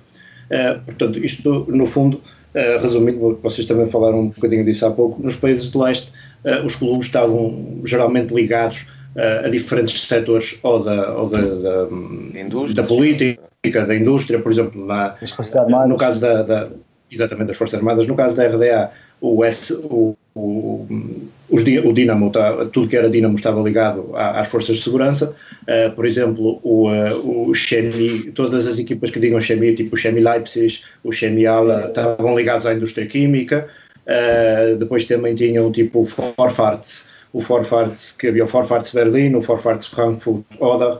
Uh, 0.53 0.79
portanto, 0.85 1.19
isto, 1.19 1.65
no 1.69 1.87
fundo, 1.87 2.19
uh, 2.55 2.83
resumindo, 2.83 3.41
vocês 3.43 3.67
também 3.67 3.89
falaram 3.89 4.21
um 4.21 4.29
bocadinho 4.29 4.63
disso 4.65 4.85
há 4.85 4.91
pouco, 4.91 5.23
nos 5.23 5.35
países 5.35 5.73
de 5.73 5.79
leste, 5.79 6.13
uh, 6.45 6.63
os 6.63 6.77
clubes 6.77 7.07
estavam 7.07 7.81
geralmente 7.85 8.35
ligados 8.35 8.87
a 9.45 9.49
diferentes 9.51 10.07
setores, 10.07 10.59
ou 10.63 10.83
da, 10.83 11.13
ou 11.13 11.29
da, 11.29 11.39
da, 11.39 11.87
da 12.75 12.83
política, 12.83 13.85
da 13.87 13.95
indústria, 13.95 14.39
por 14.39 14.51
exemplo, 14.51 14.87
na, 14.87 15.17
no 15.87 15.99
caso 15.99 16.19
da, 16.19 16.43
da, 16.43 16.71
exatamente 17.11 17.49
das 17.49 17.59
Forças 17.59 17.75
Armadas, 17.75 18.07
no 18.07 18.15
caso 18.15 18.35
da 18.35 18.47
RDA, 18.47 18.91
o, 19.21 19.45
S, 19.45 19.75
o, 19.75 20.17
o, 20.35 20.87
os, 21.53 21.63
o 21.63 21.93
Dinamo, 21.93 22.33
tá, 22.33 22.65
tudo 22.73 22.89
que 22.89 22.97
era 22.97 23.11
Dinamo 23.11 23.35
estava 23.35 23.61
ligado 23.61 24.11
às 24.17 24.49
forças 24.49 24.77
de 24.77 24.83
segurança. 24.83 25.37
Uh, 25.63 25.95
por 25.95 26.07
exemplo, 26.07 26.59
o, 26.63 26.89
uh, 26.89 27.49
o 27.51 27.55
Chemi, 27.55 28.33
todas 28.33 28.67
as 28.67 28.79
equipas 28.79 29.11
que 29.11 29.21
digam 29.21 29.39
Chemi, 29.39 29.75
tipo 29.75 29.95
o 29.95 29.99
Chemi 29.99 30.21
Leipzig, 30.21 30.81
o 31.05 31.13
Chemi 31.13 31.47
Ala, 31.47 31.89
estavam 31.89 32.37
ligados 32.37 32.67
à 32.67 32.73
indústria 32.73 33.07
química. 33.07 33.69
Uh, 34.07 34.77
depois 34.77 35.05
também 35.05 35.35
tinham 35.35 35.71
tipo 35.71 36.01
o 36.01 36.05
Forfarts, 36.07 37.11
o 37.35 37.43
Forfarts, 37.43 38.13
que 38.13 38.29
havia 38.29 38.45
o 38.45 38.49
Forfarts 38.49 38.93
Berlim, 38.93 39.35
o 39.35 39.43
Forfarts 39.43 39.87
Frankfurt 39.87 40.43
Oder, 40.59 40.99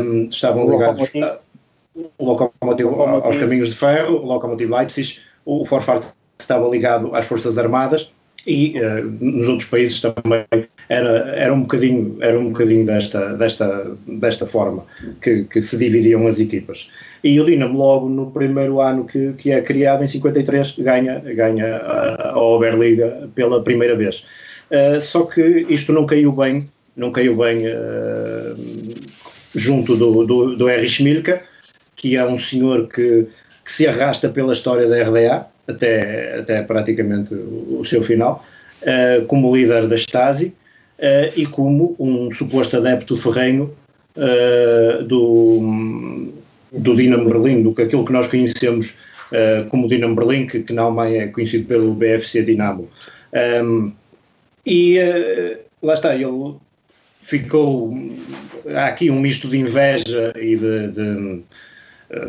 um, 0.00 0.28
estavam 0.28 0.68
ligados 0.68 1.12
o 2.18 2.24
Locomotive 2.24 2.90
aos 3.22 3.38
caminhos 3.38 3.68
de 3.68 3.74
ferro, 3.74 4.16
o 4.16 4.26
Locomotive 4.26 4.70
Leipzig, 4.70 5.18
o 5.46 5.64
Forfarts 5.64 6.14
estava 6.38 6.68
ligado 6.68 7.14
às 7.14 7.24
Forças 7.26 7.56
Armadas 7.56 8.10
e 8.46 8.74
uh, 8.80 9.04
nos 9.20 9.48
outros 9.48 9.68
países 9.68 10.00
também 10.00 10.44
era, 10.88 11.34
era 11.36 11.52
um 11.52 11.62
bocadinho, 11.62 12.16
era 12.20 12.38
um 12.38 12.48
bocadinho 12.48 12.86
desta, 12.86 13.34
desta, 13.36 13.96
desta 14.06 14.46
forma 14.46 14.84
que, 15.20 15.44
que 15.44 15.60
se 15.60 15.76
dividiam 15.76 16.26
as 16.26 16.38
equipas. 16.38 16.88
E 17.24 17.40
o 17.40 17.44
Dinamo, 17.44 17.76
logo 17.76 18.08
no 18.08 18.30
primeiro 18.30 18.80
ano 18.80 19.04
que, 19.04 19.32
que 19.32 19.50
é 19.50 19.60
criado, 19.60 20.04
em 20.04 20.06
53, 20.06 20.76
ganha, 20.78 21.18
ganha 21.18 21.76
a, 21.76 22.30
a 22.30 22.40
Oberliga 22.40 23.28
pela 23.34 23.62
primeira 23.62 23.96
vez. 23.96 24.24
Uh, 24.70 25.00
só 25.00 25.22
que 25.22 25.66
isto 25.68 25.92
não 25.92 26.06
caiu 26.06 26.30
bem, 26.30 26.68
não 26.96 27.10
caiu 27.10 27.36
bem 27.36 27.66
uh, 27.66 28.56
junto 29.54 29.96
do, 29.96 30.24
do, 30.24 30.56
do 30.56 30.68
Erich 30.70 31.02
Milka, 31.02 31.42
que 31.96 32.16
é 32.16 32.24
um 32.24 32.38
senhor 32.38 32.86
que, 32.88 33.26
que 33.64 33.72
se 33.72 33.88
arrasta 33.88 34.28
pela 34.28 34.52
história 34.52 34.86
da 34.86 35.02
RDA, 35.02 35.46
até, 35.68 36.38
até 36.38 36.62
praticamente 36.62 37.34
o, 37.34 37.84
seu 37.84 38.02
final, 38.02 38.44
uh, 38.82 39.24
como 39.26 39.54
líder 39.54 39.88
da 39.88 39.96
Stasi 39.96 40.54
uh, 40.98 41.32
e 41.34 41.46
como 41.46 41.96
um 41.98 42.30
suposto 42.32 42.76
adepto 42.76 43.16
ferrenho 43.16 43.74
uh, 44.16 45.02
do, 45.04 46.32
do 46.72 46.94
Dinamo 46.94 47.28
Berlim, 47.28 47.62
do 47.62 47.74
que 47.74 47.82
aquilo 47.82 48.04
que 48.04 48.12
nós 48.12 48.26
conhecemos 48.26 48.96
como 49.70 49.88
Dinamo 49.88 50.14
Berlim, 50.14 50.46
que, 50.46 50.60
que 50.60 50.72
na 50.72 50.82
Alemanha 50.82 51.24
é 51.24 51.26
conhecido 51.26 51.66
pelo 51.66 51.92
BFC 51.94 52.44
Dinamo. 52.44 52.88
Um, 53.64 53.90
e 54.64 55.00
lá 55.82 55.94
está, 55.94 56.14
ele 56.14 56.54
ficou. 57.20 57.92
Há 58.72 58.86
aqui 58.86 59.10
um 59.10 59.18
misto 59.20 59.48
de 59.48 59.58
inveja 59.58 60.32
e 60.36 60.54
de, 60.54 60.88
de 60.92 61.42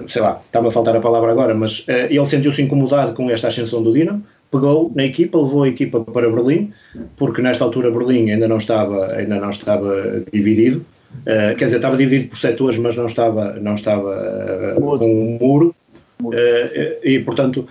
sei 0.08 0.22
lá, 0.22 0.42
está-me 0.46 0.68
a 0.68 0.72
faltar 0.72 0.96
a 0.96 1.00
palavra 1.00 1.32
agora, 1.32 1.54
mas 1.54 1.80
uh, 1.80 2.08
ele 2.10 2.26
sentiu-se 2.26 2.62
incomodado 2.62 3.14
com 3.14 3.30
esta 3.30 3.48
ascensão 3.48 3.82
do 3.84 3.94
Dinamo, 3.94 4.24
pegou 4.52 4.92
na 4.96 5.06
equipa, 5.06 5.38
levou 5.38 5.64
a 5.64 5.68
equipa 5.68 6.00
para 6.02 6.30
Berlim, 6.30 6.72
porque 7.16 7.42
nesta 7.42 7.64
altura 7.64 7.92
Berlim 7.92 8.32
ainda 8.32 8.48
não 8.48 8.58
estava, 8.58 9.14
ainda 9.14 9.40
não 9.40 9.50
estava 9.50 10.24
dividido, 10.32 10.86
uh, 11.22 11.56
quer 11.58 11.66
dizer, 11.66 11.78
estava 11.78 11.98
dividido 11.98 12.30
por 12.30 12.38
setores, 12.38 12.78
mas 12.78 12.96
não 12.96 13.06
estava, 13.06 13.54
não 13.54 13.76
estava 13.76 14.76
com 14.76 15.06
um 15.06 15.38
muro, 15.40 15.76
e 17.04 17.20
portanto 17.20 17.68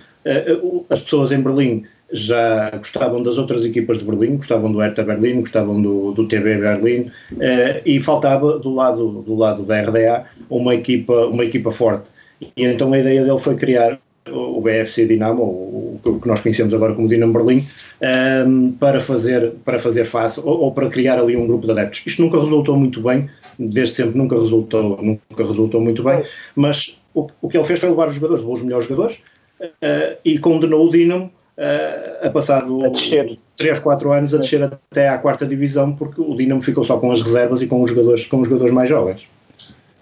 as 0.89 1.01
pessoas 1.01 1.31
em 1.33 1.41
Berlim 1.41 1.83
já 2.11 2.69
gostavam 2.71 3.21
das 3.21 3.37
outras 3.37 3.65
equipas 3.65 3.99
de 3.99 4.05
Berlim, 4.05 4.37
gostavam 4.37 4.71
do 4.71 4.79
Hertha 4.79 5.03
Berlim, 5.03 5.41
gostavam 5.41 5.81
do, 5.81 6.11
do 6.13 6.27
TB 6.27 6.57
Berlim 6.57 7.11
eh, 7.39 7.81
e 7.85 7.99
faltava 7.99 8.57
do 8.59 8.73
lado 8.73 9.23
do 9.23 9.35
lado 9.35 9.63
da 9.63 9.81
RDA 9.81 10.25
uma 10.49 10.73
equipa 10.73 11.25
uma 11.27 11.43
equipa 11.43 11.69
forte 11.69 12.09
e 12.41 12.51
então 12.63 12.93
a 12.93 12.99
ideia 12.99 13.25
dele 13.25 13.39
foi 13.39 13.55
criar 13.55 13.99
o 14.29 14.61
BFC 14.61 15.05
Dinamo, 15.07 15.41
o, 15.41 15.99
o 16.03 16.19
que 16.19 16.27
nós 16.27 16.41
conhecemos 16.41 16.73
agora 16.73 16.93
como 16.93 17.07
Dinamo 17.07 17.33
Berlim, 17.33 17.65
ehm, 18.01 18.71
para 18.79 18.99
fazer 18.99 19.53
para 19.63 19.79
fazer 19.79 20.05
face 20.05 20.39
ou, 20.39 20.59
ou, 20.61 20.71
para 20.71 20.89
criar 20.89 21.19
ali 21.19 21.35
um 21.35 21.47
grupo 21.47 21.65
de 21.65 21.71
adeptos. 21.71 22.03
Isto 22.05 22.23
nunca 22.23 22.39
resultou 22.39 22.75
muito 22.75 23.01
bem, 23.01 23.29
desde 23.57 23.95
sempre 23.95 24.17
nunca 24.17 24.35
resultou 24.37 25.01
nunca 25.01 25.45
resultou 25.45 25.81
muito 25.81 26.03
bem, 26.03 26.23
mas 26.55 26.99
o, 27.13 27.27
o 27.41 27.49
que 27.49 27.57
ele 27.57 27.65
fez 27.65 27.79
foi 27.79 27.89
levar 27.89 28.07
os 28.07 28.15
jogadores, 28.15 28.41
levou 28.41 28.55
os 28.55 28.61
melhores 28.61 28.87
jogadores 28.87 29.17
uh, 29.61 30.17
e 30.23 30.37
condenou 30.39 30.87
o 30.87 30.91
Dinamo 30.91 31.31
uh, 31.57 32.27
a 32.27 32.29
passado 32.29 32.85
a 32.85 32.89
descer. 32.89 33.37
3, 33.55 33.79
4 33.79 34.11
anos 34.11 34.33
a 34.33 34.37
descer 34.37 34.63
até 34.63 35.09
à 35.09 35.17
quarta 35.17 35.45
divisão 35.45 35.95
porque 35.95 36.21
o 36.21 36.35
Dinamo 36.35 36.61
ficou 36.61 36.83
só 36.83 36.97
com 36.97 37.11
as 37.11 37.21
reservas 37.21 37.61
e 37.61 37.67
com 37.67 37.81
os 37.81 37.89
jogadores, 37.89 38.25
com 38.27 38.39
os 38.39 38.47
jogadores 38.47 38.73
mais 38.73 38.89
jovens. 38.89 39.27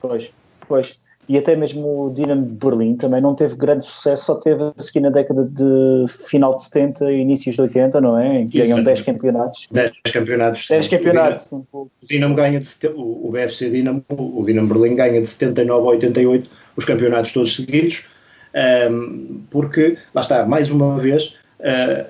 Pois, 0.01 0.29
pois. 0.67 1.05
E 1.27 1.39
até 1.39 1.55
mesmo 1.55 2.05
o 2.05 2.13
Dinamo 2.13 2.45
de 2.45 2.53
Berlim 2.53 2.95
também 2.97 3.19
não 3.19 3.33
teve 3.33 3.55
grande 3.55 3.83
sucesso, 3.83 4.25
só 4.25 4.35
teve 4.35 4.61
a 4.77 4.81
seguir 4.81 4.99
na 4.99 5.09
década 5.09 5.43
de 5.43 6.05
final 6.07 6.55
de 6.55 6.63
70 6.65 7.11
e 7.11 7.21
inícios 7.21 7.55
de 7.55 7.61
80, 7.63 7.99
não 7.99 8.19
é? 8.19 8.41
Em 8.41 8.47
que 8.47 8.59
ganham 8.59 8.83
10 8.83 9.01
campeonatos. 9.01 9.67
10 9.71 9.91
campeonatos. 10.13 10.67
10 10.69 10.87
campeonatos. 10.87 11.51
O 11.51 11.89
Dinamo 12.03 12.35
ganha 12.35 12.59
de, 12.59 12.67
o 12.95 13.31
BFC 13.31 13.71
Dinamo, 13.71 14.05
o 14.09 14.43
Dinamo 14.45 14.67
Berlim 14.67 14.95
ganha 14.95 15.19
de 15.19 15.27
79 15.27 15.87
a 15.87 15.89
88 15.91 16.49
os 16.77 16.85
campeonatos 16.85 17.33
todos 17.33 17.55
seguidos, 17.55 18.05
um, 18.53 18.59
ehm, 18.59 19.41
porque, 19.49 19.97
lá 20.13 20.21
está, 20.21 20.45
mais 20.45 20.69
uma 20.69 20.99
vez, 20.99 21.35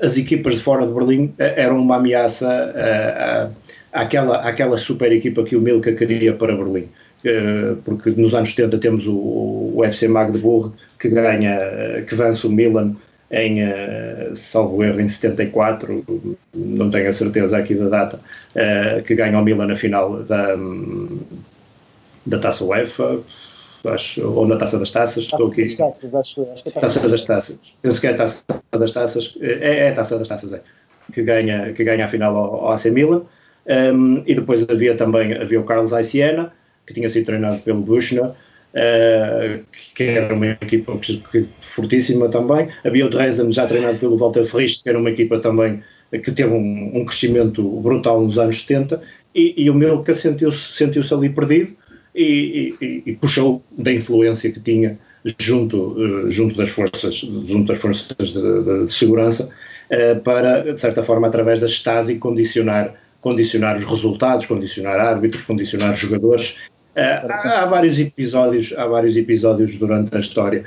as 0.01 0.17
equipas 0.17 0.55
de 0.55 0.61
fora 0.61 0.85
de 0.85 0.93
Berlim 0.93 1.25
uh, 1.25 1.33
eram 1.37 1.79
uma 1.79 1.95
ameaça 1.95 2.73
uh, 2.75 3.55
àquela, 3.93 4.37
àquela 4.41 4.77
super 4.77 5.11
equipa 5.11 5.43
que 5.43 5.55
o 5.55 5.61
Milka 5.61 5.93
queria 5.93 6.33
para 6.33 6.55
Berlim. 6.55 6.89
porque 7.85 8.09
nos 8.11 8.35
anos 8.35 8.53
70 8.53 8.77
temos 8.77 9.07
o, 9.07 9.71
o 9.75 9.83
FC 9.83 10.07
Magdeburg 10.07 10.73
que 10.99 11.09
ganha, 11.09 11.57
que 12.05 12.13
vence 12.13 12.45
o 12.45 12.51
Milan 12.51 12.95
em, 13.31 13.57
salvo 14.35 14.83
erro, 14.83 15.01
em 15.01 15.07
74, 15.07 16.03
não 16.53 16.91
tenho 16.91 17.09
a 17.09 17.13
certeza 17.13 17.57
aqui 17.57 17.73
da 17.73 17.89
data, 17.89 18.19
que 19.05 19.15
ganha 19.15 19.39
o 19.39 19.43
Milan 19.43 19.65
na 19.65 19.75
final 19.75 20.21
da, 20.21 20.55
da 22.25 22.37
Taça 22.37 22.63
UEFA, 22.63 23.19
acho, 23.89 24.21
ou 24.27 24.47
na 24.47 24.55
Taça 24.55 24.79
das 24.79 24.91
Taças, 24.91 25.23
estou 25.25 25.47
aqui. 25.47 25.63
Das 25.63 25.75
taças, 25.75 26.15
acho, 26.15 26.47
acho 26.51 26.63
que 26.63 26.69
é 26.69 26.71
taça, 26.71 26.99
taça 26.99 27.09
das 27.09 27.23
Taças. 27.23 27.59
Penso 27.81 28.01
que 28.01 28.07
é 28.07 28.11
a 28.11 28.15
Taça 28.15 28.43
das 28.71 28.91
Taças, 28.91 29.37
é, 29.41 29.79
é 29.79 29.89
a 29.89 29.93
Taça 29.93 30.17
das 30.17 30.27
Taças, 30.27 30.53
é, 30.53 30.61
que 31.13 31.21
ganha, 31.23 31.73
que 31.73 31.83
ganha 31.83 32.05
a 32.05 32.07
final 32.07 32.35
ao, 32.35 32.55
ao 32.65 32.71
AC 32.71 32.85
Milan. 32.85 33.23
Um, 33.67 34.23
e 34.27 34.35
depois 34.35 34.67
havia 34.69 34.95
também 34.95 35.33
havia 35.33 35.59
o 35.59 35.63
Carlos 35.63 35.91
Aiciena, 35.91 36.53
que 36.85 36.93
tinha 36.93 37.09
sido 37.09 37.25
treinado 37.25 37.59
pelo 37.61 37.81
Buchner, 37.81 38.25
uh, 38.25 39.65
que 39.95 40.03
era 40.03 40.33
uma 40.33 40.47
equipa 40.47 40.99
fortíssima 41.61 42.29
também. 42.29 42.67
Havia 42.83 43.05
o 43.05 43.09
Dresden, 43.09 43.51
já 43.51 43.65
treinado 43.65 43.97
pelo 43.97 44.17
Walter 44.17 44.45
Frist, 44.45 44.83
que 44.83 44.89
era 44.89 44.99
uma 44.99 45.09
equipa 45.09 45.39
também 45.39 45.81
que 46.11 46.31
teve 46.31 46.53
um, 46.53 46.91
um 46.93 47.05
crescimento 47.05 47.63
brutal 47.81 48.21
nos 48.21 48.37
anos 48.37 48.61
70, 48.61 49.01
e, 49.33 49.53
e 49.57 49.69
o 49.69 49.73
Milka 49.73 50.13
sentiu-se 50.13 50.73
sentiu 50.73 51.01
ali 51.17 51.29
perdido 51.29 51.75
e, 52.15 52.75
e, 52.81 53.03
e, 53.05 53.13
puxou 53.13 53.61
da 53.77 53.91
influência 53.91 54.49
que 54.51 54.59
tinha 54.59 54.97
junto, 55.39 55.77
uh, 55.77 56.31
junto 56.31 56.55
das 56.55 56.69
forças, 56.69 57.15
junto 57.15 57.65
das 57.65 57.79
forças 57.79 58.15
de, 58.17 58.85
de, 58.85 58.91
segurança 58.91 59.49
uh, 59.91 60.19
para, 60.21 60.61
de 60.61 60.79
certa 60.79 61.03
forma, 61.03 61.27
através 61.27 61.59
da 61.59 61.67
Stasi, 61.67 62.15
condicionar, 62.15 62.93
condicionar 63.19 63.75
os 63.75 63.83
resultados, 63.83 64.45
condicionar 64.45 64.99
árbitros, 64.99 65.43
condicionar 65.43 65.93
jogadores 65.95 66.55
Uh, 66.95 67.27
há, 67.29 67.65
vários 67.65 67.99
episódios, 67.99 68.73
há 68.77 68.87
vários 68.87 69.17
episódios 69.17 69.75
durante 69.75 70.15
a 70.15 70.19
história. 70.21 70.63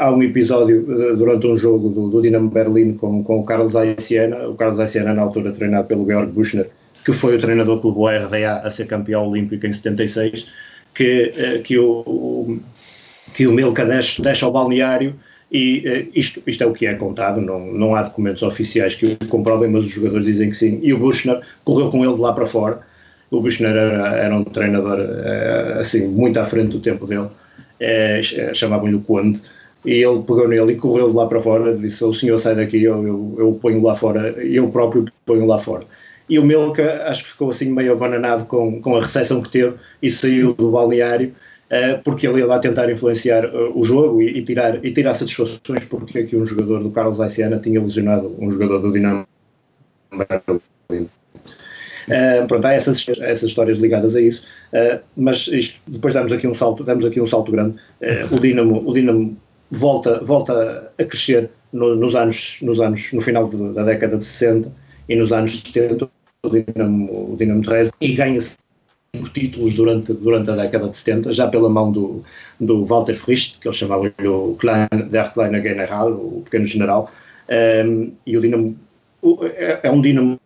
Há 0.00 0.10
um 0.10 0.20
episódio 0.24 0.84
durante 1.16 1.46
um 1.46 1.56
jogo 1.56 1.88
do, 1.88 2.08
do 2.10 2.20
Dinamo 2.20 2.50
Berlim 2.50 2.94
com, 2.94 3.22
com 3.22 3.38
o 3.38 3.44
Carlos 3.44 3.76
Aiciena, 3.76 4.48
o 4.48 4.56
Carlos 4.56 4.80
Aiciena 4.80 5.14
na 5.14 5.22
altura 5.22 5.52
treinado 5.52 5.86
pelo 5.86 6.04
Georg 6.04 6.32
Buchner, 6.32 6.68
que 7.04 7.12
foi 7.12 7.36
o 7.36 7.40
treinador 7.40 7.80
pelo 7.80 8.08
RDA 8.08 8.60
a 8.64 8.70
ser 8.72 8.88
campeão 8.88 9.28
olímpico 9.28 9.68
em 9.68 9.72
76, 9.72 10.48
que, 10.98 11.60
que 11.62 11.78
o, 11.78 12.58
que 13.32 13.46
o 13.46 13.52
Milka 13.52 13.84
deixa, 13.84 14.20
deixa 14.20 14.44
ao 14.44 14.52
balneário 14.52 15.14
e 15.50 16.10
isto, 16.14 16.42
isto 16.46 16.64
é 16.64 16.66
o 16.66 16.72
que 16.72 16.86
é 16.86 16.94
contado, 16.94 17.40
não, 17.40 17.72
não 17.72 17.94
há 17.94 18.02
documentos 18.02 18.42
oficiais 18.42 18.94
que 18.96 19.06
o 19.06 19.28
comprovem, 19.28 19.70
mas 19.70 19.84
os 19.84 19.90
jogadores 19.90 20.26
dizem 20.26 20.50
que 20.50 20.56
sim, 20.56 20.80
e 20.82 20.92
o 20.92 20.98
Buchner 20.98 21.40
correu 21.64 21.88
com 21.88 22.04
ele 22.04 22.14
de 22.14 22.20
lá 22.20 22.32
para 22.32 22.44
fora, 22.44 22.80
o 23.30 23.40
Buchner 23.40 23.70
era, 23.70 24.16
era 24.16 24.36
um 24.36 24.44
treinador 24.44 24.98
eh, 25.00 25.76
assim, 25.78 26.06
muito 26.08 26.38
à 26.38 26.44
frente 26.44 26.72
do 26.72 26.80
tempo 26.80 27.06
dele, 27.06 27.28
é, 27.80 28.20
chamavam-lhe 28.52 28.96
o 28.96 29.00
Conde, 29.00 29.40
e 29.86 29.92
ele 29.92 30.18
pegou 30.18 30.46
nele 30.46 30.72
e 30.72 30.76
correu 30.76 31.08
de 31.08 31.16
lá 31.16 31.26
para 31.26 31.40
fora, 31.40 31.74
disse, 31.74 32.04
o 32.04 32.12
senhor 32.12 32.36
sai 32.36 32.54
daqui, 32.54 32.82
eu, 32.82 33.06
eu, 33.06 33.36
eu 33.38 33.52
ponho 33.54 33.82
lá 33.82 33.94
fora, 33.94 34.30
eu 34.42 34.68
próprio 34.68 35.06
ponho 35.24 35.46
lá 35.46 35.58
fora. 35.58 35.84
E 36.28 36.38
o 36.38 36.44
Milka 36.44 37.04
acho 37.06 37.24
que 37.24 37.30
ficou 37.30 37.50
assim 37.50 37.70
meio 37.70 37.92
abananado 37.92 38.44
com, 38.44 38.80
com 38.80 38.96
a 38.96 39.02
recepção 39.02 39.42
que 39.42 39.50
teve 39.50 39.76
e 40.02 40.10
saiu 40.10 40.54
do 40.54 40.70
balneário, 40.70 41.34
uh, 41.70 42.02
porque 42.02 42.26
ele 42.26 42.40
ia 42.40 42.46
lá 42.46 42.58
tentar 42.58 42.90
influenciar 42.90 43.46
uh, 43.46 43.78
o 43.78 43.82
jogo 43.84 44.20
e, 44.20 44.38
e, 44.38 44.42
tirar, 44.42 44.84
e 44.84 44.92
tirar 44.92 45.14
satisfações 45.14 45.84
porque 45.84 46.18
aqui 46.18 46.36
um 46.36 46.44
jogador 46.44 46.82
do 46.82 46.90
Carlos 46.90 47.20
Aiciana 47.20 47.58
tinha 47.58 47.80
lesionado 47.80 48.34
um 48.38 48.50
jogador 48.50 48.80
do 48.80 48.92
Dinamo 48.92 49.26
Uh, 52.08 52.46
pronto, 52.46 52.64
há 52.66 52.72
essas, 52.72 53.06
essas 53.20 53.50
histórias 53.50 53.76
ligadas 53.78 54.16
a 54.16 54.20
isso, 54.22 54.42
uh, 54.72 54.98
mas 55.14 55.46
isto, 55.48 55.78
depois 55.86 56.14
damos 56.14 56.32
aqui 56.32 56.48
um 56.48 56.54
salto, 56.54 56.82
damos 56.82 57.04
aqui 57.04 57.20
um 57.20 57.26
salto 57.26 57.52
grande. 57.52 57.76
Uh, 58.00 58.34
o 58.34 58.40
Dinamo, 58.40 58.82
o 58.88 58.94
Dinamo 58.94 59.36
volta, 59.70 60.18
volta 60.24 60.90
a 60.98 61.04
crescer 61.04 61.50
no, 61.70 61.94
nos 61.94 62.16
anos, 62.16 62.58
nos 62.62 62.80
anos, 62.80 63.12
no 63.12 63.20
final 63.20 63.46
de, 63.46 63.74
da 63.74 63.84
década 63.84 64.16
de 64.16 64.24
60 64.24 64.72
e 65.06 65.16
nos 65.16 65.32
anos 65.32 65.60
70 65.60 66.08
o 66.42 66.50
Dinamo, 66.50 67.32
o 67.32 67.36
Dinamo 67.36 67.62
Dresden 67.62 67.98
e 68.00 68.14
ganha 68.14 68.40
cinco 68.40 69.28
títulos 69.32 69.74
durante, 69.74 70.12
durante 70.12 70.50
a 70.50 70.56
década 70.56 70.88
de 70.88 70.96
70, 70.96 71.32
já 71.32 71.48
pela 71.48 71.68
mão 71.68 71.90
do, 71.90 72.22
do 72.60 72.84
Walter 72.84 73.14
Frist, 73.14 73.58
que 73.58 73.68
eles 73.68 73.78
chamavam 73.78 74.12
o 74.24 74.56
Klein, 74.56 74.88
der 75.10 75.32
Kleine 75.32 75.62
General, 75.62 76.12
o 76.12 76.42
pequeno 76.44 76.64
general, 76.64 77.10
um, 77.86 78.12
e 78.26 78.36
o 78.36 78.40
Dinamo 78.40 78.76
é, 79.56 79.80
é, 79.82 79.90
um 79.90 80.00
Dinamo, 80.00 80.38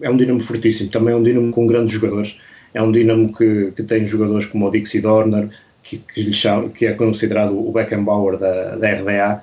é 0.00 0.10
um 0.10 0.16
Dinamo 0.16 0.40
fortíssimo, 0.40 0.90
também 0.90 1.14
é 1.14 1.16
um 1.16 1.22
Dinamo 1.22 1.52
com 1.52 1.66
grandes 1.66 1.94
jogadores. 1.94 2.38
É 2.74 2.82
um 2.82 2.90
Dinamo 2.90 3.32
que, 3.32 3.72
que 3.72 3.82
tem 3.82 4.04
jogadores 4.06 4.46
como 4.46 4.66
o 4.66 4.70
Dixie 4.70 5.00
Dorner, 5.00 5.48
que, 5.82 5.98
que, 5.98 6.32
chama, 6.32 6.68
que 6.68 6.86
é 6.86 6.92
considerado 6.92 7.56
o 7.56 7.72
Beckenbauer 7.72 8.38
da, 8.38 8.76
da 8.76 8.88
RDA, 8.90 9.42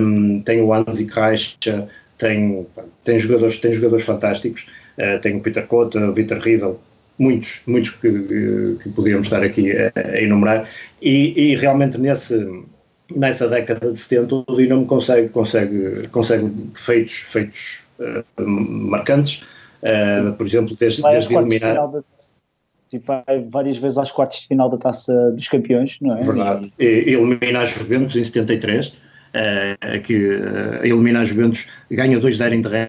um, 0.00 0.40
tem 0.40 0.62
o 0.62 0.72
Anzi 0.72 1.04
Kreischer, 1.04 1.86
tem, 2.16 2.66
tem, 3.04 3.18
jogadores, 3.18 3.58
tem 3.58 3.72
jogadores 3.72 4.04
fantásticos, 4.04 4.66
uh, 4.98 5.20
tem 5.20 5.36
o 5.36 5.40
Peter 5.40 5.66
Cota, 5.66 6.10
o 6.10 6.12
Peter 6.12 6.38
Riedel, 6.38 6.80
muitos, 7.18 7.62
muitos 7.66 7.90
que, 7.90 8.76
que 8.82 8.88
podíamos 8.90 9.26
estar 9.26 9.42
aqui 9.42 9.72
a, 9.72 9.92
a 9.94 10.20
enumerar, 10.20 10.68
e, 11.00 11.52
e 11.52 11.56
realmente 11.56 11.98
nesse 11.98 12.46
nessa 13.14 13.48
década 13.48 13.92
de 13.92 13.98
70 13.98 14.34
o 14.34 14.56
Dinamo 14.56 14.86
consegue, 14.86 15.28
consegue, 15.28 16.06
consegue 16.08 16.50
feitos, 16.74 17.14
feitos 17.14 17.80
uh, 17.98 18.42
marcantes, 18.46 19.42
uh, 19.82 20.32
por 20.34 20.46
exemplo, 20.46 20.76
desde, 20.76 21.02
desde 21.02 21.34
eliminar... 21.34 21.76
Tipo, 22.90 23.04
vai 23.06 23.40
várias 23.46 23.76
vezes 23.76 23.98
às 23.98 24.10
quartas 24.10 24.40
de 24.40 24.46
final 24.46 24.70
da 24.70 24.78
Taça 24.78 25.30
dos 25.32 25.46
Campeões, 25.46 25.98
não 26.00 26.16
é? 26.16 26.22
Verdade. 26.22 26.72
E, 26.78 26.84
e 26.84 27.14
elimina 27.14 27.60
a 27.60 27.64
Juventus 27.66 28.16
em 28.16 28.24
73, 28.24 28.86
uh, 28.86 28.94
eh, 29.34 29.98
que 29.98 30.16
uh, 30.16 30.82
elimina 30.82 31.20
a 31.20 31.24
Juventus, 31.24 31.66
ganha 31.90 32.18
2-0 32.18 32.52
em 32.52 32.62
terreno 32.62 32.88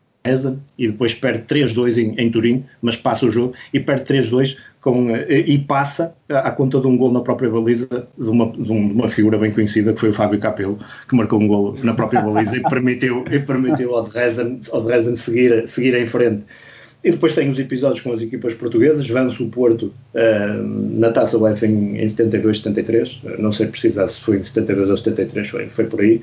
e 0.77 0.87
depois 0.87 1.13
perde 1.13 1.43
3-2 1.43 1.97
em, 1.97 2.15
em, 2.17 2.29
Turim, 2.31 2.63
mas 2.81 2.95
passa 2.95 3.25
o 3.25 3.31
jogo 3.31 3.53
e 3.73 3.79
perde 3.79 4.03
3-2 4.03 4.57
com, 4.81 5.15
e 5.15 5.57
passa 5.59 6.13
à 6.29 6.51
conta 6.51 6.79
de 6.79 6.87
um 6.87 6.97
gol 6.97 7.11
na 7.11 7.21
própria 7.21 7.49
baliza 7.49 8.07
de 8.17 8.29
uma, 8.29 8.51
de 8.51 8.71
uma 8.71 9.07
figura 9.07 9.37
bem 9.37 9.51
conhecida 9.51 9.93
que 9.93 9.99
foi 9.99 10.09
o 10.09 10.13
Fábio 10.13 10.39
Capello, 10.39 10.77
que 11.07 11.15
marcou 11.15 11.39
um 11.39 11.47
gol 11.47 11.77
na 11.83 11.93
própria 11.93 12.21
baliza 12.21 12.57
e 12.57 12.61
permitiu, 12.63 13.25
e 13.31 13.39
permitiu 13.39 13.95
ao 13.95 14.03
Dresden, 14.03 14.59
ao 14.71 14.81
Dresden 14.81 15.15
seguir, 15.15 15.67
seguir 15.67 15.95
em 15.95 16.05
frente. 16.05 16.45
E 17.03 17.11
depois 17.11 17.33
tem 17.33 17.49
os 17.49 17.57
episódios 17.57 18.01
com 18.01 18.11
as 18.11 18.21
equipas 18.21 18.53
portuguesas, 18.53 19.07
vence 19.07 19.41
o 19.41 19.47
Porto 19.47 19.93
uh, 20.13 20.63
na 20.99 21.09
Taça 21.11 21.37
UEFA 21.37 21.65
em, 21.65 21.97
em 21.97 22.07
72, 22.07 22.57
73, 22.57 23.21
não 23.39 23.53
sei 23.53 23.67
precisar 23.67 24.07
se 24.09 24.19
foi 24.19 24.37
em 24.37 24.43
72 24.43 24.89
ou 24.89 24.97
73, 24.97 25.47
foi, 25.47 25.67
foi 25.67 25.85
por 25.85 26.01
aí. 26.01 26.21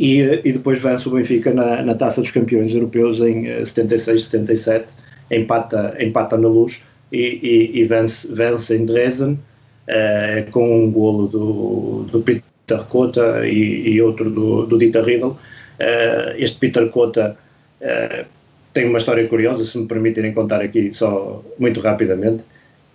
E, 0.00 0.40
e 0.42 0.52
depois 0.52 0.78
vence 0.78 1.06
o 1.06 1.12
Benfica 1.12 1.52
na, 1.52 1.82
na 1.82 1.94
Taça 1.94 2.22
dos 2.22 2.30
Campeões 2.30 2.72
Europeus 2.72 3.20
em 3.20 3.44
76, 3.66 4.08
eh, 4.08 4.24
77, 4.24 4.86
empata, 5.30 5.94
empata 6.00 6.38
na 6.38 6.48
luz 6.48 6.82
e, 7.12 7.18
e, 7.18 7.80
e 7.80 7.84
vence, 7.84 8.26
vence 8.32 8.74
em 8.74 8.86
Dresden 8.86 9.32
uh, 9.32 10.50
com 10.50 10.84
um 10.84 10.90
golo 10.90 11.28
do, 11.28 12.06
do 12.10 12.22
Peter 12.22 12.82
Cota 12.88 13.46
e, 13.46 13.90
e 13.90 14.00
outro 14.00 14.30
do, 14.30 14.64
do 14.64 14.78
Dieter 14.78 15.04
Riedel. 15.04 15.36
Uh, 15.78 16.34
este 16.38 16.56
Peter 16.56 16.88
Cota 16.88 17.36
uh, 17.82 18.24
tem 18.72 18.88
uma 18.88 18.96
história 18.96 19.28
curiosa, 19.28 19.66
se 19.66 19.76
me 19.76 19.86
permitirem 19.86 20.32
contar 20.32 20.62
aqui 20.62 20.94
só 20.94 21.44
muito 21.58 21.78
rapidamente. 21.80 22.42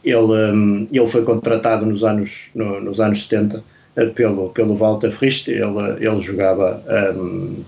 Ele, 0.03 0.17
um, 0.17 0.87
ele 0.91 1.07
foi 1.07 1.23
contratado 1.23 1.85
nos 1.85 2.03
anos, 2.03 2.49
no, 2.55 2.81
nos 2.81 2.99
anos 2.99 3.21
70 3.27 3.63
pelo, 4.15 4.49
pelo 4.49 4.75
Walter 4.75 5.11
Frist, 5.11 5.47
ele, 5.47 5.63
ele 5.99 6.19
jogava, 6.19 6.83
um, 7.15 7.63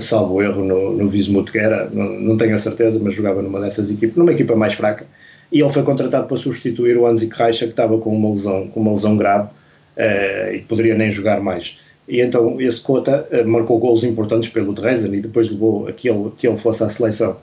salvo 0.00 0.42
erro, 0.42 0.64
no, 0.64 0.92
no 0.92 1.08
Vismut 1.08 1.50
Guerra, 1.50 1.88
não, 1.92 2.04
não 2.20 2.36
tenho 2.36 2.54
a 2.54 2.58
certeza, 2.58 3.00
mas 3.02 3.14
jogava 3.14 3.42
numa 3.42 3.60
dessas 3.60 3.90
equipas, 3.90 4.16
numa 4.16 4.32
equipa 4.32 4.54
mais 4.54 4.74
fraca, 4.74 5.06
e 5.52 5.60
ele 5.60 5.70
foi 5.70 5.82
contratado 5.82 6.26
para 6.26 6.36
substituir 6.36 6.96
o 6.96 7.06
Anzi 7.06 7.28
Reicha, 7.30 7.66
que 7.66 7.72
estava 7.72 7.98
com 7.98 8.16
uma 8.16 8.30
lesão, 8.30 8.68
com 8.68 8.80
uma 8.80 8.92
lesão 8.92 9.16
grave 9.16 9.48
uh, 9.96 10.54
e 10.54 10.60
poderia 10.60 10.94
nem 10.94 11.10
jogar 11.10 11.40
mais. 11.40 11.78
E 12.08 12.20
então 12.20 12.60
esse 12.60 12.80
Cota 12.80 13.28
uh, 13.30 13.46
marcou 13.46 13.78
gols 13.78 14.02
importantes 14.02 14.48
pelo 14.48 14.72
Dresden 14.72 15.14
e 15.14 15.20
depois 15.20 15.50
levou 15.50 15.88
a 15.88 15.92
que 15.92 16.08
ele 16.08 16.56
fosse 16.56 16.82
à 16.82 16.88
seleção. 16.88 17.36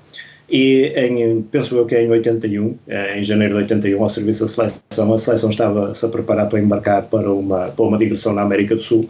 E 0.50 0.94
em, 0.96 1.42
penso 1.44 1.76
eu 1.76 1.86
que 1.86 1.96
em 1.98 2.10
81, 2.10 2.76
eh, 2.88 3.20
em 3.20 3.24
janeiro 3.24 3.56
de 3.56 3.62
81, 3.62 4.02
ao 4.02 4.10
serviço 4.10 4.46
da 4.46 4.48
seleção, 4.48 5.14
a 5.14 5.18
seleção 5.18 5.50
estava-se 5.52 6.04
a 6.04 6.10
preparar 6.10 6.50
para 6.50 6.60
embarcar 6.60 7.04
para 7.04 7.32
uma, 7.32 7.68
para 7.68 7.86
uma 7.86 7.98
digressão 7.98 8.34
na 8.34 8.42
América 8.42 8.76
do 8.76 8.82
Sul. 8.82 9.08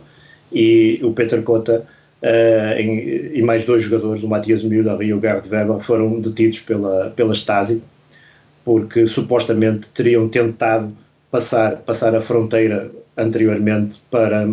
E 0.52 1.00
o 1.02 1.14
Peter 1.14 1.42
Cota 1.44 1.86
uh, 2.22 2.80
em, 2.80 3.38
e 3.38 3.42
mais 3.42 3.66
dois 3.66 3.84
jogadores, 3.84 4.22
o 4.24 4.28
Matias 4.28 4.64
Müller 4.64 5.02
e 5.02 5.14
o 5.14 5.22
Gerd 5.22 5.48
Weber, 5.50 5.80
foram 5.80 6.20
detidos 6.20 6.60
pela, 6.60 7.12
pela 7.16 7.34
Stasi 7.34 7.82
porque 8.66 9.08
supostamente 9.08 9.90
teriam 9.90 10.28
tentado 10.30 10.96
passar, 11.32 11.78
passar 11.78 12.16
a 12.16 12.22
fronteira 12.22 12.92
anteriormente 13.18 14.00
para 14.12 14.48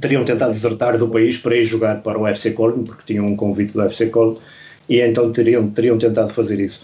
teriam 0.00 0.24
tentado 0.24 0.52
desertar 0.52 0.96
do 0.96 1.08
país 1.08 1.36
para 1.36 1.56
ir 1.56 1.64
jogar 1.64 2.02
para 2.02 2.18
o 2.18 2.26
FC 2.26 2.52
Köln, 2.52 2.84
porque 2.84 3.02
tinham 3.04 3.26
um 3.26 3.36
convite 3.36 3.74
do 3.74 3.82
FC 3.82 4.06
Köln 4.06 4.38
e 4.92 5.00
então 5.00 5.32
teriam, 5.32 5.68
teriam 5.70 5.96
tentado 5.96 6.30
fazer 6.30 6.60
isso. 6.60 6.80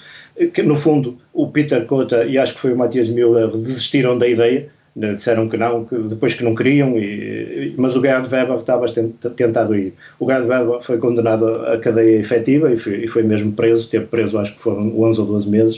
que 0.55 0.63
no 0.63 0.77
fundo 0.77 1.19
o 1.35 1.49
Peter 1.49 1.85
Cota 1.85 2.25
e 2.25 2.39
acho 2.39 2.55
que 2.55 2.61
foi 2.61 2.73
o 2.73 2.77
Matias 2.77 3.09
Müller 3.09 3.49
desistiram 3.49 4.17
da 4.17 4.27
ideia, 4.27 4.67
né, 4.97 5.13
disseram 5.13 5.47
que 5.47 5.59
não, 5.59 5.85
que 5.85 5.95
depois 5.95 6.35
que 6.35 6.43
não 6.43 6.55
queriam, 6.55 6.99
e, 6.99 7.75
mas 7.77 7.95
o 7.95 8.01
Gerhard 8.01 8.27
Weber 8.33 8.57
estava 8.57 8.87
tentado 9.37 9.77
ir. 9.77 9.93
O 10.19 10.27
Gerhard 10.27 10.49
Weber 10.49 10.81
foi 10.81 10.97
condenado 10.97 11.47
à 11.67 11.77
cadeia 11.77 12.19
efetiva 12.19 12.73
e 12.73 12.79
foi, 12.79 13.05
e 13.05 13.07
foi 13.07 13.23
mesmo 13.23 13.53
preso, 13.53 13.91
teve 13.91 14.07
preso 14.07 14.39
acho 14.39 14.57
que 14.57 14.63
foram 14.63 14.99
11 14.99 15.21
ou 15.21 15.27
12 15.27 15.51
meses. 15.51 15.77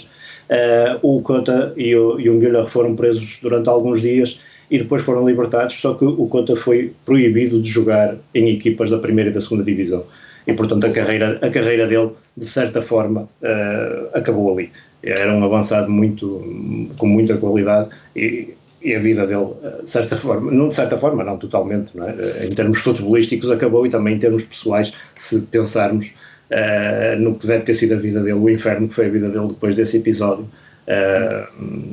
Uh, 0.49 0.99
o 1.03 1.23
Cota 1.23 1.73
e 1.77 1.95
o, 1.97 2.19
e 2.21 2.31
o 2.31 2.35
Müller 2.35 2.67
foram 2.67 2.95
presos 2.95 3.41
durante 3.43 3.69
alguns 3.69 4.01
dias 4.01 4.39
e 4.71 4.79
depois 4.79 5.03
foram 5.03 5.27
libertados, 5.27 5.81
só 5.81 5.95
que 5.95 6.05
o 6.05 6.27
Cota 6.29 6.55
foi 6.55 6.93
proibido 7.05 7.61
de 7.61 7.69
jogar 7.69 8.17
em 8.33 8.51
equipas 8.51 8.89
da 8.89 8.99
primeira 8.99 9.31
e 9.31 9.33
da 9.33 9.41
segunda 9.41 9.65
divisão. 9.65 10.05
E, 10.47 10.53
portanto, 10.53 10.87
a 10.87 10.91
carreira, 10.91 11.39
a 11.43 11.51
carreira 11.51 11.87
dele, 11.87 12.11
de 12.37 12.47
certa 12.47 12.81
forma, 12.81 13.23
uh, 13.43 14.17
acabou 14.19 14.53
ali. 14.53 14.71
Era 15.03 15.33
um 15.33 15.45
avançado 15.45 15.91
muito, 15.91 16.93
com 16.99 17.07
muita 17.07 17.37
qualidade 17.37 17.89
e, 18.15 18.55
e, 18.83 18.95
a 18.95 18.99
vida 18.99 19.27
dele, 19.27 19.49
de 19.83 19.91
certa 19.91 20.17
forma, 20.17 20.51
não 20.51 20.69
de 20.69 20.75
certa 20.75 20.99
forma, 20.99 21.25
não 21.25 21.39
totalmente, 21.39 21.97
não 21.97 22.07
é? 22.07 22.47
em 22.47 22.51
termos 22.51 22.81
futebolísticos 22.81 23.51
acabou 23.51 23.87
e 23.87 23.91
também 23.91 24.17
em 24.17 24.19
termos 24.19 24.45
pessoais, 24.45 24.93
se 25.17 25.41
pensarmos 25.41 26.13
uh, 26.51 27.19
no 27.19 27.35
que 27.35 27.47
deve 27.47 27.65
ter 27.65 27.75
sido 27.75 27.95
a 27.95 27.97
vida 27.97 28.21
dele, 28.21 28.35
o 28.35 28.51
inferno 28.51 28.89
que 28.89 28.95
foi 28.95 29.07
a 29.07 29.11
vida 29.11 29.29
dele 29.31 29.49
depois 29.49 29.77
desse 29.77 29.97
episódio, 29.97 30.47
Uh, 30.91 31.47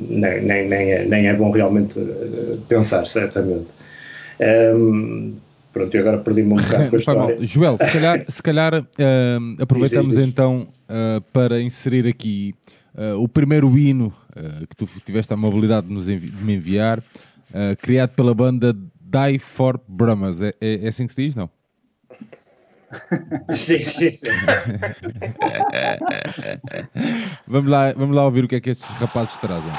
nem, 0.08 0.42
nem, 0.42 0.68
nem, 0.68 0.92
é, 0.92 1.04
nem 1.04 1.28
é 1.28 1.34
bom 1.34 1.52
realmente 1.52 2.00
pensar, 2.68 3.06
certamente. 3.06 3.68
Um, 4.40 5.36
pronto, 5.78 5.94
e 5.94 5.98
agora 5.98 6.18
perdi-me 6.18 6.52
um 6.52 6.56
bocado 6.56 6.88
com 6.88 6.96
a 6.96 6.98
história. 6.98 7.38
Joel, 7.40 7.78
se 7.78 7.92
calhar, 7.92 8.24
se 8.28 8.42
calhar 8.42 8.74
uh, 8.74 9.62
aproveitamos 9.62 10.08
diz, 10.08 10.16
diz, 10.16 10.24
diz. 10.24 10.28
então 10.28 10.68
para 11.32 11.60
inserir 11.60 12.06
aqui 12.06 12.54
o 13.18 13.28
primeiro 13.28 13.78
hino 13.78 14.12
que 14.68 14.76
tu 14.76 14.88
tiveste 15.04 15.32
a 15.32 15.36
mobilidade 15.36 15.86
de, 15.86 15.92
nos 15.92 16.08
envi 16.08 16.30
de 16.30 16.44
me 16.44 16.54
enviar, 16.54 17.00
criado 17.80 18.10
pela 18.10 18.34
banda 18.34 18.74
Die 19.08 19.38
for 19.38 19.80
Brahmas. 19.88 20.42
É, 20.42 20.52
é, 20.60 20.84
é 20.84 20.88
assim 20.88 21.06
que 21.06 21.14
se 21.14 21.26
diz, 21.26 21.36
não? 21.36 21.48
sim, 23.50 23.84
sim, 23.84 24.10
sim. 24.10 24.26
vamos, 27.46 27.70
lá, 27.70 27.92
vamos 27.92 28.16
lá 28.16 28.24
ouvir 28.24 28.44
o 28.44 28.48
que 28.48 28.56
é 28.56 28.60
que 28.60 28.70
estes 28.70 28.88
rapazes 28.88 29.36
trazem. 29.38 29.70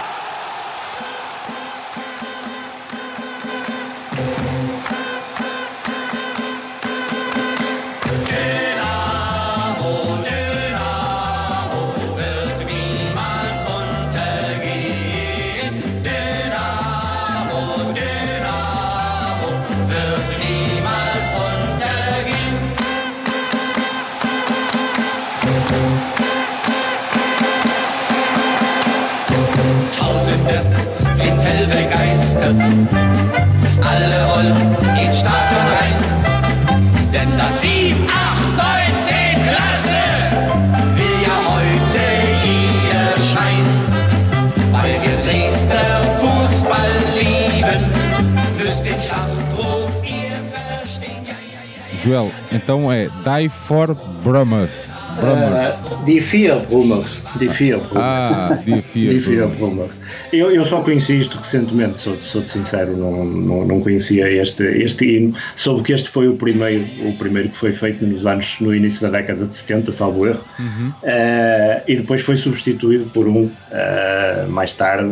Joel, 52.03 52.31
então 52.51 52.91
é 52.91 53.07
Die 53.07 53.49
for 53.49 53.95
Brahmas. 54.23 54.89
Uh, 55.19 56.05
Diffia 56.05 56.55
Brumax. 56.55 57.21
Diffia 57.35 57.77
Brumax. 57.77 57.95
Ah, 57.95 58.59
Diffia, 58.63 59.09
Diffia 59.09 59.47
Brumax. 59.47 59.99
Eu, 60.31 60.49
eu 60.51 60.63
só 60.65 60.81
conheci 60.81 61.19
isto 61.19 61.37
recentemente, 61.37 61.99
sou, 61.99 62.15
sou 62.21 62.47
sincero, 62.47 62.95
não, 62.95 63.25
não, 63.25 63.65
não 63.65 63.81
conhecia 63.81 64.31
este, 64.31 64.63
este 64.63 65.17
hino. 65.17 65.35
Soube 65.55 65.83
que 65.83 65.93
este 65.93 66.09
foi 66.09 66.29
o 66.29 66.35
primeiro, 66.35 66.85
o 67.05 67.13
primeiro 67.17 67.49
que 67.49 67.57
foi 67.57 67.73
feito 67.73 68.05
nos 68.05 68.25
anos, 68.25 68.57
no 68.61 68.73
início 68.73 69.01
da 69.01 69.17
década 69.17 69.45
de 69.45 69.53
70, 69.53 69.91
salvo 69.91 70.25
erro. 70.25 70.41
Uhum. 70.57 70.89
Uh, 71.03 71.81
e 71.85 71.95
depois 71.97 72.21
foi 72.21 72.37
substituído 72.37 73.05
por 73.11 73.27
um 73.27 73.43
uh, 73.43 74.49
mais 74.49 74.73
tarde, 74.73 75.09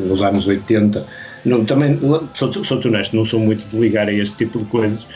nos 0.00 0.20
anos 0.22 0.48
80. 0.48 1.06
Não, 1.44 1.64
também, 1.64 1.98
sou, 2.34 2.52
sou 2.64 2.80
honesto, 2.84 3.14
não 3.14 3.24
sou 3.24 3.38
muito 3.38 3.64
de 3.68 3.78
ligar 3.78 4.08
a 4.08 4.12
este 4.12 4.36
tipo 4.36 4.58
de 4.58 4.64
coisas, 4.64 5.06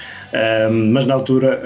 mas 0.70 1.07
na 1.07 1.14
altura 1.14 1.61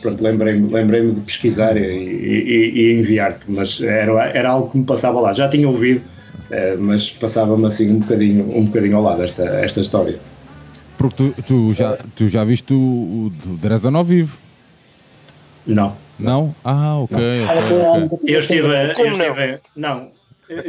pronto, 0.00 0.22
lembrei-me 0.22 0.72
lembrei 0.72 1.06
de 1.08 1.20
pesquisar 1.20 1.76
e, 1.76 1.82
e, 1.82 2.72
e 2.74 2.98
enviar-te, 2.98 3.44
mas 3.48 3.80
era, 3.80 4.28
era 4.28 4.50
algo 4.50 4.70
que 4.70 4.78
me 4.78 4.84
passava 4.84 5.20
lá. 5.20 5.32
Já 5.32 5.48
tinha 5.48 5.68
ouvido, 5.68 6.02
eh, 6.50 6.76
mas 6.78 7.10
passava-me 7.10 7.66
assim 7.66 7.90
um 7.90 8.00
bocadinho, 8.00 8.56
um 8.56 8.64
bocadinho 8.66 8.96
ao 8.96 9.02
lado 9.02 9.22
esta, 9.22 9.44
esta 9.44 9.80
história. 9.80 10.18
Porque 10.98 11.16
tu, 11.16 11.42
tu, 11.42 11.72
já, 11.72 11.98
tu 12.14 12.28
já 12.28 12.44
viste 12.44 12.72
o, 12.72 12.76
o 12.76 13.32
Dresden 13.56 13.94
ao 13.94 14.04
vivo? 14.04 14.38
Não. 15.66 15.96
Não? 16.18 16.54
Ah, 16.62 16.98
ok, 16.98 17.16
não. 17.16 18.06
ok, 18.06 18.18
Eu 18.26 18.40
estive, 18.40 18.66
eu 18.66 18.90
estive 18.90 19.60
não, 19.74 20.10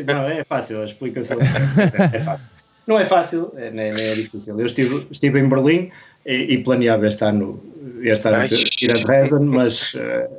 não, 0.06 0.24
é 0.30 0.46
fácil 0.46 0.82
a 0.82 0.86
explicação. 0.86 1.38
É 1.42 2.20
fácil. 2.20 2.48
Não 2.88 3.00
é 3.00 3.06
fácil, 3.06 3.54
é, 3.56 3.70
nem, 3.70 3.94
nem 3.94 4.06
é 4.08 4.16
difícil. 4.16 4.60
Eu 4.60 4.66
estive, 4.66 5.08
estive 5.12 5.40
em 5.40 5.48
Berlim 5.48 5.92
e, 6.26 6.54
e 6.54 6.58
planeava 6.64 7.08
este 7.08 7.24
ano, 7.24 7.62
este 8.02 8.28
ano 8.28 8.46
ir 8.82 8.92
a 8.92 9.04
Dresden, 9.04 9.46
mas 9.46 9.94
uh, 9.96 10.30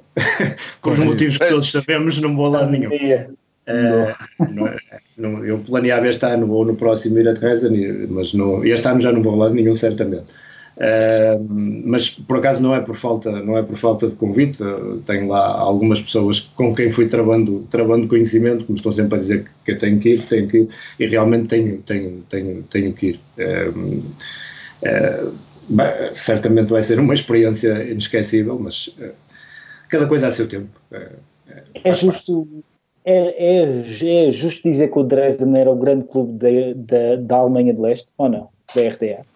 por 0.80 0.92
os 0.92 0.98
motivos 0.98 1.38
que 1.38 1.48
todos 1.48 1.70
sabemos, 1.70 2.20
não 2.20 2.36
vou 2.36 2.48
lá 2.48 2.66
nenhum. 2.66 2.90
Uh, 2.92 4.50
não, 4.50 4.66
é, 4.66 4.78
não, 5.16 5.44
eu 5.44 5.58
planeava 5.58 6.08
este 6.08 6.26
ano 6.26 6.50
ou 6.50 6.64
no 6.64 6.74
próximo 6.74 7.18
ir 7.18 7.28
a 7.28 7.32
Dresden, 7.32 8.06
mas 8.10 8.34
não, 8.34 8.64
este 8.64 8.88
ano 8.88 9.00
já 9.00 9.12
não 9.12 9.22
vou 9.22 9.36
lá 9.36 9.50
nenhum, 9.50 9.76
certamente. 9.76 10.32
Uh, 10.74 11.46
mas 11.84 12.08
por 12.08 12.38
acaso 12.38 12.62
não 12.62 12.74
é 12.74 12.80
por 12.80 12.96
falta 12.96 13.30
não 13.30 13.58
é 13.58 13.62
por 13.62 13.76
falta 13.76 14.08
de 14.08 14.14
convite. 14.14 14.58
Tenho 15.04 15.28
lá 15.28 15.46
algumas 15.46 16.00
pessoas 16.00 16.40
com 16.40 16.74
quem 16.74 16.90
fui 16.90 17.06
travando 17.06 17.66
travando 17.70 18.08
conhecimento 18.08 18.64
que 18.64 18.72
me 18.72 18.78
estão 18.78 18.90
sempre 18.90 19.16
a 19.16 19.18
dizer 19.18 19.44
que 19.64 19.72
eu 19.72 19.78
tenho 19.78 20.00
que 20.00 20.14
ir 20.14 20.26
tenho 20.28 20.48
que 20.48 20.58
ir 20.58 20.68
e 20.98 21.06
realmente 21.06 21.48
tenho 21.48 21.78
tenho 21.82 22.24
tenho 22.28 22.62
tenho 22.62 22.92
que 22.94 23.06
ir. 23.06 23.20
Uh, 23.38 24.02
uh, 24.82 25.32
Bem, 25.68 25.86
certamente 26.14 26.70
vai 26.70 26.82
ser 26.82 26.98
uma 26.98 27.14
experiência 27.14 27.82
inesquecível, 27.84 28.58
mas 28.58 28.88
uh, 28.98 29.12
cada 29.88 30.06
coisa 30.06 30.26
a 30.26 30.30
seu 30.30 30.48
tempo. 30.48 30.68
Uh, 30.90 31.32
é 31.84 31.92
justo. 31.92 32.48
É, 33.04 33.62
é, 33.62 34.28
é, 34.28 34.30
justo 34.30 34.68
dizer 34.68 34.88
que 34.88 34.98
o 34.98 35.02
Dresden 35.02 35.56
era 35.58 35.70
o 35.70 35.74
grande 35.74 36.04
clube 36.04 36.32
de, 36.38 36.74
de, 36.74 37.16
da 37.16 37.36
Alemanha 37.36 37.74
de 37.74 37.80
Leste, 37.80 38.12
ou 38.16 38.28
não? 38.28 38.48
Da 38.74 38.80
RDA? 38.80 39.26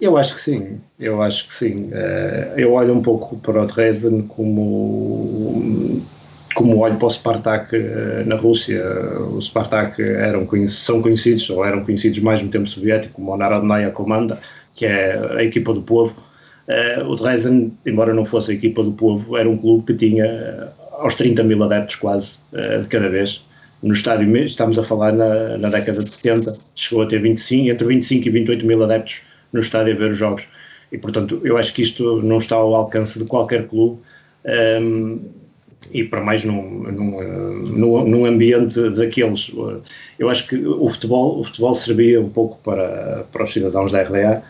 Eu 0.00 0.16
acho 0.16 0.34
que 0.34 0.40
sim, 0.40 0.80
eu 0.98 1.20
acho 1.22 1.46
que 1.46 1.54
sim. 1.54 1.90
Uh, 1.90 2.58
eu 2.58 2.72
olho 2.72 2.94
um 2.94 3.02
pouco 3.02 3.36
para 3.36 3.62
o 3.62 3.66
Dresden 3.66 4.22
como, 4.22 6.02
como 6.54 6.78
olho 6.78 6.96
para 6.96 7.06
o 7.06 7.10
Spartak 7.10 7.76
na 8.26 8.36
Rússia. 8.36 8.82
O 9.30 9.40
Spartak 9.40 10.02
eram, 10.02 10.46
são 10.68 11.02
conhecidos, 11.02 11.48
ou 11.50 11.64
eram 11.64 11.84
conhecidos 11.84 12.18
mais 12.20 12.42
no 12.42 12.48
tempo 12.48 12.66
soviético, 12.66 13.14
como 13.14 13.32
o 13.32 13.36
Narodnaya 13.36 13.90
Komanda, 13.90 14.38
que 14.76 14.86
é 14.86 15.18
a 15.36 15.42
equipa 15.42 15.72
do 15.72 15.82
povo. 15.82 16.14
Uh, 16.68 17.04
o 17.06 17.16
Dresden, 17.16 17.72
embora 17.86 18.12
não 18.12 18.24
fosse 18.24 18.50
a 18.50 18.54
equipa 18.54 18.82
do 18.82 18.92
povo, 18.92 19.36
era 19.36 19.48
um 19.48 19.56
clube 19.56 19.86
que 19.86 19.94
tinha 19.94 20.26
uh, 20.26 21.02
aos 21.02 21.14
30 21.14 21.42
mil 21.44 21.62
adeptos 21.62 21.96
quase 21.96 22.38
uh, 22.52 22.82
de 22.82 22.88
cada 22.88 23.08
vez. 23.08 23.44
No 23.82 23.92
estádio, 23.92 24.36
estamos 24.36 24.78
a 24.78 24.82
falar 24.82 25.12
na, 25.12 25.58
na, 25.58 25.68
década 25.68 26.02
de 26.02 26.10
70, 26.10 26.56
chegou 26.74 27.04
a 27.04 27.06
ter 27.06 27.20
25, 27.20 27.70
entre 27.70 27.86
25 27.86 28.26
e 28.26 28.30
28 28.30 28.66
mil 28.66 28.82
adeptos 28.82 29.22
no 29.52 29.60
estádio 29.60 29.94
a 29.94 29.96
ver 29.96 30.10
os 30.10 30.18
jogos. 30.18 30.46
E, 30.90 30.98
portanto, 30.98 31.40
eu 31.44 31.56
acho 31.56 31.72
que 31.72 31.82
isto 31.82 32.22
não 32.22 32.38
está 32.38 32.56
ao 32.56 32.74
alcance 32.74 33.18
de 33.18 33.24
qualquer 33.26 33.68
clube. 33.68 34.00
Um, 34.44 34.50
ehm, 34.50 35.18
e 35.92 36.04
para 36.04 36.20
mais 36.20 36.44
num, 36.44 36.82
num, 36.82 38.04
num, 38.04 38.26
ambiente 38.26 38.90
daqueles. 38.90 39.52
Eu 40.18 40.28
acho 40.28 40.46
que 40.48 40.56
o 40.56 40.88
futebol, 40.88 41.40
o 41.40 41.44
futebol 41.44 41.74
servia 41.74 42.20
um 42.20 42.28
pouco 42.28 42.58
para, 42.62 43.24
para 43.30 43.44
os 43.44 43.52
cidadãos 43.52 43.92
da 43.92 44.02
RDA 44.02 44.16
eh, 44.18 44.42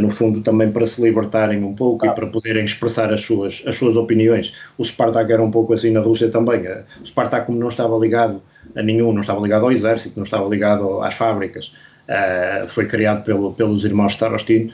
no 0.00 0.10
fundo 0.10 0.42
também 0.42 0.70
para 0.70 0.84
se 0.84 1.00
libertarem 1.02 1.64
um 1.64 1.74
pouco 1.74 2.06
ah. 2.06 2.10
e 2.10 2.14
para 2.14 2.26
poderem 2.26 2.64
expressar 2.64 3.12
as 3.12 3.22
suas, 3.22 3.62
as 3.66 3.76
suas 3.76 3.96
opiniões. 3.96 4.54
O 4.76 4.84
Spartak 4.84 5.32
era 5.32 5.42
um 5.42 5.50
pouco 5.50 5.72
assim 5.72 5.90
na 5.90 6.00
Rússia 6.00 6.28
também. 6.28 6.66
Eh, 6.66 6.82
o 7.02 7.06
Spartak, 7.06 7.46
como 7.46 7.58
não 7.58 7.68
estava 7.68 7.96
ligado 7.96 8.42
a 8.76 8.82
nenhum, 8.82 9.12
não 9.12 9.20
estava 9.20 9.40
ligado 9.40 9.64
ao 9.64 9.72
exército, 9.72 10.16
não 10.16 10.24
estava 10.24 10.48
ligado 10.48 11.00
às 11.02 11.14
fábricas, 11.14 11.72
uh, 12.08 12.68
foi 12.68 12.86
criado 12.86 13.24
pelo, 13.24 13.52
pelos 13.54 13.84
irmãos 13.84 14.12
Starostin. 14.12 14.72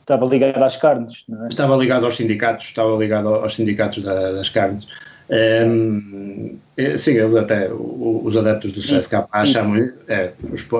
Estava 0.00 0.24
ligado 0.26 0.62
às 0.62 0.76
carnes, 0.76 1.24
não 1.28 1.44
é? 1.44 1.48
Estava 1.48 1.76
ligado 1.76 2.04
aos 2.04 2.16
sindicatos, 2.16 2.66
estava 2.66 2.96
ligado 2.96 3.28
aos 3.28 3.54
sindicatos 3.54 4.02
da, 4.02 4.32
das 4.32 4.48
carnes. 4.48 4.86
Um, 5.28 6.56
eh, 6.76 6.96
sim, 6.96 7.14
eles 7.14 7.34
até, 7.34 7.68
os 7.72 8.36
adeptos 8.36 8.72
do 8.72 8.80
CSK 8.80 9.26
acham, 9.32 9.76
é, 10.06 10.32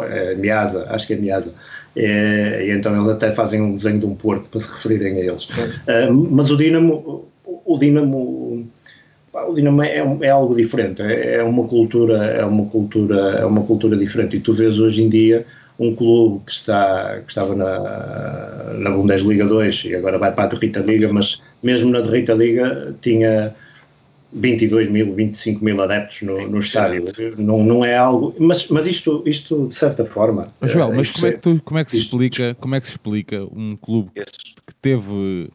é, 0.08 0.34
Miasa, 0.36 0.86
acho 0.90 1.06
que 1.06 1.14
é 1.14 1.16
Miasa, 1.16 1.52
e 1.96 2.70
então 2.70 2.94
eles 2.94 3.08
até 3.08 3.32
fazem 3.32 3.60
um 3.62 3.74
desenho 3.74 3.98
de 3.98 4.06
um 4.06 4.14
porco 4.14 4.48
para 4.48 4.60
se 4.60 4.70
referirem 4.72 5.14
a 5.14 5.20
eles. 5.20 5.48
Um, 6.10 6.28
mas 6.30 6.50
o 6.50 6.56
Dinamo, 6.56 7.28
o- 7.44 7.74
o 7.74 7.78
Dinamo, 7.78 8.66
pá, 9.32 9.44
o 9.44 9.54
Dinamo 9.54 9.82
é, 9.82 9.96
é 10.20 10.28
algo 10.30 10.54
diferente, 10.54 11.00
é, 11.02 11.36
é 11.36 11.42
uma 11.42 11.66
cultura, 11.66 12.24
é 12.26 12.44
uma 12.44 12.66
cultura, 12.66 13.16
é 13.40 13.44
uma 13.46 13.62
cultura 13.62 13.96
diferente. 13.96 14.36
E 14.36 14.40
tu 14.40 14.52
vês 14.52 14.78
hoje 14.78 15.02
em 15.02 15.08
dia 15.08 15.46
um 15.78 15.94
clube 15.94 16.40
que 16.46 16.52
está 16.52 17.20
que 17.24 17.30
estava 17.30 17.54
na, 17.54 18.74
na 18.78 18.90
Bundesliga 18.90 19.44
2 19.44 19.84
e 19.86 19.94
agora 19.94 20.16
vai 20.18 20.32
para 20.32 20.44
a 20.44 20.46
Derrita 20.48 20.80
Liga, 20.80 21.12
mas 21.12 21.42
mesmo 21.62 21.90
na 21.90 22.00
Derrita 22.00 22.32
Liga 22.34 22.94
tinha 23.02 23.54
22 24.32 24.90
mil, 24.90 25.14
25 25.14 25.64
mil 25.64 25.80
adeptos 25.80 26.22
no, 26.22 26.48
no 26.48 26.58
estádio. 26.58 27.04
Não, 27.38 27.62
não 27.62 27.84
é 27.84 27.96
algo. 27.96 28.34
Mas, 28.38 28.68
mas 28.68 28.86
isto, 28.86 29.22
isto, 29.26 29.68
de 29.68 29.74
certa 29.74 30.04
forma. 30.04 30.48
Mas, 30.60 30.72
Joel, 30.72 30.92
eh, 30.92 30.96
mas 30.96 31.10
como 31.10 31.26
é 31.26 31.32
que, 31.32 31.38
tu, 31.38 31.60
como, 31.64 31.78
é 31.78 31.84
que 31.84 31.90
se 31.92 31.98
explica, 31.98 32.54
como 32.54 32.74
é 32.74 32.80
que 32.80 32.86
se 32.86 32.92
explica 32.92 33.44
um 33.44 33.76
clube 33.76 34.10
que, 34.14 34.74
teve 34.82 35.48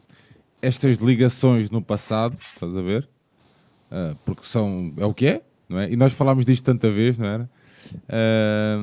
estas 0.60 0.96
ligações 0.96 1.70
no 1.70 1.82
passado, 1.82 2.38
estás 2.54 2.76
a 2.76 2.82
ver? 2.82 3.08
Ah, 3.90 4.14
porque 4.24 4.44
são, 4.44 4.92
é 4.96 5.04
o 5.04 5.14
que 5.14 5.26
é, 5.26 5.42
não 5.68 5.78
é? 5.78 5.90
E 5.90 5.96
nós 5.96 6.12
falámos 6.12 6.44
disto 6.44 6.64
tanta 6.64 6.90
vez, 6.90 7.18
não 7.18 7.26
era? 7.26 7.50
Ah, 8.08 8.80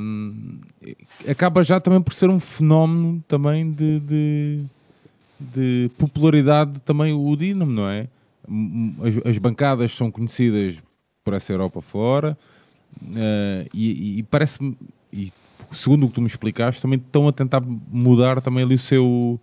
acaba 1.27 1.63
já 1.63 1.79
também 1.79 2.01
por 2.01 2.13
ser 2.13 2.29
um 2.29 2.39
fenómeno 2.39 3.23
também 3.27 3.71
de, 3.71 3.99
de, 3.99 4.63
de 5.39 5.91
popularidade 5.97 6.79
também 6.81 7.11
o 7.11 7.35
Dinamo, 7.35 7.71
não 7.71 7.89
é? 7.89 8.07
As, 9.01 9.31
as 9.31 9.37
bancadas 9.37 9.91
são 9.91 10.11
conhecidas 10.11 10.81
por 11.23 11.33
essa 11.33 11.51
Europa 11.51 11.81
fora 11.81 12.37
ah, 13.15 13.65
e, 13.73 14.19
e 14.19 14.23
parece-me, 14.23 14.77
segundo 15.71 16.05
o 16.05 16.09
que 16.09 16.15
tu 16.15 16.21
me 16.21 16.27
explicaste, 16.27 16.81
também 16.81 16.99
estão 16.99 17.27
a 17.27 17.31
tentar 17.31 17.61
mudar 17.61 18.41
também 18.41 18.63
ali 18.63 18.75
o 18.75 18.79
seu 18.79 19.39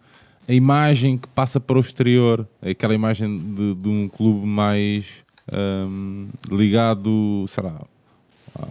a 0.49 0.53
imagem 0.53 1.19
que 1.19 1.27
passa 1.29 1.59
para 1.59 1.77
o 1.77 1.81
exterior, 1.81 2.47
aquela 2.63 2.95
imagem 2.95 3.37
de, 3.37 3.75
de 3.75 3.89
um 3.89 4.09
clube 4.09 4.47
mais 4.47 5.05
ahm, 5.53 6.29
ligado, 6.49 7.47
sei 7.49 7.65
lá, 7.65 7.83
à, 8.55 8.69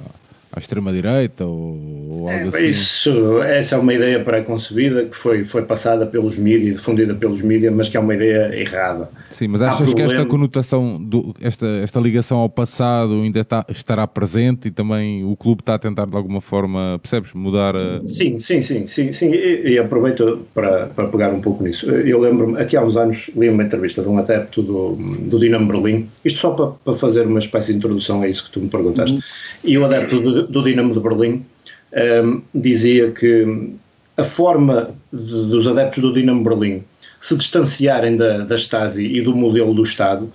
à 0.56 0.60
extrema-direita 0.60 1.46
ou, 1.46 1.78
ou 2.10 2.30
algo 2.30 2.46
É, 2.46 2.48
assim. 2.48 2.68
Isso, 2.68 3.42
essa 3.44 3.76
é 3.76 3.78
uma 3.78 3.94
ideia 3.94 4.20
pré-concebida 4.24 5.06
que 5.06 5.16
foi, 5.16 5.44
foi 5.44 5.64
passada 5.64 6.06
pelos 6.06 6.38
mídias, 6.38 6.76
difundida 6.76 7.14
pelos 7.14 7.42
mídias, 7.42 7.74
mas 7.74 7.90
que 7.90 7.98
é 7.98 8.00
uma 8.00 8.14
ideia 8.16 8.56
errada. 8.58 9.10
Sim, 9.30 9.50
mas 9.50 9.62
Há 9.62 9.70
achas 9.72 9.94
que 9.94 10.02
esta 10.02 10.16
problema. 10.16 10.26
conotação, 10.30 10.98
do, 11.04 11.36
esta, 11.42 11.66
esta 11.84 12.00
ligação 12.00 12.38
ao 12.38 12.50
passado 12.50 13.14
ainda 13.22 13.40
está, 13.42 13.66
estará 13.70 14.08
presente 14.08 14.70
e 14.70 14.72
também 14.72 15.24
o 15.26 15.36
clube 15.36 15.62
está 15.62 15.76
a 15.76 15.80
tentar 15.80 16.06
de 16.06 16.16
alguma 16.16 16.40
forma, 16.42 17.00
percebes, 17.02 17.34
mudar 17.34 17.76
a... 17.76 18.02
Sim, 18.06 18.40
sim, 18.40 18.62
sim, 18.62 18.88
sim, 18.88 19.12
sim. 19.12 19.32
E, 19.34 19.72
e 19.74 19.78
aproveito 19.80 20.46
para, 20.54 20.88
para 20.88 21.08
pegar 21.08 21.34
um 21.34 21.42
pouco 21.42 21.64
nisso. 21.64 21.90
Eu 21.90 22.20
lembro-me, 22.20 22.58
aqui 22.60 22.78
há 22.78 22.84
uns 22.84 22.96
anos, 22.96 23.30
li 23.36 23.50
uma 23.50 23.64
entrevista 23.64 24.02
de 24.02 24.08
um 24.08 24.18
adepto 24.18 24.62
do, 24.62 24.96
do 24.96 25.40
Dinamo 25.40 25.68
Berlim, 25.68 26.08
isto 26.24 26.40
só 26.40 26.52
para, 26.52 26.68
para 26.68 26.94
fazer 26.94 27.28
uma 27.28 27.40
espécie 27.40 27.72
de 27.74 27.78
introdução 27.80 28.22
a 28.22 28.28
isso 28.28 28.46
que 28.46 28.52
tu 28.52 28.60
me 28.62 28.70
perguntaste. 28.70 29.20
E 29.64 29.78
o 29.78 29.84
adepto 29.86 30.20
do, 30.20 30.45
do 30.50 30.64
Dinamo 30.64 30.94
de 30.94 31.00
Berlim 31.00 31.46
ehm, 31.94 32.42
dizia 32.54 33.12
que 33.12 33.74
a 34.18 34.24
forma 34.24 34.96
de- 35.12 35.48
dos 35.48 35.68
adeptos 35.68 36.02
do 36.02 36.14
Dinamo 36.14 36.44
Berlim 36.44 36.84
se 37.20 37.36
distanciarem 37.36 38.16
da, 38.16 38.40
da 38.40 38.56
Stasi 38.56 39.06
e 39.06 39.22
do 39.22 39.36
modelo 39.36 39.74
do 39.74 39.84
Estado 39.84 40.32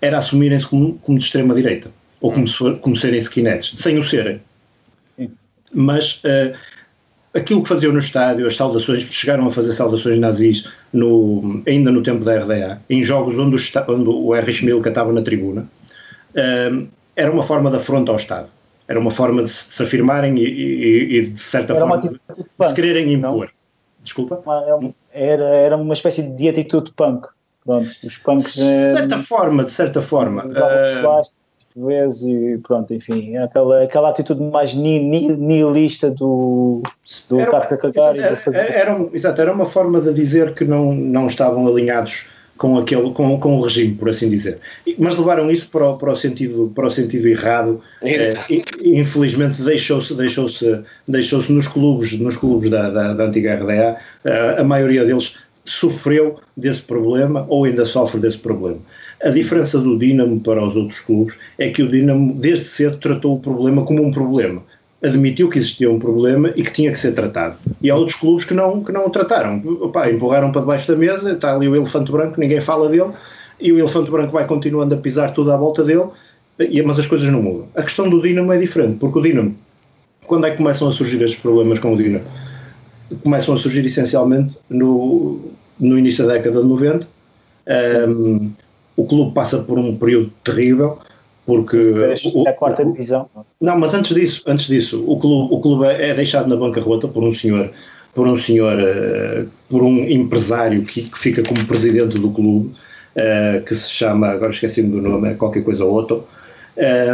era 0.00 0.18
assumirem-se 0.18 0.66
como, 0.66 0.98
como 0.98 1.18
de 1.18 1.24
extrema-direita, 1.24 1.90
ou 2.20 2.32
como, 2.32 2.46
como 2.80 2.96
serem 2.96 3.18
skinheads, 3.18 3.72
sem 3.76 3.98
o 3.98 4.02
serem 4.02 4.40
mas 5.74 6.20
eh, 6.24 6.54
aquilo 7.34 7.62
que 7.62 7.68
faziam 7.68 7.92
no 7.92 7.98
estádio, 7.98 8.46
as 8.46 8.56
saudações, 8.56 9.02
chegaram 9.02 9.46
a 9.46 9.50
fazer 9.50 9.72
saudações 9.72 10.18
nazis 10.18 10.66
no, 10.92 11.62
ainda 11.66 11.90
no 11.90 12.02
tempo 12.02 12.24
da 12.24 12.38
RDA, 12.38 12.80
em 12.88 13.02
jogos 13.02 13.36
onde 13.36 13.56
o, 13.56 13.92
onde 13.92 14.08
o 14.08 14.34
R. 14.34 14.64
Milka 14.64 14.88
estava 14.88 15.12
na 15.12 15.20
tribuna, 15.20 15.68
eh, 16.34 16.84
era 17.16 17.30
uma 17.30 17.42
forma 17.42 17.70
de 17.70 17.76
afronta 17.76 18.12
ao 18.12 18.16
Estado. 18.16 18.48
Era 18.86 18.98
uma 19.00 19.10
forma 19.10 19.42
de 19.42 19.50
se, 19.50 19.82
afirmarem 19.82 20.36
e, 20.36 20.44
e- 20.44 21.16
e, 21.16 21.20
de 21.20 21.38
certa 21.40 21.72
Era 21.72 21.80
forma 21.80 22.00
de, 22.00 22.68
se 22.68 22.74
quererem 22.74 23.16
não? 23.16 23.30
impor. 23.34 23.50
Desculpa? 24.02 24.42
Era, 25.12 25.44
era 25.44 25.76
uma 25.76 25.94
espécie 25.94 26.22
de 26.22 26.48
atitude 26.48 26.92
punk. 26.92 27.26
Pronto, 27.64 27.88
os 28.04 28.18
punks. 28.18 28.54
De 28.56 28.62
eh, 28.62 28.92
certa 28.92 29.18
forma, 29.18 29.64
de 29.64 29.70
certa 29.70 30.02
forma. 30.02 30.42
eh, 30.54 31.00
plásticos, 31.00 31.38
vezes 31.74 32.22
e 32.24 32.58
pronto, 32.58 32.92
enfim, 32.92 33.36
aquela, 33.38 33.82
aquela 33.82 34.10
atitude 34.10 34.42
mais 34.42 34.74
ni- 34.74 34.98
ni- 35.00 35.34
nihilista 35.34 36.10
do, 36.10 36.82
do 37.30 37.40
Era, 37.40 37.56
a 37.58 37.66
cagar 37.76 38.14
exato, 38.16 38.36
fazer. 38.36 38.56
era, 38.58 38.74
era 38.74 38.94
um- 38.96 39.10
exato, 39.14 39.40
era 39.40 39.52
uma 39.52 39.64
forma 39.64 40.00
de 40.00 40.12
dizer 40.12 40.52
que 40.54 40.64
não, 40.66 40.92
não 40.94 41.26
estavam 41.26 41.66
alinhados 41.66 42.28
com, 42.56 42.78
aquele, 42.78 43.10
com, 43.10 43.38
com 43.38 43.56
o 43.56 43.62
regime, 43.62 43.94
por 43.94 44.08
assim 44.08 44.28
dizer. 44.28 44.58
Mas 44.98 45.16
levaram 45.16 45.50
isso 45.50 45.68
para 45.68 45.88
o, 45.88 45.96
para 45.96 46.12
o, 46.12 46.16
sentido, 46.16 46.72
para 46.74 46.86
o 46.86 46.90
sentido 46.90 47.28
errado. 47.28 47.80
Exato. 48.02 48.52
Eh, 48.52 48.62
infelizmente 48.84 49.62
deixou-se 49.62 50.14
deixou-se 50.14 50.80
deixou-se 51.06 51.52
nos 51.52 51.68
clubes, 51.68 52.18
nos 52.18 52.36
clubes 52.36 52.70
da, 52.70 52.90
da, 52.90 53.12
da 53.12 53.24
antiga 53.24 53.56
RDA, 53.56 53.96
eh, 54.24 54.56
a 54.58 54.64
maioria 54.64 55.04
deles 55.04 55.36
sofreu 55.64 56.38
desse 56.56 56.82
problema 56.82 57.46
ou 57.48 57.64
ainda 57.64 57.84
sofre 57.84 58.20
desse 58.20 58.38
problema. 58.38 58.78
A 59.22 59.30
diferença 59.30 59.78
do 59.78 59.98
Dinamo 59.98 60.38
para 60.40 60.62
os 60.62 60.76
outros 60.76 61.00
clubes 61.00 61.38
é 61.58 61.70
que 61.70 61.82
o 61.82 61.88
Dinamo 61.88 62.34
desde 62.34 62.66
cedo 62.66 62.98
tratou 62.98 63.36
o 63.36 63.40
problema 63.40 63.84
como 63.84 64.02
um 64.02 64.10
problema. 64.10 64.62
Admitiu 65.04 65.50
que 65.50 65.58
existia 65.58 65.90
um 65.90 65.98
problema 65.98 66.48
e 66.56 66.62
que 66.62 66.72
tinha 66.72 66.90
que 66.90 66.98
ser 66.98 67.12
tratado. 67.12 67.56
E 67.82 67.90
há 67.90 67.96
outros 67.96 68.16
clubes 68.16 68.46
que 68.46 68.54
não, 68.54 68.82
que 68.82 68.90
não 68.90 69.06
o 69.06 69.10
trataram. 69.10 69.60
Opa, 69.82 70.10
empurraram 70.10 70.50
para 70.50 70.62
debaixo 70.62 70.90
da 70.90 70.96
mesa, 70.96 71.32
está 71.32 71.54
ali 71.54 71.68
o 71.68 71.76
elefante 71.76 72.10
branco, 72.10 72.40
ninguém 72.40 72.60
fala 72.60 72.88
dele, 72.88 73.10
e 73.60 73.70
o 73.70 73.78
elefante 73.78 74.10
branco 74.10 74.32
vai 74.32 74.46
continuando 74.46 74.94
a 74.94 74.98
pisar 74.98 75.30
tudo 75.32 75.52
à 75.52 75.58
volta 75.58 75.84
dele, 75.84 76.04
mas 76.86 76.98
as 76.98 77.06
coisas 77.06 77.28
não 77.28 77.42
mudam. 77.42 77.68
A 77.74 77.82
questão 77.82 78.08
do 78.08 78.22
Dinamo 78.22 78.50
é 78.50 78.56
diferente, 78.56 78.96
porque 78.98 79.18
o 79.18 79.22
Dinamo, 79.22 79.54
quando 80.26 80.46
é 80.46 80.50
que 80.52 80.56
começam 80.56 80.88
a 80.88 80.92
surgir 80.92 81.22
estes 81.22 81.38
problemas 81.38 81.78
com 81.78 81.92
o 81.92 81.96
Dinamo? 81.98 82.24
Começam 83.22 83.54
a 83.54 83.58
surgir 83.58 83.84
essencialmente 83.84 84.56
no, 84.70 85.38
no 85.78 85.98
início 85.98 86.26
da 86.26 86.32
década 86.32 86.62
de 86.62 86.66
90. 86.66 87.06
Um, 88.08 88.50
o 88.96 89.04
clube 89.04 89.34
passa 89.34 89.58
por 89.58 89.78
um 89.78 89.96
período 89.96 90.32
terrível, 90.42 90.98
porque. 91.46 91.76
É 92.46 92.50
a 92.50 92.52
quarta 92.52 92.82
o- 92.82 92.90
divisão. 92.92 93.28
não, 93.60 93.78
mas 93.78 93.94
antes 93.94 94.14
disso, 94.14 94.42
antes 94.46 94.66
disso, 94.66 95.04
o 95.06 95.18
clube, 95.18 95.54
o 95.54 95.60
clube 95.60 95.86
é 95.86 96.14
deixado 96.14 96.48
na 96.48 96.56
bancarrota 96.56 97.06
por 97.08 97.22
um 97.22 97.32
senhor, 97.32 97.70
por 98.14 98.26
um 98.26 98.36
senhor, 98.36 98.78
eh, 98.78 99.44
por 99.68 99.82
um 99.82 99.98
empresário 100.08 100.82
que, 100.82 101.02
que 101.02 101.18
fica 101.18 101.42
como 101.42 101.64
presidente 101.66 102.18
do 102.18 102.30
clube, 102.30 102.70
eh, 103.16 103.62
que 103.66 103.74
se 103.74 103.90
chama, 103.90 104.28
agora 104.28 104.50
esqueci-me 104.52 104.90
do 104.90 105.00
nome, 105.02 105.30
é 105.30 105.34
qualquer 105.34 105.62
coisa 105.64 105.84
Otto, 105.84 106.24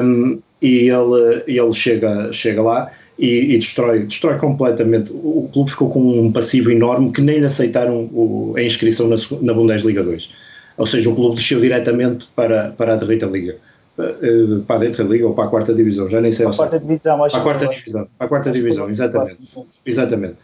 um, 0.02 0.38
e 0.62 0.88
ele, 0.90 1.42
ele 1.46 1.72
chega, 1.72 2.32
chega 2.32 2.62
lá 2.62 2.90
e, 3.18 3.54
e 3.54 3.58
destrói, 3.58 4.00
destrói 4.04 4.36
completamente. 4.38 5.10
O, 5.12 5.48
clube 5.52 5.70
ficou 5.70 5.90
com 5.90 6.00
um 6.20 6.32
passivo 6.32 6.70
enorme 6.70 7.12
que 7.12 7.20
nem 7.20 7.42
aceitaram 7.44 8.08
o- 8.12 8.54
a 8.56 8.62
inscrição 8.62 9.08
na, 9.08 9.16
na 9.42 9.52
Bundesliga 9.54 10.02
2. 10.02 10.30
Ou 10.78 10.86
seja, 10.86 11.10
o 11.10 11.14
clube 11.14 11.36
desceu 11.36 11.60
diretamente 11.60 12.28
para, 12.34 12.70
para 12.76 12.94
a 12.94 12.96
Derrita 12.96 13.26
Liga. 13.26 13.56
Eh, 13.99 14.61
Para 14.66 14.76
a 14.76 14.78
Derrita 14.78 15.03
Liga 15.03 15.26
ou 15.26 15.34
para 15.34 15.45
a 15.45 15.49
quarta 15.49 15.74
divisão, 15.74 16.09
já 16.09 16.20
nem 16.20 16.30
sei 16.30 16.47
ao 16.47 16.53
A 16.53 16.57
quarta 16.57 16.78
divisão, 16.78 17.24
acho 17.24 17.34
Para 17.34 17.41
a 17.41 17.45
quarta 17.45 17.74
divisão, 17.74 18.09
para 18.18 18.26
a 18.26 18.28
quarta 18.28 18.51
divisão, 18.51 18.91
exatamente. 18.91 19.38
Exatamente. 19.84 20.36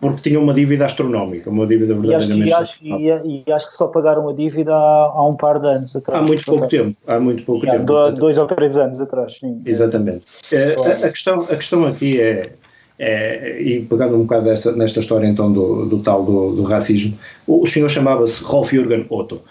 Porque 0.00 0.30
tinha 0.30 0.40
uma 0.40 0.54
dívida 0.54 0.86
astronómica, 0.86 1.50
uma 1.50 1.66
dívida 1.66 1.92
E 1.92 2.14
acho, 2.14 2.28
verdadeiramente 2.28 2.48
e, 2.48 2.52
acho, 2.54 3.26
e, 3.26 3.44
e 3.46 3.52
acho 3.52 3.68
que 3.68 3.74
só 3.74 3.88
pagaram 3.88 4.26
a 4.30 4.32
dívida 4.32 4.74
há, 4.74 5.12
há 5.14 5.28
um 5.28 5.36
par 5.36 5.60
de 5.60 5.66
anos 5.66 5.94
atrás. 5.94 6.22
Há 6.22 6.26
muito 6.26 6.44
pouco 6.44 6.66
tempo, 6.68 6.96
há 7.06 7.20
muito 7.20 7.44
pouco 7.44 7.66
tempo. 7.66 7.84
dois 7.84 8.38
ou 8.38 8.46
três 8.46 8.78
anos 8.78 8.98
atrás, 9.00 9.36
sim. 9.38 9.60
Exatamente. 9.66 10.24
Eh, 10.50 10.74
a, 10.74 11.06
a 11.06 11.10
questão, 11.10 11.42
a 11.42 11.54
questão 11.54 11.86
aqui 11.86 12.18
é, 12.18 12.50
é, 12.98 13.60
e 13.60 13.80
pegando 13.82 14.16
um 14.16 14.22
bocado 14.22 14.44
desta, 14.44 14.72
nesta 14.72 15.00
história 15.00 15.26
então 15.26 15.52
do, 15.52 15.84
do 15.84 15.98
tal 15.98 16.24
do, 16.24 16.52
do 16.52 16.62
racismo, 16.62 17.14
o, 17.46 17.66
senhor 17.66 17.90
chamava-se 17.90 18.42
Rolf 18.42 18.70
Jürgen 18.72 19.04
Otto. 19.10 19.42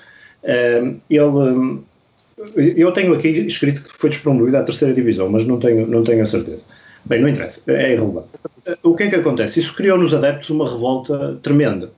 Eh, 0.43 0.95
ele, 1.11 1.79
eu 2.55 2.91
tenho 2.91 3.13
aqui 3.13 3.27
escrito 3.27 3.83
que 3.83 3.89
foi 3.97 4.09
despromovido 4.09 4.57
à 4.57 4.63
terceira 4.63 4.93
divisão, 4.93 5.29
mas 5.29 5.45
não 5.45 5.59
tenho, 5.59 5.85
não 5.87 6.03
tenho 6.03 6.23
a 6.23 6.25
certeza. 6.25 6.65
Bem, 7.05 7.21
não 7.21 7.29
interessa, 7.29 7.61
é 7.67 7.93
irrelevante. 7.93 8.29
O 8.83 8.95
que 8.95 9.03
é 9.03 9.09
que 9.09 9.15
acontece? 9.15 9.59
Isso 9.59 9.73
criou 9.75 9.97
nos 9.97 10.13
adeptos 10.13 10.49
uma 10.49 10.69
revolta 10.69 11.37
tremenda. 11.41 11.91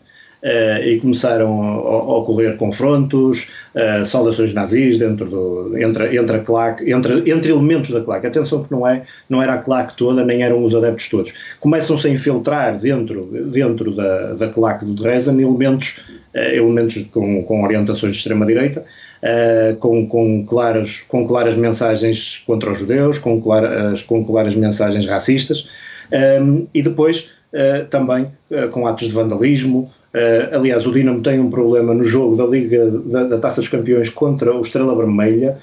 Eh, 0.44 0.94
e 0.94 1.00
começaram 1.00 1.62
a, 1.62 1.68
a 1.68 2.18
ocorrer 2.18 2.58
confrontos, 2.58 3.48
eh, 3.76 4.04
saudações 4.04 4.56
nazis 4.56 4.98
dentro 4.98 5.30
do, 5.30 5.78
entre, 5.78 6.18
entre 6.18 6.38
a 6.38 6.40
claque, 6.40 6.92
entre, 6.92 7.32
entre 7.32 7.52
elementos 7.52 7.92
da 7.92 8.02
claque. 8.02 8.26
Atenção 8.26 8.64
que 8.64 8.72
não, 8.72 8.88
é, 8.88 9.04
não 9.30 9.40
era 9.40 9.54
a 9.54 9.58
claque 9.60 9.96
toda, 9.96 10.26
nem 10.26 10.42
eram 10.42 10.64
os 10.64 10.74
adeptos 10.74 11.10
todos. 11.10 11.32
Começam-se 11.60 12.08
a 12.08 12.10
infiltrar 12.10 12.76
dentro, 12.80 13.30
dentro 13.52 13.96
da, 13.96 14.34
da 14.34 14.48
claque 14.48 14.84
do 14.84 14.96
Dresden 14.96 15.40
elementos, 15.40 16.00
eh, 16.34 16.56
elementos 16.56 17.06
com, 17.12 17.44
com 17.44 17.64
orientações 17.64 18.14
de 18.14 18.18
extrema-direita, 18.18 18.84
uh, 19.22 19.76
com, 19.78 20.08
com, 20.08 20.46
claras, 20.46 21.02
com 21.08 21.28
claras 21.28 21.56
mensagens 21.56 22.42
contra 22.46 22.72
os 22.72 22.78
judeus, 22.78 23.18
com 23.18 23.42
claras, 23.42 24.02
com 24.04 24.24
claras 24.26 24.56
mensagens 24.56 25.06
racistas, 25.06 25.70
um, 26.42 26.68
e 26.74 26.82
depois 26.82 27.30
uh, 27.54 27.86
também 27.90 28.28
uh, 28.52 28.70
com 28.72 28.88
atos 28.88 29.08
de 29.08 29.14
vandalismo. 29.14 29.92
aliás, 30.52 30.86
o 30.86 30.92
Dinamo 30.92 31.22
tem 31.22 31.40
um 31.40 31.50
problema 31.50 31.94
no 31.94 32.04
jogo 32.04 32.36
da 32.36 32.46
Liga 32.46 32.90
da, 32.90 33.24
da 33.24 33.38
Taça 33.38 33.62
dos 33.62 33.70
Campeões 33.70 34.10
contra 34.10 34.54
o 34.54 34.62
Estrela 34.62 34.96
Vermelha, 34.96 35.58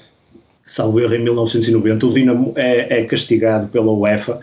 salvo 0.63 0.99
erro 0.99 1.15
em 1.15 1.23
1990. 1.23 2.05
O 2.05 2.13
Dinamo 2.13 2.53
é, 2.55 2.99
é 2.99 3.03
castigado 3.03 3.67
pela 3.67 3.91
UEFA 3.91 4.39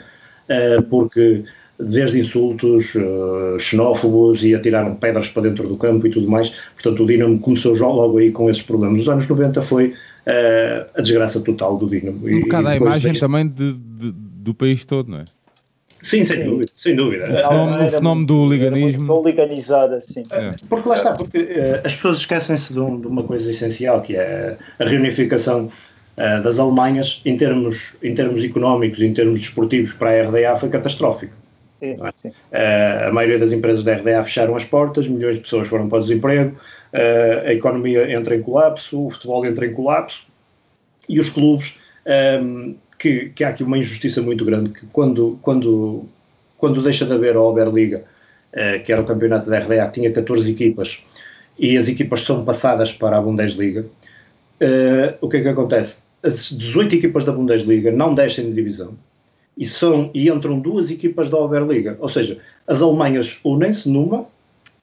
porque 0.89 1.43
desde 1.79 2.21
insultos 2.21 2.95
uh, 2.95 3.59
xenófobos 3.59 4.43
e 4.43 4.55
atiraram 4.55 4.95
pedras 4.95 5.29
para 5.29 5.43
dentro 5.43 5.69
do 5.69 5.77
campo 5.77 6.07
e 6.07 6.11
tudo 6.11 6.29
mais. 6.29 6.53
Portanto, 6.75 7.03
o 7.03 7.07
Dinamo 7.07 7.39
começou 7.39 7.75
logo 7.75 8.19
aí 8.19 8.31
com 8.31 8.49
esses 8.49 8.63
problemas. 8.63 8.99
Nos 8.99 9.09
anos 9.09 9.29
90 9.29 9.63
foi 9.63 9.89
uh, 9.89 10.87
a 10.95 11.01
desgraça 11.01 11.41
total 11.41 11.77
do 11.77 11.89
Dinamo. 11.89 12.21
Um 12.27 12.41
bocado 12.41 12.69
a 12.69 12.77
imagem 12.77 13.13
também 13.15 13.47
de, 13.47 13.73
de, 13.75 14.13
do 14.13 14.55
país 14.55 14.85
todo, 14.85 15.11
não 15.11 15.19
é? 15.21 15.25
Sim, 16.03 16.25
sem 16.25 16.45
dúvida, 16.45 16.71
sem 16.75 16.95
dúvida. 16.95 17.25
O 17.25 17.37
fenómeno, 17.37 17.87
o 17.87 17.91
fenómeno 17.91 18.27
do 18.27 18.49
liganismo. 18.49 19.13
Oliganizada, 19.13 20.01
sim. 20.01 20.25
É. 20.31 20.55
Porque 20.69 20.89
lá 20.89 20.95
está, 20.95 21.15
porque 21.15 21.39
uh, 21.39 21.81
as 21.85 21.97
pessoas 21.97 22.19
esquecem-se 22.19 22.73
de, 22.73 22.79
um, 22.79 23.01
de, 23.01 23.07
uma 23.09 23.25
coisa 23.25 23.51
essencial, 23.51 24.01
que 24.03 24.15
é 24.15 24.57
a 24.79 24.85
reunificação 24.85 25.67
uh, 25.67 26.43
das 26.45 26.61
Alemanhas 26.61 27.21
em 27.25 27.37
termos, 27.37 27.97
em 28.03 28.15
termos 28.15 28.45
económicos, 28.45 29.03
em 29.03 29.13
termos 29.13 29.41
desportivos 29.41 29.95
para 29.95 30.11
a 30.11 30.29
RDA 30.29 30.57
foi 30.57 30.69
catastrófico. 30.69 31.33
Sim, 31.79 31.97
Uh, 32.51 33.09
a 33.09 33.13
maioria 33.13 33.39
das 33.39 33.53
empresas 33.53 33.85
da 33.85 33.95
RDA 33.95 34.25
fecharam 34.25 34.57
as 34.57 34.65
portas, 34.65 35.07
milhões 35.07 35.37
de 35.37 35.43
pessoas 35.43 35.69
foram 35.69 35.89
para 35.89 35.99
o 35.99 36.01
desemprego, 36.01 36.57
uh, 36.93 37.47
a 37.47 37.53
economia 37.53 38.11
entra 38.11 38.35
em 38.35 38.43
colapso, 38.43 39.07
o 39.07 39.11
futebol 39.11 39.45
entra 39.45 39.67
em 39.67 39.73
colapso 39.73 40.27
e 41.09 41.21
os 41.21 41.29
clubes, 41.29 41.79
um, 42.07 42.11
ehm, 42.11 42.75
que, 42.99 43.29
que 43.29 43.45
há 43.45 43.51
aqui 43.51 43.63
uma 43.63 43.77
injustiça 43.77 44.23
muito 44.23 44.45
grande, 44.45 44.71
que 44.71 44.87
quando, 44.87 45.39
quando, 45.43 46.07
quando 46.57 46.83
deixa 46.83 47.05
de 47.05 47.13
haver 47.13 47.37
a 47.37 47.43
Oberliga, 47.43 48.05
uh, 48.55 48.83
que 48.83 48.91
era 48.91 49.03
o 49.03 49.05
campeonato 49.05 49.51
da 49.51 49.59
RDA, 49.59 49.87
que 49.87 50.01
tinha 50.01 50.13
14 50.13 50.51
equipas, 50.51 51.05
e 51.59 51.77
as 51.77 51.89
equipas 51.89 52.23
são 52.23 52.45
passadas 52.45 52.93
para 52.93 53.19
a 53.19 53.21
Bundesliga, 53.21 53.87
o 55.21 55.29
que 55.29 55.39
é 55.39 55.41
que 55.43 55.49
acontece? 55.49 56.03
As 56.23 56.51
18 56.51 56.97
equipas 56.97 57.25
da 57.25 57.33
Bundesliga 57.33 57.91
não 57.91 58.15
descem 58.15 58.47
de 58.47 58.55
divisão, 58.55 58.95
e, 59.57 59.65
são, 59.65 60.11
e 60.13 60.29
entram 60.29 60.59
duas 60.59 60.91
equipas 60.91 61.31
da 61.31 61.39
Oberliga. 61.39 61.97
Ou 62.01 62.09
seja, 62.09 62.39
as 62.67 62.83
Alemanhas 62.83 63.41
unem-se 63.45 63.89
numa, 63.89 64.27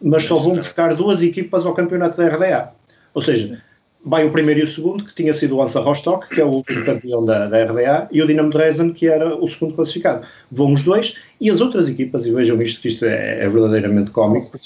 mas 0.01 0.23
só 0.23 0.37
vão 0.37 0.55
buscar 0.55 0.95
duas 0.95 1.21
equipas 1.23 1.65
ao 1.65 1.73
campeonato 1.73 2.17
da 2.17 2.27
RDA. 2.27 2.71
Ou 3.13 3.21
seja, 3.21 3.61
vai 4.03 4.25
o 4.25 4.31
primeiro 4.31 4.59
e 4.59 4.63
o 4.63 4.67
segundo, 4.67 5.05
que 5.05 5.15
tinha 5.15 5.31
sido 5.31 5.55
o 5.55 5.61
Hansa 5.61 5.79
Rostock, 5.79 6.27
que 6.27 6.41
é 6.41 6.43
o 6.43 6.49
último 6.49 6.83
campeão 6.83 7.23
da, 7.23 7.47
da 7.47 7.63
RDA, 7.63 8.09
e 8.11 8.21
o 8.21 8.27
Dinamo 8.27 8.49
Dresden, 8.49 8.91
que 8.91 9.07
era 9.07 9.35
o 9.35 9.47
segundo 9.47 9.75
classificado. 9.75 10.25
Vão 10.51 10.73
os 10.73 10.83
dois, 10.83 11.15
e 11.39 11.49
as 11.49 11.61
outras 11.61 11.87
equipas, 11.87 12.25
e 12.25 12.31
vejam 12.31 12.61
isto, 12.61 12.81
que 12.81 12.89
isto 12.89 13.05
é, 13.05 13.43
é 13.43 13.49
verdadeiramente 13.49 14.11
cómico, 14.11 14.57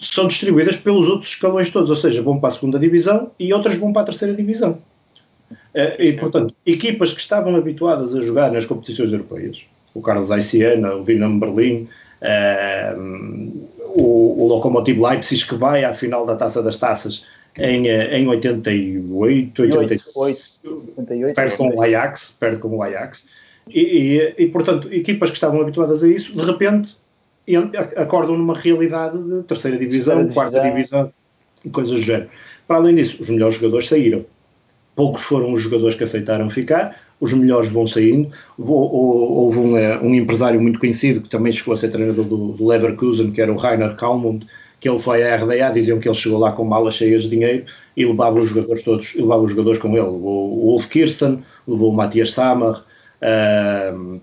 são 0.00 0.26
distribuídas 0.26 0.76
pelos 0.76 1.08
outros 1.08 1.30
escalões 1.30 1.70
todos, 1.70 1.90
ou 1.90 1.96
seja, 1.96 2.22
vão 2.22 2.40
para 2.40 2.48
a 2.48 2.52
segunda 2.52 2.78
divisão 2.78 3.30
e 3.38 3.52
outras 3.52 3.76
vão 3.76 3.92
para 3.92 4.02
a 4.02 4.06
terceira 4.06 4.34
divisão. 4.34 4.78
Eh, 5.74 5.96
e, 5.98 6.12
portanto, 6.12 6.54
equipas 6.64 7.12
que 7.12 7.20
estavam 7.20 7.56
habituadas 7.56 8.14
a 8.14 8.20
jogar 8.20 8.52
nas 8.52 8.64
competições 8.64 9.12
europeias, 9.12 9.66
o 9.92 10.00
Carlos 10.00 10.30
Aiciana, 10.30 10.94
o 10.94 11.04
Dinamo 11.04 11.40
Berlim, 11.40 11.88
uh, 12.22 13.68
o, 13.94 14.42
o 14.42 14.48
Lokomotiv 14.48 15.00
Leipzig, 15.00 15.46
que 15.46 15.54
vai 15.56 15.84
à 15.84 15.92
final 15.92 16.24
da 16.24 16.36
Taça 16.36 16.62
das 16.62 16.78
Taças 16.78 17.24
em, 17.56 17.88
eh, 17.88 18.18
em 18.18 18.26
88, 18.26 19.62
88, 19.62 21.34
perde 21.34 21.56
com 21.56 21.68
o 21.68 21.82
Ajax, 21.82 22.36
perde 22.38 22.58
com 22.58 22.68
o 22.76 22.82
Ajax, 22.82 23.28
e, 23.68 23.80
e, 23.80 24.34
e, 24.44 24.48
portanto, 24.48 24.92
equipas 24.92 25.30
que 25.30 25.36
estavam 25.36 25.60
habituadas 25.60 26.02
a 26.02 26.08
isso, 26.08 26.34
de 26.34 26.42
repente 26.42 26.96
acordam 27.96 28.36
numa 28.36 28.58
realidade 28.58 29.22
de 29.22 29.42
terceira 29.44 29.76
divisão, 29.76 30.24
terceira 30.24 30.34
quarta 30.34 30.60
divisão, 30.60 31.12
coisas 31.70 31.94
do 31.94 32.00
género. 32.00 32.30
Para 32.66 32.76
além 32.76 32.94
disso, 32.94 33.22
os 33.22 33.28
melhores 33.28 33.54
jogadores 33.54 33.88
saíram 33.88 34.24
poucos 34.94 35.22
foram 35.22 35.52
os 35.52 35.62
jogadores 35.62 35.96
que 35.96 36.04
aceitaram 36.04 36.48
ficar, 36.48 36.96
os 37.20 37.32
melhores 37.32 37.68
vão 37.68 37.86
saindo. 37.86 38.30
Houve 38.58 39.58
um, 39.58 39.76
eh, 39.76 39.98
um 40.00 40.14
empresário 40.14 40.60
muito 40.60 40.78
conhecido 40.78 41.20
que 41.20 41.28
também 41.28 41.52
chegou 41.52 41.74
a 41.74 41.76
ser 41.76 41.88
treinador 41.88 42.24
do, 42.24 42.52
do 42.52 42.66
Leverkusen, 42.66 43.30
que 43.30 43.40
era 43.40 43.52
o 43.52 43.56
Rainer 43.56 43.94
Kalmund, 43.96 44.46
que 44.80 44.88
ele 44.88 44.98
foi 44.98 45.22
à 45.22 45.36
RDA, 45.36 45.70
diziam 45.72 45.98
que 45.98 46.08
ele 46.08 46.14
chegou 46.14 46.38
lá 46.38 46.52
com 46.52 46.64
malas 46.64 46.94
cheias 46.94 47.22
de 47.22 47.30
dinheiro 47.30 47.64
e 47.96 48.04
levava 48.04 48.38
os 48.38 48.48
jogadores 48.48 48.82
todos, 48.82 49.14
levava 49.14 49.42
os 49.42 49.50
jogadores 49.50 49.78
com 49.78 49.88
ele. 49.96 50.04
Levou 50.04 50.52
o 50.52 50.66
Wolf 50.66 50.88
Kirsten, 50.88 51.42
levou 51.66 51.90
o 51.90 51.96
Matthias 51.96 52.32
Sammer, 52.32 52.82
uh, 53.22 54.20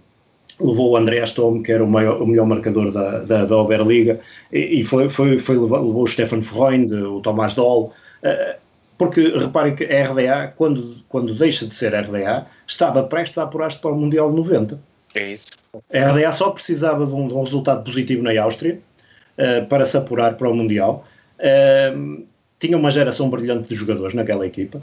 levou 0.60 0.92
o 0.92 0.98
Andreas 0.98 1.32
Tom, 1.32 1.64
que 1.64 1.72
era 1.72 1.84
o, 1.84 1.90
maior, 1.90 2.22
o 2.22 2.28
melhor 2.28 2.46
marcador 2.46 2.92
da, 2.92 3.20
da, 3.22 3.46
da 3.46 3.58
Oberliga, 3.58 4.20
e, 4.54 4.82
e 4.82 4.84
foi, 4.84 5.10
foi, 5.10 5.40
foi, 5.40 5.58
levou 5.58 6.04
o 6.04 6.08
Stefan 6.08 6.44
Freund, 6.44 6.92
o 6.94 7.20
Tomás 7.22 7.56
Doll. 7.56 7.92
Uh, 8.24 8.62
porque 9.02 9.36
reparem 9.36 9.74
que 9.74 9.84
a 9.86 10.04
RDA, 10.04 10.54
quando, 10.56 10.98
quando 11.10 11.34
deixa 11.34 11.66
de 11.66 11.74
ser 11.74 11.92
RDA, 11.92 12.46
estava 12.68 13.02
prestes 13.02 13.36
a 13.40 13.44
apurar-se 13.46 13.80
para 13.80 13.90
o 13.90 13.98
Mundial 13.98 14.30
de 14.30 14.36
90. 14.36 14.80
É 15.16 15.32
isso. 15.32 15.48
A 15.92 16.12
RDA 16.12 16.32
só 16.32 16.52
precisava 16.52 17.04
de 17.08 17.12
um, 17.12 17.28
de 17.28 17.34
um 17.34 17.42
resultado 17.42 17.84
positivo 17.84 18.22
na 18.22 18.40
Áustria 18.40 18.80
uh, 19.40 19.66
para 19.66 19.86
se 19.86 19.98
apurar 19.98 20.38
para 20.38 20.48
o 20.48 20.56
Mundial. 20.56 21.04
Uh, 21.40 22.28
tinha 22.60 22.78
uma 22.78 22.92
geração 22.92 23.28
brilhante 23.28 23.70
de 23.70 23.74
jogadores 23.74 24.14
naquela 24.14 24.46
equipa. 24.46 24.78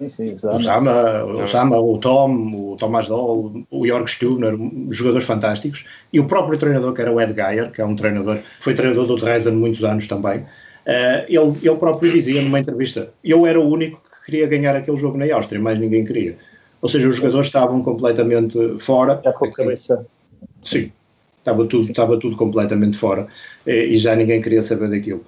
Sim, 0.00 0.08
sim, 0.08 0.32
o 0.34 0.60
Sama, 0.60 1.24
o, 1.24 1.46
Sama, 1.46 1.78
o 1.78 1.98
Tom, 1.98 2.72
o 2.72 2.76
Tomás 2.76 3.06
Doll, 3.06 3.64
o 3.70 3.86
Jorg 3.86 4.10
Stubner, 4.10 4.58
jogadores 4.90 5.24
fantásticos, 5.24 5.86
e 6.12 6.18
o 6.18 6.26
próprio 6.26 6.58
treinador, 6.58 6.92
que 6.92 7.00
era 7.00 7.12
o 7.12 7.20
Ed 7.20 7.32
Geyer, 7.32 7.70
que 7.70 7.80
é 7.80 7.84
um 7.84 7.94
treinador, 7.94 8.34
foi 8.34 8.74
treinador 8.74 9.06
do 9.06 9.14
Dresden 9.14 9.54
muitos 9.54 9.84
anos 9.84 10.08
também, 10.08 10.44
Uh, 10.86 11.26
ele, 11.28 11.58
ele 11.62 11.76
próprio 11.76 12.12
dizia 12.12 12.40
numa 12.40 12.60
entrevista: 12.60 13.10
Eu 13.22 13.44
era 13.44 13.60
o 13.60 13.68
único 13.68 14.00
que 14.00 14.26
queria 14.26 14.46
ganhar 14.46 14.76
aquele 14.76 14.96
jogo 14.96 15.18
na 15.18 15.32
Áustria, 15.34 15.60
mais 15.60 15.78
ninguém 15.78 16.04
queria. 16.04 16.36
Ou 16.80 16.88
seja, 16.88 17.08
os 17.08 17.16
jogadores 17.16 17.46
estavam 17.46 17.82
completamente 17.82 18.76
fora. 18.78 19.20
Já 19.24 19.32
com 19.32 19.46
a 19.46 19.52
cabeça. 19.52 20.06
Sim, 20.62 20.92
estava 21.46 21.66
tudo, 21.66 21.88
estava 21.88 22.18
tudo 22.18 22.36
completamente 22.36 22.96
fora 22.96 23.28
e, 23.66 23.94
e 23.94 23.96
já 23.96 24.14
ninguém 24.16 24.42
queria 24.42 24.62
saber 24.62 24.90
daquilo. 24.90 25.24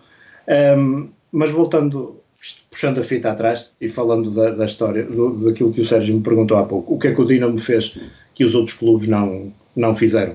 Um, 0.77 1.09
mas 1.31 1.51
voltando, 1.51 2.17
puxando 2.71 2.99
a 2.99 3.03
fita 3.03 3.31
atrás 3.31 3.73
e 3.81 3.89
falando 3.89 4.31
da, 4.31 4.51
da 4.51 4.65
história, 4.65 5.05
do, 5.05 5.33
daquilo 5.45 5.73
que 5.73 5.81
o 5.81 5.85
Sérgio 5.85 6.17
me 6.17 6.23
perguntou 6.23 6.57
há 6.57 6.65
pouco, 6.65 6.95
o 6.95 6.99
que 6.99 7.09
é 7.09 7.15
que 7.15 7.21
o 7.21 7.27
Dinamo 7.27 7.59
fez 7.59 7.97
que 8.35 8.45
os 8.45 8.55
outros 8.55 8.77
clubes 8.77 9.07
não, 9.07 9.53
não 9.77 9.95
fizeram? 9.95 10.35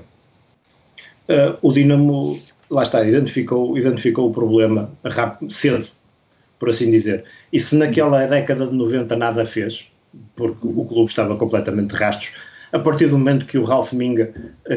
Uh, 1.28 1.56
o 1.62 1.72
Dinamo 1.72 2.38
lá 2.70 2.82
está, 2.82 3.04
identificou, 3.06 3.76
identificou 3.76 4.28
o 4.28 4.32
problema 4.32 4.90
rápido, 5.04 5.52
cedo, 5.52 5.86
por 6.58 6.70
assim 6.70 6.90
dizer. 6.90 7.24
E 7.52 7.60
se 7.60 7.76
naquela 7.76 8.26
década 8.26 8.66
de 8.66 8.74
90 8.74 9.16
nada 9.16 9.44
fez, 9.46 9.86
porque 10.36 10.66
o 10.66 10.84
clube 10.84 11.08
estava 11.08 11.36
completamente 11.36 11.90
de 11.90 11.96
rastros, 11.96 12.34
a 12.72 12.78
partir 12.78 13.06
do 13.06 13.18
momento 13.18 13.46
que 13.46 13.56
o 13.56 13.62
Ralf 13.64 13.92
Minga, 13.92 14.32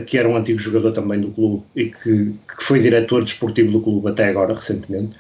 que 0.05 0.17
era 0.17 0.29
um 0.29 0.35
antigo 0.37 0.59
jogador 0.59 0.91
também 0.91 1.19
do 1.19 1.31
clube 1.31 1.63
e 1.75 1.85
que, 1.85 2.35
que 2.47 2.63
foi 2.63 2.79
diretor 2.79 3.23
desportivo 3.23 3.71
do 3.71 3.81
clube 3.81 4.07
até 4.07 4.27
agora, 4.27 4.53
recentemente, 4.53 5.17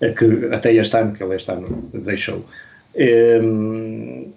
que 0.00 0.48
até 0.52 0.74
este 0.74 0.96
ano, 0.96 1.12
que 1.12 1.22
ele 1.22 1.36
este 1.36 1.50
ano 1.52 1.88
deixou, 1.94 2.44
um, 3.42 4.32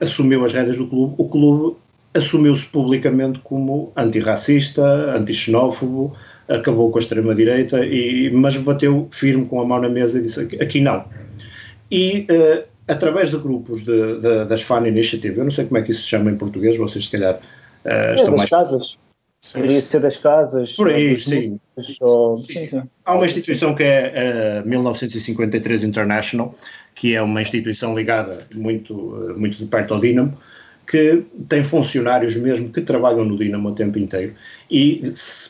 assumiu 0.00 0.44
as 0.44 0.52
rédeas 0.52 0.78
do 0.78 0.86
clube, 0.86 1.14
o 1.18 1.28
clube 1.28 1.76
assumiu-se 2.14 2.66
publicamente 2.66 3.40
como 3.40 3.92
antirracista, 3.96 5.16
antixenófobo, 5.16 6.14
acabou 6.52 6.90
com 6.90 6.98
a 6.98 7.00
extrema-direita, 7.00 7.80
mas 8.32 8.56
bateu 8.58 9.08
firme 9.10 9.46
com 9.46 9.60
a 9.60 9.66
mão 9.66 9.80
na 9.80 9.88
mesa 9.88 10.18
e 10.18 10.22
disse 10.22 10.40
aqui 10.60 10.80
não. 10.80 11.04
E 11.90 12.26
uh, 12.30 12.64
através 12.88 13.30
de 13.30 13.36
grupos 13.36 13.82
de, 13.82 14.20
de, 14.20 14.44
das 14.44 14.62
Fan 14.62 14.86
Initiative, 14.86 15.38
eu 15.38 15.44
não 15.44 15.50
sei 15.50 15.66
como 15.66 15.78
é 15.78 15.82
que 15.82 15.90
isso 15.90 16.02
se 16.02 16.08
chama 16.08 16.30
em 16.30 16.36
português, 16.36 16.76
vocês 16.76 17.06
se 17.06 17.10
calhar 17.10 17.34
uh, 17.34 17.40
é, 17.84 18.14
estão 18.14 18.30
das 18.30 18.38
mais... 18.38 18.50
casas. 18.50 18.98
Poderia 19.52 19.80
ser 19.80 20.00
das 20.00 20.16
casas. 20.16 20.72
Por 20.76 20.88
aí, 20.88 21.16
sim. 21.16 21.58
Sim, 21.82 22.68
sim. 22.68 22.82
Há 23.04 23.16
uma 23.16 23.24
instituição 23.24 23.74
que 23.74 23.82
é 23.82 24.60
a 24.60 24.62
uh, 24.62 24.68
1953 24.68 25.82
International, 25.82 26.54
que 26.94 27.14
é 27.14 27.20
uma 27.20 27.42
instituição 27.42 27.92
ligada 27.94 28.38
muito, 28.54 28.94
muito 29.36 29.58
de 29.58 29.66
perto 29.66 29.94
ao 29.94 30.00
Dinamo, 30.00 30.38
que 30.86 31.22
tem 31.48 31.62
funcionários 31.62 32.36
mesmo 32.36 32.68
que 32.70 32.80
trabalham 32.80 33.24
no 33.24 33.36
Dinamo 33.36 33.70
o 33.70 33.74
tempo 33.74 33.98
inteiro 33.98 34.34
e 34.70 35.02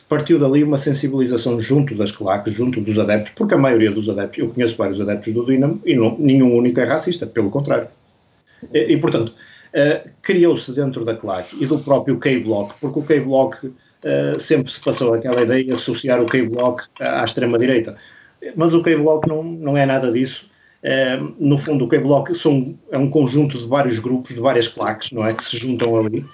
partiu 0.07 0.39
dali 0.39 0.63
uma 0.63 0.77
sensibilização 0.77 1.59
junto 1.59 1.95
das 1.95 2.11
claques, 2.11 2.53
junto 2.53 2.79
dos 2.79 2.99
adeptos, 2.99 3.33
porque 3.35 3.53
a 3.53 3.57
maioria 3.57 3.91
dos 3.91 4.09
adeptos, 4.09 4.39
eu 4.39 4.49
conheço 4.49 4.77
vários 4.77 5.01
adeptos 5.01 5.33
do 5.33 5.45
Dinamo 5.45 5.81
e 5.85 5.95
não, 5.95 6.15
nenhum 6.17 6.55
único 6.55 6.79
é 6.79 6.85
racista, 6.85 7.25
pelo 7.25 7.49
contrário. 7.49 7.87
E, 8.71 8.93
e 8.93 8.97
portanto, 8.97 9.29
uh, 9.29 10.09
criou-se 10.21 10.71
dentro 10.73 11.03
da 11.03 11.15
claque 11.15 11.57
e 11.59 11.65
do 11.65 11.79
próprio 11.79 12.17
K-Block, 12.17 12.75
porque 12.79 12.99
o 12.99 13.03
K-Block 13.03 13.67
uh, 13.67 13.73
sempre 14.39 14.71
se 14.71 14.81
passou 14.83 15.13
aquela 15.13 15.41
ideia 15.41 15.63
de 15.63 15.71
associar 15.71 16.21
o 16.21 16.25
K-Block 16.25 16.83
à 16.99 17.23
extrema-direita. 17.23 17.95
Mas 18.55 18.73
o 18.73 18.83
K-Block 18.83 19.27
não, 19.27 19.41
não 19.43 19.77
é 19.77 19.85
nada 19.85 20.11
disso 20.11 20.52
No 21.39 21.57
fundo, 21.57 21.85
o 21.85 21.87
K-Block 21.87 22.35
são, 22.35 22.77
é 22.91 22.97
um 22.97 23.09
conjunto 23.09 23.57
de 23.57 23.67
vários 23.67 23.99
grupos, 23.99 24.33
de 24.33 24.41
várias 24.41 24.67
claques, 24.67 25.11
não 25.11 25.25
é? 25.25 25.33
Que 25.33 25.43
se 25.43 25.57
juntam 25.57 25.97
ali. 25.97 26.25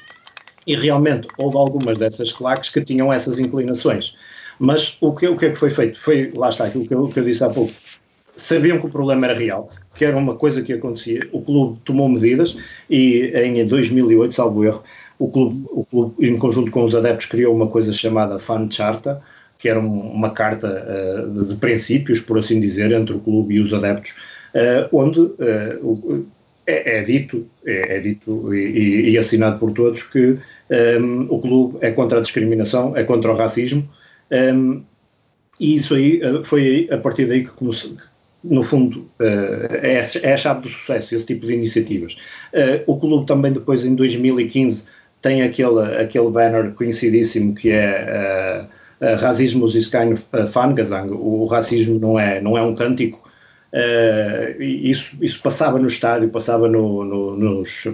E 0.66 0.76
realmente 0.76 1.28
houve 1.38 1.58
algumas 1.58 2.00
dessas 2.00 2.32
claques 2.32 2.70
que 2.70 2.82
tinham 2.82 3.14
essas 3.14 3.40
inclinações. 3.40 4.16
Mas 4.60 4.98
o 5.00 5.14
que, 5.14 5.28
o 5.28 5.38
que 5.38 5.46
é 5.46 5.50
que 5.52 5.56
foi 5.56 5.70
feito? 5.70 6.00
Foi, 6.00 6.32
lá 6.36 6.50
está, 6.50 6.66
aquilo 6.66 6.86
que 6.86 6.94
eu, 6.94 7.08
que 7.08 7.20
eu 7.20 7.24
disse 7.24 7.44
há 7.44 7.50
pouco. 7.50 7.72
Sabiam 8.36 8.80
que 8.80 8.88
o 8.88 8.90
problema 8.90 9.28
era 9.28 9.38
real, 9.38 9.70
que 9.94 10.04
era 10.04 10.18
uma 10.18 10.36
coisa 10.36 10.62
que 10.62 10.74
acontecia. 10.74 11.28
O 11.32 11.42
clube 11.42 11.80
tomou 11.86 12.10
medidas 12.10 12.58
e 12.90 13.32
em 13.36 13.66
2008, 13.66 14.34
salvo 14.34 14.64
erro, 14.64 14.84
o 15.18 15.28
clube, 15.30 15.66
o 15.72 15.86
clube 15.86 16.28
em 16.28 16.38
conjunto 16.38 16.72
com 16.72 16.84
os 16.84 16.96
adeptos, 16.96 17.26
criou 17.28 17.54
uma 17.54 17.68
coisa 17.68 17.92
chamada 17.92 18.40
Fan 18.40 18.70
Charta, 18.72 19.22
que 19.58 19.68
era 19.68 19.80
um, 19.80 20.12
uma 20.12 20.32
carta 20.32 20.86
uh, 20.88 21.30
de, 21.30 21.50
de, 21.50 21.56
princípios, 21.58 22.22
por 22.22 22.40
assim 22.40 22.60
dizer, 22.60 22.92
entre 22.94 23.14
o 23.14 23.20
clube 23.20 23.56
e 23.56 23.60
os 23.60 23.74
adeptos, 23.74 24.16
onde 24.92 25.20
uh, 25.20 26.26
é, 26.70 27.00
é, 27.00 27.02
dito, 27.02 27.48
é, 27.66 27.98
é 27.98 28.00
dito 28.00 28.54
e, 28.54 29.10
e, 29.10 29.18
assinado 29.18 29.58
por 29.58 29.72
todos 29.72 30.04
que 30.04 30.38
um, 31.02 31.26
o 31.28 31.40
clube 31.40 31.78
é 31.82 31.90
contra 31.90 32.20
a 32.20 32.22
discriminação, 32.22 32.96
é 32.96 33.04
contra 33.04 33.32
o 33.32 33.36
racismo, 33.36 33.90
um, 34.32 34.84
e 35.60 35.76
isso 35.76 35.96
aí 35.96 36.22
foi 36.44 36.88
a 36.92 36.98
partir 37.00 37.26
daí 37.26 37.44
que 37.44 37.52
no 38.44 38.64
fundo, 38.64 39.10
é, 39.20 40.00
é 40.22 40.34
a 40.34 40.38
chave 40.38 40.62
do 40.62 40.70
sucesso, 40.70 41.16
esse 41.16 41.26
tipo 41.26 41.46
de 41.48 41.54
iniciativas. 41.56 42.16
o 42.86 42.98
clube 42.98 43.26
também 43.26 43.52
depois, 43.52 43.84
em 43.84 43.96
2015, 43.96 44.86
tem 45.22 45.42
aquele, 45.42 45.82
aquele 46.00 46.30
banner 46.30 46.72
conhecidíssimo 46.74 47.54
que 47.56 47.72
é 47.72 48.66
Racismo 49.20 49.66
is 49.66 49.88
kind 49.88 50.14
of 50.14 50.26
Fangesang, 50.48 51.12
o 51.12 51.46
racismo 51.48 52.00
não 52.00 52.20
é, 52.20 52.40
não 52.40 52.58
é 52.58 52.62
um 52.62 52.76
cântico, 52.76 53.29
Uh, 53.72 54.62
isso, 54.62 55.16
isso 55.22 55.42
passava 55.42 55.78
no 55.78 55.88
estádio, 55.88 56.30
passava 56.30 56.68
no, 56.68 57.04
no, 57.04 57.38
nos, 57.38 57.86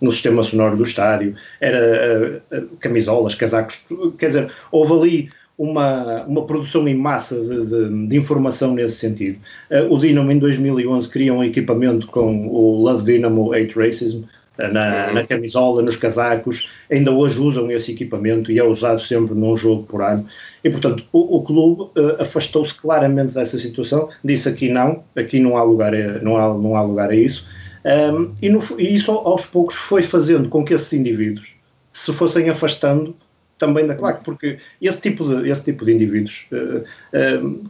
no 0.00 0.10
sistema 0.10 0.42
sonoro 0.42 0.76
do 0.76 0.82
estádio, 0.82 1.34
era 1.60 2.42
uh, 2.50 2.76
camisolas, 2.78 3.34
casacos, 3.34 3.84
quer 4.16 4.28
dizer, 4.28 4.50
houve 4.72 4.92
ali 4.92 5.28
uma, 5.58 6.24
uma 6.24 6.46
produção 6.46 6.88
em 6.88 6.94
massa 6.94 7.38
de, 7.40 7.66
de, 7.66 8.06
de 8.06 8.16
informação 8.16 8.74
nesse 8.74 8.96
sentido. 8.96 9.38
Uh, 9.70 9.92
o 9.92 9.98
Dynamo 9.98 10.30
em 10.30 10.38
2011 10.38 11.08
cria 11.10 11.34
um 11.34 11.44
equipamento 11.44 12.06
com 12.06 12.48
o 12.48 12.82
Love 12.82 13.04
Dynamo 13.04 13.52
Hate 13.52 13.74
Racism, 13.78 14.22
na, 14.58 15.12
na, 15.12 15.24
camisola, 15.24 15.82
nos 15.82 15.96
casacos, 15.96 16.70
ainda 16.90 17.12
hoje 17.12 17.40
usam 17.40 17.70
esse 17.70 17.92
equipamento 17.92 18.50
e 18.50 18.58
é 18.58 18.64
usado 18.64 19.00
sempre 19.00 19.34
num 19.34 19.56
jogo 19.56 19.84
por 19.84 20.02
ano. 20.02 20.26
E, 20.64 20.70
portanto, 20.70 21.04
o, 21.12 21.36
o 21.36 21.42
clube 21.42 21.82
uh, 21.82 22.20
afastou-se 22.20 22.74
claramente 22.74 23.32
dessa 23.32 23.56
situação, 23.56 24.08
disse 24.24 24.48
aqui 24.48 24.68
não, 24.68 25.04
aqui 25.14 25.38
não 25.38 25.56
há 25.56 25.62
lugar 25.62 25.94
a, 25.94 26.20
não 26.20 26.36
há, 26.36 26.54
não 26.58 26.74
há 26.74 26.82
lugar 26.82 27.10
a 27.10 27.14
isso. 27.14 27.46
Um, 27.84 28.34
e, 28.42 28.48
no, 28.48 28.58
e 28.78 28.94
isso 28.94 29.12
aos 29.12 29.46
poucos 29.46 29.76
foi 29.76 30.02
fazendo 30.02 30.48
com 30.48 30.64
que 30.64 30.74
esses 30.74 30.92
indivíduos 30.92 31.54
se 31.92 32.12
fossem 32.12 32.48
afastando 32.48 33.14
também 33.56 33.86
da 33.86 33.94
claque, 33.94 34.24
porque 34.24 34.58
esse 34.80 35.00
tipo 35.00 35.24
de, 35.24 35.48
esse 35.48 35.64
tipo 35.64 35.84
de 35.84 35.92
indivíduos 35.92 36.46
uh, 36.52 37.68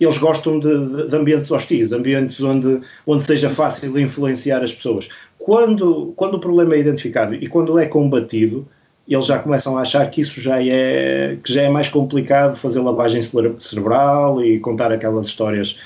eles 0.00 0.16
gostam 0.16 0.58
de, 0.58 1.08
de, 1.08 1.14
ambientes 1.14 1.50
hostis, 1.50 1.92
ambientes 1.92 2.40
onde, 2.40 2.80
onde 3.06 3.22
seja 3.22 3.50
fácil 3.50 3.98
influenciar 3.98 4.62
as 4.62 4.72
pessoas. 4.72 5.10
Quando, 5.40 6.12
quando 6.16 6.34
o 6.34 6.38
problema 6.38 6.74
é 6.74 6.80
identificado 6.80 7.34
e 7.34 7.46
quando 7.46 7.78
é 7.78 7.86
combatido, 7.86 8.68
eles 9.08 9.26
já 9.26 9.38
começam 9.38 9.76
a 9.76 9.80
achar 9.80 10.08
que 10.10 10.20
isso 10.20 10.40
já 10.40 10.62
é, 10.62 11.38
que 11.42 11.52
já 11.52 11.62
é 11.62 11.68
mais 11.68 11.88
complicado 11.88 12.54
fazer 12.54 12.80
lavagem 12.80 13.22
cerebral 13.58 14.44
e 14.44 14.60
contar 14.60 14.92
aquelas 14.92 15.26
histórias 15.26 15.78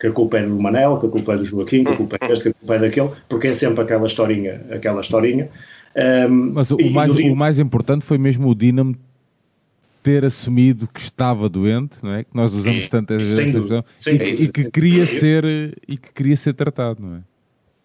que 0.00 0.06
a 0.06 0.10
culpa 0.10 0.38
é 0.38 0.46
do 0.46 0.58
Manel, 0.58 0.98
que 0.98 1.06
a 1.06 1.08
culpa 1.10 1.34
é 1.34 1.36
do 1.36 1.44
Joaquim, 1.44 1.84
que 1.84 1.92
a 1.92 1.96
culpa 1.96 2.16
é 2.20 2.26
deste, 2.26 2.44
que 2.44 2.48
a 2.48 2.54
culpa 2.54 2.74
é 2.74 2.78
daquele, 2.78 3.10
porque 3.28 3.48
é 3.48 3.54
sempre 3.54 3.84
aquela 3.84 4.06
historinha, 4.06 4.62
aquela 4.70 5.00
historinha. 5.00 5.48
Um, 5.94 6.52
Mas 6.54 6.70
o, 6.70 6.90
mais, 6.90 7.14
o 7.14 7.36
mais 7.36 7.58
importante 7.58 8.04
foi 8.04 8.18
mesmo 8.18 8.48
o 8.48 8.54
Dinamo 8.54 8.96
ter 10.02 10.24
assumido 10.24 10.88
que 10.88 11.00
estava 11.00 11.48
doente, 11.48 11.98
não 12.02 12.14
é? 12.14 12.24
Que 12.24 12.34
nós 12.34 12.52
usamos 12.54 12.88
tantas 12.88 13.22
vezes 13.22 13.54
e, 14.06 14.18
que, 14.18 14.42
e 14.42 14.48
que 14.48 14.70
queria 14.70 15.06
ser 15.06 15.44
e 15.86 15.96
que 15.96 16.12
queria 16.12 16.36
ser 16.36 16.54
tratado, 16.54 17.00
não 17.00 17.16
é? 17.18 17.20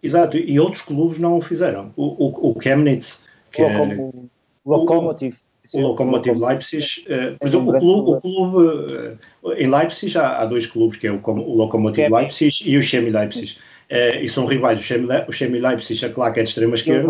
Exato, 0.01 0.37
e 0.37 0.59
outros 0.59 0.81
clubes 0.81 1.19
não 1.19 1.37
o 1.37 1.41
fizeram. 1.41 1.91
O, 1.95 2.27
o, 2.27 2.51
o 2.51 2.61
Chemnitz, 2.61 3.25
que 3.51 3.61
é, 3.61 3.97
Lokomotiv. 4.65 5.35
O 5.73 5.81
Lokomotiv 5.81 6.39
Leipzig, 6.39 7.05
uh, 7.07 7.37
por 7.37 7.47
exemplo, 7.47 7.75
o 7.75 7.79
clube, 7.79 8.11
o 8.11 8.21
clube 8.21 9.17
uh, 9.43 9.53
em 9.53 9.69
Leipzig 9.69 10.17
há, 10.17 10.41
há, 10.41 10.45
dois 10.45 10.65
clubes, 10.65 10.97
que 10.97 11.07
é 11.07 11.11
o, 11.11 11.21
o 11.25 11.55
Lokomotiv 11.55 12.09
Leipzig 12.09 12.69
e 12.69 12.77
o 12.77 12.81
Chemie 12.81 13.11
Leipzig. 13.11 13.57
Uh, 13.89 14.21
e 14.21 14.27
são 14.27 14.45
rivais. 14.45 14.79
O 15.27 15.31
Chemie 15.31 15.61
Leipzig, 15.61 16.05
a 16.05 16.09
claque 16.09 16.41
é 16.41 16.43
de 16.43 16.49
extrema 16.49 16.75
esquerda. 16.75 17.07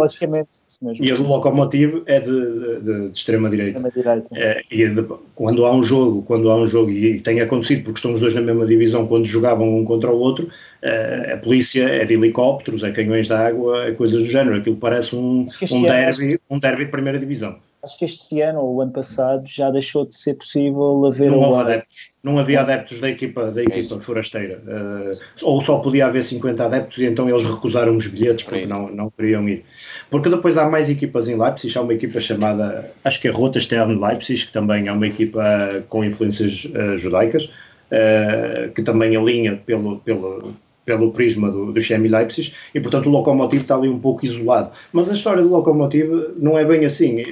E 0.99 1.11
o 1.11 1.23
Lokomotiv 1.23 2.03
é 2.05 2.19
de, 2.19 2.29
de, 2.29 2.79
de 2.81 3.17
extrema 3.17 3.49
direita. 3.49 3.79
Extrema 3.79 4.21
-direita. 4.21 4.31
Uh, 4.31 4.63
e 4.69 4.87
de, 4.87 5.03
quando 5.33 5.65
há 5.65 5.73
um 5.73 5.81
jogo, 5.81 6.21
quando 6.21 6.51
há 6.51 6.55
um 6.55 6.67
jogo, 6.67 6.91
e 6.91 7.19
tem 7.19 7.41
acontecido 7.41 7.83
porque 7.83 7.97
estão 7.97 8.13
os 8.13 8.21
dois 8.21 8.35
na 8.35 8.41
mesma 8.41 8.65
divisão, 8.65 9.07
quando 9.07 9.25
jogavam 9.25 9.79
um 9.79 9.83
contra 9.83 10.11
o 10.11 10.19
outro, 10.19 10.45
uh, 10.45 11.33
a 11.33 11.37
polícia 11.37 11.83
é 11.83 12.05
de 12.05 12.13
helicópteros, 12.13 12.83
é 12.83 12.91
canhões 12.91 13.25
de 13.25 13.33
água, 13.33 13.87
é 13.87 13.91
coisas 13.93 14.21
do 14.21 14.27
género. 14.27 14.57
Aquilo 14.57 14.75
parece 14.75 15.15
um, 15.15 15.47
um, 15.71 15.81
derby, 15.81 16.39
um 16.47 16.59
derby 16.59 16.85
de 16.85 16.91
primeira 16.91 17.17
divisão 17.17 17.57
acho 17.83 17.97
que 17.97 18.05
este 18.05 18.41
ano 18.41 18.59
ou 18.59 18.75
o 18.75 18.81
ano 18.81 18.91
passado 18.91 19.43
já 19.45 19.69
deixou 19.69 20.05
de 20.05 20.15
ser 20.15 20.33
possível 20.35 21.05
haver 21.05 21.29
não 21.29 21.39
houve 21.39 21.61
adeptos, 21.61 22.11
não 22.23 22.37
havia 22.39 22.61
adeptos 22.61 22.99
da 22.99 23.09
equipa 23.09 23.51
da 23.51 23.63
equipa 23.63 23.99
forasteira. 23.99 24.61
Uh, 24.65 25.11
ou 25.43 25.61
só 25.61 25.77
podia 25.77 26.07
haver 26.07 26.23
50 26.23 26.65
adeptos 26.65 26.97
e 26.97 27.05
então 27.05 27.29
eles 27.29 27.43
recusaram 27.43 27.95
os 27.95 28.07
bilhetes 28.07 28.43
porque 28.43 28.65
não, 28.65 28.89
não 28.89 29.09
queriam 29.09 29.47
ir. 29.47 29.63
Porque 30.09 30.29
depois 30.29 30.57
há 30.57 30.67
mais 30.69 30.89
equipas 30.89 31.27
em 31.27 31.37
Leipzig. 31.37 31.77
Há 31.77 31.81
uma 31.81 31.93
equipa 31.93 32.19
chamada, 32.19 32.91
acho 33.03 33.21
que 33.21 33.27
é 33.27 33.31
Rota 33.31 33.59
Stern 33.59 33.99
Leipzig 33.99 34.47
que 34.47 34.53
também 34.53 34.87
é 34.87 34.91
uma 34.91 35.07
equipa 35.07 35.43
com 35.87 36.03
influências 36.03 36.65
uh, 36.65 36.97
judaicas 36.97 37.45
uh, 37.45 38.71
que 38.73 38.81
também 38.81 39.15
alinha 39.15 39.61
pelo, 39.65 39.99
pelo 39.99 40.53
pelo 40.87 41.11
prisma 41.11 41.51
do, 41.51 41.73
do 41.73 41.81
Chemi 41.81 42.07
Leipzig 42.07 42.53
e 42.73 42.79
portanto 42.79 43.07
o 43.07 43.09
Lokomotiv 43.09 43.61
está 43.61 43.75
ali 43.75 43.89
um 43.89 43.99
pouco 43.99 44.25
isolado. 44.25 44.71
Mas 44.93 45.11
a 45.11 45.13
história 45.13 45.43
do 45.43 45.49
Lokomotiv 45.49 46.09
não 46.37 46.57
é 46.57 46.63
bem 46.63 46.85
assim. 46.85 47.23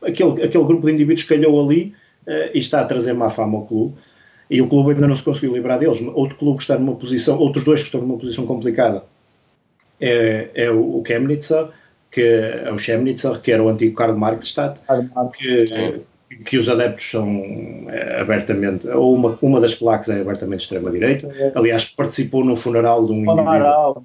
Aquele, 0.00 0.44
aquele 0.44 0.64
grupo 0.64 0.86
de 0.86 0.92
indivíduos 0.92 1.24
calhou 1.24 1.60
ali 1.60 1.92
uh, 2.28 2.48
e 2.54 2.58
está 2.58 2.80
a 2.80 2.84
trazer 2.84 3.12
má 3.12 3.28
fama 3.28 3.58
ao 3.58 3.66
clube 3.66 3.94
e 4.48 4.62
o 4.62 4.68
clube 4.68 4.92
ainda 4.92 5.08
não 5.08 5.16
se 5.16 5.22
conseguiu 5.24 5.52
livrar 5.52 5.80
deles. 5.80 6.00
Outro 6.14 6.36
clube 6.36 6.58
que 6.58 6.62
está 6.62 6.78
numa 6.78 6.94
posição, 6.94 7.36
outros 7.38 7.64
dois 7.64 7.80
que 7.80 7.86
estão 7.86 8.00
numa 8.00 8.16
posição 8.16 8.46
complicada 8.46 9.02
é, 10.00 10.48
é 10.54 10.70
o, 10.70 11.00
o 11.00 11.04
Chemnitzer, 11.04 11.66
que 12.12 12.22
é 12.22 12.72
o 12.72 12.78
Chemnitzer, 12.78 13.40
que 13.40 13.50
era 13.50 13.64
o 13.64 13.68
antigo 13.68 13.96
Karl 13.96 14.16
Marxstadt, 14.16 14.80
que 15.36 16.06
que 16.44 16.58
os 16.58 16.68
adeptos 16.68 17.10
são 17.10 17.28
é, 17.88 18.20
abertamente, 18.20 18.88
ou 18.88 19.14
uma, 19.14 19.38
uma 19.40 19.60
das 19.60 19.74
claques 19.74 20.08
é 20.08 20.20
abertamente 20.20 20.62
extrema-direita, 20.62 21.30
aliás, 21.54 21.84
participou 21.84 22.44
no 22.44 22.56
funeral 22.56 23.06
de 23.06 23.12
um 23.12 23.16
indivíduo. 23.16 23.44
Funeral, 23.44 24.04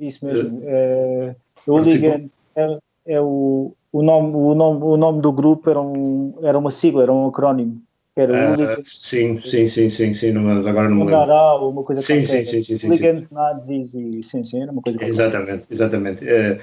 é? 0.00 0.04
isso 0.06 0.26
mesmo. 0.26 0.60
É, 0.64 1.34
o 1.66 1.80
é, 1.80 2.78
é, 3.06 3.20
o, 3.20 3.72
o, 3.92 4.02
nome, 4.02 4.34
o, 4.34 4.54
nome, 4.54 4.80
o 4.82 4.96
nome 4.96 5.22
do 5.22 5.32
grupo 5.32 5.70
era, 5.70 5.80
um, 5.80 6.34
era 6.42 6.58
uma 6.58 6.70
sigla, 6.70 7.02
era 7.02 7.12
um 7.12 7.28
acrónimo. 7.28 7.80
Era 8.16 8.78
uh, 8.78 8.82
sim, 8.84 9.40
sim, 9.40 9.66
sim, 9.66 9.90
sim, 9.90 10.14
sim, 10.14 10.30
não, 10.30 10.48
agora 10.48 10.88
não 10.88 10.98
me 10.98 11.04
lembro. 11.04 11.16
Funeral, 11.16 11.68
uma 11.68 11.82
coisa 11.82 12.00
sim, 12.00 12.24
sim, 12.24 12.44
sim, 12.44 12.62
sim, 12.62 12.76
sim, 12.76 12.88
Ligan 12.88 13.24
Nazis 13.32 13.92
e 13.92 14.22
sim, 14.22 14.44
sim, 14.44 14.62
era 14.62 14.70
uma 14.70 14.80
coisa 14.80 15.02
Exatamente, 15.02 15.66
exatamente. 15.68 16.24
Uh, 16.24 16.58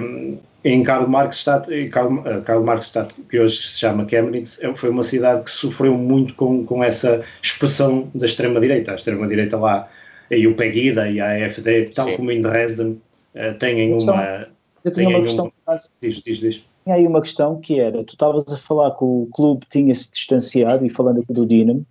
um, 0.00 0.38
em 0.64 0.82
Karl 0.82 1.08
Marxstadt, 1.08 1.88
Karl, 1.88 2.26
eh, 2.26 2.40
Karl 2.40 2.64
Marxstadt, 2.64 3.14
que 3.30 3.38
hoje 3.38 3.62
se 3.62 3.78
chama 3.78 4.08
Chemnitz, 4.08 4.62
é, 4.62 4.74
foi 4.74 4.90
uma 4.90 5.02
cidade 5.02 5.44
que 5.44 5.50
sofreu 5.50 5.96
muito 5.96 6.34
com, 6.34 6.64
com 6.64 6.82
essa 6.82 7.22
expressão 7.42 8.10
da 8.14 8.26
extrema-direita. 8.26 8.92
A 8.92 8.96
extrema-direita 8.96 9.56
lá, 9.56 9.88
e 10.30 10.46
o 10.46 10.54
Pegida 10.54 11.08
e 11.08 11.20
a 11.20 11.46
AfD, 11.46 11.90
tal 11.94 12.08
Sim. 12.08 12.16
como 12.16 12.32
em 12.32 12.42
Dresden, 12.42 13.00
uh, 13.34 13.54
têm 13.58 13.92
questão, 13.94 14.14
uma... 14.14 14.48
Eu 14.84 14.92
tinha 14.92 15.08
uma 15.08 15.20
questão... 15.20 15.46
Um, 15.46 15.74
diz, 16.02 16.16
diz, 16.16 16.38
diz. 16.38 16.64
Tinha 16.84 16.96
aí 16.96 17.06
uma 17.06 17.20
questão 17.20 17.60
que 17.60 17.78
era, 17.78 18.02
tu 18.02 18.14
estavas 18.14 18.50
a 18.52 18.56
falar 18.56 18.90
que 18.92 19.04
o 19.04 19.28
clube 19.32 19.64
tinha-se 19.70 20.10
distanciado, 20.10 20.84
e 20.84 20.90
falando 20.90 21.20
aqui 21.20 21.32
do 21.32 21.46
Dinamo, 21.46 21.86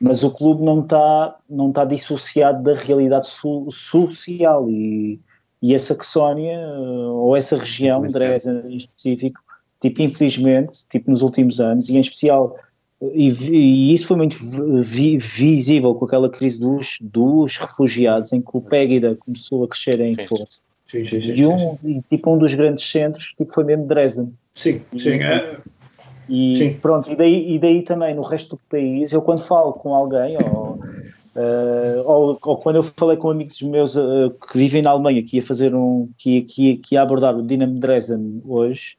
mas 0.00 0.22
o 0.22 0.30
clube 0.30 0.62
não 0.62 0.80
está 0.80 1.36
não 1.48 1.72
tá 1.72 1.84
dissociado 1.84 2.62
da 2.62 2.74
realidade 2.74 3.26
so, 3.26 3.66
social 3.70 4.68
e 4.68 5.18
e 5.60 5.74
a 5.74 5.78
Saxónia, 5.78 6.54
eh, 6.54 7.06
ou 7.10 7.36
essa 7.36 7.56
região, 7.56 8.02
Dresden 8.02 8.62
em 8.68 8.76
específico, 8.76 9.40
tipo, 9.80 10.02
infelizmente, 10.02 10.86
tipo, 10.88 11.10
nos 11.10 11.22
últimos 11.22 11.60
anos, 11.60 11.88
e 11.88 11.96
em 11.96 12.00
especial, 12.00 12.56
e, 13.00 13.28
e 13.28 13.92
isso 13.94 14.06
foi 14.06 14.16
muito 14.16 14.36
vi, 14.80 15.18
visível 15.18 15.94
com 15.94 16.04
aquela 16.04 16.28
crise 16.28 16.60
dos, 16.60 16.98
dos 17.00 17.56
refugiados, 17.56 18.32
em 18.32 18.40
que 18.40 18.50
o 18.52 18.60
Pegida 18.60 19.16
começou 19.16 19.64
a 19.64 19.68
crescer 19.68 20.00
em 20.00 20.14
força. 20.26 20.62
Sim, 20.84 21.04
sim, 21.04 21.20
sim, 21.20 21.32
e 21.32 21.46
um, 21.46 21.76
e, 21.84 22.02
tipo, 22.08 22.32
um 22.32 22.38
dos 22.38 22.54
grandes 22.54 22.90
centros 22.90 23.34
tipo, 23.36 23.52
foi 23.52 23.62
mesmo 23.62 23.86
Dresden. 23.86 24.28
Sim, 24.54 24.80
sim. 24.96 25.10
E, 25.10 25.22
é... 25.22 25.58
e 26.28 26.54
sim. 26.54 26.74
pronto, 26.80 27.10
e 27.10 27.14
daí, 27.14 27.54
e 27.54 27.58
daí 27.58 27.82
também 27.82 28.14
no 28.14 28.22
resto 28.22 28.56
do 28.56 28.60
país, 28.70 29.12
eu 29.12 29.20
quando 29.20 29.40
falo 29.40 29.74
com 29.74 29.94
alguém, 29.94 30.38
ou 30.42 30.80
Uh, 31.38 32.02
ou, 32.04 32.38
ou, 32.42 32.56
quando 32.56 32.76
eu 32.76 32.82
falei 32.82 33.16
com 33.16 33.30
amigos 33.30 33.62
meus 33.62 33.94
uh, 33.94 34.34
que 34.50 34.58
vivem 34.58 34.82
na 34.82 34.90
Alemanha 34.90 35.22
que 35.22 35.36
ia 35.36 35.42
fazer 35.42 35.72
um 35.72 36.08
que, 36.18 36.42
que, 36.42 36.78
que 36.78 36.96
ia 36.96 37.02
abordar 37.02 37.36
o 37.36 37.46
Dinamo 37.46 37.78
Dresden 37.78 38.42
hoje, 38.44 38.96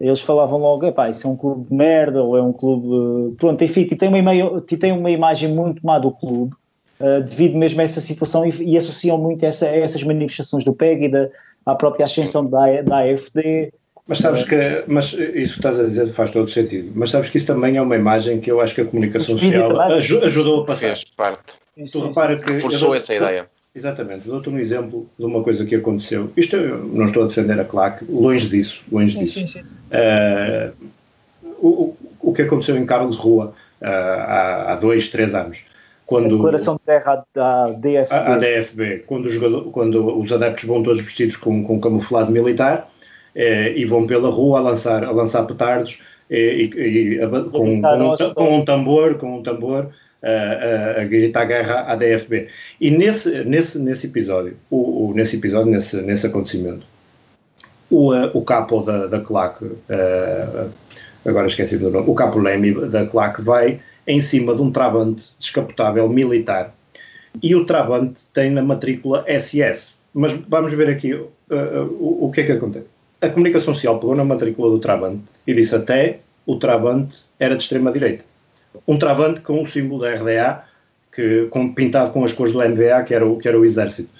eles 0.00 0.20
falavam 0.20 0.58
logo, 0.58 0.86
epá, 0.86 1.10
isso 1.10 1.26
é 1.26 1.30
um 1.30 1.36
clube 1.36 1.68
de 1.68 1.74
merda, 1.74 2.22
ou 2.22 2.34
é 2.36 2.42
um 2.42 2.52
clube. 2.52 3.36
Pronto, 3.36 3.62
enfim, 3.62 3.84
tipo, 3.84 4.00
tem, 4.00 4.08
uma 4.08 4.18
imagem, 4.18 4.60
tipo, 4.60 4.80
tem 4.80 4.92
uma 4.92 5.10
imagem 5.10 5.52
muito 5.52 5.84
má 5.84 5.98
do 5.98 6.10
clube, 6.10 6.54
uh, 6.98 7.22
devido 7.22 7.58
mesmo 7.58 7.82
a 7.82 7.84
essa 7.84 8.00
situação, 8.00 8.46
e, 8.46 8.50
e 8.62 8.78
associam 8.78 9.18
muito 9.18 9.44
essa, 9.44 9.66
a 9.66 9.76
essas 9.76 10.02
manifestações 10.02 10.64
do 10.64 10.72
PEG 10.72 11.04
e 11.04 11.08
da, 11.10 11.28
à 11.66 11.74
própria 11.74 12.06
ascensão 12.06 12.46
da, 12.46 12.80
da 12.80 13.00
AFD. 13.00 13.72
Mas 14.06 14.18
sabes 14.18 14.42
que, 14.44 14.84
mas 14.88 15.12
isso 15.12 15.52
que 15.52 15.58
estás 15.58 15.78
a 15.78 15.84
dizer 15.84 16.12
faz 16.12 16.30
todo 16.32 16.50
sentido, 16.50 16.90
mas 16.94 17.10
sabes 17.10 17.30
que 17.30 17.36
isso 17.36 17.46
também 17.46 17.76
é 17.76 17.82
uma 17.82 17.94
imagem 17.94 18.40
que 18.40 18.50
eu 18.50 18.60
acho 18.60 18.74
que 18.74 18.80
a 18.80 18.84
comunicação 18.84 19.38
social 19.38 19.80
ajudou 19.80 20.62
a 20.62 20.66
passar. 20.66 20.88
Fez 20.88 21.04
parte. 21.04 21.54
Tu 21.90 21.98
repara 22.00 22.36
que. 22.36 22.60
Forçou 22.60 22.94
essa 22.94 23.14
ideia. 23.14 23.48
Exatamente, 23.74 24.28
dou-te 24.28 24.50
um 24.50 24.58
exemplo 24.58 25.08
de 25.18 25.24
uma 25.24 25.42
coisa 25.42 25.64
que 25.64 25.74
aconteceu. 25.74 26.30
Isto 26.36 26.56
eu 26.56 26.84
não 26.84 27.06
estou 27.06 27.22
a 27.22 27.26
defender 27.26 27.58
a 27.58 27.64
claque, 27.64 28.04
longe 28.04 28.46
disso, 28.46 28.82
longe 28.90 29.18
disso. 29.18 29.32
Sim, 29.32 29.46
sim, 29.46 29.62
sim. 29.62 29.66
Uh, 29.90 30.72
o, 31.58 31.96
o 32.20 32.32
que 32.34 32.42
aconteceu 32.42 32.76
em 32.76 32.84
Carlos 32.84 33.16
Rua 33.16 33.54
uh, 33.80 33.86
há, 33.86 34.72
há 34.72 34.76
dois, 34.76 35.08
três 35.08 35.34
anos. 35.34 35.64
Quando, 36.04 36.26
a 36.26 36.36
declaração 36.36 36.74
de 36.74 36.80
guerra 36.84 37.24
da 37.34 37.70
DFB. 37.70 38.14
A, 38.14 38.34
a 38.34 38.36
DFB, 38.36 39.04
quando, 39.06 39.24
os, 39.24 39.36
quando 39.72 40.20
os 40.20 40.30
adeptos 40.30 40.64
vão 40.64 40.82
todos 40.82 41.00
vestidos 41.00 41.36
com, 41.36 41.64
com 41.64 41.80
camuflado 41.80 42.30
militar 42.30 42.91
eh, 43.34 43.72
e 43.76 43.84
vão 43.84 44.06
pela 44.06 44.30
rua 44.30 44.58
a 44.58 44.62
lançar, 44.62 45.04
a 45.04 45.10
lançar 45.10 45.44
petardos 45.44 46.00
eh, 46.30 46.54
e, 46.54 47.16
e 47.16 47.20
a, 47.22 47.28
com, 47.28 47.50
com, 47.50 47.70
um, 47.70 47.82
com 48.34 48.58
um 48.58 48.64
tambor, 48.64 49.14
com 49.14 49.38
um 49.38 49.42
tambor 49.42 49.90
a, 50.22 51.00
a, 51.00 51.04
gritar 51.04 51.44
guerra 51.44 51.84
à 51.88 51.96
DFB. 51.96 52.48
E 52.80 52.90
nesse, 52.90 53.44
nesse, 53.44 53.78
nesse 53.78 54.06
episódio, 54.06 54.56
o, 54.70 55.10
o, 55.10 55.14
nesse 55.14 55.36
episódio, 55.36 55.70
nesse, 55.70 56.00
nesse 56.02 56.26
acontecimento, 56.26 56.86
o, 57.90 58.14
uh, 58.14 58.30
o 58.32 58.42
capo 58.42 58.82
da, 58.82 59.06
da 59.06 59.20
claque, 59.20 59.64
uh, 59.64 60.70
agora 61.26 61.46
esqueci 61.46 61.76
do 61.76 61.90
nome, 61.90 62.08
o 62.08 62.14
capo 62.14 62.38
Leme 62.38 62.72
da 62.88 63.04
claque 63.06 63.42
vai 63.42 63.80
em 64.06 64.20
cima 64.20 64.54
de 64.54 64.62
um 64.62 64.70
travante 64.70 65.34
descapotável 65.38 66.08
militar 66.08 66.74
e 67.42 67.54
o 67.54 67.64
travante 67.64 68.22
tem 68.32 68.50
na 68.50 68.62
matrícula 68.62 69.24
SS. 69.28 69.94
Mas 70.14 70.32
vamos 70.48 70.72
ver 70.74 70.88
aqui 70.88 71.14
uh, 71.14 71.30
o, 71.50 72.26
o 72.26 72.30
que 72.30 72.42
é 72.42 72.44
que 72.44 72.52
acontece. 72.52 72.86
A 73.22 73.28
comunicação 73.28 73.72
social 73.72 73.98
pegou 73.98 74.14
na 74.14 74.24
matrícula 74.24 74.68
do 74.68 74.78
travante 74.78 75.22
e 75.46 75.54
disse 75.54 75.74
até 75.74 76.18
o 76.44 76.56
travante 76.56 77.20
era 77.38 77.56
de 77.56 77.62
extrema-direita 77.62 78.24
um 78.86 78.98
travante 78.98 79.40
com 79.40 79.62
o 79.62 79.66
símbolo 79.66 80.00
da 80.00 80.14
RDA, 80.14 80.64
que, 81.14 81.46
com, 81.50 81.72
pintado 81.72 82.10
com 82.10 82.24
as 82.24 82.32
cores 82.32 82.52
do 82.52 82.60
NBA, 82.62 83.02
que 83.04 83.14
era 83.14 83.26
o, 83.26 83.38
que 83.38 83.48
era 83.48 83.58
o 83.58 83.64
exército. 83.64 84.10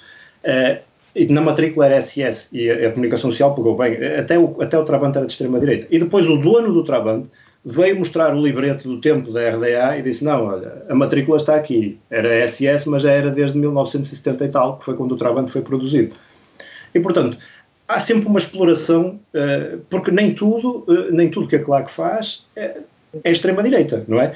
Uh, 0.43 0.79
e 1.15 1.27
na 1.27 1.41
matrícula 1.41 1.85
era 1.85 2.01
SS 2.01 2.49
e 2.53 2.69
a, 2.69 2.87
a, 2.87 2.91
comunicação 2.91 3.31
social 3.31 3.53
pegou 3.53 3.77
bem, 3.77 3.95
até 4.17 4.37
o, 4.37 4.55
até 4.61 4.77
o 4.77 4.83
travante 4.83 5.17
era 5.17 5.27
de 5.27 5.31
extrema-direita. 5.31 5.87
E 5.89 5.99
depois 5.99 6.27
o 6.27 6.37
dono 6.37 6.73
do 6.73 6.83
travante 6.83 7.29
veio 7.65 7.97
mostrar 7.97 8.35
o 8.35 8.43
librete 8.43 8.87
do 8.87 8.99
tempo 8.99 9.31
da 9.31 9.49
RDA 9.49 9.97
e 9.97 10.01
disse: 10.01 10.23
Não, 10.23 10.47
olha, 10.47 10.83
a 10.89 10.95
matrícula 10.95 11.37
está 11.37 11.55
aqui, 11.55 11.99
era 12.09 12.47
SS, 12.47 12.89
mas 12.89 13.03
já 13.03 13.11
era 13.11 13.29
desde 13.29 13.57
1970 13.57 14.45
e 14.45 14.49
tal, 14.49 14.77
que 14.77 14.85
foi 14.85 14.95
quando 14.95 15.13
o 15.13 15.17
travante 15.17 15.51
foi 15.51 15.61
produzido. 15.61 16.15
E 16.93 16.99
portanto, 16.99 17.37
há 17.87 17.99
sempre 17.99 18.27
uma 18.27 18.39
exploração, 18.39 19.19
uh, 19.33 19.79
porque 19.89 20.11
nem 20.11 20.33
tudo, 20.33 20.85
uh, 20.87 21.11
nem 21.11 21.29
tudo 21.29 21.47
que 21.47 21.55
a 21.55 21.63
CLAC 21.63 21.89
faz 21.89 22.45
é 22.55 23.31
extrema-direita, 23.31 24.03
não 24.07 24.19
é? 24.19 24.33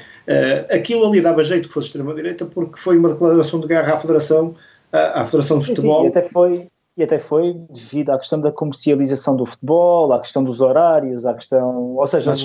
Aquilo 0.70 1.04
ali 1.04 1.20
dava 1.20 1.42
jeito 1.42 1.66
que 1.66 1.74
fosse 1.74 1.88
extrema-direita 1.88 2.44
porque 2.44 2.78
foi 2.78 2.96
uma 2.96 3.08
declaração 3.08 3.58
de 3.58 3.66
guerra 3.66 3.94
à 3.94 3.96
Federação, 3.96 4.54
à, 4.92 5.22
à 5.22 5.24
Federação 5.24 5.58
de 5.58 5.66
Futebol. 5.66 6.02
Sim, 6.04 6.12
sim, 6.12 6.14
e 6.14 6.18
até 6.18 6.28
foi, 6.28 6.68
e 6.98 7.02
até 7.04 7.16
foi 7.16 7.56
devido 7.70 8.10
à 8.10 8.18
questão 8.18 8.40
da 8.40 8.50
comercialização 8.50 9.36
do 9.36 9.46
futebol, 9.46 10.12
à 10.12 10.18
questão 10.18 10.42
dos 10.42 10.60
horários, 10.60 11.24
à 11.24 11.32
questão. 11.32 11.94
Ou 11.96 12.06
seja, 12.08 12.30
mas, 12.30 12.42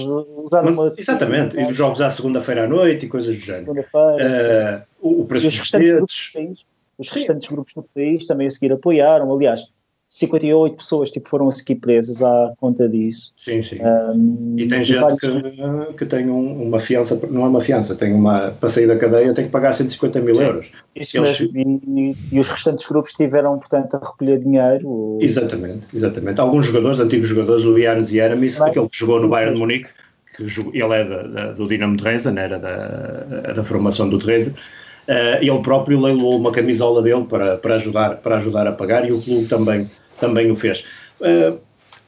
mas, 0.52 0.78
uma... 0.78 0.94
Exatamente, 0.96 1.60
e 1.60 1.66
dos 1.66 1.76
jogos 1.76 2.00
à 2.02 2.10
segunda-feira 2.12 2.66
à 2.66 2.68
noite 2.68 3.08
e 3.08 3.10
coisas 3.10 3.36
do 3.36 3.42
género. 3.42 3.66
Segunda-feira. 3.66 4.88
Uh, 5.02 5.22
o, 5.22 5.26
preço 5.26 5.48
dos 5.48 5.72
bilhetes. 5.72 6.66
Os 7.00 7.10
restantes 7.10 7.50
grupos 7.50 7.74
do 7.74 7.82
país 7.82 8.28
também 8.28 8.46
a 8.46 8.50
seguir 8.52 8.72
apoiaram. 8.72 9.34
Aliás, 9.34 9.72
58 10.14 10.76
pessoas 10.76 11.10
tipo, 11.10 11.28
foram 11.28 11.48
a 11.48 11.52
seguir 11.52 11.76
presas 11.78 12.22
à 12.22 12.54
conta 12.58 12.88
disso. 12.88 13.34
Sim, 13.36 13.64
sim. 13.64 13.80
Um, 13.82 14.56
e 14.56 14.68
tem 14.68 14.84
gente 14.84 15.00
vários... 15.00 15.20
que, 15.20 15.94
que 15.98 16.06
tem 16.06 16.30
um, 16.30 16.68
uma 16.68 16.78
fiança, 16.78 17.20
não 17.32 17.46
é 17.46 17.48
uma 17.48 17.60
fiança, 17.60 17.96
tem 17.96 18.14
uma, 18.14 18.52
para 18.52 18.70
sair 18.70 18.86
da 18.86 18.96
cadeia 18.96 19.34
tem 19.34 19.46
que 19.46 19.50
pagar 19.50 19.74
150 19.74 20.20
mil 20.20 20.36
sim. 20.36 20.44
euros. 20.44 20.72
Isso 20.96 21.18
Eles... 21.18 21.40
e, 21.40 22.16
e, 22.32 22.40
os 22.40 22.48
restantes 22.48 22.86
grupos 22.86 23.12
tiveram, 23.14 23.58
portanto, 23.58 23.96
a 23.96 23.98
recolher 23.98 24.38
dinheiro. 24.38 25.18
Exatamente, 25.20 25.88
exatamente. 25.92 26.40
Alguns 26.40 26.68
jogadores, 26.68 27.00
antigos 27.00 27.28
jogadores, 27.28 27.66
o 27.66 27.76
Yannis 27.76 28.12
Yeramis, 28.12 28.62
aquele 28.62 28.88
que 28.88 28.98
jogou 28.98 29.20
no 29.20 29.30
Bayern 29.30 29.56
de 29.56 29.60
Munique, 29.60 29.90
que 30.38 30.44
ele 30.44 30.94
é 30.94 31.10
da, 31.10 31.24
da, 31.24 31.52
do 31.54 31.68
Dinamo 31.68 31.98
Dresden, 31.98 32.38
era 32.38 32.60
da, 32.60 33.52
da 33.52 33.64
formação 33.64 34.08
do 34.08 34.20
Dresden, 34.20 34.54
uh, 34.54 35.42
ele 35.42 35.60
próprio 35.64 36.00
leiloou 36.00 36.38
uma 36.38 36.52
camisola 36.52 37.02
dele 37.02 37.26
para, 37.28 37.58
para, 37.58 37.74
ajudar, 37.74 38.18
para 38.18 38.36
ajudar 38.36 38.68
a 38.68 38.72
pagar 38.72 39.10
e 39.10 39.12
o 39.12 39.20
clube 39.20 39.48
também 39.48 39.90
também 40.20 40.50
o 40.52 40.56
fez. 40.56 40.84
Uh, 41.20 41.58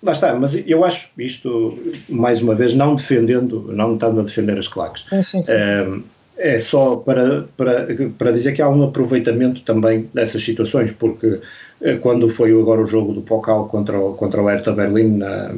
lá 0.02 0.12
está, 0.12 0.34
mas 0.36 0.56
eu 0.68 0.84
acho 0.84 1.10
isto, 1.18 1.76
mais 2.10 2.42
uma 2.42 2.56
vez, 2.56 2.76
não 2.76 2.96
defendendo, 2.96 3.72
não 3.72 3.94
estando 3.94 4.20
a 4.20 4.24
defender 4.24 4.58
as 4.58 4.68
claques. 4.68 5.06
É, 5.12 5.22
sim, 5.22 5.42
sim. 5.42 5.54
Uh, 5.54 6.04
é 6.38 6.58
só 6.58 6.98
para, 6.98 7.46
para, 7.56 7.88
para 8.18 8.32
dizer 8.32 8.52
que 8.52 8.62
há 8.62 8.68
um 8.68 8.84
aproveitamento 8.84 9.62
também 9.62 10.10
dessas 10.14 10.44
situações, 10.44 10.92
porque 10.92 11.28
uh, 11.28 12.00
quando 12.02 12.30
foi 12.30 12.52
agora 12.52 12.82
o 12.82 12.86
jogo 12.86 13.14
do 13.14 13.22
Pokal 13.22 13.68
contra 13.68 13.98
o, 13.98 14.14
contra 14.14 14.42
o 14.42 14.48
Hertha 14.48 14.74
Berlim 14.74 15.18
na, 15.18 15.54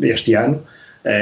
este 0.00 0.34
ano, 0.34 0.62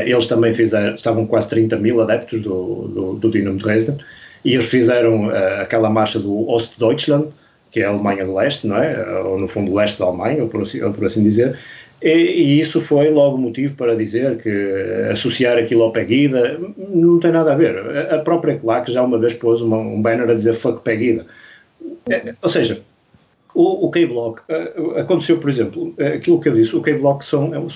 eles 0.04 0.26
também 0.26 0.52
fizeram, 0.52 0.94
estavam 0.94 1.26
quase 1.26 1.48
30 1.48 1.78
mil 1.78 2.02
adeptos 2.02 2.42
do, 2.42 2.86
do, 2.88 3.12
do 3.14 3.30
Dinamo 3.30 3.58
Dresden, 3.58 3.96
e 4.44 4.52
eles 4.52 4.66
fizeram 4.66 5.30
aquela 5.58 5.88
marcha 5.88 6.18
do 6.18 6.46
Ostdeutschland, 6.50 7.28
que 7.70 7.80
é 7.80 7.84
a 7.84 7.90
Alemanha 7.90 8.24
do 8.24 8.34
Leste, 8.34 8.66
não 8.66 8.76
é? 8.76 9.20
Ou 9.22 9.38
no 9.38 9.48
fundo, 9.48 9.70
o 9.70 9.74
leste 9.74 9.98
da 9.98 10.06
Alemanha, 10.06 10.42
ou 10.42 10.48
por 10.48 10.62
assim, 10.62 10.82
ou 10.82 10.92
por 10.92 11.06
assim 11.06 11.22
dizer. 11.22 11.58
E, 12.02 12.08
e, 12.08 12.60
isso 12.60 12.80
foi 12.80 13.10
logo 13.10 13.36
motivo 13.36 13.74
para 13.74 13.94
dizer 13.94 14.38
que 14.38 14.48
associar 15.10 15.58
aquilo 15.58 15.82
ao 15.82 15.92
Peguida 15.92 16.58
não 16.78 17.20
tem 17.20 17.30
nada 17.30 17.52
a 17.52 17.54
ver. 17.54 18.12
A 18.12 18.18
própria 18.20 18.58
CLAC 18.58 18.90
já 18.90 19.02
uma 19.02 19.18
vez 19.18 19.34
pôs 19.34 19.60
uma, 19.60 19.76
um 19.76 20.00
banner 20.00 20.30
a 20.30 20.34
dizer 20.34 20.54
fuck 20.54 20.82
Peguida. 20.82 21.26
É, 22.08 22.34
ou 22.40 22.48
seja, 22.48 22.82
o, 23.54 23.86
o 23.86 23.90
K-Block, 23.90 24.42
eh, 24.48 24.72
aconteceu, 25.00 25.38
por 25.38 25.50
exemplo, 25.50 25.94
aquilo 26.16 26.40
que 26.40 26.48
eu 26.48 26.54
disse, 26.54 26.74
o 26.74 26.80
K-Block 26.80 27.24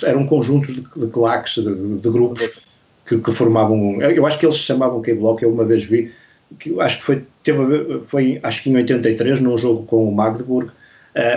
eram 0.05 0.27
conjuntos 0.27 0.75
de, 0.75 0.83
de 0.83 1.07
claques, 1.09 1.63
de, 1.63 1.99
de, 1.99 2.11
grupos 2.11 2.61
que, 3.07 3.19
que, 3.19 3.33
formavam. 3.33 4.01
Eu 4.01 4.25
acho 4.27 4.39
que 4.39 4.47
eles 4.47 4.57
se 4.57 4.63
chamavam 4.63 5.03
K-Block, 5.03 5.43
eu 5.43 5.51
uma 5.51 5.65
vez 5.65 5.85
vi, 5.85 6.13
que 6.59 6.81
acho 6.81 6.99
que 6.99 7.05
foi, 7.05 7.23
teve, 7.43 8.01
foi 8.05 8.41
acho 8.43 8.63
que 8.63 8.71
em 8.71 8.77
83, 8.77 9.41
num 9.41 9.57
jogo 9.57 9.85
com 9.85 10.09
o 10.09 10.15
Magdeburg, 10.15 10.69
uh, 10.69 10.73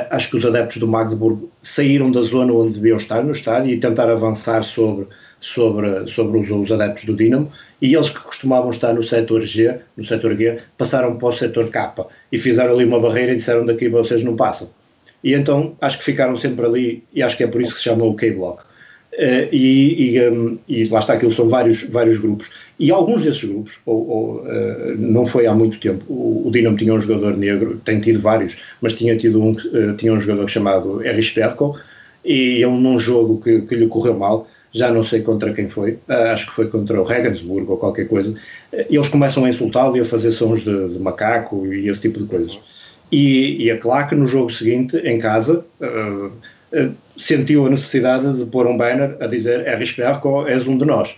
acho 0.10 0.30
que 0.30 0.38
os 0.38 0.46
adeptos 0.46 0.78
do 0.78 0.88
Magdeburg 0.88 1.48
saíram 1.62 2.12
da 2.12 2.22
zona 2.22 2.54
onde 2.54 2.74
deviam 2.74 2.98
estar 2.98 3.24
no 3.24 3.32
estádio 3.32 3.74
e 3.74 3.80
tentar 3.80 4.10
avançar 4.10 4.64
sobre, 4.64 5.08
sobre, 5.40 6.08
sobre 6.08 6.40
os, 6.40 6.50
os 6.50 6.72
adeptos 6.72 7.06
do 7.06 7.16
Dinamo 7.16 7.52
e 7.82 7.94
eles 7.94 8.10
que 8.10 8.20
costumavam 8.20 8.70
estar 8.70 8.94
no 8.94 9.04
setor 9.04 9.42
G, 9.42 9.80
no 9.96 10.04
setor 10.04 10.36
G, 10.36 10.60
passaram 10.78 11.18
para 11.18 11.30
o 11.30 11.34
setor 11.34 11.70
K 11.70 12.08
e 12.32 12.38
fizeram 12.38 12.74
ali 12.74 12.86
uma 12.86 13.00
barreira 13.00 13.32
e 13.32 13.36
disseram 13.36 13.66
daqui 13.66 13.90
vocês 13.90 14.24
não 14.24 14.36
passam. 14.36 14.70
E 15.24 15.34
então 15.34 15.76
acho 15.82 15.98
que 15.98 16.04
ficaram 16.04 16.36
sempre 16.36 16.66
ali 16.66 17.04
e 17.14 17.24
acho 17.24 17.36
que 17.36 17.44
é 17.44 17.48
por 17.48 17.62
isso 17.62 17.72
que 17.72 17.78
se 17.78 17.86
chama 17.86 18.06
o 18.06 18.16
K-Block. 18.16 18.64
Uh, 19.18 19.50
e, 19.52 20.16
e, 20.16 20.30
um, 20.30 20.60
e, 20.68 20.86
lá 20.90 21.00
está, 21.00 21.14
aquilo 21.14 21.32
são 21.32 21.50
vários, 21.50 21.84
vários 21.86 22.20
grupos. 22.20 22.52
E 22.78 22.92
alguns 22.92 23.24
desses 23.24 23.44
grupos, 23.44 23.80
ou, 23.84 24.08
ou 24.08 24.36
uh, 24.42 24.96
não 24.96 25.26
foi 25.26 25.48
há 25.48 25.56
muito 25.56 25.80
tempo, 25.80 26.06
o, 26.08 26.48
o 26.48 26.52
Dinamo 26.52 26.78
tinha 26.78 26.94
um 26.94 27.00
jogador 27.00 27.36
negro, 27.36 27.82
tem 27.84 28.00
tido 28.00 28.20
vários, 28.20 28.60
mas 28.80 28.94
tinha 28.94 29.18
tido 29.18 29.42
um, 29.42 29.52
uh, 29.52 29.96
tinha 29.98 30.14
um 30.14 30.20
jogador 30.20 30.48
chamado 30.48 31.04
Erich 31.04 31.34
Perko, 31.34 31.80
e 32.24 32.62
ele 32.62 32.78
num 32.78 33.00
jogo 33.00 33.42
que, 33.42 33.62
que 33.62 33.74
lhe 33.74 33.88
correu 33.88 34.14
mal, 34.14 34.48
já 34.72 34.92
não 34.92 35.04
sei 35.04 35.22
contra 35.22 35.52
quem 35.52 35.68
foi, 35.68 35.98
acho 36.32 36.48
que 36.48 36.52
foi 36.52 36.68
contra 36.68 37.02
o 37.02 37.04
Regensburg 37.04 37.66
ou 37.72 37.78
qualquer 37.78 38.08
coisa, 38.08 38.36
eles 38.72 39.10
começam 39.10 39.46
a 39.46 39.50
insultá-lo 39.50 39.98
e 39.98 40.02
a 40.02 40.06
fazer 40.06 40.30
sons 40.30 40.64
de, 40.64 40.90
de, 40.90 41.00
macaco 41.00 41.66
e 41.66 41.90
esse 41.90 42.02
tipo 42.02 42.20
de 42.20 42.26
coisas. 42.26 42.60
E, 43.12 43.64
e 43.64 43.72
a 43.72 43.78
claque 43.78 44.14
no 44.14 44.28
jogo 44.28 44.52
seguinte, 44.52 44.98
em 44.98 45.18
casa, 45.18 45.66
eh, 45.82 46.30
sentiu 47.16 47.66
a 47.66 47.70
necessidade 47.70 48.34
de 48.38 48.46
pôr 48.46 48.68
um 48.68 48.78
banner 48.78 49.18
a 49.20 49.28
dizer 49.28 49.68
RSPRCO 49.68 50.48
és 50.48 50.68
um 50.68 50.78
de 50.78 50.86
nós. 50.86 51.16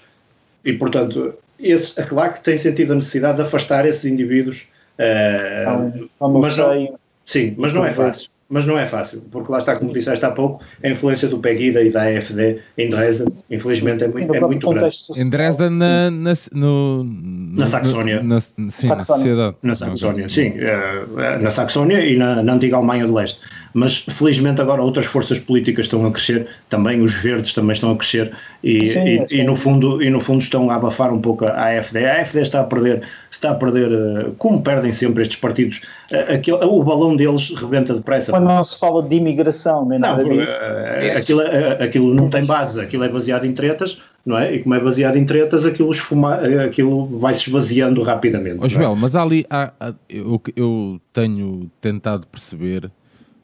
E, 0.63 0.73
portanto, 0.73 1.33
esse, 1.59 1.99
a 1.99 2.03
CLAC 2.05 2.41
tem 2.43 2.57
sentido 2.57 2.93
a 2.93 2.95
necessidade 2.95 3.37
de 3.37 3.43
afastar 3.43 3.85
esses 3.85 4.05
indivíduos. 4.05 4.67
Uh, 4.99 6.09
mas 6.39 6.57
não, 6.57 6.99
sim, 7.25 7.55
mas 7.57 7.73
não 7.73 7.85
é 7.85 7.91
fácil. 7.91 8.29
mas 8.49 8.65
não 8.65 8.77
é 8.77 8.85
fácil, 8.85 9.21
porque 9.31 9.51
lá 9.51 9.59
está, 9.59 9.75
como 9.75 9.93
disseste 9.93 10.25
há 10.25 10.31
pouco, 10.31 10.61
a 10.83 10.89
influência 10.89 11.27
do 11.27 11.37
Pegida 11.37 11.83
e 11.83 11.91
da 11.91 12.03
AFD 12.03 12.59
em 12.77 12.89
Dresden, 12.89 13.27
infelizmente, 13.49 14.03
é 14.03 14.07
muito, 14.07 14.33
é 14.33 14.39
muito 14.39 14.69
grande. 14.69 14.97
Em 15.15 15.29
Dresden, 15.29 15.69
na, 15.69 16.09
na, 16.09 16.33
no, 16.51 17.03
Na 17.03 17.65
Saxónia. 17.65 18.23
Na, 18.23 18.41
sim, 18.41 18.51
na 18.57 18.71
Saxónia. 18.71 19.03
sociedade. 19.03 19.55
Na 19.61 19.75
Saxónia, 19.75 20.27
sim, 20.27 20.53
eh, 20.57 21.37
na 21.39 21.49
Saxónia 21.49 22.03
e 22.03 22.17
na, 22.17 22.41
na 22.41 22.53
antiga 22.55 22.77
Alemanha 22.77 23.05
de 23.05 23.11
Leste. 23.11 23.39
Mas 23.73 23.97
felizmente 23.99 24.61
agora 24.61 24.81
outras 24.81 25.05
forças 25.05 25.37
políticas 25.39 25.85
estão 25.85 26.05
a 26.05 26.11
crescer, 26.11 26.47
também 26.69 27.01
os 27.01 27.13
verdes 27.13 27.53
também 27.53 27.73
estão 27.73 27.91
a 27.91 27.95
crescer 27.95 28.31
e, 28.63 28.89
Sim, 28.89 28.99
e, 29.05 29.17
é 29.19 29.25
e 29.29 29.43
no 29.43 29.55
fundo 29.55 30.01
e 30.01 30.09
no 30.09 30.19
fundo 30.19 30.41
estão 30.41 30.69
a 30.71 30.75
abafar 30.75 31.13
um 31.13 31.19
pouco 31.21 31.45
a 31.45 31.51
AFD. 31.65 32.05
A 32.05 32.21
AFD 32.21 32.41
está 32.41 32.61
a 32.61 32.63
perder, 32.63 33.01
está 33.29 33.51
a 33.51 33.55
perder, 33.55 33.91
eh, 33.91 34.31
como 34.37 34.61
perdem 34.61 34.91
sempre 34.91 35.21
estes 35.21 35.37
partidos, 35.37 35.81
eh, 36.11 36.35
aquele, 36.35 36.57
o 36.65 36.83
balão 36.83 37.15
deles 37.15 37.51
rebenta 37.55 37.93
depressa. 37.93 38.31
Quando 38.31 38.45
não 38.45 38.63
se 38.63 38.79
fala 38.79 39.03
de 39.03 39.15
imigração 39.15 39.85
nem 39.85 39.99
Não, 39.99 40.09
nada 40.09 40.23
porque, 40.23 40.37
disso. 40.41 40.53
eh, 40.61 41.17
aquilo, 41.17 41.41
eh, 41.41 41.77
aquilo 41.83 42.13
não 42.13 42.29
tem 42.29 42.45
base, 42.45 42.81
aquilo 42.81 43.03
é 43.03 43.09
baseado 43.09 43.45
em 43.45 43.53
tretas, 43.53 44.01
não 44.25 44.37
é? 44.37 44.53
E 44.55 44.59
como 44.63 44.75
é 44.75 44.79
baseado 44.79 45.15
em 45.15 45.25
tretas, 45.25 45.65
aquilo, 45.65 45.91
esfuma, 45.91 46.35
eh, 46.41 46.63
aquilo 46.65 47.05
vai 47.19 47.33
se 47.33 47.47
esvaziando 47.47 48.01
rapidamente. 48.01 48.55
Ó 48.57 48.61
não 48.61 48.65
é? 48.65 48.69
Joel, 48.69 48.95
mas 48.95 49.15
ali, 49.15 49.45
há- 49.49 49.71
há- 49.79 49.93
eu, 50.09 50.41
eu 50.55 50.99
tenho 51.13 51.69
tentado 51.81 52.27
perceber 52.27 52.91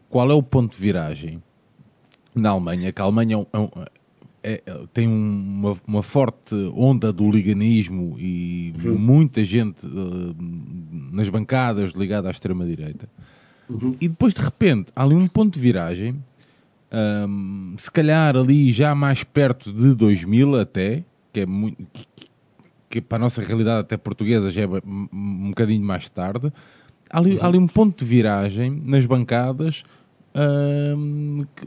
qual 0.09 0.29
é 0.29 0.33
o 0.33 0.43
ponto 0.43 0.75
de 0.75 0.81
viragem 0.81 1.41
na 2.33 2.49
Alemanha, 2.49 2.91
que 2.91 3.01
a 3.01 3.05
Alemanha 3.05 3.35
é 3.35 3.37
um- 3.37 3.45
é 3.53 3.57
um- 3.59 3.69
é- 4.43 4.61
tem 4.93 5.07
uma, 5.07 5.75
uma 5.87 6.03
forte 6.03 6.53
onda 6.75 7.11
do 7.11 7.29
liganismo 7.31 8.15
e 8.19 8.73
muita 8.99 9.43
gente 9.43 9.85
eh, 9.85 10.35
nas 11.11 11.29
bancadas 11.29 11.91
ligada 11.91 12.27
à 12.27 12.31
extrema-direita. 12.31 13.09
E 13.99 14.07
depois, 14.07 14.33
de 14.35 14.41
repente, 14.41 14.91
há 14.95 15.01
ali 15.03 15.15
um 15.15 15.27
ponto 15.27 15.55
de 15.55 15.59
viragem, 15.59 16.21
hum, 17.27 17.73
se 17.77 17.89
calhar 17.89 18.35
ali 18.35 18.71
já 18.71 18.93
mais 18.93 19.23
perto 19.23 19.73
de 19.73 19.95
2000 19.95 20.59
até, 20.59 21.03
que 21.33 21.39
é 21.41 21.45
muito... 21.45 21.77
que- 21.91 22.05
que 22.87 23.01
para 23.01 23.17
a 23.17 23.19
nossa 23.19 23.41
realidade 23.41 23.81
até 23.81 23.97
portuguesa 23.97 24.49
já 24.51 24.61
é 24.61 24.67
um 24.67 25.09
um 25.11 25.49
bocadinho 25.49 25.83
mais 25.83 26.07
tarde, 26.07 26.53
há 27.09 27.17
ali, 27.17 27.37
há 27.41 27.45
ali 27.47 27.57
um 27.57 27.67
ponto 27.67 27.97
de 27.99 28.05
viragem 28.09 28.81
nas 28.85 29.05
bancadas, 29.05 29.83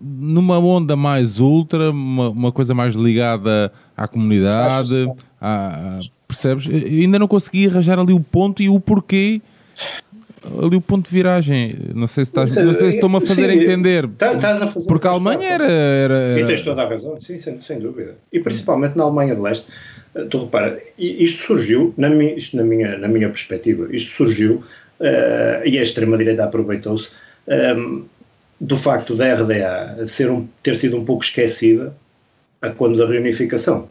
numa 0.01 0.59
onda 0.59 0.95
mais 0.97 1.41
ultra, 1.41 1.91
uma, 1.91 2.29
uma 2.31 2.53
coisa 2.53 2.75
mais 2.75 2.95
ligada 2.95 3.73
à 3.97 4.07
comunidade, 4.07 5.11
à- 5.41 5.99
à- 5.99 6.01
percebes? 6.27 6.67
Eu 6.67 6.75
ainda 7.03 7.19
não 7.19 7.27
consegui 7.29 7.67
arranjar 7.67 7.99
ali 7.99 8.13
o 8.13 8.21
ponto 8.21 8.63
e 8.63 8.69
o 8.69 8.79
porquê, 8.79 9.41
ali 10.63 10.77
o 10.77 10.81
ponto 10.81 11.07
de 11.09 11.15
viragem. 11.15 11.77
Não 11.95 12.07
sei 12.07 12.25
se, 12.25 12.31
estás, 12.31 12.55
não 12.57 12.75
sei 12.75 12.91
se 12.91 12.97
estou-me 12.97 13.17
a 13.17 13.21
fazer 13.21 13.51
Sim, 13.51 13.59
entender. 13.61 14.07
tá- 14.09 14.35
estás 14.35 14.61
a 14.63 14.67
fazer- 14.67 14.87
Porque 14.87 15.07
a 15.07 15.11
Alemanha 15.11 15.49
era. 15.49 15.67
era, 15.67 16.15
E 16.15 16.39
era- 16.41 16.47
tens 16.47 16.63
toda 16.63 16.83
a 16.83 16.89
razão, 16.89 17.19
sim, 17.21 17.39
sem, 17.39 17.61
sem 17.63 17.79
dúvida. 17.79 18.17
E 18.33 18.39
principalmente 18.41 18.97
na 18.97 19.05
Alemanha 19.05 19.35
de 19.35 19.41
Leste, 19.41 19.69
eh, 20.15 20.25
tu 20.25 20.45
repara, 20.45 20.79
isto 20.99 21.45
surgiu, 21.45 21.95
na 21.97 22.09
minha, 22.11 22.35
isto 22.35 22.57
na 22.57 22.63
minha, 22.63 22.99
na 22.99 23.09
minha 23.09 23.29
perspectiva, 23.29 23.89
isto 23.95 24.11
surgiu, 24.11 24.63
eh, 25.01 25.63
e 25.65 25.79
a 25.79 25.83
extrema-direita 25.83 26.45
aproveitou-se, 26.45 27.09
ehm, 27.47 28.03
do 28.61 28.77
facto 28.77 29.15
da 29.15 29.35
RDA 29.35 30.07
ser 30.07 30.31
um, 30.31 30.47
ter 30.63 30.77
sido 30.77 30.97
um 30.97 31.05
pouco 31.05 31.25
esquecida 31.25 31.95
a 32.61 32.71
quando 32.71 32.97
da 32.99 33.07
reunificação. 33.07 33.89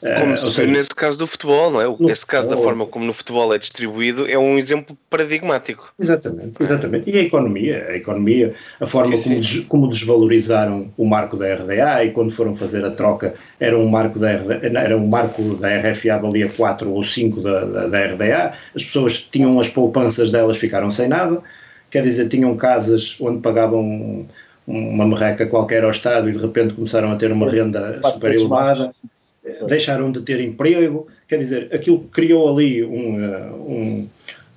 Como 0.00 0.36
viu 0.36 0.52
seja, 0.52 0.70
nesse 0.70 0.90
caso 0.90 1.18
do 1.18 1.26
futebol, 1.26 1.72
não 1.72 1.80
é? 1.80 1.86
No 1.86 2.08
Esse 2.08 2.24
caso 2.24 2.44
da 2.46 2.50
futebol. 2.50 2.62
forma 2.62 2.86
como 2.86 3.04
no 3.04 3.12
futebol 3.12 3.52
é 3.52 3.58
distribuído 3.58 4.28
é 4.30 4.38
um 4.38 4.56
exemplo 4.56 4.96
paradigmático. 5.10 5.92
Exatamente, 5.98 6.52
exatamente. 6.60 7.10
E 7.10 7.18
a 7.18 7.22
economia, 7.22 7.84
a 7.88 7.96
economia, 7.96 8.54
a 8.80 8.86
forma 8.86 9.16
Sim, 9.16 9.22
como, 9.24 9.40
des- 9.40 9.60
como 9.66 9.88
desvalorizaram 9.90 10.88
o 10.96 11.04
marco 11.04 11.36
da 11.36 11.52
RDA 11.52 12.04
e 12.04 12.12
quando 12.12 12.30
foram 12.30 12.54
fazer 12.54 12.84
a 12.84 12.92
troca 12.92 13.34
era 13.58 13.76
um 13.76 13.88
marco 13.88 14.20
da 14.20 14.36
RDA, 14.36 14.60
era 14.78 14.96
um 14.96 15.08
marco 15.08 15.42
da 15.56 15.68
RFA 15.76 16.16
valia 16.18 16.48
4 16.48 16.88
ou 16.88 17.02
5 17.02 17.40
da, 17.40 17.64
da, 17.64 17.86
da 17.88 18.06
RDA, 18.06 18.52
as 18.76 18.84
pessoas 18.84 19.20
tinham 19.20 19.58
as 19.58 19.68
poupanças 19.68 20.30
delas 20.30 20.58
ficaram 20.58 20.92
sem 20.92 21.08
nada, 21.08 21.42
quer 21.90 22.02
dizer, 22.02 22.28
tinham 22.28 22.56
casas 22.56 23.16
onde 23.20 23.40
pagavam 23.40 24.26
uma 24.66 25.06
merreca 25.06 25.46
qualquer 25.46 25.82
ao 25.84 25.90
Estado 25.90 26.28
e 26.28 26.32
de 26.32 26.38
repente 26.38 26.74
começaram 26.74 27.10
a 27.10 27.16
ter 27.16 27.32
uma 27.32 27.48
renda 27.50 27.98
super 28.02 28.34
elevada. 28.34 28.92
Deixaram 29.66 30.12
de 30.12 30.20
ter 30.20 30.40
emprego, 30.40 31.06
quer 31.26 31.38
dizer, 31.38 31.68
aquilo 31.72 32.00
criou 32.12 32.52
ali 32.54 32.84
um, 32.84 33.16
uh, 33.16 34.08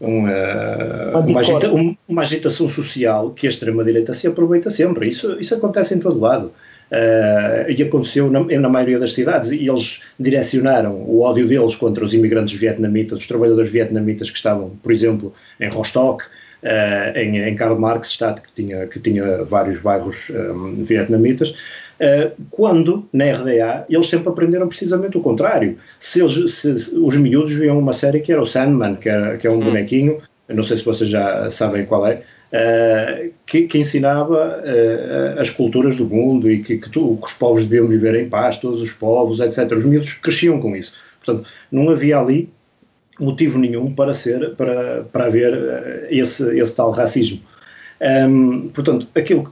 um, 0.02 0.26
uh, 0.26 1.18
uma, 1.30 1.40
agita- 1.40 1.72
um- 1.74 1.96
uma 2.10 2.22
agitação 2.24 2.68
social 2.68 3.30
que 3.32 3.48
a 3.48 3.50
extrema-direita 3.50 4.12
se 4.14 4.28
aproveita 4.28 4.70
sempre. 4.70 5.08
Isso, 5.08 5.38
isso 5.40 5.56
acontece 5.56 5.94
em 5.96 6.00
todo 6.00 6.20
lado. 6.20 6.52
Uh, 6.92 7.72
e 7.72 7.82
aconteceu 7.82 8.30
na, 8.30 8.42
na 8.44 8.68
maioria 8.68 9.00
das 9.00 9.14
cidades, 9.14 9.50
e 9.52 9.66
eles 9.66 10.02
direcionaram 10.20 10.94
o 10.94 11.22
ódio 11.22 11.48
deles 11.48 11.74
contra 11.74 12.04
os 12.04 12.14
imigrantes 12.14 12.54
vietnamitas, 12.60 13.20
os 13.20 13.28
trabalhadores 13.28 13.72
vietnamitas 13.72 14.30
que 14.30 14.36
estavam, 14.36 14.72
por 14.84 14.92
exemplo, 14.92 15.34
em 15.58 15.70
Rostock, 15.70 16.26
uh, 16.64 17.18
em, 17.18 17.38
em 17.38 17.56
Karl 17.56 17.78
Marx, 17.78 18.10
Stadt, 18.10 18.42
que 18.42 18.52
tinha, 18.54 18.88
que 18.88 19.00
tinha 19.00 19.44
vários 19.44 19.80
bairros 19.80 20.30
um, 20.30 20.84
vietnamitas, 20.84 21.54
Uh, 22.02 22.32
quando, 22.50 23.08
na 23.14 23.26
RDA, 23.26 23.86
eles 23.88 24.10
sempre 24.10 24.30
aprenderam 24.30 24.68
precisamente 24.68 25.20
o 25.20 25.22
contrário. 25.22 25.78
Se, 26.00 26.20
eles, 26.20 26.52
se, 26.52 26.80
se 26.80 26.96
os 26.96 27.16
miúdos 27.16 27.54
viam 27.54 27.78
uma 27.78 27.94
série 27.94 28.22
que 28.22 28.32
era 28.32 28.42
o 28.42 28.46
Sandman, 28.46 28.96
que, 28.96 29.08
era, 29.08 29.38
que 29.38 29.46
é 29.46 29.52
um 29.52 29.60
bonequinho, 29.60 30.20
não 30.48 30.64
sei 30.64 30.78
se 30.78 30.84
vocês 30.84 31.12
já 31.12 31.52
sabem 31.52 31.86
qual 31.86 32.08
é, 32.08 32.24
uh, 32.52 33.32
que, 33.46 33.68
que, 33.68 33.78
ensinava 33.78 34.64
uh, 34.64 35.40
as 35.40 35.52
culturas 35.52 35.96
do 35.96 36.06
mundo 36.06 36.50
e 36.50 36.64
que, 36.64 36.78
que, 36.78 36.90
tu, 36.90 37.18
que, 37.18 37.28
os 37.28 37.34
povos 37.34 37.64
deviam 37.66 37.88
viver 37.88 38.16
em 38.16 38.28
paz, 38.28 38.58
todos 38.58 38.82
os 38.82 38.92
povos, 38.92 39.40
etc. 39.40 39.72
Os 39.72 39.84
miúdos 39.84 40.14
cresciam 40.14 40.60
com 40.60 40.76
isso. 40.76 40.94
Portanto, 41.24 41.50
não 41.72 41.90
havia 41.90 42.18
ali 42.18 42.50
motivo 43.24 43.60
nenhum 43.60 43.94
para 43.94 44.14
ser, 44.14 44.56
para, 44.56 45.04
para 45.12 45.26
haver 45.26 45.54
uh, 45.54 46.08
esse, 46.10 46.58
esse 46.58 46.76
tal 46.76 46.92
racismo. 46.92 47.40
Um, 48.02 48.70
portanto, 48.70 49.08
aquilo 49.16 49.44
que 49.44 49.52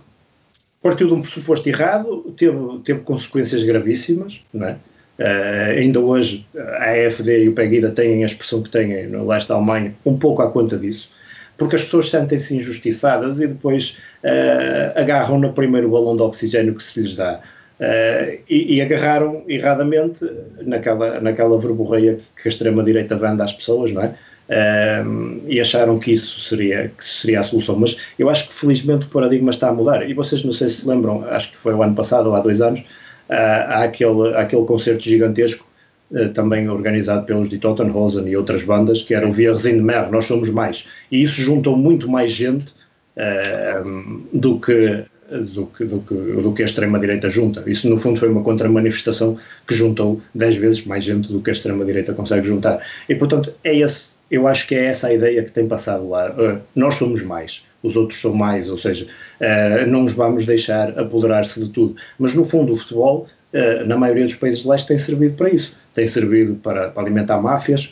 partiu 0.82 1.08
de 1.08 1.14
um 1.14 1.22
pressuposto 1.22 1.68
errado, 1.70 2.34
teve, 2.36 2.58
teve 2.84 3.00
consequências 3.02 3.64
gravíssimas, 3.64 4.42
não 4.54 4.68
é? 4.68 4.78
Uh, 5.20 5.78
ainda 5.78 6.00
hoje 6.00 6.48
a 6.56 6.92
AFD 6.92 7.44
e 7.44 7.50
o 7.50 7.54
PEGIDA 7.54 7.92
têm 7.92 8.24
a 8.24 8.26
expressão 8.26 8.64
que 8.64 8.70
têm 8.70 9.06
no 9.08 9.28
leste 9.28 9.50
da 9.50 9.56
Alemanha, 9.56 9.94
um 10.06 10.18
pouco 10.18 10.42
à 10.42 10.50
conta 10.50 10.78
disso, 10.78 11.12
porque 11.58 11.76
as 11.76 11.84
pessoas 11.84 12.10
sentem-se 12.10 12.56
injustiçadas 12.56 13.42
e 13.42 13.48
depois 13.48 13.98
uh, 14.24 14.98
agarram 14.98 15.38
no 15.38 15.52
primeiro 15.52 15.90
balão 15.90 16.16
de 16.16 16.24
oxigênio 16.24 16.74
que 16.74 16.82
se 16.82 17.02
lhes 17.02 17.18
dá. 17.18 17.42
Uh, 17.80 18.38
e, 18.50 18.76
e, 18.76 18.82
agarraram 18.82 19.42
erradamente 19.48 20.30
naquela, 20.64 21.22
naquela 21.22 21.58
verborreia 21.58 22.18
que 22.36 22.50
a 22.50 22.52
extrema-direita 22.52 23.16
vende 23.16 23.42
às 23.42 23.54
pessoas, 23.54 23.94
não 23.94 24.04
é? 24.04 24.16
Um, 24.50 25.42
e 25.48 25.62
acharam 25.62 26.00
que 26.00 26.12
isso 26.12 26.40
seria, 26.42 26.92
que 26.98 27.04
seria 27.04 27.40
a 27.40 27.44
solução. 27.44 27.76
Mas 27.76 27.96
eu 28.18 28.30
acho 28.30 28.48
que 28.48 28.54
felizmente 28.54 29.06
o 29.06 29.10
paradigma 29.10 29.52
está 29.52 29.70
a 29.70 29.74
mudar. 29.74 30.10
E 30.10 30.14
vocês 30.14 30.44
não 30.44 30.52
sei 30.52 30.70
se 30.70 30.88
lembram, 30.88 31.24
acho 31.30 31.52
que 31.52 31.58
foi 31.58 31.74
o 31.74 31.84
ano 31.84 31.94
passado 31.94 32.30
ou 32.30 32.36
há 32.36 32.40
dois 32.40 32.62
anos, 32.62 32.80
uh, 32.80 32.84
há, 33.30 33.84
aquele, 33.84 34.34
há 34.34 34.42
aquele 34.42 34.66
concerto 34.66 35.04
gigantesco, 35.04 35.66
uh, 36.12 36.30
também 36.30 36.68
organizado 36.68 37.26
pelos 37.26 37.48
de 37.48 37.60
Tottenhausen 37.60 38.28
e 38.28 38.36
outras 38.36 38.64
bandas, 38.64 39.04
que 39.04 39.14
era 39.14 39.28
o 39.28 39.32
Wir 39.32 39.56
sind 39.56 39.82
mehr, 39.82 40.10
Nós 40.12 40.26
Somos 40.26 40.50
Mais. 40.50 40.88
E 41.12 41.22
isso 41.22 41.42
juntou 41.42 41.78
muito 41.78 42.10
mais 42.10 42.32
gente 42.32 42.74
uh, 43.16 44.22
do 44.34 44.60
que. 44.60 45.06
Do 45.30 45.68
que, 45.68 45.86
do, 45.86 46.00
que, 46.00 46.14
do 46.16 46.54
que 46.54 46.64
a 46.64 46.66
extrema-direita 46.66 47.30
junta. 47.30 47.64
Isso, 47.68 47.88
no 47.88 48.00
fundo, 48.00 48.20
foi 48.20 48.30
uma 48.30 48.42
contra-manifestação 48.42 49.38
que 49.68 49.76
juntou 49.76 50.20
10 50.34 50.56
vezes 50.56 50.86
mais 50.86 51.04
gente 51.04 51.32
do 51.32 51.40
que 51.40 51.52
a 51.52 51.54
extrema-direita 51.54 52.14
consegue 52.14 52.48
juntar. 52.48 52.82
E, 53.08 53.14
portanto, 53.14 53.54
é 53.64 53.78
esse, 53.78 54.10
eu 54.30 54.48
acho 54.48 54.68
que 54.68 54.76
é 54.76 54.86
essa 54.86 55.08
a 55.08 55.14
ideia 55.14 55.44
que 55.44 55.52
tem 55.52 55.68
passado 55.68 56.08
lá. 56.08 56.32
Uh, 56.32 56.60
nós 56.76 56.96
somos 56.96 57.24
mais, 57.24 57.64
os 57.82 57.96
outros 57.96 58.22
são 58.22 58.34
mais, 58.34 58.70
ou 58.70 58.78
seja, 58.78 59.06
uh, 59.06 59.88
não 59.88 60.04
nos 60.04 60.14
vamos 60.14 60.46
deixar 60.46 60.98
apoderar-se 61.00 61.60
de 61.60 61.70
tudo. 61.70 61.96
Mas, 62.18 62.36
no 62.36 62.44
fundo, 62.44 62.74
o 62.74 62.76
futebol, 62.76 63.28
uh, 63.54 63.88
na 63.88 63.98
maioria 63.98 64.26
dos 64.26 64.36
países 64.36 64.62
de 64.62 64.68
leste, 64.68 64.88
tem 64.88 64.98
servido 64.98 65.36
para 65.36 65.50
isso. 65.50 65.76
Tem 65.94 66.06
servido 66.06 66.56
para, 66.56 66.90
para 66.90 67.04
alimentar 67.04 67.42
máfias, 67.42 67.92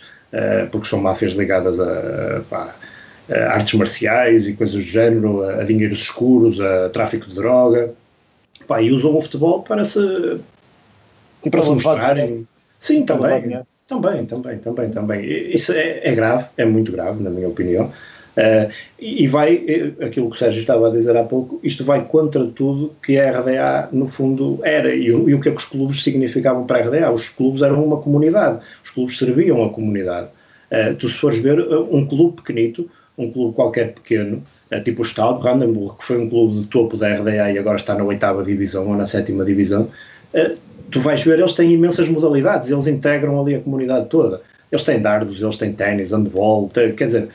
porque 0.71 0.87
são 0.87 0.99
máfias 0.99 1.31
ligadas 1.31 1.79
a. 1.79 2.43
a 2.51 2.67
artes 3.33 3.73
marciais 3.73 4.47
e 4.47 4.53
coisas 4.53 4.75
do 4.75 4.81
género, 4.81 5.43
a, 5.43 5.63
dinheiros 5.63 5.99
escuros, 5.99 6.59
a 6.61 6.89
tráfico 6.89 7.27
de 7.27 7.35
droga, 7.35 7.93
Pá, 8.67 8.81
e 8.81 8.91
usam 8.91 9.15
o 9.15 9.21
futebol 9.21 9.61
para 9.63 9.85
se, 9.85 9.99
para 11.49 11.61
se 11.61 11.69
mostrarem. 11.69 12.47
Sim, 12.79 13.05
também, 13.05 13.63
também, 13.87 14.25
também, 14.25 14.57
também, 14.59 14.89
também. 14.91 15.25
Isso 15.53 15.71
é, 15.71 16.01
é 16.03 16.13
grave, 16.13 16.45
é 16.57 16.65
muito 16.65 16.91
grave, 16.91 17.23
na 17.23 17.29
minha 17.29 17.47
opinião. 17.47 17.85
Uh, 18.35 18.71
e 18.99 19.23
e 19.23 19.27
vai, 19.27 19.63
eh, 19.67 20.05
aquilo 20.05 20.29
que 20.29 20.35
o 20.35 20.37
Sérgio 20.37 20.59
estava 20.59 20.89
a 20.89 20.91
dizer 20.91 21.17
há 21.17 21.23
pouco, 21.23 21.59
isto 21.63 21.83
vai 21.83 22.05
contra 22.05 22.45
tudo 22.45 22.93
que 23.01 23.17
a 23.17 23.31
RDA, 23.31 23.89
no 23.91 24.07
fundo, 24.07 24.59
era. 24.63 24.93
E, 24.93 25.11
o- 25.11 25.27
e 25.27 25.33
o 25.33 25.39
que 25.39 25.49
é 25.49 25.51
que 25.51 25.57
os 25.57 25.65
clubes 25.65 26.03
significavam 26.03 26.63
para 26.65 26.77
a 26.77 26.81
RDA? 26.81 27.11
Os 27.11 27.29
clubes 27.29 27.63
eram 27.63 27.83
uma 27.83 27.97
comunidade, 27.99 28.59
os 28.83 28.91
clubes 28.91 29.17
serviam 29.17 29.63
a 29.65 29.69
comunidade. 29.71 30.27
Uh, 30.71 30.93
tu, 30.95 31.07
se 31.07 31.15
fores 31.15 31.39
ver, 31.39 31.59
um 31.89 32.05
clube 32.05 32.35
pequenito 32.35 32.87
um 33.17 33.31
clube 33.31 33.55
qualquer 33.55 33.93
pequeno, 33.93 34.43
é 34.69 34.79
tipo 34.79 35.01
o 35.01 35.05
Staub, 35.05 35.41
Brandenburg, 35.41 35.97
que 35.97 36.05
foi 36.05 36.17
um 36.17 36.29
clube 36.29 36.59
de 36.61 36.65
topo 36.67 36.97
da 36.97 37.07
RDA 37.15 37.51
e 37.51 37.57
agora 37.57 37.77
está 37.77 37.95
na 37.95 38.03
oitava 38.03 38.43
divisão 38.43 38.87
ou 38.87 38.95
na 38.95 39.05
sétima 39.05 39.43
divisão, 39.45 39.89
eh, 40.33 40.55
tu 40.91 40.99
vais 40.99 41.23
ver, 41.23 41.39
eles 41.39 41.53
têm 41.53 41.71
imensas 41.73 42.07
modalidades, 42.09 42.69
eles 42.69 42.85
integram 42.87 43.39
ali 43.41 43.55
a 43.55 43.59
comunidade 43.59 44.07
toda. 44.07 44.41
Eles 44.71 44.83
têm 44.83 44.99
dardos, 44.99 45.41
eles 45.41 45.55
têm 45.57 45.71
ténis, 45.73 46.11
handball, 46.11 46.69
têm- 46.69 46.93
quer 46.93 47.05
dizer, 47.05 47.29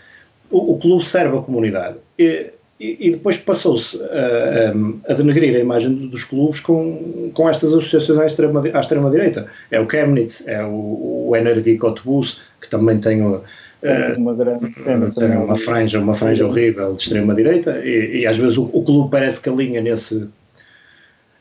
o, 0.50 0.74
o 0.74 0.78
clube 0.78 1.04
serve 1.04 1.36
a 1.38 1.40
comunidade. 1.40 1.96
E, 2.18 2.50
e- 2.78 3.08
e 3.08 3.10
depois 3.12 3.38
passou-se 3.38 3.98
a, 4.02 4.72
a, 5.08 5.12
a 5.12 5.14
denegrir 5.14 5.56
a 5.56 5.60
imagem 5.60 5.94
dos 6.08 6.24
clubes 6.24 6.60
com, 6.60 7.30
com 7.32 7.48
estas 7.48 7.70
associações 7.72 8.18
à 8.18 8.26
extrema, 8.26 8.62
extrema-direita. 8.68 9.46
É 9.70 9.80
o 9.80 9.88
Chemnitz, 9.88 10.46
é 10.46 10.62
o, 10.62 11.28
o 11.28 11.36
Energie 11.36 11.78
Cottbus, 11.78 12.42
que 12.60 12.68
também 12.68 12.98
tem 12.98 13.22
eh, 13.82 14.14
uma 14.16 14.34
grande 14.34 14.72
cena 14.82 15.10
tem 15.10 15.28
também. 15.28 15.38
uma 15.38 15.56
franja, 15.56 15.98
uma 16.00 16.14
franja 16.14 16.46
horrível 16.46 16.94
de 16.94 17.02
extrema-direita 17.02 17.80
e, 17.84 18.20
e 18.20 18.26
às 18.26 18.36
vezes 18.36 18.56
o, 18.58 18.64
o 18.72 18.82
clube 18.84 19.10
parece 19.10 19.40
que 19.40 19.48
alinha 19.48 19.80
nesse, 19.80 20.28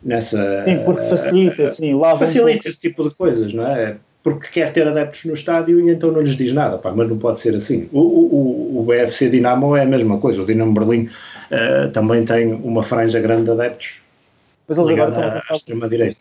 nessa... 0.03 0.63
Sim, 0.65 0.79
porque 0.83 1.03
facilita, 1.03 1.67
sim, 1.67 1.93
lava 1.93 2.15
um 2.15 2.19
Facilita 2.19 2.67
esse 2.69 2.79
tipo 2.79 3.07
de 3.07 3.15
coisas, 3.15 3.53
não 3.53 3.65
é? 3.67 3.97
Porque 4.23 4.47
quer 4.49 4.71
ter 4.71 4.87
adeptos 4.87 5.25
no 5.25 5.33
estádio 5.33 5.79
e 5.79 5.91
então 5.91 6.11
não 6.11 6.21
lhes 6.21 6.35
diz 6.35 6.53
nada, 6.53 6.77
pá, 6.77 6.91
mas 6.91 7.09
não 7.09 7.17
pode 7.17 7.39
ser 7.39 7.55
assim. 7.55 7.89
O, 7.91 7.99
o, 7.99 8.79
o- 8.79 8.83
BFC 8.83 9.29
Dinamo 9.29 9.75
é 9.75 9.81
a 9.81 9.85
mesma 9.85 10.17
coisa, 10.19 10.41
o 10.41 10.45
Dinamo 10.45 10.73
Berlim 10.73 11.09
eh, 11.49 11.87
também 11.87 12.23
tem 12.25 12.53
uma 12.53 12.83
franja 12.83 13.19
grande 13.19 13.45
de 13.45 13.51
adeptos 13.51 13.99
Mas 14.67 14.77
eles 14.77 14.91
agora 14.91 15.09
estão 15.09 15.23
a 15.23 15.37
à, 15.37 15.53
extrema-direita. 15.53 16.19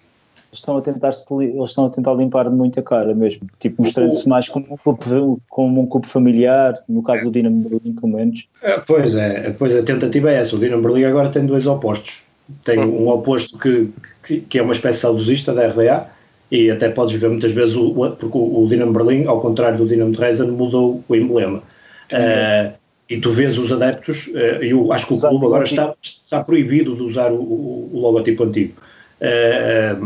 Eles 0.51 0.59
estão 0.59 0.77
a 0.77 0.83
tentar 0.83 1.11
eles 1.41 1.69
estão 1.69 1.87
a 1.87 1.91
tentar 1.91 2.15
limpar 2.15 2.51
muito 2.51 2.81
a 2.81 2.83
cara 2.83 3.15
mesmo, 3.15 3.49
tipo 3.61 3.83
mostrando-se 3.83 4.29
mais 4.29 4.49
como 4.49 4.67
um 4.69 4.77
clube 4.77 5.41
como 5.49 5.81
um 5.81 5.87
clube 5.87 6.07
familiar, 6.07 6.75
no 6.89 7.03
caso 7.03 7.25
do 7.25 7.31
Dinamo 7.31 7.63
Berlim, 7.63 7.95
pelo 7.95 8.13
menos. 8.13 8.47
Eh, 8.63 8.83
Pois 8.85 9.15
é, 9.15 9.55
pois 9.57 9.77
a 9.77 9.83
tentativa 9.83 10.31
é 10.31 10.35
essa. 10.35 10.57
O 10.57 10.59
Dinamo 10.59 10.83
Berlim 10.83 11.05
agora 11.05 11.29
tem 11.29 11.47
dois 11.47 11.67
opostos. 11.67 12.23
Tem 12.65 12.81
um 12.81 13.09
oposto 13.09 13.57
que, 13.57 13.91
que, 14.49 14.59
é 14.59 14.63
uma 14.63 14.73
espécie 14.73 15.01
saudosista 15.01 15.55
da 15.55 15.69
RDA 15.69 16.09
e 16.51 16.69
até 16.69 16.89
podes 16.89 17.15
ver 17.15 17.31
muitas 17.31 17.53
vezes 17.53 17.77
o, 17.77 17.93
porque 18.19 18.37
o, 18.37 18.67
Dinamo 18.69 18.93
Berlim, 18.93 19.27
ao 19.27 19.41
contrário 19.41 19.79
do 19.79 19.87
Dinamo 19.87 20.11
de 20.11 20.19
Dresden, 20.19 20.51
mudou 20.51 21.05
o 21.09 21.15
emblema. 21.15 21.63
Eh, 22.11 22.73
e 23.09 23.21
tu 23.21 23.31
vês 23.31 23.57
os 23.57 23.71
adeptos, 23.71 24.29
eh, 24.35 24.59
eu 24.63 24.93
acho 24.93 25.07
que 25.07 25.15
o 25.15 25.19
clube 25.21 25.47
agora 25.47 25.63
está, 25.63 25.95
está 26.03 26.43
proibido 26.43 26.97
de 26.97 27.03
usar 27.03 27.31
o, 27.31 27.41
o, 27.41 27.91
o 27.93 28.01
logotipo 28.01 28.43
antigo. 28.43 28.75
Eh, 29.21 29.97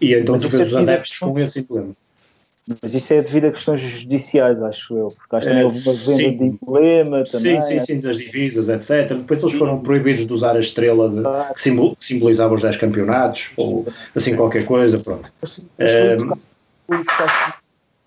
e 0.00 0.14
então 0.14 0.34
é 0.34 0.38
os 0.38 0.74
adeptos 0.74 1.18
com 1.18 1.38
esse 1.38 1.60
emblema. 1.60 1.92
Mas 2.82 2.94
isso 2.94 3.12
é 3.12 3.20
devido 3.22 3.46
a 3.46 3.50
questões 3.50 3.80
judiciais, 3.80 4.62
acho 4.62 4.96
eu, 4.96 5.08
porque 5.08 5.34
acho 5.36 5.46
que 5.46 5.50
também 5.52 5.62
Eh, 5.62 5.64
houve 5.66 5.88
uma 5.88 5.94
venda 5.94 6.38
de 6.38 6.44
emblema 6.44 7.24
também. 7.24 7.60
Sim, 7.60 7.80
sim, 7.80 7.80
sim, 7.80 8.00
das 8.00 8.16
divisas, 8.16 8.68
etc. 8.68 9.16
Depois 9.16 9.42
eles 9.42 9.58
foram 9.58 9.80
proibidos 9.80 10.26
de 10.26 10.32
usar 10.32 10.54
a 10.56 10.60
estrela 10.60 11.08
de- 11.08 11.26
Ah. 11.26 11.50
que, 11.52 11.60
simbol- 11.60 11.96
que 11.96 12.04
simbolizava 12.04 12.54
os 12.54 12.62
10 12.62 12.76
campeonatos, 12.76 13.50
ou 13.56 13.86
assim 14.14 14.36
qualquer 14.36 14.64
coisa, 14.66 14.98
pronto. 15.00 15.28
Mas, 15.42 15.66
mas 15.78 15.92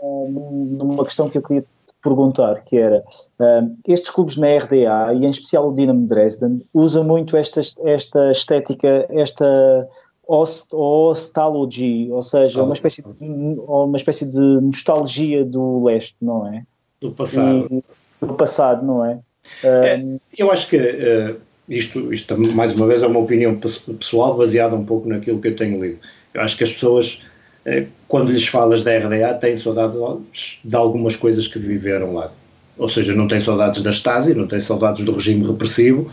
num- 0.02 0.66
numa 0.78 1.06
questão 1.06 1.30
que 1.30 1.38
eu 1.38 1.42
queria 1.42 1.62
te 1.62 1.68
perguntar, 2.02 2.64
que 2.66 2.78
era 2.78 3.04
ah, 3.40 3.62
estes 3.88 4.10
clubes 4.12 4.38
na 4.38 4.48
RDA, 4.48 5.14
e 5.14 5.26
em 5.26 5.30
especial 5.30 5.70
o 5.70 5.76
Dinamo 5.76 6.02
de 6.02 6.08
Dresden, 6.08 6.62
usam 6.74 7.04
muito 7.04 7.36
esta, 7.38 7.62
esta 7.86 8.32
estética, 8.32 9.06
esta 9.10 9.88
hostology, 10.28 12.10
ou 12.12 12.24
seja, 12.24 12.64
uma 12.64 12.74
espécie, 12.74 13.02
de, 13.02 13.10
uma 13.22 13.98
espécie 13.98 14.26
de 14.26 14.40
nostalgia 14.40 15.44
do 15.44 15.84
leste, 15.84 16.16
não 16.22 16.48
é? 16.48 16.64
Do 17.02 17.12
passado. 17.12 17.68
E- 17.72 17.84
do 18.26 18.34
passado, 18.36 18.86
não 18.86 19.06
é? 19.06 19.20
É, 19.62 20.02
eu 20.38 20.50
acho 20.52 20.70
que 20.70 20.78
eh, 20.78 21.36
isto, 21.68 22.14
isto, 22.14 22.38
mais 22.56 22.74
uma 22.74 22.88
vez, 22.88 23.04
é 23.04 23.08
uma 23.08 23.20
opinião 23.20 23.56
pes- 23.56 23.80
pessoal 24.00 24.36
baseada 24.38 24.76
um 24.76 24.86
pouco 24.86 25.10
naquilo 25.10 25.40
que 25.40 25.50
eu 25.50 25.56
tenho 25.56 25.84
lido. 25.84 26.00
Eu 26.34 26.42
acho 26.42 26.58
que 26.58 26.64
as 26.64 26.72
pessoas, 26.72 27.22
eh, 27.66 27.86
quando 28.08 28.32
lhes 28.32 28.48
falas 28.48 28.84
da 28.84 28.92
RDA, 28.92 29.34
têm 29.34 29.58
saudades 29.58 30.60
de 30.64 30.76
algumas 30.76 31.18
coisas 31.18 31.48
que 31.48 31.60
viveram 31.60 32.14
lá. 32.14 32.32
Ou 32.78 32.88
seja, 32.88 33.14
não 33.14 33.28
têm 33.28 33.42
saudades 33.42 33.84
da 33.84 33.92
Stasi, 33.92 34.34
não 34.34 34.48
têm 34.48 34.62
saudades 34.62 35.04
do 35.04 35.12
regime 35.14 35.46
repressivo, 35.46 36.10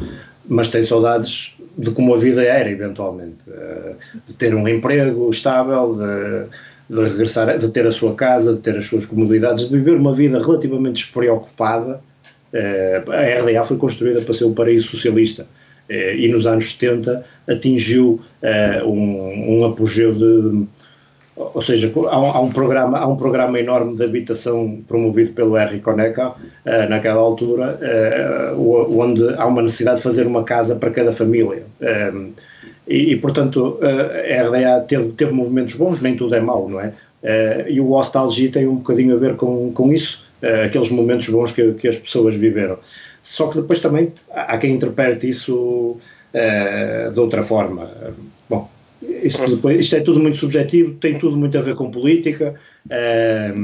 mas 0.49 0.69
têm 0.69 0.83
saudades 0.83 1.55
de 1.77 1.91
como 1.91 2.15
a 2.15 2.19
vida 2.19 2.43
era, 2.43 2.71
eventualmente. 2.71 3.39
Eh, 3.49 3.95
de 4.27 4.35
ter 4.35 4.55
um 4.55 4.67
emprego 4.67 5.31
estável, 5.31 5.97
de, 5.97 6.95
de 6.95 7.09
regressar, 7.09 7.57
de 7.57 7.69
ter 7.69 7.87
a 7.87 7.91
sua 7.91 8.15
casa, 8.15 8.55
de 8.55 8.61
ter 8.61 8.77
as 8.77 8.87
suas 8.87 9.07
comodidades, 9.07 9.69
de 9.69 9.77
viver 9.77 9.97
uma 9.97 10.15
vida 10.15 10.39
relativamente 10.39 11.05
despreocupada. 11.05 12.01
Eh, 12.53 13.03
a 13.07 13.43
RDA 13.43 13.65
foi 13.65 13.77
construída 13.77 14.21
para 14.21 14.35
ser 14.35 14.45
um 14.45 14.55
paraíso 14.55 14.89
socialista 14.89 15.47
eh, 15.89 16.17
e 16.17 16.29
nos 16.29 16.47
anos 16.47 16.73
70 16.73 17.25
atingiu 17.49 18.21
um, 18.85 19.59
um 19.59 19.65
apogeu 19.65 20.15
de. 20.15 20.67
Ou 21.37 21.63
seja, 21.63 21.91
há 22.11 22.41
um, 22.41 22.51
programa, 22.51 22.99
há 22.99 23.07
um 23.07 23.17
programa 23.17 23.59
enorme 23.59 23.97
de 23.97 24.05
habitação 24.05 24.83
promovido 24.87 25.33
pelo 25.33 25.57
R. 25.57 25.79
Coneca 25.81 26.35
eh, 26.65 26.87
naquela 26.87 27.21
altura, 27.21 27.79
eh, 27.81 28.53
onde 28.57 29.27
há 29.35 29.47
uma 29.47 29.63
necessidade 29.63 29.99
de 29.99 30.03
fazer 30.03 30.27
uma 30.27 30.45
casa 30.45 30.77
para 30.77 30.91
cada 30.91 31.13
família. 31.13 31.63
Eh, 31.81 32.13
e, 32.87 33.17
portanto, 33.17 33.79
a 33.81 34.43
RDA 34.43 34.81
teve, 34.81 35.13
teve 35.13 35.31
movimentos 35.31 35.75
bons, 35.75 36.01
nem 36.01 36.17
tudo 36.17 36.35
é 36.35 36.41
mau, 36.41 36.69
não 36.69 36.81
é? 36.81 36.93
E 37.69 37.81
o 37.81 37.93
Hostalgia 37.93 38.51
tem 38.51 38.67
um 38.67 38.77
bocadinho 38.77 39.15
a 39.15 39.19
ver 39.19 39.37
com, 39.37 39.71
com 39.73 39.93
isso, 39.93 40.27
aqueles 40.65 40.91
momentos 40.91 41.29
bons 41.29 41.53
que, 41.53 41.73
que 41.75 41.87
as 41.87 41.97
pessoas 41.97 42.35
viveram. 42.35 42.79
Só 43.23 43.47
que 43.47 43.61
depois 43.61 43.79
também 43.79 44.13
há 44.33 44.59
quem 44.59 44.75
interprete 44.75 45.29
isso 45.29 45.99
de 47.13 47.21
outra 47.21 47.45
forma. 47.45 47.89
Isto, 49.03 49.97
é 49.97 50.01
tudo 50.01 50.21
muito 50.21 50.37
subjetivo, 50.37 50.95
tem 50.95 51.19
tudo 51.19 51.37
muito 51.37 51.57
a 51.57 51.61
ver 51.61 51.75
com 51.75 51.91
política. 51.91 52.55
eh, 52.91 53.55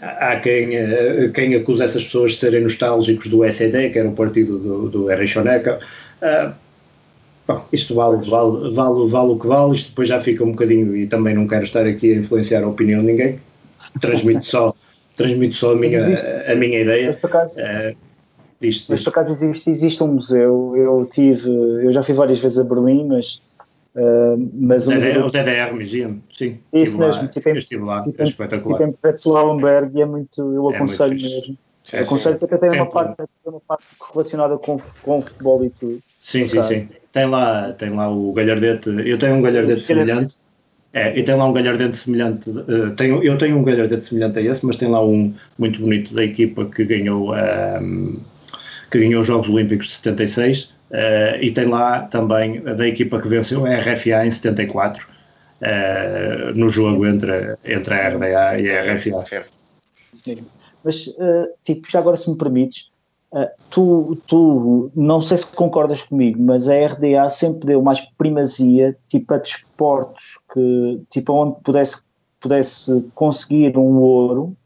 há 0.00 0.36
quem, 0.36 0.76
eh, 0.76 1.30
quem 1.34 1.54
acusa 1.54 1.84
essas 1.84 2.04
pessoas 2.04 2.32
de 2.32 2.38
serem 2.38 2.62
nostálgicos 2.62 3.28
do 3.28 3.44
SED, 3.44 3.90
que 3.90 3.98
era 3.98 4.08
o 4.08 4.12
partido 4.12 4.58
do, 4.58 4.88
do 4.88 5.10
Erich 5.10 5.38
Honecker. 5.38 5.78
Eh, 6.22 6.50
Bom, 7.46 7.64
isto 7.72 7.96
vale, 7.96 8.18
vale, 8.30 8.72
vale, 8.72 9.08
vale 9.08 9.32
o 9.32 9.38
que 9.38 9.46
vale, 9.48 9.74
isto 9.74 9.88
depois 9.88 10.06
já 10.06 10.20
fica 10.20 10.44
um 10.44 10.52
bocadinho, 10.52 10.94
e 10.94 11.08
também 11.08 11.34
não 11.34 11.48
quero 11.48 11.64
estar 11.64 11.84
aqui 11.84 12.12
a 12.12 12.16
influenciar 12.16 12.62
a 12.62 12.68
opinião 12.68 13.00
de 13.00 13.08
ninguém, 13.08 13.40
transmito 14.00 14.46
só, 14.46 14.72
transmito 15.16 15.56
só 15.56 15.72
a 15.72 15.74
minha, 15.74 16.00
a 16.46 16.54
minha 16.54 16.80
ideia. 16.80 17.06
mas 17.06 17.18
por 17.18 17.26
acaso, 17.26 17.60
disto, 18.60 18.86
Mas 18.88 19.02
por 19.02 19.10
acaso 19.10 19.32
existe, 19.32 19.68
existe 19.68 20.00
um 20.00 20.12
museu, 20.12 20.74
eu 20.76 21.04
tive, 21.10 21.48
eu 21.48 21.90
já 21.90 22.04
fui 22.04 22.14
várias 22.14 22.38
vezes 22.38 22.56
a 22.56 22.62
Berlim, 22.62 23.06
mas, 23.08 23.42
ah, 23.96 24.36
mas 24.54 24.86
um 24.88 24.92
TDR, 24.92 25.18
o 25.24 25.30
TDR 25.30 25.72
Museum, 25.74 26.20
sim. 26.32 26.58
Isso 26.72 26.84
estive 26.84 26.98
lá, 27.00 27.06
mesmo, 27.08 27.28
tipo 27.28 27.48
em- 27.48 27.54
tipo 27.58 28.22
é 28.22 28.24
espetacular. 28.24 28.78
tipo 28.78 28.90
em 28.90 28.92
Prenzlauenberg 28.92 29.98
e 29.98 30.02
é 30.02 30.06
muito, 30.06 30.40
eu 30.40 30.70
É 30.70 30.76
aconselho 30.76 31.10
muito 31.10 31.24
mesmo. 31.24 31.58
É, 31.92 32.00
aconselho 32.00 32.38
porque 32.38 32.54
até 32.54 32.68
tem 32.68 32.80
uma, 32.80 32.88
parte, 32.88 33.16
uma 33.44 33.60
parte 33.66 33.84
relacionada 34.12 34.56
com, 34.58 34.76
com 35.02 35.18
o 35.18 35.22
futebol 35.22 35.64
e 35.64 35.70
tudo. 35.70 35.98
Sim, 36.18 36.46
sim, 36.46 36.62
sim. 36.62 36.88
Tem 37.10 37.26
lá, 37.26 37.72
tem 37.72 37.90
lá 37.90 38.08
o 38.08 38.32
galhardete. 38.32 38.90
Eu 38.90 39.18
tenho 39.18 39.34
um 39.34 39.42
galhardete 39.42 39.80
O 39.80 39.84
semelhante. 39.84 40.36
É, 40.92 41.16
e 41.18 41.22
tem 41.22 41.34
lá 41.36 41.44
um 41.46 41.52
galhardete 41.52 41.96
semelhante. 41.96 42.50
eh, 42.50 42.90
tenho, 42.96 43.22
eu 43.22 43.38
tenho 43.38 43.56
um 43.56 43.62
galhardete 43.64 44.04
semelhante 44.04 44.38
a 44.38 44.42
esse, 44.42 44.66
mas 44.66 44.76
tem 44.76 44.88
lá 44.88 45.04
um 45.04 45.32
muito 45.58 45.80
bonito 45.80 46.12
da 46.14 46.22
equipa 46.24 46.64
que 46.66 46.84
ganhou, 46.84 47.34
ehm, 47.36 48.16
que 48.90 48.98
ganhou 48.98 49.20
os 49.20 49.26
Jogos 49.26 49.48
Olímpicos 49.48 49.86
de 49.86 49.92
76. 49.94 50.72
Eh, 50.90 51.38
e 51.42 51.50
tem 51.50 51.66
lá 51.66 52.02
também 52.02 52.62
a 52.66 52.74
da 52.74 52.86
equipa 52.86 53.20
que 53.20 53.28
venceu 53.28 53.66
a 53.66 53.76
RFA 53.76 54.26
em 54.26 54.30
74. 54.30 55.06
eh, 55.62 56.52
no 56.54 56.68
jogo 56.68 57.06
entre, 57.06 57.54
entre 57.64 57.94
a 57.94 58.08
RDA 58.08 58.58
e 58.58 58.70
a 58.70 58.94
RFA. 58.94 59.44
Mesmo. 60.26 60.46
Mas, 60.82 61.14
ah, 61.18 61.46
tipo, 61.62 61.90
já 61.90 61.98
agora 61.98 62.16
se 62.16 62.30
me 62.30 62.38
permites, 62.38 62.90
tu, 63.68 64.18
tu, 64.26 64.90
não 64.96 65.20
sei 65.20 65.36
se 65.36 65.46
concordas 65.46 66.02
comigo, 66.02 66.42
mas 66.42 66.68
a 66.68 66.74
RDA 66.74 67.28
sempre 67.28 67.66
deu 67.66 67.82
mais 67.82 68.00
primazia, 68.16 68.96
tipo, 69.08 69.34
a 69.34 69.38
desportos 69.38 70.38
que, 70.52 71.02
tipo, 71.10 71.32
onde 71.32 71.60
pudesse, 71.62 72.02
pudesse 72.40 73.04
conseguir 73.14 73.76
um 73.76 73.98
ouro, 73.98 74.56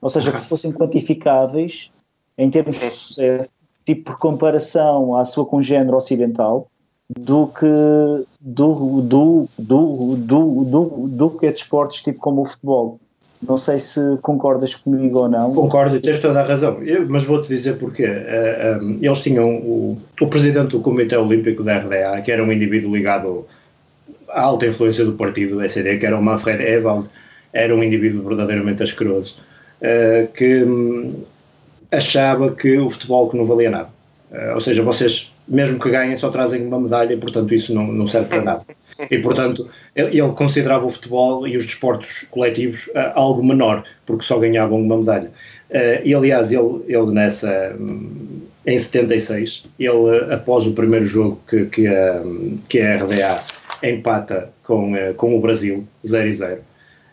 ou 0.00 0.08
seja, 0.08 0.32
que 0.32 0.40
fossem 0.40 0.72
quantificáveis 0.72 1.90
em 2.38 2.50
termos 2.50 2.78
de 2.78 2.90
sucesso, 2.90 3.50
tipo, 3.86 4.10
por 4.12 4.18
comparação 4.18 5.16
à 5.16 5.24
sua 5.24 5.46
congênere 5.46 5.94
ocidental, 5.94 6.68
do 7.08 7.46
que 7.46 7.64
do, 8.40 9.00
do, 9.00 9.48
do, 9.58 10.16
do, 10.16 10.64
do, 10.64 11.06
do 11.08 11.30
que 11.30 11.46
a 11.46 11.52
desportos 11.52 12.02
tipo 12.02 12.18
como 12.18 12.42
o 12.42 12.44
futebol. 12.44 12.98
Não 13.46 13.56
sei 13.56 13.78
se 13.78 14.00
concordas 14.22 14.74
comigo 14.74 15.20
ou 15.20 15.28
não. 15.28 15.52
Concordo, 15.52 16.00
tens 16.00 16.20
toda 16.20 16.40
a 16.40 16.42
razão, 16.42 16.82
Eu- 16.82 17.08
mas 17.08 17.22
vou-te 17.22 17.46
dizer 17.48 17.78
porquê. 17.78 18.04
Eh, 18.06 18.78
um, 18.82 18.98
eles 19.00 19.20
tinham 19.20 19.56
o, 19.56 19.98
o 20.20 20.26
presidente 20.26 20.70
do 20.70 20.80
Comitê 20.80 21.16
Olímpico 21.16 21.62
da 21.62 21.76
RDA, 21.78 22.20
que 22.22 22.32
era 22.32 22.42
um 22.42 22.50
indivíduo 22.50 22.96
ligado 22.96 23.44
à 24.30 24.42
alta 24.42 24.66
influência 24.66 25.04
do 25.04 25.12
partido 25.12 25.56
do 25.58 25.68
SED, 25.68 25.98
que 25.98 26.06
era 26.06 26.18
o 26.18 26.22
Manfred 26.22 26.60
Ewald, 26.62 27.08
era 27.52 27.74
um 27.74 27.82
indivíduo 27.84 28.26
verdadeiramente 28.26 28.82
asqueroso, 28.82 29.36
eh, 29.80 30.28
que, 30.34 30.64
hum, 30.64 31.12
achava 31.90 32.52
que 32.52 32.78
o 32.78 32.90
futebol 32.90 33.28
que 33.28 33.36
não 33.36 33.46
valia 33.46 33.70
nada. 33.70 33.88
Uh, 34.30 34.54
ou 34.54 34.60
seja, 34.60 34.82
vocês, 34.82 35.32
mesmo 35.46 35.78
que 35.78 35.90
ganhem, 35.90 36.16
só 36.16 36.28
trazem 36.30 36.66
uma 36.66 36.80
medalha 36.80 37.12
e, 37.12 37.16
portanto, 37.16 37.54
isso 37.54 37.74
não, 37.74 37.86
não 37.86 38.06
serve 38.06 38.28
para 38.28 38.42
nada. 38.42 38.62
E, 39.10 39.18
portanto, 39.18 39.68
ele, 39.94 40.18
ele 40.18 40.32
considerava 40.32 40.86
o 40.86 40.90
futebol 40.90 41.46
e 41.46 41.54
os 41.54 41.66
desportos 41.66 42.22
coletivos 42.30 42.86
uh, 42.88 43.12
algo 43.14 43.44
menor, 43.44 43.84
porque 44.06 44.24
só 44.24 44.38
ganhavam 44.38 44.80
uma 44.80 44.96
medalha. 44.96 45.30
Uh, 45.70 46.00
e, 46.02 46.14
aliás, 46.14 46.50
ele, 46.50 46.82
ele 46.88 47.10
nessa, 47.10 47.76
hum, 47.78 48.40
em 48.64 48.78
76, 48.78 49.66
ele, 49.78 50.32
após 50.32 50.66
o 50.66 50.72
primeiro 50.72 51.04
jogo 51.04 51.38
que, 51.46 51.66
que, 51.66 51.86
a, 51.86 52.22
que 52.70 52.80
a 52.80 52.96
RDA 52.96 53.42
empata 53.82 54.48
com, 54.64 54.94
com 55.18 55.36
o 55.36 55.40
Brasil, 55.42 55.86
0 56.06 56.26
e 56.26 56.32
0, 56.32 56.60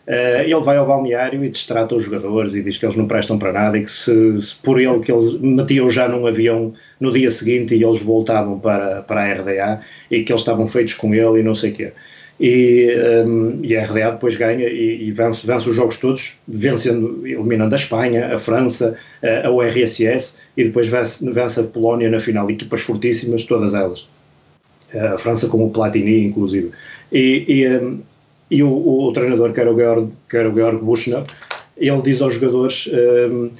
Uh, 0.06 0.42
ele 0.42 0.60
vai 0.60 0.76
ao 0.76 0.86
balneário 0.86 1.42
e 1.42 1.48
destrata 1.48 1.94
os 1.94 2.02
jogadores 2.02 2.54
e 2.54 2.62
diz 2.62 2.76
que 2.76 2.84
eles 2.84 2.94
não 2.94 3.08
prestam 3.08 3.38
para 3.38 3.52
nada 3.52 3.78
e 3.78 3.84
que 3.84 3.90
se, 3.90 4.40
se, 4.40 4.54
por 4.56 4.78
ele 4.78 5.00
que 5.00 5.10
eles 5.10 5.32
metiam 5.40 5.88
já 5.88 6.06
num 6.06 6.26
avião 6.26 6.74
no 7.00 7.10
dia 7.10 7.30
seguinte 7.30 7.74
e 7.74 7.82
eles 7.82 8.00
voltavam 8.00 8.58
para, 8.58 9.00
para 9.00 9.22
a 9.22 9.32
RDA 9.32 9.80
e 10.10 10.22
que 10.22 10.30
eles 10.30 10.42
estavam 10.42 10.66
feitos 10.66 10.92
com 10.92 11.14
ele 11.14 11.40
e 11.40 11.42
não 11.42 11.54
sei 11.54 11.70
o 11.70 11.74
quê. 11.74 11.92
E, 12.38 12.88
um, 13.26 13.60
e, 13.62 13.76
a 13.76 13.84
RDA 13.84 14.10
depois 14.10 14.36
ganha 14.36 14.68
e, 14.68 15.08
e 15.08 15.12
vence, 15.12 15.46
vence, 15.46 15.70
os 15.70 15.76
jogos 15.76 15.96
todos, 15.96 16.34
vencendo, 16.46 17.26
eliminando 17.26 17.74
a 17.74 17.78
Espanha, 17.78 18.34
a 18.34 18.36
França, 18.36 18.98
a, 19.22 19.46
a 19.46 19.50
URSS 19.50 20.38
e 20.56 20.64
depois 20.64 20.86
vence, 20.86 21.24
vence 21.30 21.60
a 21.60 21.62
Polónia 21.62 22.10
na 22.10 22.18
final, 22.18 22.50
equipas 22.50 22.82
fortíssimas, 22.82 23.44
todas 23.44 23.72
elas. 23.72 24.06
A 24.92 25.16
França 25.16 25.48
com 25.48 25.64
o 25.64 25.70
Platini, 25.70 26.26
inclusive. 26.26 26.72
E, 27.12 27.44
e 27.48 27.68
um, 27.68 28.00
e 28.54 28.62
o, 28.62 28.68
o, 28.68 29.08
o, 29.08 29.12
treinador, 29.12 29.52
que 29.52 29.60
era 29.60 29.72
o 29.72 29.76
Georg, 29.76 30.12
que 30.30 30.36
era 30.36 30.48
o 30.48 30.54
Georg 30.54 30.78
Buchner, 30.78 31.24
ele 31.76 32.02
diz 32.02 32.22
aos 32.22 32.34
jogadores: 32.34 32.88
um, 32.92 33.50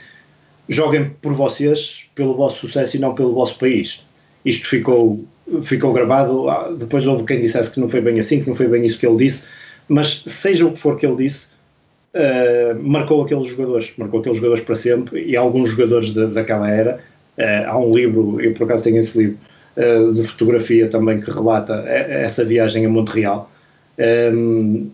joguem 0.68 1.10
por 1.20 1.32
vocês, 1.32 2.04
pelo 2.14 2.36
vosso 2.36 2.58
sucesso 2.58 2.96
e 2.96 3.00
não 3.00 3.12
pelo 3.12 3.34
vosso 3.34 3.58
país. 3.58 4.06
Isto 4.44 4.68
ficou, 4.68 5.24
ficou 5.62 5.92
gravado. 5.92 6.48
Ah, 6.48 6.72
depois 6.78 7.08
houve 7.08 7.24
quem 7.24 7.40
dissesse 7.40 7.72
que 7.72 7.80
não 7.80 7.88
foi 7.88 8.00
bem 8.00 8.20
assim, 8.20 8.40
que 8.40 8.46
não 8.46 8.54
foi 8.54 8.68
bem 8.68 8.86
isso 8.86 8.96
que 8.96 9.04
ele 9.04 9.16
disse, 9.16 9.48
mas 9.88 10.22
seja 10.26 10.64
o 10.64 10.70
que 10.70 10.78
for 10.78 10.96
que 10.96 11.04
ele 11.04 11.16
disse, 11.16 11.48
uh, 12.14 12.80
marcou 12.80 13.24
aqueles 13.24 13.48
jogadores, 13.48 13.92
marcou 13.96 14.20
aqueles 14.20 14.38
jogadores 14.38 14.62
para 14.62 14.76
sempre. 14.76 15.24
E 15.24 15.36
alguns 15.36 15.70
jogadores 15.70 16.10
de, 16.10 16.24
daquela 16.28 16.70
era, 16.70 17.00
uh, 17.36 17.68
há 17.68 17.76
um 17.76 17.92
livro, 17.92 18.40
eu 18.40 18.54
por 18.54 18.64
acaso 18.64 18.84
tenho 18.84 18.98
esse 18.98 19.18
livro, 19.18 19.38
uh, 19.76 20.12
de 20.12 20.22
fotografia 20.22 20.86
também 20.88 21.20
que 21.20 21.32
relata 21.32 21.82
essa 21.88 22.44
viagem 22.44 22.86
a 22.86 22.88
Montreal 22.88 23.50
um, 23.98 24.90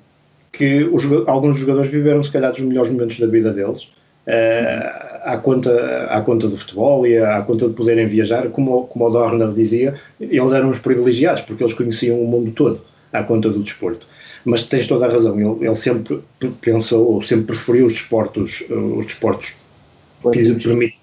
que 0.53 0.85
os, 0.85 1.05
alguns 1.27 1.59
jogadores 1.59 1.91
viveram 1.91 2.23
se 2.23 2.33
calhar 2.33 2.53
dos 2.53 2.61
melhores 2.61 2.91
momentos 2.91 3.19
da 3.19 3.27
vida 3.27 3.53
deles 3.53 3.85
uh, 3.85 5.11
à, 5.25 5.39
conta, 5.39 6.07
à 6.07 6.21
conta 6.21 6.49
do 6.49 6.57
futebol 6.57 7.07
e 7.07 7.19
à 7.19 7.41
conta 7.43 7.69
de 7.69 7.75
poderem 7.75 8.07
viajar, 8.07 8.49
como, 8.49 8.87
como 8.87 9.07
o 9.07 9.11
Dorner 9.11 9.51
dizia, 9.51 9.95
eles 10.21 10.53
eram 10.53 10.71
os 10.71 10.79
privilegiados 10.79 11.43
porque 11.43 11.63
eles 11.63 11.75
conheciam 11.75 12.21
o 12.21 12.27
mundo 12.27 12.51
todo 12.53 12.81
à 13.13 13.23
conta 13.23 13.49
do 13.49 13.63
desporto. 13.63 14.07
Mas 14.45 14.65
tens 14.65 14.87
toda 14.87 15.07
a 15.07 15.11
razão, 15.11 15.39
ele, 15.39 15.67
ele 15.67 15.75
sempre 15.75 16.21
pensou, 16.63 17.15
ou 17.15 17.23
sempre 17.23 17.47
preferiu 17.47 17.85
os 17.85 17.93
desportos, 17.93 18.65
os 18.71 19.05
desportos 19.05 19.57
que 20.33 20.55
permitem 20.55 20.99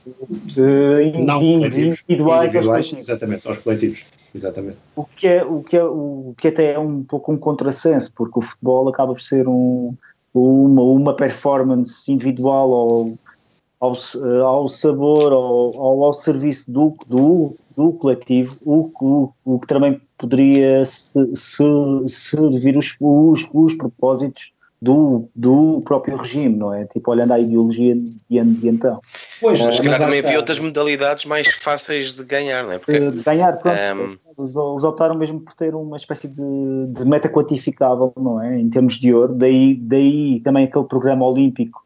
não 1.26 1.42
individuais, 1.42 2.50
individuais 2.50 2.96
exatamente, 2.98 3.48
aos 3.48 3.58
coletivos. 3.58 4.04
Exatamente. 4.38 4.78
O 4.96 5.04
que, 5.04 5.28
é, 5.28 5.44
o, 5.44 5.64
que 5.64 5.76
é, 5.76 5.84
o 5.84 6.36
que 6.38 6.48
até 6.50 6.74
é 6.74 6.80
um 6.80 7.04
pouco 7.04 7.32
um 7.32 7.38
contrassenso, 7.38 8.12
porque 8.16 8.38
o 8.38 8.42
futebol 8.42 8.88
acaba 8.88 9.14
por 9.14 9.22
ser 9.22 9.48
um, 9.48 9.96
uma, 10.32 10.84
uma 10.84 11.16
performance 11.16 12.12
individual 12.12 12.72
ao, 12.72 13.10
ao, 13.80 13.98
ao 14.44 14.68
sabor, 14.68 15.34
ao, 15.34 16.04
ao 16.04 16.14
serviço 16.14 16.72
do, 16.72 16.96
do, 17.08 17.56
do 17.76 17.94
coletivo, 17.94 18.56
o, 18.64 18.92
o, 19.02 19.34
o 19.44 19.60
que 19.60 19.66
também 19.66 20.00
poderia 20.20 20.86
se, 20.86 21.10
se, 21.36 21.64
servir 22.08 22.78
os, 22.78 22.96
os, 23.00 23.50
os 23.52 23.74
propósitos 23.74 24.52
do, 24.82 25.30
do 25.36 25.82
próprio 25.82 26.18
regime, 26.18 26.56
não 26.56 26.74
é? 26.74 26.86
Tipo, 26.86 27.12
olhando 27.12 27.34
à 27.34 27.40
ideologia 27.40 27.96
de, 27.96 28.44
de 28.44 28.70
então. 28.70 29.02
Pois, 29.42 29.60
mas, 29.60 29.80
mas 29.80 29.98
também 29.98 30.20
havia 30.20 30.38
outras 30.38 30.60
modalidades 30.60 31.26
mais 31.26 31.48
fáceis 31.48 32.14
de 32.14 32.24
ganhar, 32.24 32.64
não 32.64 32.74
é? 32.74 32.80
Porque, 32.80 33.00
de 33.12 33.24
ganhar, 33.24 33.58
pronto. 33.58 33.78
Um... 33.78 34.18
Eles, 34.38 34.56
eles, 34.56 34.84
optaram 34.84 35.16
mesmo 35.16 35.40
por 35.42 35.56
ter 35.56 35.74
uma 35.74 35.98
espécie 35.98 36.28
de, 36.28 36.44
de 36.90 37.06
meta 37.06 37.28
quantificável, 37.28 38.14
não 38.16 38.40
é? 38.42 38.60
Em 38.60 38.70
termos 38.70 39.00
de 39.00 39.12
ouro. 39.12 39.34
Daí, 39.34 39.76
daí 39.76 40.40
também 40.42 40.66
aquele 40.66 40.86
programa 40.86 41.26
olímpico, 41.26 41.84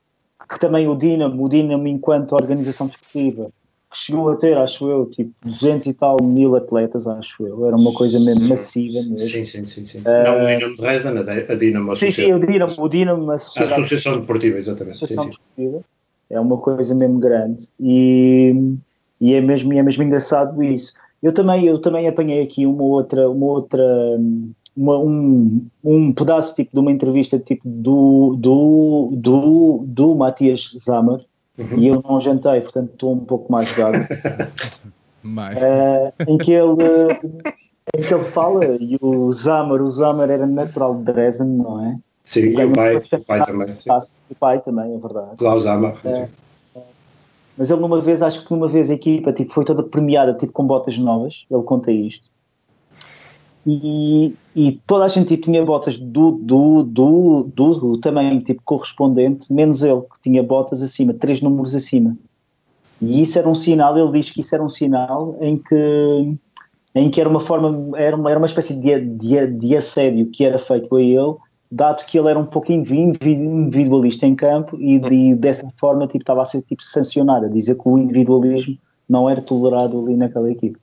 que 0.49 0.59
também 0.59 0.87
o 0.89 0.95
Dinamo, 0.95 1.45
o 1.45 1.47
Dinamo 1.47 1.87
enquanto 1.87 2.33
organização 2.33 2.87
desportiva, 2.87 3.49
que 3.91 3.97
chegou 3.97 4.29
a 4.29 4.37
ter, 4.37 4.57
acho 4.57 4.89
eu, 4.89 5.05
tipo 5.05 5.31
200 5.43 5.87
e 5.87 5.93
tal 5.93 6.17
mil 6.23 6.55
atletas, 6.55 7.05
acho 7.07 7.45
eu. 7.45 7.65
Era 7.67 7.75
uma 7.75 7.91
coisa 7.91 8.17
mesmo 8.21 8.47
massiva 8.47 9.01
mesmo. 9.03 9.19
Sim, 9.19 9.43
sim, 9.43 9.65
sim. 9.65 9.85
sim. 9.85 9.99
Uh, 9.99 10.23
não 10.23 10.43
o 10.43 10.47
Dinamo 10.47 10.75
de 10.77 10.81
Reza, 10.81 11.09
a 11.09 11.55
Dinamo 11.55 11.95
Sim, 11.97 12.11
sim, 12.11 12.33
o 12.33 12.39
Dinamo, 12.39 12.73
o 12.77 12.87
Dinamo 12.87 13.29
a, 13.29 13.35
Associação 13.35 14.21
Deportiva, 14.21 14.57
exatamente. 14.57 14.95
Associação 14.95 15.25
sim, 15.25 15.37
Deportiva. 15.57 15.83
É 16.29 16.39
uma 16.39 16.57
coisa 16.57 16.95
mesmo 16.95 17.19
grande. 17.19 17.67
E, 17.77 18.55
e, 19.19 19.33
é, 19.33 19.41
mesmo, 19.41 19.73
é 19.73 19.83
mesmo 19.83 20.03
engraçado 20.03 20.63
isso. 20.63 20.93
Eu 21.21 21.33
também, 21.33 21.65
eu 21.65 21.77
também 21.77 22.07
apanhei 22.07 22.41
aqui 22.41 22.65
uma 22.65 22.83
outra, 22.83 23.29
uma 23.29 23.45
outra 23.45 23.83
uma, 24.75 24.97
um, 24.97 25.67
um 25.83 26.13
pedaço 26.13 26.55
tipo 26.55 26.71
de 26.73 26.79
uma 26.79 26.91
entrevista 26.91 27.37
tipo 27.37 27.63
do, 27.65 28.35
do, 28.39 29.09
do, 29.13 29.83
do 29.85 30.15
Matias 30.15 30.71
Zamer, 30.79 31.25
Uhum. 31.57 31.77
E 31.77 31.87
eu 31.87 32.01
não 32.07 32.19
jantei, 32.19 32.61
portanto 32.61 32.91
estou 32.93 33.13
um 33.13 33.25
pouco 33.25 33.51
mais 33.51 33.71
gado. 33.73 33.97
mais. 35.21 35.57
Uh, 35.57 36.13
em, 36.27 36.37
que 36.37 36.51
ele, 36.51 36.83
em 37.95 38.01
que 38.01 38.13
ele 38.13 38.23
fala, 38.23 38.65
e 38.65 38.97
o 39.01 39.31
Zamer, 39.31 39.81
o 39.81 39.87
Zamer 39.89 40.29
era 40.29 40.45
natural 40.45 40.95
de 40.95 41.03
Dresden, 41.03 41.47
não 41.47 41.85
é? 41.85 41.97
Sim, 42.23 42.57
e, 42.57 42.65
o 42.65 42.71
pai, 42.73 42.95
o 42.95 43.25
pai 43.25 43.45
também. 43.45 43.75
Sim. 43.75 43.89
O 44.29 44.35
pai 44.35 44.61
também, 44.61 44.95
é 44.95 44.97
verdade. 44.97 45.35
Klaus 45.37 45.63
Zamer. 45.63 45.93
Uh, 46.05 46.29
mas 47.57 47.69
ele 47.69 47.81
numa 47.81 47.99
vez, 47.99 48.21
acho 48.23 48.45
que 48.45 48.51
numa 48.51 48.67
vez 48.67 48.89
a 48.89 48.93
equipa 48.93 49.33
tipo, 49.33 49.53
foi 49.53 49.65
toda 49.65 49.83
premiada 49.83 50.33
tipo, 50.33 50.53
com 50.53 50.65
botas 50.65 50.97
novas, 50.97 51.45
ele 51.51 51.63
conta 51.63 51.91
isto 51.91 52.29
e, 53.65 54.33
e 54.55 54.71
toda 54.87 55.05
a 55.05 55.07
gente 55.07 55.27
tipo, 55.27 55.43
tinha 55.43 55.63
botas 55.63 55.97
do, 55.97 56.31
do, 56.31 56.83
do, 56.83 57.43
do, 57.43 57.73
do 57.73 57.97
tamanho 57.99 58.41
tipo, 58.41 58.61
correspondente, 58.65 59.51
menos 59.53 59.83
ele, 59.83 60.01
que 60.01 60.21
tinha 60.21 60.41
botas 60.41 60.81
acima, 60.81 61.13
três 61.13 61.41
números 61.41 61.75
acima. 61.75 62.17
E 63.01 63.21
isso 63.21 63.37
era 63.37 63.47
um 63.47 63.55
sinal, 63.55 63.97
ele 63.97 64.11
diz 64.11 64.29
que 64.29 64.41
isso 64.41 64.53
era 64.53 64.63
um 64.63 64.69
sinal 64.69 65.35
em 65.41 65.57
que, 65.57 66.35
em 66.95 67.09
que 67.09 67.19
era 67.19 67.29
uma 67.29 67.39
forma, 67.39 67.97
era 67.97 68.15
uma, 68.15 68.29
era 68.29 68.39
uma 68.39 68.45
espécie 68.45 68.75
de, 68.79 68.99
de, 68.99 69.47
de 69.47 69.75
assédio 69.75 70.27
que 70.27 70.43
era 70.43 70.57
feito 70.57 70.95
a 70.95 71.01
ele, 71.01 71.35
dado 71.71 72.05
que 72.05 72.17
ele 72.17 72.29
era 72.29 72.37
um 72.37 72.45
pouco 72.45 72.71
individualista 72.71 74.25
em 74.25 74.35
campo 74.35 74.75
e, 74.79 74.99
de, 74.99 75.35
dessa 75.35 75.67
forma 75.77 76.07
tipo, 76.07 76.19
estava 76.19 76.41
a 76.41 76.45
ser 76.45 76.63
tipo, 76.63 76.83
sancionado, 76.83 77.45
a 77.45 77.49
dizer 77.49 77.75
que 77.75 77.87
o 77.87 77.97
individualismo 77.97 78.77
não 79.07 79.29
era 79.29 79.41
tolerado 79.41 79.99
ali 79.99 80.15
naquela 80.15 80.51
equipe. 80.51 80.79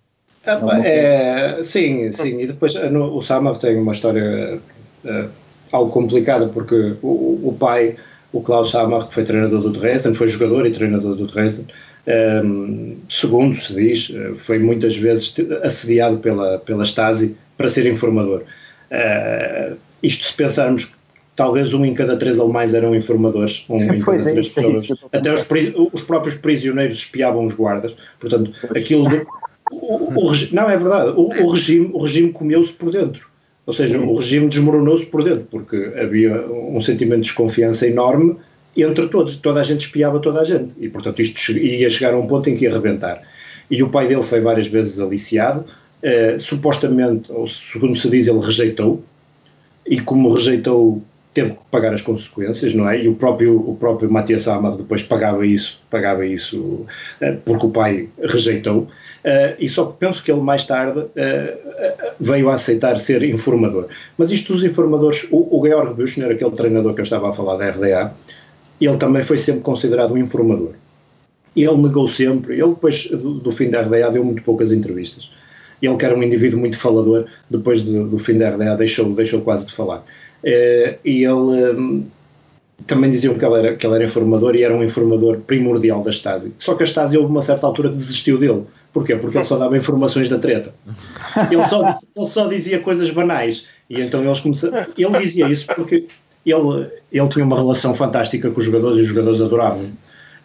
É, 0.85 1.63
sim, 1.63 2.11
sim. 2.13 2.41
E 2.41 2.47
depois 2.47 2.75
no, 2.91 3.17
o 3.17 3.23
Samar 3.23 3.57
tem 3.59 3.77
uma 3.77 3.93
história 3.93 4.59
uh, 5.05 5.29
algo 5.73 5.91
complicada 5.91 6.49
porque 6.49 6.95
o, 7.03 7.41
o, 7.49 7.57
pai, 7.59 7.97
o 8.33 8.41
Klaus 8.41 8.71
Samar, 8.71 9.09
que 9.09 9.15
foi 9.15 9.25
treinador 9.25 9.61
do 9.61 9.71
Dresden, 9.71 10.15
foi 10.15 10.29
jogador 10.29 10.67
e 10.67 10.71
treinador 10.71 11.15
do 11.15 11.27
Dresden, 11.27 11.67
um, 12.07 12.11
ehm, 12.11 12.97
segundo 13.09 13.61
se 13.61 13.75
diz, 13.75 14.13
eh, 14.15 14.33
foi 14.35 14.59
muitas 14.59 14.97
vezes 14.97 15.35
assediado 15.63 16.17
pela, 16.19 16.59
pela 16.59 16.85
Stasi 16.85 17.37
para 17.57 17.69
ser 17.69 17.87
informador. 17.87 18.45
Uh, 18.91 19.77
isto 20.03 20.25
se 20.25 20.33
pensarmos 20.33 20.87
que 20.87 20.93
talvez 21.37 21.75
um 21.75 21.85
em 21.85 21.93
cada 21.93 22.17
três 22.17 22.39
alemães 22.39 22.73
eram 22.73 22.95
informadores, 22.95 23.67
um 23.69 23.77
em 23.77 24.01
cada 24.01 24.17
é, 24.17 24.33
três 24.33 24.57
é 24.57 24.63
Até 25.13 25.33
os, 25.33 25.47
os, 25.93 26.03
próprios 26.03 26.37
prisioneiros 26.37 26.99
espiavam 26.99 27.45
os 27.45 27.55
guardas, 27.55 27.95
portanto, 28.19 28.53
aquilo 28.75 29.07
o, 29.71 30.27
o, 30.27 30.33
não, 30.53 30.71
é 30.71 30.77
verdade. 30.77 31.11
O, 31.17 31.29
o 31.45 31.51
regime, 31.51 31.91
o 31.93 32.03
regime 32.03 32.33
comeu-se 32.33 32.73
por 32.73 32.91
dentro. 32.91 33.29
Ou 33.67 33.73
seja, 33.75 33.99
o 33.99 34.17
regime 34.17 34.49
desmoronou-se 34.49 35.05
por 35.05 35.23
dentro, 35.23 35.47
porque 35.51 35.77
havia 36.01 36.41
um 36.51 36.81
sentimento 36.81 37.21
de 37.21 37.29
desconfiança 37.29 37.87
enorme 37.87 38.37
entre 38.75 39.09
todos. 39.09 39.37
Toda 39.37 39.61
a 39.61 39.63
gente 39.63 39.87
espiava 39.87 40.19
toda 40.21 40.41
a 40.41 40.45
gente. 40.45 40.73
E, 40.79 40.89
portanto, 40.89 41.21
isto 41.21 41.53
ia 41.53 41.91
chegar 41.91 42.15
a 42.15 42.19
um 42.19 42.27
ponto 42.27 42.49
em 42.49 42.57
que 42.57 42.65
ia 42.65 42.71
arrebentar. 42.71 43.23
E 43.71 43.83
o 43.83 43.91
pai 43.91 44.07
dele 44.09 44.23
foi 44.23 44.41
várias 44.41 44.67
vezes 44.67 45.01
aliciado. 45.01 45.67
Uh, 46.03 46.41
supostamente, 46.41 47.31
ou 47.31 47.47
segundo 47.47 47.97
se 47.97 48.09
diz, 48.09 48.27
ele 48.27 48.41
rejeitou. 48.41 49.03
E 49.87 50.01
como 50.01 50.33
rejeitou, 50.33 51.03
teve 51.35 51.51
que 51.51 51.59
pagar 51.71 51.95
as 51.95 52.03
consequências, 52.03 52.75
não 52.75 52.89
é? 52.89 53.03
E 53.03 53.09
o 53.09 53.15
próprio, 53.15 53.57
o 53.57 53.77
próprio 53.77 54.11
Matias 54.11 54.49
Amado 54.49 54.79
depois 54.79 55.03
pagava 55.03 55.47
isso, 55.47 55.81
pagava 55.91 56.27
isso 56.27 56.59
uh, 56.59 57.37
porque 57.45 57.67
o 57.67 57.71
pai 57.71 58.09
rejeitou. 58.23 58.89
Uh, 59.25 59.55
e 59.59 59.69
só 59.69 59.85
penso 59.85 60.23
que 60.23 60.31
ele 60.31 60.41
mais 60.41 60.65
tarde 60.65 61.01
uh, 61.01 62.13
veio 62.19 62.49
a 62.49 62.55
aceitar 62.55 62.99
ser 62.99 63.23
informador. 63.23 63.87
Mas 64.17 64.31
isto 64.31 64.53
dos 64.53 64.65
informadores, 64.65 65.27
o, 65.31 65.59
o 65.59 65.67
Georg 65.67 65.95
Büchner, 65.95 66.31
aquele 66.31 66.53
treinador 66.53 66.95
que 66.95 67.01
eu 67.01 67.05
estava 67.05 67.29
a 67.29 67.33
falar 67.33 67.57
da 67.57 67.71
RDA, 67.71 68.13
ele 68.81 68.97
também 68.97 69.23
foi 69.23 69.39
sempre 69.39 69.63
considerado 69.63 70.15
um 70.15 70.19
informador. 70.19 70.73
E 71.55 71.65
ele 71.65 71.77
negou 71.77 72.07
sempre. 72.07 72.55
Ele, 72.55 72.69
depois 72.69 73.09
do, 73.11 73.35
do 73.35 73.51
fim 73.51 73.69
da 73.71 73.83
RDA, 73.83 74.11
deu 74.11 74.25
muito 74.25 74.43
poucas 74.43 74.71
entrevistas. 74.71 75.31
Ele, 75.83 75.97
que 75.97 76.05
era 76.05 76.17
um 76.17 76.23
indivíduo 76.23 76.59
muito 76.59 76.79
falador, 76.79 77.27
depois 77.51 77.83
do, 77.83 78.09
do 78.09 78.19
fim 78.19 78.39
da 78.39 78.51
RDA, 78.51 78.77
deixou, 78.77 79.13
deixou 79.13 79.41
quase 79.41 79.67
de 79.67 79.73
falar. 79.73 80.05
Eh, 80.45 80.99
e 81.05 81.25
ele. 81.25 81.73
hum, 81.77 82.07
também 82.87 83.11
diziam 83.11 83.35
que 83.35 83.45
ele, 83.45 83.55
era, 83.55 83.77
que 83.77 83.87
ele 83.87 83.97
era 83.97 84.05
informador 84.05 84.55
e 84.55 84.63
era 84.63 84.75
um 84.75 84.83
informador 84.83 85.39
primordial 85.41 86.03
da 86.03 86.11
Stasi. 86.11 86.53
Só 86.59 86.75
que 86.75 86.85
a 86.85 86.87
Stasi, 86.87 87.19
houve 87.19 87.31
uma 87.31 87.43
certa 87.43 87.67
altura 87.67 87.91
desistiu 87.91 88.39
dele. 88.39 88.63
Porquê? 88.93 89.17
Porque 89.17 89.37
ele 89.37 89.45
só 89.45 89.59
dava 89.59 89.77
informações 89.77 90.29
da 90.29 90.39
treta. 90.39 90.73
Ele 91.51 91.63
só, 91.69 91.95
ele 92.17 92.27
só 92.27 92.47
dizia 92.47 92.81
coisas 92.81 93.11
banais. 93.11 93.67
E 93.91 94.01
então 94.01 94.25
eles 94.25 94.41
começaram. 94.41 94.87
Ele 94.97 95.19
dizia 95.19 95.49
isso 95.49 95.67
porque 95.67 96.07
ele, 96.47 96.87
ele 97.13 97.29
tinha 97.29 97.45
uma 97.45 97.57
relação 97.57 97.95
fantástica 97.95 98.51
com 98.51 98.59
os 98.59 98.65
jogadores 98.65 98.99
e 98.99 99.03
os 99.03 99.07
jogadores 99.09 99.41
adoravam. 99.41 99.85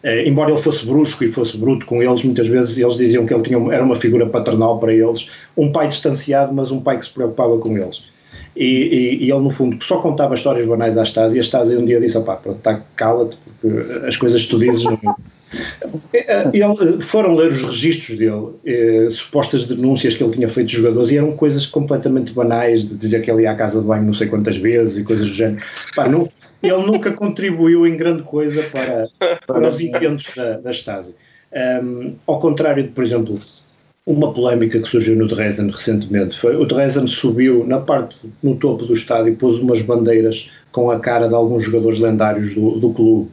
Eh, 0.02 0.28
embora 0.28 0.50
ele 0.50 0.60
fosse 0.60 0.84
brusco 0.84 1.24
e 1.24 1.28
fosse 1.28 1.56
bruto 1.56 1.86
com 1.86 2.02
eles, 2.02 2.22
muitas 2.22 2.46
vezes 2.46 2.76
eles 2.76 2.96
diziam 2.96 3.24
que 3.24 3.32
ele 3.32 3.42
tinha, 3.42 3.58
era 3.72 3.82
uma 3.82 3.96
figura 3.96 4.26
paternal 4.26 4.78
para 4.78 4.92
eles, 4.92 5.30
um 5.56 5.72
pai 5.72 5.88
distanciado, 5.88 6.52
mas 6.52 6.70
um 6.70 6.78
pai 6.78 6.98
que 6.98 7.06
se 7.06 7.10
preocupava 7.10 7.56
com 7.56 7.76
eles. 7.78 8.02
E, 8.56 8.64
e- 8.64 9.24
e 9.24 9.30
ele, 9.30 9.40
no 9.40 9.50
fundo, 9.50 9.82
só 9.82 9.98
contava 9.98 10.34
histórias 10.34 10.64
banais 10.66 10.96
à 10.96 11.02
Stasi, 11.02 11.36
e 11.36 11.40
a 11.40 11.42
Stasi 11.42 11.76
um 11.76 11.84
dia 11.84 12.00
disse: 12.00 12.20
pá, 12.20 12.36
pronto, 12.36 12.60
tá, 12.60 12.80
cala-te, 12.96 13.36
porque 13.60 14.06
as 14.06 14.16
coisas 14.16 14.42
que 14.44 14.50
tu 14.50 14.58
dizes 14.58 14.84
não. 14.84 14.98
Eh, 16.12 16.50
Ele, 16.52 17.00
foram 17.00 17.36
ler 17.36 17.48
os 17.50 17.62
registros 17.62 18.18
dele, 18.18 18.48
eh, 18.66 19.06
supostas 19.08 19.66
denúncias 19.66 20.14
que 20.16 20.24
ele 20.24 20.32
tinha 20.32 20.48
feito 20.48 20.66
de 20.68 20.76
jogadores, 20.78 21.12
e 21.12 21.16
eram 21.18 21.32
coisas 21.36 21.64
completamente 21.66 22.32
banais, 22.32 22.84
de 22.88 22.96
dizer 22.96 23.22
que 23.22 23.30
ele 23.30 23.42
ia 23.42 23.52
à 23.52 23.54
casa 23.54 23.80
de 23.80 23.86
banho 23.86 24.02
não 24.04 24.12
sei 24.12 24.26
quantas 24.26 24.56
vezes 24.56 24.98
e 24.98 25.04
coisas 25.04 25.28
do 25.28 25.34
género. 25.34 25.62
Pá, 25.94 26.08
não, 26.08 26.28
ele 26.60 26.86
nunca 26.86 27.12
contribuiu 27.14 27.86
em 27.86 27.96
grande 27.96 28.24
coisa 28.24 28.64
para, 28.64 29.08
para 29.46 29.68
os 29.68 29.80
intentos 29.80 30.32
da, 30.34 30.58
da 30.58 30.70
Stasi. 30.72 31.14
Ahm, 31.54 32.14
ao 32.26 32.40
contrário 32.40 32.82
de, 32.82 32.88
por 32.88 33.04
exemplo, 33.04 33.40
uma 34.06 34.32
polémica 34.32 34.78
que 34.78 34.88
surgiu 34.88 35.16
no 35.16 35.26
Dresden 35.26 35.70
recentemente 35.70 36.38
foi 36.38 36.54
o 36.56 36.66
Dresden 36.66 37.06
subiu 37.06 37.66
na 37.66 37.80
parte 37.80 38.14
no 38.42 38.54
topo 38.56 38.84
do 38.84 38.92
estádio 38.92 39.32
e 39.32 39.36
pôs 39.36 39.58
umas 39.58 39.80
bandeiras 39.80 40.50
com 40.72 40.90
a 40.90 41.00
cara 41.00 41.26
de 41.26 41.34
alguns 41.34 41.64
jogadores 41.64 41.98
lendários 42.00 42.54
do, 42.54 42.72
do 42.78 42.90
clube. 42.90 43.30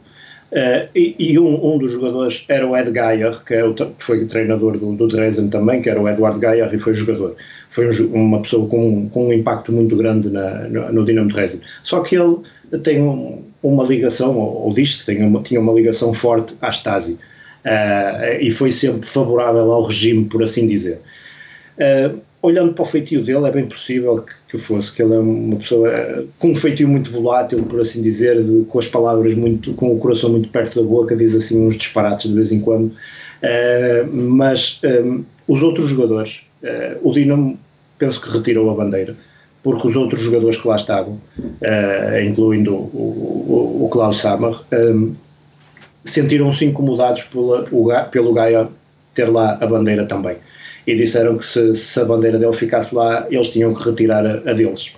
Eh, 0.50 0.88
e 0.94 1.14
e 1.18 1.38
um, 1.38 1.74
um 1.74 1.78
dos 1.78 1.92
jogadores 1.92 2.44
era 2.48 2.66
o 2.66 2.74
Ed 2.76 2.90
Geyer 2.90 3.44
que, 3.44 3.54
é 3.54 3.64
o, 3.64 3.74
que 3.74 3.86
foi 3.98 4.24
treinador 4.26 4.78
do, 4.78 4.92
do 4.94 5.08
Dresden 5.08 5.48
também 5.48 5.82
que 5.82 5.90
era 5.90 6.00
o 6.00 6.08
Edward 6.08 6.40
Geyer 6.40 6.72
e 6.72 6.78
foi 6.78 6.94
jogador. 6.94 7.36
Foi 7.68 7.88
um 8.08 8.24
uma 8.24 8.40
pessoa 8.40 8.66
com, 8.66 9.08
com 9.10 9.26
um 9.28 9.32
impacto 9.32 9.72
muito 9.72 9.94
grande 9.96 10.30
na, 10.30 10.68
no, 10.68 10.92
no 10.92 11.04
Dinamo 11.04 11.28
Dresden. 11.28 11.60
Só 11.82 12.00
que 12.00 12.16
ele 12.16 12.38
tem 12.82 13.02
um- 13.02 13.42
uma 13.62 13.84
ligação 13.84 14.36
ou, 14.38 14.66
ou 14.68 14.74
diz 14.74 14.94
que 15.00 15.06
tem 15.06 15.22
uma, 15.22 15.42
tinha 15.42 15.60
uma 15.60 15.72
ligação 15.72 16.12
forte 16.14 16.54
à 16.62 16.70
Stasi 16.70 17.18
eh, 17.64 18.38
e 18.40 18.50
foi 18.52 18.72
sempre 18.72 19.06
favorável 19.06 19.70
ao 19.72 19.82
regime, 19.84 20.24
por 20.26 20.42
assim 20.42 20.66
dizer. 20.66 20.98
Eh, 21.78 22.10
olhando 22.42 22.72
para 22.74 22.82
o 22.82 22.84
feitio 22.84 23.22
dele, 23.24 23.46
é 23.46 23.50
bem 23.50 23.66
possível 23.66 24.18
que, 24.22 24.32
que 24.48 24.58
fosse, 24.58 24.92
que 24.92 25.02
ele 25.02 25.14
é 25.14 25.18
uma 25.18 25.56
pessoa 25.56 25.88
eh, 25.88 26.24
com 26.38 26.50
um 26.50 26.56
feitio 26.56 26.88
muito 26.88 27.10
volátil, 27.10 27.62
por 27.64 27.80
assim 27.80 28.02
dizer, 28.02 28.42
de- 28.42 28.64
com 28.66 28.78
as 28.78 28.88
palavras 28.88 29.34
muito, 29.34 29.72
com 29.74 29.94
o 29.94 29.98
coração 29.98 30.30
muito 30.30 30.48
perto 30.48 30.82
da 30.82 30.86
boca, 30.88 31.14
diz 31.16 31.34
assim 31.34 31.64
uns 31.66 31.76
disparates 31.76 32.28
de 32.28 32.34
vez 32.34 32.50
em 32.52 32.60
quando. 32.60 32.92
Eh, 33.42 34.04
mas 34.12 34.80
eh, 34.82 35.02
os 35.48 35.62
outros 35.62 35.88
jogadores, 35.88 36.42
o 37.02 37.10
Dinamo 37.12 37.58
penso 37.98 38.20
que 38.20 38.30
retirou 38.30 38.70
a 38.70 38.74
bandeira, 38.74 39.16
porque 39.64 39.86
os 39.88 39.96
outros 39.96 40.20
jogadores 40.20 40.56
que 40.56 40.66
lá 40.68 40.76
estavam, 40.76 41.20
incluindo 42.26 42.72
o, 42.74 43.78
o, 43.80 43.84
o 43.84 43.88
Klaus 43.88 44.18
Sammer, 44.20 44.54
eh, 44.70 44.94
sentiram-se 46.04 46.64
incomodados 46.64 47.22
pela, 47.24 47.66
o, 47.70 47.84
Ga- 47.84 48.04
pelo 48.04 48.32
Gaia 48.32 48.68
ter 49.14 49.30
lá 49.30 49.58
a 49.60 49.66
bandeira 49.66 50.06
também. 50.06 50.36
E 50.86 50.94
disseram 50.94 51.38
que 51.38 51.44
se, 51.44 51.74
se 51.74 52.00
a 52.00 52.04
bandeira 52.04 52.38
dele 52.38 52.52
ficasse 52.52 52.94
lá, 52.94 53.26
eles 53.30 53.48
tinham 53.48 53.72
que 53.74 53.84
retirar 53.84 54.26
a, 54.26 54.50
a 54.50 54.52
deles. 54.52 54.92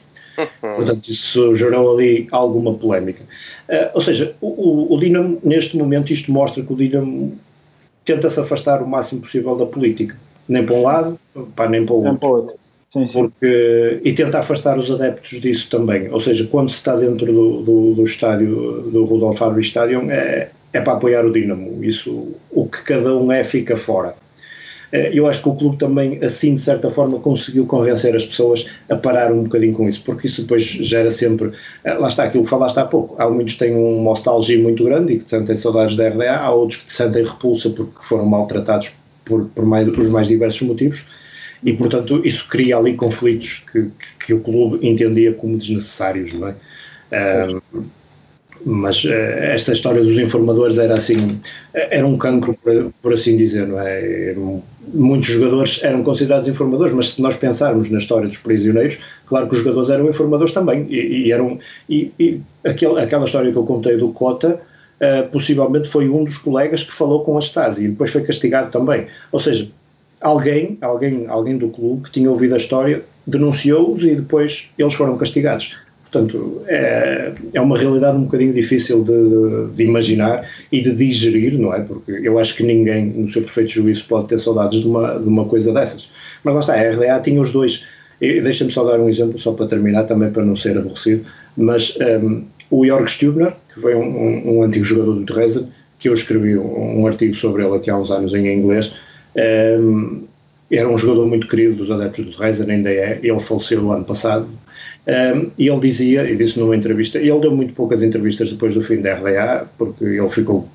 Portanto, 0.60 1.08
isso 1.08 1.54
gerou 1.54 1.96
ali 1.96 2.26
alguma 2.30 2.74
polémica. 2.74 3.22
Eh, 3.68 3.90
ou 3.94 4.00
seja, 4.00 4.34
o, 4.40 4.48
o, 4.48 4.94
o 4.94 4.98
Dinamo, 4.98 5.38
neste 5.44 5.76
momento, 5.76 6.12
isto 6.12 6.32
mostra 6.32 6.62
que 6.62 6.72
o 6.72 6.76
Dinamo 6.76 7.38
tenta 8.04 8.28
se 8.28 8.40
afastar 8.40 8.82
o 8.82 8.88
máximo 8.88 9.20
possível 9.20 9.56
da 9.56 9.66
política. 9.66 10.16
Nem 10.48 10.64
para 10.64 10.74
um 10.74 10.82
lado, 10.82 11.20
pá, 11.54 11.68
nem 11.68 11.84
para 11.84 11.94
o 11.94 11.98
outro 11.98 12.18
para 12.18 12.28
o 12.28 12.32
outro. 12.32 12.56
Sim, 12.90 13.06
sim. 13.06 13.22
porque 13.22 14.00
e 14.04 14.12
tenta 14.12 14.38
afastar 14.38 14.78
os 14.78 14.90
adeptos 14.90 15.40
disso 15.40 15.68
também. 15.70 16.10
Ou 16.12 16.20
seja, 16.20 16.46
quando 16.50 16.68
se 16.68 16.76
está 16.76 16.96
dentro 16.96 17.26
do, 17.26 17.62
do, 17.62 17.94
do 17.94 18.04
estádio, 18.04 18.82
do 18.92 19.04
Rudolf 19.04 19.40
Harvey 19.42 19.62
Stadium, 19.62 20.10
é, 20.10 20.50
é 20.74 20.80
para 20.80 20.94
apoiar 20.94 21.24
o 21.24 21.32
Dinamo. 21.32 21.82
Isso, 21.84 22.34
o 22.50 22.66
que 22.68 22.82
cada 22.82 23.16
um 23.16 23.32
é, 23.32 23.42
fica 23.44 23.76
fora. 23.76 24.14
Eh, 24.92 25.10
Eu 25.14 25.26
acho 25.26 25.42
que 25.42 25.48
o 25.48 25.54
clube 25.56 25.76
também, 25.78 26.18
assim, 26.22 26.54
de 26.54 26.60
certa 26.60 26.90
forma, 26.90 27.18
conseguiu 27.20 27.66
convencer 27.66 28.14
as 28.16 28.26
pessoas 28.26 28.66
a 28.88 28.96
parar 28.96 29.32
um 29.32 29.44
bocadinho 29.44 29.74
com 29.74 29.88
isso, 29.88 30.02
porque 30.04 30.26
isso 30.26 30.42
depois 30.42 30.62
gera 30.64 31.10
sempre. 31.10 31.52
eh, 31.84 31.94
Lá 31.94 32.08
está 32.08 32.24
aquilo 32.24 32.44
que 32.44 32.50
falaste 32.50 32.78
há 32.78 32.84
pouco. 32.84 33.14
Há 33.20 33.28
muitos 33.30 33.54
que 33.54 33.60
têm 33.60 33.74
uma 33.74 34.10
nostalgia 34.10 34.58
muito 34.62 34.84
grande 34.84 35.14
e 35.14 35.18
que 35.20 35.28
sentem 35.30 35.56
saudades 35.56 35.96
da 35.96 36.08
RDA, 36.08 36.36
há 36.36 36.50
outros 36.50 36.82
que 36.82 36.92
sentem 36.92 37.24
repulsa 37.24 37.70
porque 37.70 37.92
foram 38.02 38.26
maltratados 38.26 38.92
por, 39.24 39.46
por 39.54 39.64
mais, 39.66 39.88
os 39.88 40.08
mais 40.10 40.28
diversos 40.28 40.62
motivos 40.62 41.06
e 41.64 41.72
portanto 41.72 42.20
isso 42.26 42.46
cria 42.48 42.76
ali 42.76 42.94
conflitos 42.94 43.64
que, 43.72 43.84
que, 43.84 44.26
que 44.26 44.34
o 44.34 44.40
clube 44.40 44.86
entendia 44.86 45.32
como 45.32 45.56
desnecessários, 45.56 46.32
não 46.34 46.48
é? 46.48 46.54
Ahm, 47.12 47.60
mas 48.64 49.04
eh, 49.04 49.54
esta 49.54 49.72
história 49.72 50.02
dos 50.02 50.18
informadores 50.18 50.78
era 50.78 50.96
assim, 50.96 51.38
eh, 51.74 51.98
era 51.98 52.06
um 52.06 52.16
cancro, 52.16 52.54
por, 52.54 52.92
por 53.02 53.12
assim 53.12 53.36
dizer, 53.36 53.66
não 53.66 53.80
é? 53.80 54.34
Muitos 54.92 55.28
jogadores 55.28 55.80
eram 55.82 56.02
considerados 56.02 56.48
informadores, 56.48 56.94
mas 56.94 57.10
se 57.10 57.22
nós 57.22 57.36
pensarmos 57.36 57.90
na 57.90 57.98
história 57.98 58.28
dos 58.28 58.38
prisioneiros, 58.38 58.98
claro 59.26 59.48
que 59.48 59.54
os 59.54 59.58
jogadores 59.60 59.90
eram 59.90 60.08
informadores 60.08 60.52
também, 60.52 60.86
e, 60.88 61.26
e 61.26 61.32
eram, 61.32 61.58
e, 61.88 62.10
e 62.18 62.40
aquele, 62.64 63.00
aquela 63.00 63.24
história 63.24 63.50
que 63.50 63.58
eu 63.58 63.64
contei 63.64 63.96
do 63.96 64.08
Cota, 64.08 64.60
eh, 65.00 65.22
possivelmente 65.22 65.88
foi 65.88 66.08
um 66.08 66.24
dos 66.24 66.38
colegas 66.38 66.82
que 66.82 66.94
falou 66.94 67.24
com 67.24 67.36
a 67.36 67.40
Stasi 67.40 67.84
e 67.84 67.88
depois 67.88 68.10
foi 68.10 68.22
castigado 68.22 68.70
também. 68.70 69.06
Ou 69.32 69.40
seja, 69.40 69.68
alguém, 70.20 70.78
alguém, 70.80 71.26
alguém 71.26 71.58
do 71.58 71.68
clube 71.68 72.04
que 72.04 72.10
tinha 72.10 72.30
ouvido 72.30 72.54
a 72.54 72.56
história 72.56 73.02
denunciou-os 73.26 74.02
e 74.02 74.14
depois 74.14 74.68
eles 74.78 74.94
foram 74.94 75.16
castigados. 75.16 75.76
Portanto, 76.14 76.62
é, 76.68 77.32
é 77.54 77.60
uma 77.60 77.76
realidade 77.76 78.16
um 78.16 78.22
bocadinho 78.22 78.52
difícil 78.52 79.02
de, 79.02 79.76
de 79.76 79.82
imaginar 79.82 80.48
e 80.70 80.80
de 80.80 80.94
digerir, 80.94 81.58
não 81.58 81.74
é? 81.74 81.80
Porque 81.80 82.12
eu 82.12 82.38
acho 82.38 82.54
que 82.54 82.62
ninguém, 82.62 83.06
no 83.06 83.28
seu 83.28 83.42
perfeito 83.42 83.72
juízo, 83.72 84.04
pode 84.06 84.28
ter 84.28 84.38
saudades 84.38 84.80
de 84.80 84.86
uma, 84.86 85.18
de 85.18 85.28
uma 85.28 85.44
coisa 85.44 85.72
dessas. 85.72 86.08
Mas 86.44 86.54
lá 86.54 86.60
está, 86.60 86.74
a 86.74 86.90
RDA 86.90 87.20
tinha 87.20 87.40
os 87.40 87.50
dois. 87.50 87.82
Deixa-me 88.20 88.70
só 88.70 88.84
dar 88.84 89.00
um 89.00 89.08
exemplo, 89.08 89.40
só 89.40 89.50
para 89.52 89.66
terminar, 89.66 90.04
também 90.04 90.30
para 90.30 90.44
não 90.44 90.54
ser 90.54 90.78
aborrecido. 90.78 91.24
Mas 91.56 91.98
um, 92.22 92.44
o 92.70 92.86
Jorg 92.86 93.08
Stubner, 93.10 93.52
que 93.74 93.80
foi 93.80 93.96
um, 93.96 94.04
um, 94.04 94.58
um 94.58 94.62
antigo 94.62 94.84
jogador 94.84 95.14
do 95.14 95.24
Dresden, 95.24 95.66
que 95.98 96.08
eu 96.08 96.12
escrevi 96.12 96.56
um, 96.56 97.04
artigo 97.08 97.34
sobre 97.34 97.64
ele 97.64 97.74
aqui 97.74 97.90
há 97.90 97.98
uns 97.98 98.12
anos 98.12 98.32
em 98.32 98.46
inglês, 98.56 98.92
um, 99.80 100.22
era 100.70 100.88
um 100.88 100.96
jogador 100.96 101.26
muito 101.26 101.48
querido 101.48 101.74
dos 101.74 101.90
adeptos 101.90 102.24
do 102.24 102.36
Dresden, 102.36 102.70
ainda 102.70 102.92
é. 102.92 103.18
Ele 103.20 103.40
faleceu 103.40 103.82
no 103.82 103.90
ano 103.90 104.04
passado. 104.04 104.48
Um, 105.06 105.50
e 105.58 105.68
ele 105.68 105.80
dizia, 105.80 106.28
e 106.30 106.34
disse 106.34 106.58
numa 106.58 106.74
entrevista, 106.74 107.18
e 107.18 107.28
ele 107.28 107.40
deu 107.40 107.54
muito 107.54 107.74
poucas 107.74 108.02
entrevistas 108.02 108.50
depois 108.50 108.72
do 108.72 108.82
fim 108.82 109.02
da 109.02 109.14
RDA, 109.14 109.66
porque 109.76 110.04
ele 110.04 110.28
ficou 110.30 110.66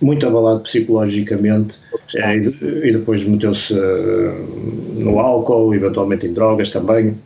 muito 0.00 0.26
abalado 0.26 0.60
psicologicamente 0.60 1.78
eh, 2.16 2.36
e, 2.36 2.88
e 2.88 2.92
depois 2.92 3.24
meteu-se 3.24 3.74
eh, 3.74 4.34
no 4.96 5.18
álcool, 5.18 5.74
eventualmente 5.74 6.26
em 6.26 6.32
drogas 6.32 6.70
também. 6.70 7.16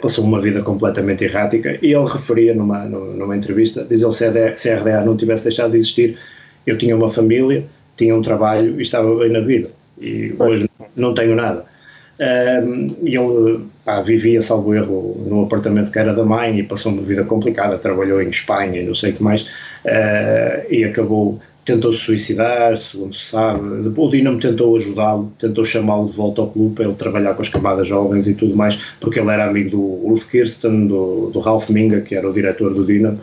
Passou 0.00 0.24
uma 0.24 0.40
vida 0.40 0.62
completamente 0.62 1.24
errática 1.24 1.78
e 1.82 1.92
ele 1.92 2.06
referia 2.06 2.54
numa, 2.54 2.84
numa, 2.84 3.36
entrevista, 3.36 3.84
diz 3.88 4.02
ele 4.02 4.12
se 4.12 4.26
a, 4.26 4.56
se 4.56 4.70
a 4.70 4.78
RDA 4.78 5.04
não 5.04 5.16
tivesse 5.16 5.44
deixado 5.44 5.70
de 5.72 5.78
existir, 5.78 6.18
eu 6.66 6.76
tinha 6.76 6.94
uma 6.94 7.08
família, 7.08 7.64
tinha 7.96 8.14
um 8.14 8.20
trabalho 8.22 8.78
e 8.78 8.82
estava 8.82 9.16
bem 9.16 9.30
na 9.30 9.40
vida. 9.40 9.70
E 9.98 10.34
hoje 10.38 10.68
não 10.94 11.14
tenho 11.14 11.34
nada. 11.34 11.64
E 12.18 13.14
ele 13.16 13.60
pá, 13.86 14.00
vivia, 14.00 14.42
salvo 14.42 14.74
erro, 14.74 15.24
no 15.28 15.44
apartamento 15.44 15.92
que 15.92 15.98
era 15.98 16.12
da 16.12 16.24
mãe 16.24 16.58
e 16.58 16.62
passou 16.62 16.92
uma 16.92 17.02
vida 17.02 17.22
complicada, 17.24 17.78
trabalhou 17.78 18.20
em 18.20 18.28
Espanha 18.28 18.82
e 18.82 18.84
não 18.84 18.94
sei 18.94 19.12
o 19.12 19.14
que 19.14 19.22
mais, 19.22 19.42
uh, 19.42 20.66
e 20.68 20.82
acabou, 20.84 21.40
tentou 21.64 21.92
se 21.92 22.00
suicidar, 22.00 22.76
segundo 22.76 23.14
se 23.14 23.26
sabe. 23.26 23.60
O 23.96 24.10
Dinamo 24.10 24.40
tentou 24.40 24.74
ajudá-lo, 24.76 25.32
tentou 25.38 25.64
chamá-lo 25.64 26.08
de 26.08 26.16
volta 26.16 26.40
ao 26.40 26.50
clube 26.50 26.74
para 26.74 26.84
ele 26.86 26.94
trabalhar 26.94 27.34
com 27.34 27.42
as 27.42 27.48
camadas 27.48 27.86
jovens 27.86 28.26
e 28.26 28.34
tudo 28.34 28.56
mais, 28.56 28.76
porque 29.00 29.20
ele 29.20 29.30
era 29.30 29.48
amigo 29.48 29.70
do 29.70 29.80
Ulf 29.80 30.24
Kirsten, 30.28 30.88
do, 30.88 31.30
do 31.30 31.38
Ralf 31.38 31.70
Minga, 31.70 32.00
que 32.00 32.16
era 32.16 32.28
o 32.28 32.32
diretor 32.32 32.74
do 32.74 32.84
Dinamo, 32.84 33.20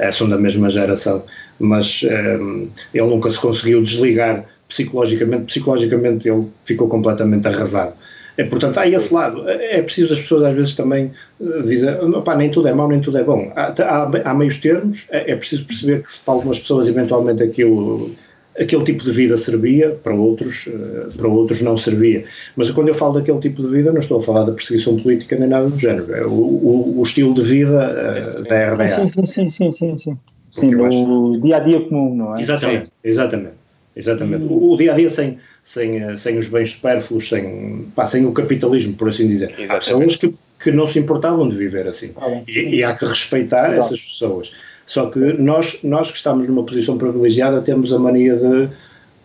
uh, 0.00 0.12
são 0.12 0.30
da 0.30 0.38
mesma 0.38 0.70
geração, 0.70 1.22
mas 1.58 2.02
um, 2.40 2.68
ele 2.94 3.06
nunca 3.06 3.28
se 3.28 3.38
conseguiu 3.38 3.82
desligar 3.82 4.46
psicologicamente, 4.66 5.44
psicologicamente 5.44 6.28
ele 6.28 6.46
ficou 6.64 6.88
completamente 6.88 7.46
arrasado. 7.46 7.92
É, 8.36 8.44
portanto, 8.44 8.78
há 8.78 8.86
esse 8.86 9.12
lado. 9.12 9.48
É 9.48 9.80
preciso 9.82 10.12
as 10.12 10.20
pessoas 10.20 10.44
às 10.44 10.54
vezes 10.54 10.74
também 10.74 11.10
eh, 11.40 11.62
dizer, 11.62 12.02
opá, 12.02 12.36
nem 12.36 12.50
tudo 12.50 12.68
é 12.68 12.72
mau, 12.72 12.88
nem 12.88 13.00
tudo 13.00 13.18
é 13.18 13.24
bom. 13.24 13.50
Há, 13.56 13.74
há, 13.82 14.30
há 14.30 14.34
meios 14.34 14.58
termos, 14.58 15.06
é, 15.10 15.32
é 15.32 15.36
preciso 15.36 15.64
perceber 15.64 16.02
que 16.02 16.12
se 16.12 16.20
para 16.20 16.34
algumas 16.34 16.58
pessoas 16.58 16.88
eventualmente 16.88 17.42
aquilo 17.42 18.10
aquele 18.58 18.84
tipo 18.84 19.04
de 19.04 19.12
vida 19.12 19.36
servia, 19.36 19.90
para 20.02 20.14
outros, 20.14 20.66
eh, 20.66 21.08
para 21.16 21.28
outros 21.28 21.60
não 21.60 21.76
servia. 21.76 22.24
Mas 22.56 22.70
quando 22.70 22.88
eu 22.88 22.94
falo 22.94 23.14
daquele 23.14 23.38
tipo 23.38 23.62
de 23.62 23.68
vida, 23.68 23.92
não 23.92 23.98
estou 23.98 24.18
a 24.18 24.22
falar 24.22 24.44
da 24.44 24.52
perseguição 24.52 24.96
política 24.96 25.36
nem 25.36 25.48
nada 25.48 25.68
do 25.68 25.78
género. 25.78 26.12
É 26.14 26.24
o, 26.24 26.30
o, 26.30 26.98
o 26.98 27.02
estilo 27.02 27.34
de 27.34 27.42
vida 27.42 27.82
eh, 27.82 28.48
da 28.48 28.72
RDA. 28.72 28.88
Sim, 28.88 29.08
sim, 29.08 29.26
sim, 29.26 29.50
sim, 29.50 29.70
sim, 29.70 29.96
sim. 29.96 30.18
Sim, 30.50 30.70
no 30.70 31.38
dia 31.40 31.56
a 31.56 31.60
dia 31.60 31.80
comum, 31.80 32.14
não 32.14 32.36
é? 32.36 32.40
Exatamente, 32.40 32.90
exatamente. 33.04 33.65
Exatamente. 33.96 34.44
O, 34.44 34.72
o 34.72 34.76
dia 34.76 34.92
a 34.92 34.94
dia 34.96 35.08
sem, 35.10 35.38
sem, 35.62 36.02
eh, 36.02 36.16
sem 36.16 36.36
os 36.38 36.46
bens 36.48 36.70
supérfluos, 36.72 37.28
sem, 37.28 37.86
pá, 37.96 38.06
sem 38.06 38.24
o 38.26 38.32
capitalismo, 38.32 38.94
por 38.94 39.08
assim 39.08 39.26
dizer. 39.26 39.54
Há 39.56 39.62
Exatamente. 39.62 39.84
pessoas 39.84 40.16
que, 40.16 40.34
que 40.62 40.70
não 40.72 40.86
se 40.86 40.98
importavam 40.98 41.48
de 41.48 41.56
viver 41.56 41.86
assim. 41.88 42.10
Ah. 42.16 42.40
E, 42.46 42.76
e 42.76 42.84
há 42.84 42.94
que 42.94 43.04
respeitar 43.06 43.66
Exato. 43.72 43.78
essas 43.94 44.00
pessoas. 44.00 44.52
Só 44.86 45.06
que 45.10 45.18
nós, 45.18 45.78
nós 45.82 46.10
que 46.10 46.16
estamos 46.16 46.46
numa 46.46 46.62
posição 46.62 46.96
privilegiada 46.96 47.60
temos 47.60 47.92
a 47.92 47.98
mania 47.98 48.36
de, 48.36 48.68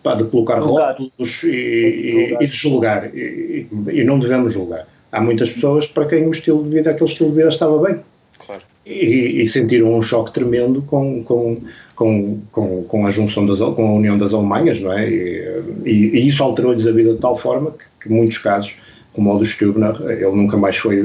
pá, 0.02 0.14
de 0.16 0.24
colocar 0.24 0.60
Julgar. 0.60 0.88
rótulos 0.98 1.42
e, 1.44 1.48
e, 1.50 2.36
e 2.40 2.46
de 2.48 2.56
julgar. 2.56 3.14
E, 3.14 3.66
e- 3.86 4.00
e 4.00 4.04
não 4.04 4.18
devemos 4.18 4.52
julgar. 4.52 4.88
Há 5.12 5.20
muitas 5.20 5.50
pessoas 5.50 5.86
para 5.86 6.06
quem 6.06 6.26
o 6.26 6.30
estilo 6.30 6.64
de 6.64 6.70
vida, 6.70 6.90
aquele 6.90 7.08
estilo 7.10 7.30
de 7.30 7.36
vida 7.36 7.48
estava 7.50 7.78
bem 7.80 8.00
Claro. 8.44 8.62
e, 8.84 9.42
e 9.42 9.46
sentiram 9.46 9.94
um 9.94 10.02
choque 10.02 10.32
tremendo 10.32 10.82
com, 10.82 11.22
com, 11.22 11.60
com, 12.02 12.40
com, 12.50 12.82
com 12.84 13.06
a 13.06 13.10
junção 13.10 13.46
das, 13.46 13.60
com 13.60 13.86
a 13.88 13.92
união 13.92 14.18
das 14.18 14.34
Alemanhas, 14.34 14.80
não 14.80 14.92
é? 14.92 15.08
E, 15.08 15.62
e- 15.84 16.10
e 16.18 16.28
isso 16.28 16.42
alterou-lhes 16.42 16.86
a 16.86 16.92
vida 16.92 17.14
de 17.14 17.20
tal 17.20 17.36
forma 17.36 17.70
que, 17.72 17.84
que 18.02 18.12
muitos 18.12 18.38
casos, 18.38 18.74
como 19.12 19.32
o 19.32 19.38
do 19.38 19.44
Stubner, 19.44 19.94
ele 20.02 20.32
nunca 20.32 20.56
mais 20.56 20.76
foi 20.76 21.00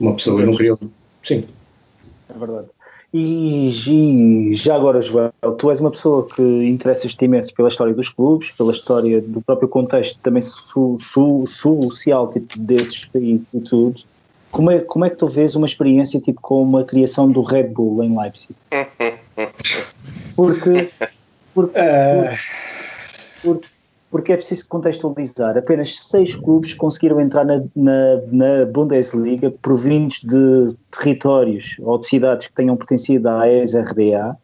uma 0.00 0.14
pessoa, 0.14 0.40
eu 0.40 0.46
não 0.46 0.56
queria. 0.56 0.76
Sim, 1.22 1.44
É 2.34 2.38
verdade. 2.38 2.68
E, 3.12 3.68
e 4.50 4.54
já 4.54 4.74
agora, 4.74 5.00
Joel, 5.00 5.30
tu 5.58 5.70
és 5.70 5.80
uma 5.80 5.90
pessoa 5.90 6.26
que 6.26 6.42
interessas-te 6.42 7.24
imenso 7.24 7.52
pela 7.54 7.68
história 7.68 7.94
dos 7.94 8.08
clubes, 8.08 8.50
pela 8.52 8.72
história 8.72 9.20
do 9.20 9.40
próprio 9.42 9.68
contexto 9.68 10.18
também 10.22 10.42
su, 10.42 10.96
su, 10.98 11.44
social 11.46 12.28
tipo, 12.30 12.58
desses 12.58 13.06
países 13.06 13.46
e 13.54 13.60
tudo. 13.60 14.00
Como 14.50 14.70
é, 14.70 14.80
como 14.80 15.04
é 15.04 15.10
que 15.10 15.16
tu 15.16 15.26
vês 15.26 15.54
uma 15.54 15.66
experiência 15.66 16.20
tipo 16.20 16.40
como 16.40 16.78
a 16.78 16.84
criação 16.84 17.30
do 17.30 17.42
Red 17.42 17.68
Bull 17.68 18.02
em 18.02 18.18
Leipzig? 18.18 18.54
Porque, 20.34 20.90
porque, 21.54 21.78
Ah, 21.78 22.36
porque, 23.42 23.68
porque 24.10 24.32
é 24.32 24.36
preciso 24.36 24.68
contextualizar. 24.68 25.56
Apenas 25.56 25.96
seis 25.98 26.34
clubes 26.34 26.74
conseguiram 26.74 27.20
entrar 27.20 27.44
na, 27.44 27.62
na, 27.74 28.20
na 28.30 28.66
Bundesliga 28.66 29.50
provindos 29.62 30.20
de 30.22 30.74
territórios 30.90 31.76
ou 31.80 31.98
de 31.98 32.06
cidades 32.06 32.46
que 32.46 32.54
tenham 32.54 32.76
pertencido 32.76 33.28
à 33.28 33.48
ex-RDA 33.48 34.36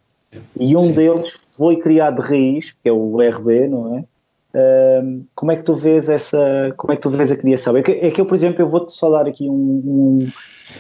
e 0.58 0.76
um 0.76 0.86
Sim. 0.86 0.92
deles 0.92 1.32
foi 1.50 1.76
criado 1.76 2.22
de 2.22 2.28
raiz, 2.28 2.70
que 2.70 2.88
é 2.88 2.92
o 2.92 3.20
RB, 3.20 3.68
não 3.68 3.98
é? 3.98 4.04
Ahm, 4.54 5.22
como 5.34 5.50
é 5.52 5.56
que 5.56 5.62
tu 5.62 5.74
vês 5.74 6.10
essa 6.10 6.74
como 6.76 6.92
é 6.92 6.96
que 6.96 7.00
tu 7.00 7.08
vês 7.08 7.32
a 7.32 7.36
criação 7.36 7.74
é 7.74 7.82
que, 7.82 7.92
é 7.92 8.10
que 8.10 8.20
eu 8.20 8.26
por 8.26 8.34
exemplo 8.34 8.60
eu 8.60 8.68
vou-te 8.68 8.98
falar 9.00 9.26
aqui 9.26 9.48
um, 9.48 9.54
um, 9.54 10.18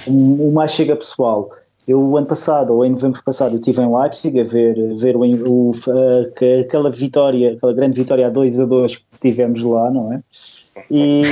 um, 0.08 0.48
um 0.48 0.52
mais 0.52 0.72
chega 0.72 0.94
pessoal 0.94 1.48
eu 1.92 2.16
ano 2.16 2.26
passado 2.26 2.72
ou 2.74 2.84
em 2.84 2.90
novembro 2.90 3.22
passado 3.24 3.52
eu 3.52 3.60
estive 3.60 3.82
em 3.82 3.94
Leipzig 3.96 4.40
a 4.40 4.44
ver, 4.44 4.76
a 4.90 4.94
ver 4.94 5.16
o, 5.16 5.20
o, 5.22 5.70
a- 5.70 6.30
que- 6.36 6.60
aquela 6.60 6.90
vitória 6.90 7.52
aquela 7.52 7.72
grande 7.72 8.00
vitória 8.00 8.26
a 8.26 8.30
2 8.30 8.58
a 8.60 8.64
2 8.64 8.96
que 8.96 9.04
tivemos 9.20 9.62
lá 9.62 9.90
não 9.90 10.12
é 10.12 10.22
e 10.90 11.22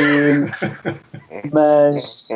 mas 1.53 2.29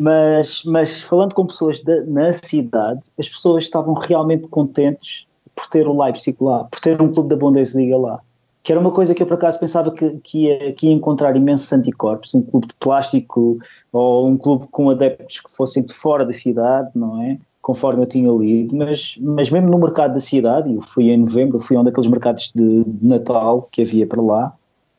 mas, 0.00 0.62
mas 0.64 1.02
falando 1.02 1.34
com 1.34 1.46
pessoas 1.46 1.82
da- 1.84 2.00
na 2.06 2.32
cidade, 2.32 3.02
as 3.18 3.28
pessoas 3.28 3.64
estavam 3.64 3.92
realmente 3.94 4.48
contentes 4.48 5.26
por 5.54 5.66
ter 5.68 5.86
o 5.86 6.02
Leipzig 6.02 6.36
lá, 6.40 6.64
por 6.64 6.80
ter 6.80 7.00
um 7.02 7.12
clube 7.12 7.28
da 7.28 7.36
Bundesliga 7.36 7.96
lá. 7.98 8.20
Que 8.62 8.72
era 8.72 8.80
uma 8.80 8.92
coisa 8.92 9.14
que 9.14 9.22
eu 9.22 9.26
por 9.26 9.34
acaso 9.34 9.58
pensava 9.58 9.90
que, 9.90 10.08
que, 10.22 10.44
ia, 10.46 10.72
que 10.72 10.86
ia 10.86 10.92
encontrar 10.92 11.36
imensos 11.36 11.72
anticorpos, 11.72 12.32
um 12.34 12.42
clube 12.42 12.68
de 12.68 12.74
plástico 12.74 13.58
ou 13.92 14.28
um 14.28 14.36
clube 14.36 14.66
com 14.70 14.88
adeptos 14.90 15.40
que 15.40 15.52
fossem 15.52 15.84
de 15.84 15.92
fora 15.92 16.24
da 16.24 16.32
cidade, 16.32 16.90
não 16.94 17.20
é? 17.22 17.38
Conforme 17.60 18.02
eu 18.02 18.06
tinha 18.06 18.30
lido, 18.30 18.74
mas, 18.76 19.16
mas 19.20 19.50
mesmo 19.50 19.68
no 19.70 19.78
mercado 19.78 20.14
da 20.14 20.20
cidade, 20.20 20.68
e 20.70 20.74
eu 20.76 20.80
fui 20.82 21.10
em 21.10 21.16
novembro, 21.18 21.60
fui 21.60 21.76
a 21.76 21.80
um 21.80 21.84
daqueles 21.84 22.08
mercados 22.10 22.50
de, 22.54 22.84
de 22.84 23.06
Natal 23.06 23.68
que 23.70 23.82
havia 23.82 24.06
para 24.06 24.20
lá, 24.22 24.52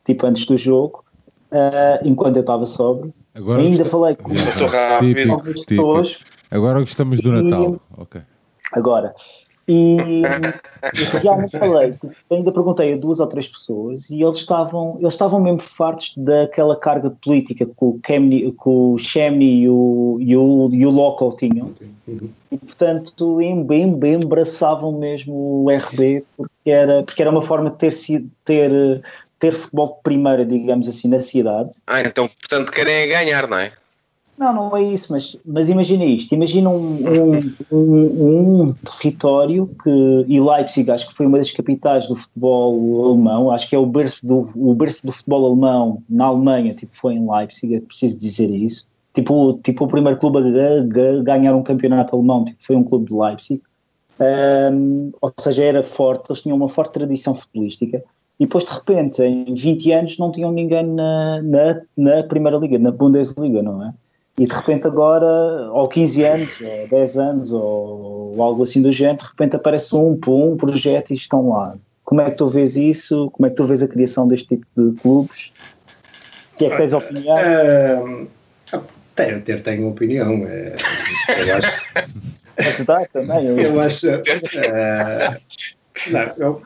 tipo 0.04 0.26
antes 0.26 0.44
do 0.46 0.56
jogo, 0.56 1.02
ah, 1.50 2.00
enquanto 2.02 2.36
eu 2.36 2.40
estava 2.40 2.64
sóbrio, 2.66 3.12
Agora 3.34 3.62
ainda 3.62 3.78
gosta- 3.78 3.90
falei 3.90 4.16
com 4.16 4.30
pessoas 5.42 6.20
Agora 6.50 6.80
gostamos 6.80 7.20
do 7.20 7.30
E- 7.30 7.42
Natal. 7.42 7.76
Ok. 7.98 8.20
agora. 8.72 9.14
E 9.66 10.22
eu 10.22 11.20
realmente 11.22 11.58
falei, 11.58 11.92
tipo, 11.92 12.12
ainda 12.30 12.52
perguntei 12.52 12.92
a 12.92 12.96
duas 12.96 13.18
ou 13.18 13.26
três 13.26 13.48
pessoas 13.48 14.10
e 14.10 14.22
eles 14.22 14.36
estavam, 14.36 14.96
eles 15.00 15.14
estavam 15.14 15.40
mesmo 15.40 15.60
fartos 15.62 16.12
daquela 16.16 16.78
carga 16.78 17.10
política 17.10 17.64
que 17.64 17.72
o 17.80 18.98
Chemney 18.98 19.62
e 19.62 19.68
o, 19.68 20.18
e 20.20 20.36
o, 20.36 20.68
e 20.70 20.86
o 20.86 20.90
Local 20.90 21.34
tinham. 21.36 21.74
E 22.50 22.58
portanto 22.58 23.40
em- 23.40 23.64
bem, 23.64 23.92
bem 23.98 24.16
abraçavam 24.16 24.92
mesmo 24.92 25.64
o 25.64 25.70
RB 25.70 26.24
porque 26.36 26.70
era, 26.70 27.02
porque 27.02 27.22
era 27.22 27.30
uma 27.30 27.42
forma 27.42 27.70
de 27.70 27.78
ter, 27.78 27.92
sido, 27.92 28.30
ter, 28.44 29.02
ter 29.38 29.52
futebol 29.52 29.94
de 29.96 30.02
primeira, 30.02 30.44
digamos 30.44 30.88
assim, 30.88 31.08
na 31.08 31.20
cidade. 31.20 31.70
Ah, 31.86 32.02
então, 32.02 32.28
portanto, 32.28 32.70
querem 32.70 33.08
ganhar, 33.08 33.48
não 33.48 33.58
é? 33.58 33.72
Não, 34.36 34.52
não 34.52 34.76
é 34.76 34.82
isso, 34.82 35.12
mas, 35.12 35.36
mas 35.44 35.68
imagina 35.68 36.04
isto, 36.04 36.34
imagina 36.34 36.68
um, 36.68 36.98
um, 37.08 37.54
um, 37.70 38.62
um 38.62 38.74
território 38.98 39.70
que, 39.82 40.24
e 40.26 40.40
Leipzig 40.40 40.90
acho 40.90 41.08
que 41.08 41.14
foi 41.14 41.26
uma 41.26 41.38
das 41.38 41.52
capitais 41.52 42.08
do 42.08 42.16
futebol 42.16 43.06
alemão, 43.06 43.50
acho 43.52 43.68
que 43.68 43.76
é 43.76 43.78
o 43.78 43.86
berço 43.86 44.26
do, 44.26 44.50
o 44.56 44.74
berço 44.74 45.06
do 45.06 45.12
futebol 45.12 45.46
alemão 45.46 46.02
na 46.08 46.26
Alemanha, 46.26 46.74
tipo, 46.74 46.96
foi 46.96 47.14
em 47.14 47.30
Leipzig, 47.30 47.76
é 47.76 47.80
preciso 47.80 48.18
dizer 48.18 48.50
isso. 48.50 48.88
Tipo, 49.14 49.60
tipo 49.62 49.84
o 49.84 49.88
primeiro 49.88 50.18
clube 50.18 50.38
a 50.38 50.40
ga- 50.40 50.84
ga- 50.88 51.22
ganhar 51.22 51.54
um 51.54 51.62
campeonato 51.62 52.16
alemão 52.16 52.44
tipo, 52.44 52.56
foi 52.64 52.74
um 52.74 52.82
clube 52.82 53.06
de 53.06 53.14
Leipzig. 53.14 53.62
Um, 54.18 55.12
ou 55.20 55.32
seja, 55.38 55.62
era 55.62 55.82
forte, 55.82 56.30
eles 56.30 56.42
tinham 56.42 56.56
uma 56.56 56.68
forte 56.68 56.92
tradição 56.92 57.34
futebolística 57.34 58.02
e 58.38 58.46
depois 58.46 58.64
de 58.64 58.72
repente, 58.72 59.22
em 59.22 59.54
20 59.54 59.92
anos, 59.92 60.18
não 60.18 60.32
tinham 60.32 60.50
ninguém 60.50 60.84
na, 60.84 61.40
na, 61.42 61.80
na 61.96 62.22
Primeira 62.24 62.58
Liga, 62.58 62.78
na 62.78 62.90
Bundesliga, 62.90 63.62
não 63.62 63.84
é? 63.84 63.94
E 64.36 64.46
de 64.46 64.54
repente 64.54 64.86
agora, 64.86 65.70
ou 65.70 65.88
15 65.88 66.24
anos, 66.24 66.60
ou 66.60 66.88
10 66.88 67.16
anos, 67.16 67.52
ou 67.52 68.34
algo 68.42 68.64
assim 68.64 68.82
do 68.82 68.90
género, 68.90 69.18
de 69.18 69.24
repente 69.30 69.54
aparece 69.56 69.94
um, 69.94 70.16
pum, 70.16 70.52
um 70.52 70.56
projeto 70.56 71.12
e 71.12 71.14
estão 71.14 71.50
lá. 71.50 71.76
Como 72.04 72.20
é 72.20 72.30
que 72.30 72.36
tu 72.36 72.46
vês 72.46 72.76
isso? 72.76 73.30
Como 73.32 73.46
é 73.46 73.50
que 73.50 73.56
tu 73.56 73.64
vês 73.64 73.82
a 73.82 73.88
criação 73.88 74.26
deste 74.26 74.48
tipo 74.48 74.66
de 74.76 74.92
clubes? 75.00 75.52
O 76.54 76.56
que 76.58 76.66
é 76.66 76.70
que 76.70 76.76
tens 76.76 76.92
opinião? 76.92 78.28
ah, 78.72 78.80
tenho, 79.14 79.40
ter, 79.40 79.62
tenho 79.62 79.88
opinião. 79.88 80.44
é, 80.46 80.74
eu 81.28 81.56
acho. 81.56 81.84
Podes 82.56 82.84
dar 82.84 83.06
também? 83.08 83.46
Eu, 83.46 83.58
Eu 83.58 83.80
acho. 83.80 84.08
eh, 84.08 85.40
não, 86.10 86.32
eu, 86.36 86.62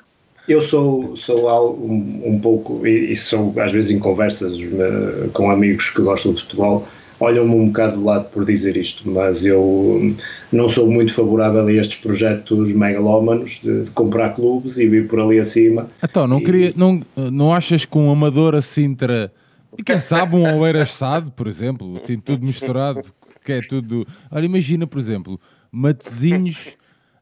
eu 0.48 0.60
sou, 0.60 1.16
sou 1.16 1.74
um, 1.74 2.22
um 2.24 2.40
pouco, 2.40 2.86
e, 2.86 3.12
e 3.12 3.16
sou 3.16 3.54
às 3.58 3.72
vezes 3.72 3.90
em 3.90 3.98
conversas 3.98 4.54
eh, 4.54 5.28
com 5.32 5.50
amigos 5.50 5.90
que 5.90 6.02
gostam 6.02 6.32
de 6.32 6.42
futebol, 6.42 6.86
olham-me 7.20 7.54
um 7.54 7.66
bocado 7.68 7.96
de 7.98 8.02
lado 8.04 8.24
por 8.30 8.44
dizer 8.44 8.76
isto, 8.76 9.08
mas 9.10 9.44
eu 9.44 10.14
não 10.52 10.68
sou 10.68 10.88
muito 10.90 11.12
favorável 11.12 11.66
a 11.66 11.72
estes 11.72 11.98
projetos 11.98 12.72
megalómanos 12.72 13.60
de, 13.62 13.84
de 13.84 13.90
comprar 13.90 14.30
clubes 14.34 14.78
e 14.78 14.86
vir 14.86 15.08
por 15.08 15.20
ali 15.20 15.38
acima. 15.38 15.86
Então, 16.02 16.26
não, 16.26 16.38
E- 16.38 16.44
queria, 16.44 16.72
não, 16.76 17.02
não 17.16 17.52
achas 17.52 17.84
que 17.84 17.98
um 17.98 18.10
amador 18.10 18.54
a 18.54 18.62
Sintra 18.62 19.32
e 19.76 19.82
quem 19.82 20.00
sabe 20.00 20.34
um 20.36 20.58
Oeiras 20.58 20.92
Sade, 20.92 21.30
por 21.36 21.46
exemplo, 21.46 22.00
assim, 22.02 22.18
tudo 22.18 22.44
misturado, 22.44 23.02
que 23.44 23.52
é 23.52 23.60
tudo. 23.60 24.06
Olha, 24.30 24.44
imagina, 24.44 24.86
por 24.86 24.98
exemplo, 24.98 25.40
Matozinhos, 25.70 26.76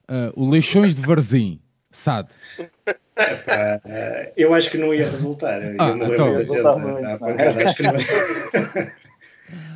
ah, 0.08 0.32
o 0.34 0.48
Leixões 0.48 0.94
de 0.94 1.02
Varzim, 1.02 1.58
Sade. 1.90 2.28
Pá, 3.14 3.80
eh, 3.86 4.32
eu 4.36 4.52
acho 4.54 4.70
que 4.70 4.76
não 4.78 4.92
ia 4.94 5.08
resultar. 5.08 5.60
Ah, 5.78 5.88
Eu 5.88 5.96
não 5.96 6.12
então. 6.12 6.32
ia 6.32 6.38
Resultar 6.38 6.76
é? 7.38 7.64
acho 7.64 7.76
que 7.76 7.82
não 7.82 7.92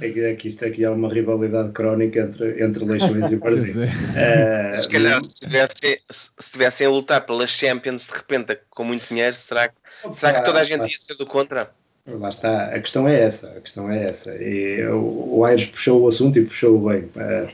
é 0.01 0.11
que, 0.11 0.21
é 0.21 0.35
que 0.35 0.49
isto 0.49 0.65
aqui 0.65 0.85
é 0.85 0.91
uma 0.91 1.13
rivalidade 1.13 1.73
crónica 1.73 2.21
entre, 2.21 2.63
entre 2.63 2.85
Leixões 2.85 3.31
e 3.31 3.37
Varzim. 3.37 3.75
é. 4.17 4.71
Eh, 4.73 4.77
Se 4.77 4.89
calhar, 4.89 5.21
se 5.25 5.35
tivessem, 5.35 5.99
se 6.11 6.53
tivessem 6.53 6.87
a 6.87 6.91
lutar 6.91 7.27
pelas 7.27 7.51
Champions 7.51 8.07
de 8.07 8.13
repente 8.15 8.59
com 8.71 8.85
muito 8.85 9.07
dinheiro, 9.09 9.35
será 9.35 9.69
que, 9.69 9.75
será 10.13 10.35
que 10.35 10.45
toda 10.45 10.61
a 10.61 10.65
gente 10.65 10.91
ia 10.91 10.99
ser 10.99 11.17
do 11.17 11.27
contra? 11.27 11.71
Lá 12.07 12.29
está, 12.31 12.67
a 12.67 12.81
questão 12.81 13.07
é 13.09 13.21
essa, 13.23 13.51
a 13.51 13.61
questão 13.61 13.91
é 13.91 14.05
essa. 14.05 14.35
E 14.37 14.85
o, 14.87 15.39
o 15.39 15.45
Aires 15.45 15.67
puxou 15.67 16.03
o 16.03 16.09
assunto 16.09 16.39
e 16.39 16.45
puxou 16.45 16.79
bem. 16.89 17.09
Eh, 17.17 17.49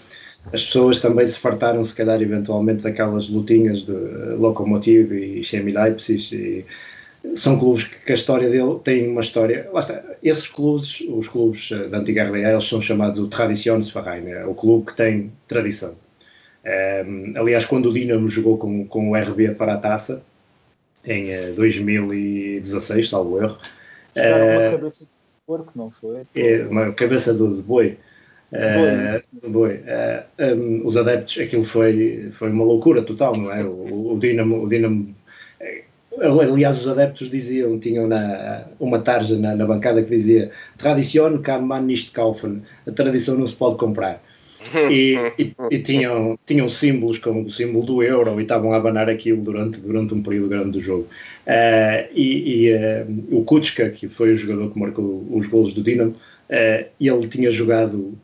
As 0.53 0.65
pessoas 0.65 1.01
também 1.01 1.27
se 1.27 1.39
fartaram, 1.39 1.83
se 1.83 1.95
calhar, 1.95 2.23
eventualmente, 2.23 2.85
daquelas 2.85 3.29
lutinhas 3.29 3.85
de 3.85 3.93
Lokomotiv 4.39 5.13
e 5.13 5.43
Chemie 5.43 5.75
Leipzig. 5.75 6.35
E 6.35 6.65
são 7.35 7.59
clubes 7.59 7.85
que, 7.85 8.13
a 8.13 8.15
história 8.15 8.49
dele 8.49 8.79
tem 8.83 9.09
uma 9.09 9.21
história. 9.21 9.69
Lá 9.73 9.81
está, 9.81 10.03
esses 10.23 10.47
clubes, 10.47 11.01
os 11.01 11.29
clubes 11.29 11.71
eh, 11.73 11.89
da 11.89 11.99
antiga 11.99 12.25
RDA, 12.25 12.53
eles 12.53 12.65
são 12.65 12.81
chamados 12.81 13.29
Traditionsverein, 13.29 14.29
é 14.29 14.47
o 14.47 14.55
clube 14.55 14.87
que 14.87 14.97
tem 14.97 15.33
tradição. 15.47 15.95
Eh, 16.65 17.05
aliás, 17.37 17.65
quando 17.65 17.91
o 17.91 17.93
Dinamo 17.93 18.29
jogou 18.29 18.59
com, 18.59 18.87
com 18.87 19.11
o 19.11 19.17
RB 19.17 19.51
para 19.55 19.75
a 19.75 19.79
taça, 19.79 20.23
em 21.05 21.31
eh, 21.31 21.53
2016, 21.53 23.09
salvo 23.09 23.41
erro. 23.43 23.59
Eh, 24.15 24.59
uma 24.59 24.71
cabeça 24.79 25.05
de 25.05 25.11
porco, 25.47 25.73
não 25.77 25.91
foi? 25.91 26.23
é 26.35 26.67
uma 26.67 26.93
cabeça 26.93 27.33
de 27.33 27.63
boi. 27.63 27.97
Eh, 28.53 29.23
de 29.33 29.49
boi. 29.49 29.81
Eh, 29.87 30.25
um, 30.39 30.87
os 30.87 30.97
adeptos, 30.97 31.39
aquilo 31.39 31.65
foi, 31.65 32.29
foi 32.33 32.51
uma 32.51 32.65
loucura 32.65 33.03
total, 33.03 33.37
não 33.37 33.53
é? 33.53 33.63
O, 33.65 34.15
o 34.15 34.19
Dinamo, 34.19 34.65
o 34.65 34.69
Dinamo 34.69 35.15
eh, 35.15 35.26
aliás, 36.21 36.79
os 36.79 36.89
adeptos 36.89 37.31
diziam, 37.31 37.79
tinham 37.79 38.07
na, 38.07 38.65
uma 38.79 38.99
tarja 39.01 39.37
na, 39.39 39.55
na 39.55 39.67
bancada 39.67 40.03
que 40.03 40.11
dizia 40.11 40.51
Tradition 40.79 41.39
kann 41.39 41.67
man 41.67 41.87
nicht 41.87 42.13
kaufen, 42.13 42.63
a 42.87 42.93
tradição 42.93 43.37
não 43.37 43.47
se 43.47 43.55
pode 43.55 43.77
comprar. 43.77 44.21
E, 44.91 45.17
e, 45.39 45.55
e 45.71 45.79
tinham, 45.79 46.39
tinham 46.45 46.69
símbolos 46.69 47.19
como 47.19 47.43
o 47.43 47.51
símbolo 47.51 47.85
do 47.85 48.03
euro 48.03 48.39
e 48.41 48.43
estavam 48.43 48.73
a 48.73 48.77
abanar 48.77 49.09
aquilo 49.09 49.43
durante, 49.43 49.79
durante 49.81 50.15
um 50.15 50.23
período 50.23 50.49
grande 50.49 50.71
do 50.71 50.81
jogo. 50.81 51.07
Eh, 51.47 52.09
e 52.15 52.65
e, 52.65 52.71
eh, 52.71 53.07
o 53.31 53.45
Kuczka, 53.45 53.91
que 53.91 54.09
foi 54.09 54.33
o 54.33 54.37
jogador 54.37 54.73
que 54.73 54.79
marcou 54.79 55.25
os 55.31 55.47
golos 55.47 55.73
do 55.73 55.83
Dinamo, 55.83 56.15
eh, 56.49 56.87
ele 57.01 57.29
tinha 57.29 57.51
jogado 57.51 58.15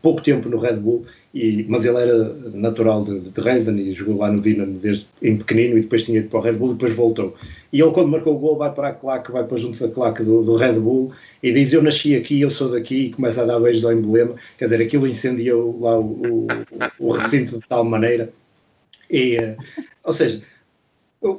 pouco 0.00 0.22
tempo 0.22 0.48
no 0.48 0.56
Red 0.56 0.76
Bull, 0.76 1.04
e, 1.36 1.66
mas 1.68 1.84
ele 1.84 1.98
era 1.98 2.32
natural 2.54 3.04
de, 3.04 3.20
de 3.20 3.30
Dresden 3.30 3.78
e 3.78 3.92
jogou 3.92 4.16
lá 4.16 4.32
no 4.32 4.40
Dinamo 4.40 4.78
desde 4.78 5.06
em 5.20 5.36
pequenino 5.36 5.76
e 5.76 5.82
depois 5.82 6.04
tinha 6.04 6.18
ido 6.18 6.28
para 6.28 6.38
o 6.38 6.42
Red 6.42 6.54
Bull 6.54 6.70
e 6.70 6.74
depois 6.74 6.96
voltou. 6.96 7.34
E 7.72 7.80
ele 7.80 7.90
quando 7.90 8.08
marcou 8.08 8.34
o 8.34 8.38
gol 8.38 8.56
vai 8.56 8.72
para 8.72 8.88
a 8.88 8.92
claque, 8.92 9.30
vai 9.30 9.44
para 9.44 9.58
junto 9.58 9.78
da 9.78 9.92
claque 9.92 10.22
do, 10.22 10.42
do 10.42 10.56
Red 10.56 10.80
Bull 10.80 11.12
e 11.42 11.52
diz 11.52 11.72
eu 11.74 11.82
nasci 11.82 12.16
aqui, 12.16 12.40
eu 12.40 12.48
sou 12.48 12.70
daqui 12.70 12.96
e 12.96 13.10
começa 13.10 13.42
a 13.42 13.44
dar 13.44 13.60
beijos 13.60 13.84
ao 13.84 13.92
emblema, 13.92 14.34
quer 14.56 14.64
dizer, 14.64 14.80
aquilo 14.80 15.06
incendiou 15.06 15.78
lá 15.80 15.98
o, 15.98 16.04
o, 16.04 16.46
o 16.98 17.12
recinto 17.12 17.58
de 17.58 17.66
tal 17.68 17.84
maneira. 17.84 18.32
E, 19.10 19.36
eh, 19.36 19.56
ou 20.02 20.12
seja, 20.12 20.40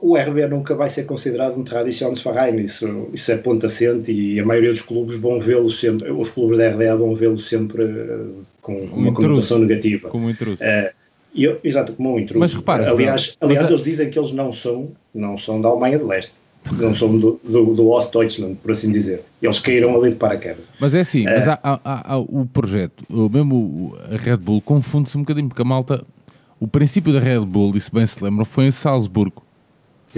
o 0.02 0.18
RB 0.18 0.48
nunca 0.48 0.76
vai 0.76 0.90
ser 0.90 1.04
considerado 1.06 1.58
um 1.58 1.64
Traditionsverein, 1.64 2.60
isso, 2.64 3.08
isso 3.14 3.32
é 3.32 3.38
ponto 3.38 3.66
assente 3.66 4.12
e 4.12 4.40
a 4.40 4.46
maioria 4.46 4.72
dos 4.72 4.82
clubes 4.82 5.16
vão 5.18 5.40
vê-lo 5.40 5.70
sempre, 5.70 6.12
os 6.12 6.30
clubes 6.30 6.58
da 6.58 6.70
RDA 6.70 6.96
vão 6.98 7.16
vê-lo 7.16 7.38
sempre 7.38 7.84
eh, 7.84 8.20
com 8.62 8.74
uma 8.74 9.10
intruso. 9.10 9.14
conotação 9.14 9.60
negativa. 9.60 10.10
Como 10.10 10.26
um 10.28 10.30
intruso. 10.30 10.64
Eh, 10.64 10.94
e 11.34 11.44
eu- 11.44 11.60
exato, 11.64 11.94
como 11.94 12.14
um 12.14 12.20
intruso. 12.20 12.40
Mas 12.40 12.54
repara, 12.54 12.90
aliás, 12.90 13.38
aliás 13.42 13.62
mas 13.64 13.72
eles 13.72 13.84
dizem 13.84 14.10
que 14.10 14.18
eles 14.18 14.32
não 14.32 14.52
são, 14.52 14.90
não 15.14 15.38
são 15.38 15.62
da 15.62 15.70
Alemanha 15.70 15.98
de 16.00 16.04
Leste, 16.04 16.34
não 16.80 16.94
são 16.96 17.18
do, 17.18 17.40
do, 17.44 17.74
do 17.74 17.90
Ostdeutschland, 17.90 18.56
por 18.56 18.72
assim 18.72 18.92
dizer. 18.92 19.22
Eles 19.42 19.60
caíram 19.60 19.96
ali 19.96 20.10
de 20.10 20.16
paraquedas. 20.16 20.66
Mas 20.80 20.94
é 20.94 21.00
assim, 21.02 21.24
mas 21.24 21.48
há, 21.48 21.60
há- 21.64 21.80
há- 21.84 22.14
há 22.14 22.18
o 22.18 22.46
projeto, 22.52 23.06
mesmo 23.32 23.96
a 24.12 24.18
Red 24.18 24.38
Bull 24.38 24.62
confunde-se 24.62 25.18
um 25.18 25.22
bocadinho, 25.22 25.48
porque 25.48 25.62
a 25.62 25.66
malta, 25.66 26.04
o 26.60 26.68
princípio 26.68 27.14
da 27.14 27.20
Red 27.20 27.40
Bull, 27.42 27.76
e 27.78 27.80
se 27.80 27.94
bem 27.94 28.06
se 28.06 28.22
lembram, 28.24 28.44
foi 28.44 28.66
em 28.66 28.72
Salzburgo. 28.72 29.44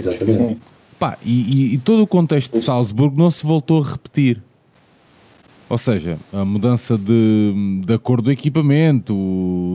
Exatamente. 0.00 0.54
Sim. 0.54 0.58
Pá, 0.98 1.16
e, 1.24 1.70
e- 1.70 1.74
e 1.74 1.78
todo 1.78 2.02
o 2.02 2.06
contexto 2.06 2.52
de 2.52 2.60
Salzburgo 2.60 3.16
não 3.16 3.30
se 3.30 3.44
voltou 3.46 3.82
a 3.82 3.86
repetir. 3.86 4.42
Ou 5.68 5.78
seja, 5.78 6.18
a 6.32 6.44
mudança 6.44 6.98
de, 6.98 7.82
da 7.86 7.98
cor 7.98 8.20
do 8.20 8.30
equipamento, 8.32 9.14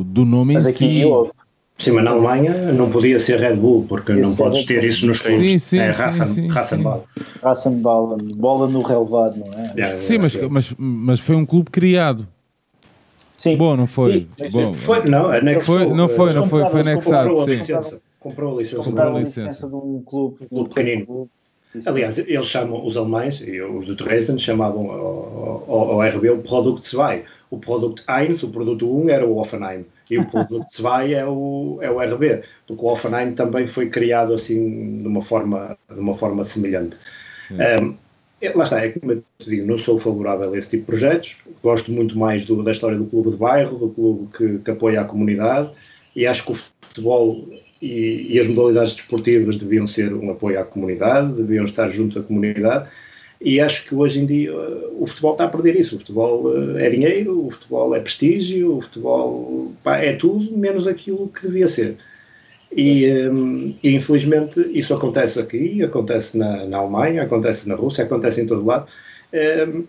do 0.08 0.26
nome 0.26 0.54
Mas 0.56 0.66
em 0.68 0.70
aqui 0.70 1.00
si. 1.00 1.06
houve. 1.06 1.32
Sim, 1.78 1.92
mas 1.92 2.06
na 2.06 2.12
Alemanha 2.12 2.72
não 2.74 2.90
podia 2.90 3.20
ser 3.20 3.38
Red 3.40 3.56
Bull, 3.56 3.86
porque 3.88 4.14
não 4.14 4.32
é 4.32 4.36
podes 4.36 4.64
ter 4.66 4.82
isso 4.84 5.06
nos 5.06 5.18
Sim, 5.20 5.58
sim, 5.58 5.78
é 5.80 5.92
sim, 5.92 6.26
sim, 6.26 6.48
Rassenball. 6.48 7.06
Rassenballen, 7.44 8.18
bola 8.34 8.68
no 8.70 8.82
relevado, 8.82 9.38
não 9.38 9.54
é? 9.60 9.74
Yeah, 9.76 9.98
Sim, 9.98 10.18
mas, 10.20 10.36
mas, 10.50 10.74
mas 10.78 11.20
foi 11.20 11.36
um 11.36 11.46
clube 11.46 11.70
criado. 11.72 12.26
Sim. 13.36 13.58
Bom, 13.58 13.76
não 13.76 13.88
foi? 13.88 14.28
Sim, 14.40 14.50
Bom, 14.52 14.74
Foi, 14.74 15.06
não, 15.10 15.28
anexou. 15.28 15.76
Foi- 15.78 15.94
não 15.94 16.08
foi, 16.08 16.34
não 16.34 16.48
foi, 16.48 16.66
foi 16.66 16.82
anexado, 16.82 17.36
sim. 17.46 17.98
Comprou 18.26 18.56
a 18.56 18.58
licença. 18.60 18.84
Compraram 18.84 19.16
a 19.18 19.20
licença. 19.20 19.42
licença 19.50 19.68
de 19.68 19.76
um 19.76 20.02
clube, 20.04 20.38
um 20.46 20.48
Clube 20.48 20.70
pequenino. 20.70 21.06
clube. 21.06 21.30
Aliás, 21.86 22.18
eles 22.18 22.46
chamam, 22.48 22.84
os 22.84 22.98
alemães, 22.98 23.40
e 23.42 23.62
os 23.62 23.86
do 23.86 23.96
Dresden, 23.96 24.40
chamavam 24.40 24.90
ao, 24.90 25.66
ao, 25.68 25.92
ao 25.92 26.02
RB 26.02 26.30
o 26.32 26.38
Produkt 26.40 26.90
2. 26.96 27.24
O 27.52 27.60
Produkt 27.60 28.04
1, 28.10 28.46
o 28.48 28.50
produto 28.50 29.04
1 29.04 29.10
era 29.10 29.26
o 29.28 29.38
Offenheim, 29.38 29.86
e 30.10 30.18
o 30.18 30.26
Produkt 30.32 30.82
2 30.82 31.12
é 31.12 31.26
o, 31.26 31.78
é 31.82 31.92
o 31.92 32.00
RB, 32.00 32.42
porque 32.66 32.82
o 32.84 32.88
Offenheim 32.88 33.34
também 33.34 33.68
foi 33.68 33.90
criado 33.90 34.34
assim 34.34 35.02
de 35.02 35.08
uma 35.08 35.22
forma, 35.22 35.78
de 35.94 36.00
uma 36.00 36.14
forma 36.14 36.44
semelhante. 36.44 36.98
Um, 37.52 37.96
é, 38.42 38.50
lá 38.56 38.64
está, 38.64 38.84
é 38.84 38.90
como 38.90 39.12
eu 39.12 39.24
te 39.38 39.50
digo, 39.50 39.68
não 39.68 39.78
sou 39.78 40.00
favorável 40.00 40.54
a 40.54 40.58
esse 40.58 40.70
tipo 40.72 40.82
de 40.84 40.88
projetos, 40.88 41.38
gosto 41.62 41.92
muito 41.92 42.18
mais 42.18 42.46
do- 42.46 42.64
da 42.64 42.72
história 42.72 42.98
do 42.98 43.06
clube 43.06 43.30
de 43.30 43.36
bairro, 43.36 43.78
do 43.78 43.90
clube 43.90 44.30
que, 44.36 44.58
que 44.60 44.72
apoia 44.72 45.02
a 45.02 45.06
comunidade, 45.06 45.70
e 46.16 46.26
acho 46.26 46.46
que 46.46 46.52
o 46.54 46.56
futebol 46.56 47.46
e, 47.86 48.34
e 48.34 48.40
as 48.40 48.48
modalidades 48.48 48.96
desportivas 48.96 49.58
deviam 49.58 49.86
ser 49.86 50.14
um 50.14 50.32
apoio 50.32 50.60
à 50.60 50.64
comunidade, 50.64 51.34
deviam 51.34 51.66
estar 51.66 51.88
junto 51.90 52.20
à 52.20 52.24
comunidade, 52.24 52.90
e 53.40 53.60
acho 53.60 53.86
que 53.86 53.94
hoje 53.94 54.20
em 54.20 54.26
dia 54.26 54.52
uh, 54.56 55.04
o 55.04 55.06
futebol 55.06 55.34
está 55.34 55.46
a 55.46 55.50
perder 55.50 55.80
isso. 55.80 55.96
O 55.96 56.00
futebol 56.00 56.46
uh, 56.46 56.78
é 56.78 56.90
dinheiro, 56.90 57.46
o 57.46 57.52
futebol 57.52 57.96
é 57.96 58.00
prestígio, 58.00 58.78
o 58.78 58.82
futebol 58.82 59.74
pá, 59.84 59.98
é 59.98 60.14
tudo 60.14 60.58
menos 60.58 60.88
aquilo 60.88 61.28
que 61.30 61.42
devia 61.44 61.68
ser. 61.68 61.98
E, 62.76 63.08
um, 63.30 63.76
e, 63.84 63.96
infelizmente 63.96 64.60
isso 64.74 64.94
acontece 64.94 65.40
aqui, 65.40 65.84
acontece 65.84 66.38
na, 66.38 66.66
na 66.66 66.78
Alemanha, 66.78 67.24
acontece 67.24 67.70
na 67.70 67.76
Rússia, 67.76 68.04
acontece 68.04 68.42
em 68.42 68.48
todo 68.48 68.66
lado. 68.66 68.88
Um, 69.34 69.84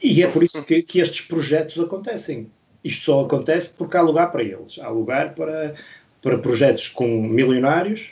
e 0.00 0.22
é 0.22 0.28
por 0.28 0.42
isso 0.44 0.62
que, 0.64 0.82
que 0.82 1.00
estes 1.00 1.22
projetos 1.22 1.78
acontecem. 1.82 2.48
Isto 2.84 3.04
só 3.06 3.20
acontece 3.22 3.70
porque 3.76 3.96
há 3.96 4.00
lugar 4.00 4.30
para 4.30 4.42
eles. 4.42 4.78
Há 4.78 4.88
lugar 4.88 5.34
para, 5.34 5.74
para 6.28 6.38
projetos 6.38 6.88
com 6.88 7.22
milionários, 7.22 8.10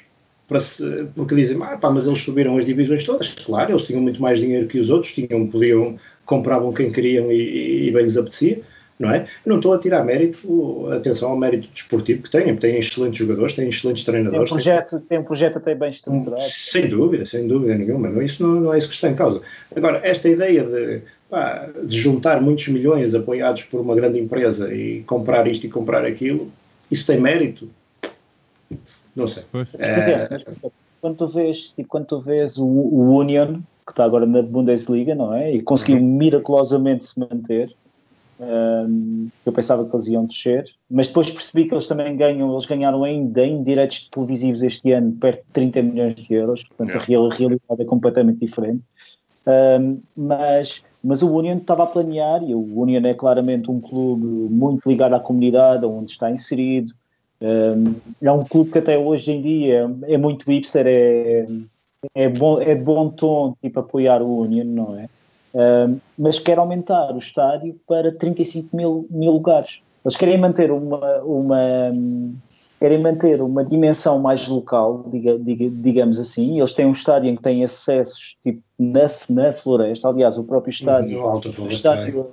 para 0.49 0.59
se, 0.61 1.07
porque 1.15 1.35
dizem, 1.35 1.59
ah, 1.63 1.77
pá, 1.77 1.91
mas 1.91 2.07
eles 2.07 2.21
subiram 2.21 2.57
as 2.57 2.65
divisões 2.65 3.05
todas. 3.05 3.35
Claro, 3.35 3.73
eles 3.73 3.83
tinham 3.83 4.01
muito 4.01 4.23
mais 4.23 4.41
dinheiro 4.41 4.67
que 4.67 4.79
os 4.79 4.89
outros, 4.89 5.13
tinham, 5.13 5.47
podiam, 5.49 5.99
compravam 6.25 6.73
quem 6.73 6.91
queriam 6.91 7.31
e, 7.31 7.89
e 7.89 7.91
bem 7.91 8.05
lhes 8.05 8.17
apetecia. 8.17 8.61
Não 8.99 9.11
é? 9.11 9.27
Não 9.45 9.57
estou 9.57 9.75
a 9.75 9.79
tirar 9.79 10.03
mérito, 10.03 10.89
atenção 10.91 11.29
ao 11.29 11.37
mérito 11.37 11.69
desportivo 11.75 12.23
que 12.23 12.31
têm, 12.31 12.57
têm 12.57 12.79
excelentes 12.79 13.19
jogadores, 13.19 13.53
têm 13.53 13.69
excelentes 13.69 14.03
Tem 14.05 14.15
um 14.15 14.15
treinadores. 14.25 14.49
têm- 14.49 14.57
projeto, 14.57 15.01
tem 15.01 15.19
um 15.19 15.23
projeto 15.23 15.59
até 15.59 15.75
bem 15.75 15.91
estruturado. 15.91 16.41
sem 16.43 16.89
dúvida, 16.89 17.27
sem 17.27 17.47
dúvida 17.47 17.75
nenhuma. 17.75 18.09
Não, 18.09 18.23
isso 18.23 18.43
não, 18.43 18.59
não 18.59 18.73
é 18.73 18.79
isso 18.79 18.89
que 18.89 18.95
está 18.95 19.11
em 19.11 19.15
causa. 19.15 19.43
Agora, 19.77 20.01
esta 20.03 20.31
ideia 20.31 20.65
de, 20.65 21.03
pá, 21.29 21.69
de 21.85 21.95
juntar 21.95 22.41
muitos 22.41 22.69
milhões 22.69 23.15
apoiados 23.15 23.65
por 23.65 23.83
uma 23.83 23.95
grande 23.95 24.19
empresa 24.19 24.73
e 24.73 25.03
comprar 25.03 25.47
isto 25.47 25.67
e 25.67 25.69
comprar 25.69 26.03
aquilo, 26.07 26.51
isso 26.91 27.05
tem 27.07 27.21
mérito? 27.21 27.69
Não 29.15 29.27
sei. 29.27 29.45
Pois. 29.53 29.69
Mas 29.73 30.09
é, 30.09 30.29
mas, 30.31 30.45
quando 31.01 31.17
tu 31.17 31.27
vês, 31.29 31.69
tipo, 31.71 31.89
quando 31.89 32.07
tu 32.07 32.21
vês 32.21 32.57
o, 32.59 32.67
o 32.67 33.17
Union, 33.19 33.61
que 33.87 33.93
está 33.93 34.05
agora 34.05 34.27
na 34.27 34.43
Bundesliga, 34.43 35.15
não 35.15 35.33
é? 35.33 35.55
E 35.55 35.63
conseguiu 35.63 35.99
miraculosamente 36.01 37.05
se 37.05 37.21
manter. 37.21 37.73
hum, 38.41 39.29
eu 39.45 39.53
pensava 39.53 39.89
que 39.89 39.95
eles 39.95 40.09
iam 40.09 40.27
descer, 40.27 40.65
mas 40.91 41.07
depois 41.09 41.31
percebi 41.31 41.69
que 41.69 41.75
eles 41.75 41.87
também 41.87 42.17
ganham, 42.17 42.51
eles 42.53 42.67
ganharam 42.67 43.05
ainda 43.05 43.45
em 43.47 43.63
direitos 43.63 44.09
televisivos 44.11 44.63
este 44.63 44.93
ano 44.93 45.13
perto 45.13 45.39
de 45.45 45.53
30 45.53 45.83
milhões 45.83 46.17
de 46.17 46.35
euros, 46.35 46.65
portanto 46.65 46.97
a 46.97 47.05
real- 47.05 47.31
a 47.31 47.35
realidade 47.35 47.83
é 47.83 47.85
completamente 47.85 48.41
diferente. 48.41 48.83
Um, 49.47 50.03
mas, 50.17 50.83
mas 51.03 51.23
o 51.23 51.33
Union 51.33 51.59
estava 51.59 51.85
a 51.85 51.87
planear, 51.87 52.43
e 52.43 52.53
o 52.55 52.81
Union 52.81 53.05
é 53.07 53.15
claramente 53.15 53.71
um 53.71 53.81
clube 53.81 54.27
muito 54.27 54.89
ligado 54.89 55.15
à 55.15 55.21
comunidade, 55.21 55.87
onde 55.87 56.11
está 56.11 56.31
inserido. 56.31 56.93
É 57.41 58.33
um 58.33 58.45
clube 58.45 58.71
que 58.71 58.79
até 58.79 58.99
hoje 58.99 59.33
em 59.33 59.43
dia 59.43 59.91
é 60.05 60.17
muito 60.17 60.51
hipster, 60.51 60.87
é, 60.87 61.47
é, 62.15 62.29
bom, 62.29 62.61
é 62.61 62.75
de 62.75 62.83
bom 62.83 63.11
tom 63.11 63.55
tipo, 63.63 63.81
apoiar 63.81 64.23
o 64.23 64.41
Union, 64.41 64.65
não 64.65 64.99
é? 64.99 65.09
Mas 66.19 66.39
quer 66.39 66.59
aumentar 66.59 67.15
o 67.15 67.19
estádio 67.19 67.79
para 67.87 68.13
35 68.13 68.77
mil, 68.77 69.07
mil 69.11 69.33
lugares. 69.33 69.81
Eles 70.05 70.17
querem 70.17 70.39
manter 70.39 70.71
uma, 70.71 71.17
uma, 71.23 71.59
querem 72.79 73.01
manter 73.01 73.43
uma 73.43 73.65
dimensão 73.65 74.19
mais 74.21 74.47
local, 74.47 75.05
diga, 75.11 75.39
diga, 75.39 75.69
digamos 75.69 76.19
assim. 76.19 76.59
Eles 76.59 76.73
têm 76.73 76.87
um 76.87 76.93
estádio 76.93 77.29
em 77.31 77.37
que 77.37 77.43
têm 77.43 77.65
acessos 77.65 78.37
tipo, 78.43 78.63
na, 78.79 79.09
na 79.29 79.53
floresta. 79.53 80.09
Aliás, 80.09 80.37
o 80.37 80.45
próprio 80.45 80.71
estádio, 80.71 81.19
No 81.19 81.27
Alto 81.27 81.55
o 81.59 81.69
estádio 81.69 82.27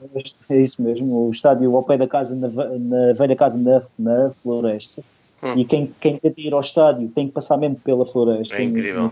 é 0.49 0.57
isso 0.57 0.81
mesmo, 0.81 1.27
o 1.27 1.31
estádio 1.31 1.75
ao 1.75 1.83
pé 1.83 1.97
da 1.97 2.07
casa, 2.07 2.35
na, 2.35 2.47
na 2.47 3.13
velha 3.13 3.35
casa 3.35 3.57
na, 3.57 3.81
na 3.97 4.29
floresta. 4.31 5.01
Hum. 5.41 5.53
E 5.57 5.65
quem, 5.65 5.93
quem 5.99 6.17
quer 6.17 6.33
ir 6.37 6.53
ao 6.53 6.61
estádio 6.61 7.09
tem 7.09 7.27
que 7.27 7.33
passar 7.33 7.57
mesmo 7.57 7.77
pela 7.77 8.05
floresta. 8.05 8.55
É 8.55 8.63
incrível. 8.63 9.11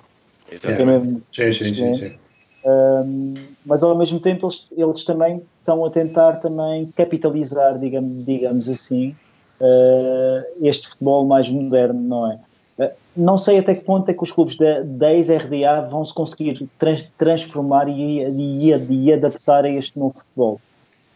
É 0.63 0.85
mesmo 0.85 1.21
Sim, 1.31 1.53
sim, 1.53 1.73
sim, 1.73 1.93
sim. 1.93 2.13
um, 2.65 3.35
mas 3.65 3.83
ao 3.83 3.97
mesmo 3.97 4.19
tempo 4.19 4.47
eles, 4.47 4.67
eles 4.75 5.05
também 5.05 5.41
estão 5.59 5.85
a 5.85 5.89
tentar 5.89 6.33
também 6.33 6.91
capitalizar, 6.95 7.79
digamos, 7.79 8.25
digamos 8.25 8.69
assim, 8.69 9.15
uh, 9.61 10.65
este 10.67 10.89
futebol 10.89 11.25
mais 11.25 11.49
moderno, 11.49 12.01
não 12.01 12.31
é? 12.31 12.39
Uh, 12.81 12.91
não 13.15 13.37
sei 13.37 13.59
até 13.59 13.75
que 13.75 13.83
ponto 13.83 14.09
é 14.09 14.13
que 14.13 14.23
os 14.23 14.31
clubes 14.31 14.55
da, 14.55 14.81
da 14.81 15.13
ex-RDA 15.13 15.81
vão 15.89 16.05
se 16.05 16.13
conseguir 16.13 16.67
trans- 16.79 17.09
transformar 17.17 17.87
e, 17.87 18.23
e, 18.23 18.69
e 18.69 19.13
adaptar 19.13 19.65
a 19.65 19.69
este 19.69 19.99
novo 19.99 20.17
futebol. 20.17 20.59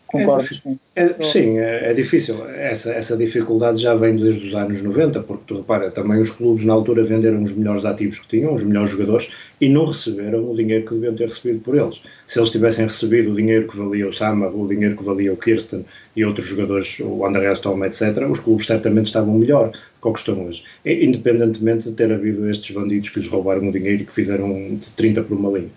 Concordas 0.08 0.60
com 0.60 0.78
É, 0.96 1.14
sim, 1.24 1.58
é, 1.58 1.92
é 1.92 1.94
difícil. 1.94 2.48
Essa, 2.50 2.94
essa 2.94 3.18
dificuldade 3.18 3.82
já 3.82 3.94
vem 3.96 4.16
desde 4.16 4.48
os 4.48 4.56
anos 4.56 4.82
90, 4.82 5.22
porque 5.22 5.44
tu 5.48 5.58
repara, 5.58 5.92
também 5.92 6.20
os 6.20 6.30
clubes 6.30 6.64
na 6.64 6.74
altura 6.74 7.04
venderam 7.04 7.42
os 7.44 7.52
melhores 7.54 7.86
ativos 7.86 8.20
que 8.20 8.28
tinham, 8.28 8.54
os 8.54 8.64
melhores 8.64 8.92
jogadores, 8.92 9.30
e 9.60 9.68
não 9.68 9.86
receberam 9.86 10.50
o 10.50 10.56
dinheiro 10.56 10.86
que 10.86 10.94
deviam 10.94 11.16
ter 11.16 11.26
recebido 11.26 11.60
por 11.60 11.76
eles. 11.76 12.02
Se 12.28 12.40
eles 12.40 12.52
tivessem 12.52 12.86
recebido 12.86 13.32
o 13.32 13.36
dinheiro 13.36 13.68
que 13.68 13.78
valia 13.78 14.08
o 14.08 14.14
Sama, 14.14 14.48
o 14.48 14.68
dinheiro 14.68 14.96
que 14.96 15.04
valia 15.04 15.34
o 15.34 15.38
Kirsten 15.38 15.86
e 16.16 16.24
outros 16.24 16.46
jogadores, 16.46 16.98
o 17.00 17.26
André 17.26 17.52
Stolm, 17.52 17.84
etc., 17.84 18.30
os 18.30 18.40
clubes 18.40 18.68
certamente 18.68 19.08
estavam 19.08 19.34
melhor 19.34 19.70
do 19.70 19.78
que 20.02 20.08
o 20.08 20.14
que 20.14 20.20
estão 20.20 20.46
hoje. 20.46 20.64
Independentemente 20.86 21.90
de 21.90 21.96
ter 21.96 22.12
havido 22.12 22.50
estes 22.50 22.74
bandidos 22.74 23.10
que 23.10 23.20
lhes 23.20 23.28
roubaram 23.28 23.68
o 23.68 23.72
dinheiro 23.72 24.04
e 24.04 24.06
que 24.06 24.14
fizeram 24.14 24.76
de 24.76 24.90
30 24.92 25.24
por 25.24 25.38
uma 25.38 25.58
linha. 25.58 25.72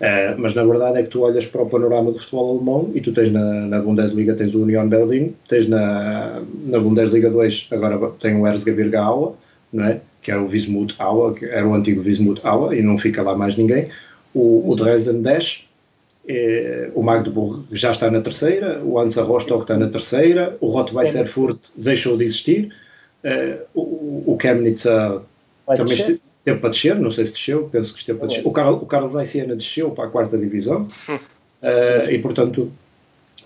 Uh, 0.00 0.32
mas 0.38 0.54
na 0.54 0.64
verdade 0.64 0.98
é 0.98 1.02
que 1.02 1.10
tu 1.10 1.20
olhas 1.20 1.44
para 1.44 1.60
o 1.60 1.68
panorama 1.68 2.10
do 2.10 2.18
futebol 2.18 2.56
alemão 2.56 2.90
e 2.94 3.02
tu 3.02 3.12
tens 3.12 3.30
na, 3.30 3.66
na 3.66 3.80
Bundesliga 3.80 4.34
tens 4.34 4.54
o 4.54 4.62
Union 4.62 4.88
Berlin, 4.88 5.34
tens 5.46 5.68
na, 5.68 6.40
na 6.64 6.78
Bundesliga 6.78 7.28
2 7.28 7.68
agora 7.70 8.10
tem 8.18 8.34
o 8.34 8.46
Erzgebirge 8.46 8.96
Aue, 8.96 9.34
não 9.70 9.84
é? 9.84 10.00
que 10.22 10.30
era 10.30 10.40
o 10.40 10.48
Wismut 10.48 10.94
Aue, 10.98 11.34
que 11.34 11.44
era 11.44 11.68
o 11.68 11.74
antigo 11.74 12.02
Wismut 12.02 12.40
Aue 12.44 12.78
e 12.78 12.82
não 12.82 12.96
fica 12.96 13.22
lá 13.22 13.36
mais 13.36 13.56
ninguém. 13.56 13.88
O, 14.32 14.70
o 14.70 14.76
Dresden 14.76 15.22
10, 15.22 15.68
eh, 16.28 16.90
o 16.94 17.02
Magdeburg 17.02 17.64
já 17.72 17.90
está 17.90 18.10
na 18.10 18.20
terceira, 18.20 18.80
o 18.82 18.98
Hansa 18.98 19.22
Rostock 19.22 19.62
está 19.62 19.76
na 19.76 19.88
terceira, 19.88 20.56
o 20.60 20.68
Rot-Weiss 20.68 21.14
Erfurt 21.14 21.58
deixou 21.76 22.16
de 22.16 22.24
existir, 22.24 22.72
eh, 23.24 23.58
o, 23.74 24.34
o 24.34 24.38
Chemnitz 24.40 24.86
também 25.76 26.20
esteve 26.50 26.60
para 26.60 26.70
descer, 26.70 26.96
não 26.96 27.10
sei 27.10 27.26
se 27.26 27.32
desceu, 27.32 27.68
penso 27.70 27.92
que 27.92 28.00
esteve 28.00 28.18
para 28.18 28.28
descer. 28.28 28.46
O 28.46 28.50
Carlos, 28.50 28.82
o 28.82 28.86
Carlos 28.86 29.12
Zaiciana 29.12 29.54
desceu 29.54 29.90
para 29.90 30.04
a 30.04 30.08
quarta 30.08 30.36
divisão 30.36 30.88
eh, 31.62 32.08
e, 32.10 32.18
portanto, 32.18 32.70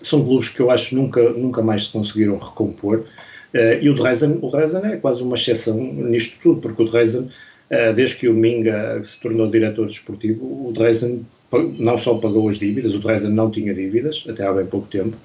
são 0.01 0.23
clubes 0.23 0.49
que 0.49 0.59
eu 0.59 0.71
acho 0.71 0.95
nunca, 0.95 1.29
nunca 1.29 1.61
mais 1.61 1.85
se 1.85 1.91
conseguiram 1.91 2.37
recompor. 2.37 3.05
Eh, 3.53 3.79
e 3.83 3.89
o 3.89 3.93
Dresden, 3.93 4.39
o 4.41 4.49
Dresden 4.49 4.91
é 4.91 4.97
quase 4.97 5.21
uma 5.21 5.35
exceção 5.35 5.77
nisto 5.77 6.39
tudo, 6.41 6.61
porque 6.61 6.83
o 6.83 6.85
Dresden, 6.85 7.29
eh, 7.69 7.93
desde 7.93 8.17
que 8.17 8.27
o 8.27 8.33
Minga 8.33 9.01
se 9.03 9.19
tornou 9.19 9.49
diretor 9.49 9.87
desportivo, 9.87 10.67
o 10.67 10.71
Dresden 10.73 11.25
não 11.77 11.97
só 11.97 12.15
pagou 12.15 12.49
as 12.49 12.59
dívidas, 12.59 12.93
o 12.93 12.99
Dresden 12.99 13.31
não 13.31 13.49
tinha 13.49 13.73
dívidas 13.73 14.25
até 14.27 14.45
há 14.45 14.51
bem 14.51 14.65
pouco 14.65 14.87
tempo. 14.87 15.15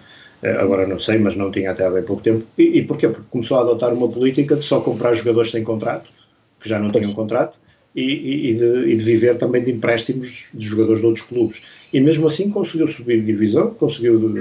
Agora 0.43 0.87
não 0.87 0.99
sei, 0.99 1.19
mas 1.19 1.37
não 1.37 1.51
tinha 1.51 1.71
até 1.71 1.85
há 1.85 1.91
bem 1.91 2.03
pouco 2.03 2.23
tempo. 2.23 2.47
E, 2.57 2.79
e 2.79 2.83
porquê? 2.83 3.09
Porque 3.09 3.27
começou 3.29 3.59
a 3.59 3.61
adotar 3.61 3.93
uma 3.93 4.09
política 4.09 4.57
de 4.57 4.63
só 4.63 4.81
comprar 4.81 5.13
jogadores 5.13 5.51
sem 5.51 5.63
contrato, 5.63 6.09
que 6.61 6.67
já 6.69 6.79
não 6.79 6.91
tinham 6.91 7.13
contrato, 7.13 7.59
e, 7.95 8.51
e- 8.51 8.55
de, 8.55 8.93
e 8.93 8.97
de 8.97 9.03
viver 9.03 9.37
também 9.37 9.63
de 9.63 9.73
empréstimos 9.73 10.49
de 10.55 10.67
jogadores 10.67 11.01
de 11.01 11.07
outros 11.07 11.27
clubes. 11.27 11.63
E 11.93 12.01
mesmo 12.01 12.27
assim 12.27 12.49
conseguiu 12.49 12.87
subir 12.87 13.21
de 13.21 13.27
divisão, 13.27 13.71
conseguiu, 13.75 14.33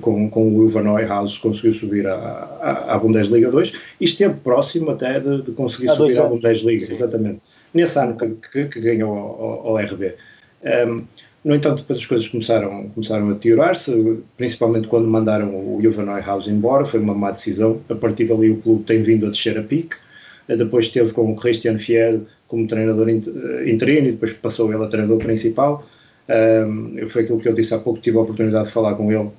com, 0.00 0.28
com 0.28 0.56
o 0.56 0.64
Ivan 0.64 0.82
Neuhaus, 0.82 1.38
conseguiu 1.38 1.72
subir 1.72 2.06
à, 2.06 2.98
Bundesliga 3.00 3.50
2 3.50 3.72
e 4.00 4.04
esteve 4.04 4.34
próximo 4.34 4.90
até 4.90 5.20
de, 5.20 5.42
de 5.42 5.52
conseguir 5.52 5.90
Há 5.90 5.94
subir 5.94 6.20
à. 6.20 6.26
Bundesliga, 6.26 6.92
exatamente. 6.92 7.40
Nesse 7.72 7.98
ano 7.98 8.16
que, 8.16 8.26
que, 8.50 8.64
que 8.66 8.80
ganhou 8.80 9.16
ao, 9.16 9.76
RB. 9.76 10.14
Um, 10.88 11.04
no 11.42 11.54
entanto, 11.54 11.78
depois 11.78 12.00
as 12.00 12.06
coisas 12.06 12.28
começaram, 12.28 12.88
começaram 12.88 13.30
a 13.30 13.32
deteriorar-se, 13.32 14.18
principalmente 14.36 14.88
quando 14.88 15.06
mandaram 15.06 15.54
o 15.54 15.80
Juvan 15.80 16.04
Neuhaus 16.04 16.48
embora, 16.48 16.84
foi 16.84 17.00
uma 17.00 17.14
má 17.14 17.30
decisão. 17.30 17.80
A 17.88 17.94
partir 17.94 18.26
dali 18.26 18.50
o 18.50 18.56
clube 18.56 18.82
tem 18.82 19.00
vindo 19.02 19.26
a 19.26 19.30
descer 19.30 19.56
a 19.56 19.62
pique. 19.62 19.96
Depois 20.46 20.86
esteve 20.86 21.12
com 21.12 21.32
o 21.32 21.36
Christian 21.36 21.78
Fiel 21.78 22.22
como 22.50 22.66
treinador 22.66 23.08
eh, 23.08 23.70
interino 23.70 24.08
e 24.08 24.12
depois 24.12 24.32
passou 24.32 24.72
ele 24.74 24.84
a 24.84 24.88
treinador 24.88 25.18
principal. 25.18 25.86
Um, 26.28 27.08
foi 27.08 27.22
aquilo 27.22 27.40
que 27.40 27.48
eu 27.48 27.54
disse 27.54 27.74
há 27.74 27.78
pouco, 27.78 28.00
tive 28.00 28.18
a 28.18 28.20
oportunidade 28.20 28.66
de 28.66 28.72
falar 28.72 28.94
com 28.94 29.10
ele, 29.10 29.30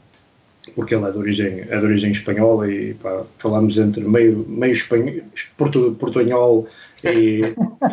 porque 0.75 0.95
ele 0.95 1.05
é 1.05 1.11
de 1.11 1.17
origem, 1.17 1.63
é 1.69 1.77
de 1.77 1.85
origem 1.85 2.11
espanhola 2.11 2.71
e 2.71 2.93
pá, 2.93 3.23
falámos 3.37 3.77
entre 3.77 4.03
meio, 4.03 4.45
meio 4.47 4.71
espanhol, 4.71 5.21
portu, 5.57 5.95
portunhol 5.99 6.67
e, 7.03 7.41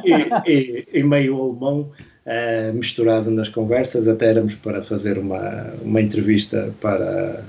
e, 0.04 0.50
e, 0.50 0.88
e 0.92 1.02
meio 1.02 1.36
alemão 1.36 1.90
eh, 2.24 2.70
misturado 2.72 3.30
nas 3.30 3.48
conversas, 3.48 4.06
até 4.06 4.26
éramos 4.26 4.54
para 4.54 4.82
fazer 4.82 5.18
uma, 5.18 5.74
uma 5.82 6.00
entrevista 6.00 6.72
para, 6.80 7.44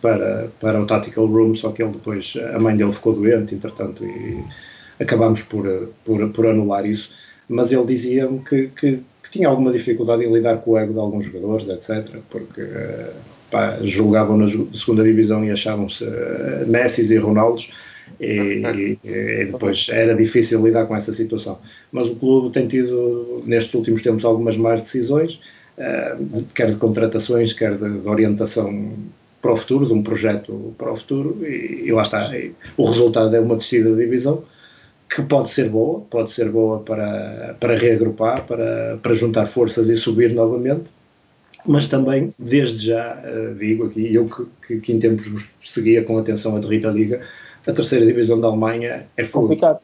para, 0.00 0.48
para 0.60 0.80
o 0.80 0.86
Tactical 0.86 1.26
Room, 1.26 1.54
só 1.54 1.70
que 1.70 1.82
ele 1.82 1.92
depois, 1.92 2.34
a 2.54 2.58
mãe 2.58 2.76
dele 2.76 2.92
ficou 2.92 3.14
doente, 3.14 3.54
entretanto, 3.54 4.04
e 4.04 4.42
acabámos 5.00 5.42
por, 5.42 5.88
por, 6.04 6.28
por 6.30 6.46
anular 6.46 6.86
isso. 6.86 7.10
Mas 7.48 7.72
ele 7.72 7.84
dizia-me 7.86 8.38
que, 8.40 8.68
que, 8.68 9.00
que 9.22 9.30
tinha 9.30 9.48
alguma 9.48 9.70
dificuldade 9.70 10.24
em 10.24 10.32
lidar 10.32 10.58
com 10.58 10.72
o 10.72 10.78
ego 10.78 10.92
de 10.92 10.98
alguns 10.98 11.26
jogadores, 11.26 11.68
etc., 11.68 12.16
porque 12.30 12.60
eh, 12.62 13.10
pá, 13.50 13.76
julgavam 13.82 14.36
na 14.38 14.46
segunda 14.72 15.02
divisão 15.04 15.44
e 15.44 15.50
achavam-se 15.50 16.04
eh, 16.04 16.64
Messi 16.66 17.12
e 17.12 17.18
Ronaldos. 17.18 17.70
E, 18.20 18.98
e- 19.02 19.44
depois 19.46 19.86
era 19.90 20.14
difícil 20.14 20.62
lidar 20.64 20.84
com 20.86 20.94
essa 20.94 21.10
situação. 21.12 21.58
Mas 21.90 22.06
o 22.06 22.14
clube 22.14 22.50
tem 22.50 22.68
tido, 22.68 23.42
nestes 23.46 23.72
últimos 23.74 24.02
tempos, 24.02 24.24
algumas 24.26 24.56
más 24.58 24.82
decisões, 24.82 25.40
eh, 25.78 26.14
de- 26.20 26.44
quer 26.54 26.70
de 26.70 26.76
contratações, 26.76 27.54
quer 27.54 27.76
de, 27.76 27.98
de 28.00 28.08
orientação 28.08 28.92
para 29.40 29.52
o 29.52 29.56
futuro, 29.56 29.86
de 29.86 29.92
um 29.94 30.02
projeto 30.02 30.74
para 30.78 30.92
o 30.92 30.96
futuro, 30.96 31.38
e, 31.46 31.84
e 31.86 31.92
lá 31.92 32.02
está. 32.02 32.36
E 32.36 32.52
o 32.76 32.84
resultado 32.84 33.34
é 33.34 33.40
uma 33.40 33.56
descida 33.56 33.90
de 33.90 33.96
divisão 33.96 34.44
que 35.08 35.22
pode 35.22 35.48
ser 35.50 35.68
boa, 35.68 36.00
pode 36.10 36.32
ser 36.32 36.48
boa 36.50 36.80
para, 36.80 37.56
para 37.60 37.76
reagrupar, 37.76 38.44
para, 38.46 38.98
para 39.02 39.14
juntar 39.14 39.46
forças 39.46 39.88
e 39.88 39.96
subir 39.96 40.32
novamente, 40.32 40.84
mas 41.66 41.88
também, 41.88 42.34
desde 42.38 42.88
já, 42.88 43.20
eh, 43.24 43.54
digo 43.58 43.86
aqui, 43.86 44.12
eu 44.14 44.26
que, 44.26 44.46
que, 44.66 44.80
que 44.80 44.92
em 44.92 44.98
tempos 44.98 45.48
seguia 45.62 46.02
com 46.02 46.18
atenção 46.18 46.56
a 46.56 46.60
Derrita 46.60 46.88
Liga, 46.88 47.20
a 47.66 47.72
terceira 47.72 48.04
divisão 48.04 48.40
da 48.40 48.48
Alemanha 48.48 49.06
é 49.16 49.24
fogo. 49.24 49.48
Complicado. 49.48 49.80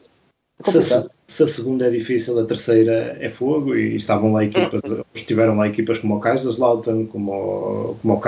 Se 0.63 0.77
a, 0.77 0.81
Complicado. 0.81 1.09
se 1.25 1.43
a 1.43 1.47
segunda 1.47 1.87
é 1.87 1.89
difícil, 1.89 2.37
a 2.39 2.45
terceira 2.45 3.17
é 3.19 3.31
fogo 3.31 3.75
e 3.75 3.95
estavam 3.95 4.33
lá 4.33 4.43
equipas, 4.45 4.79
estiveram 5.15 5.57
lá 5.57 5.67
equipas 5.67 5.97
como 5.97 6.17
o 6.17 6.19
Kaiserslautern, 6.19 7.07
como, 7.07 7.31
o- 7.31 7.97
como 7.99 8.13
o 8.13 8.19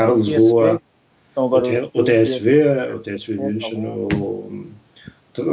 Então 1.32 1.46
o, 1.46 1.46
agora 1.46 1.64
T- 1.64 1.90
o 1.94 2.04
TSV, 2.04 2.64
o 2.96 3.00
TSV 3.00 3.36
München, 3.36 3.86
o, 3.86 4.66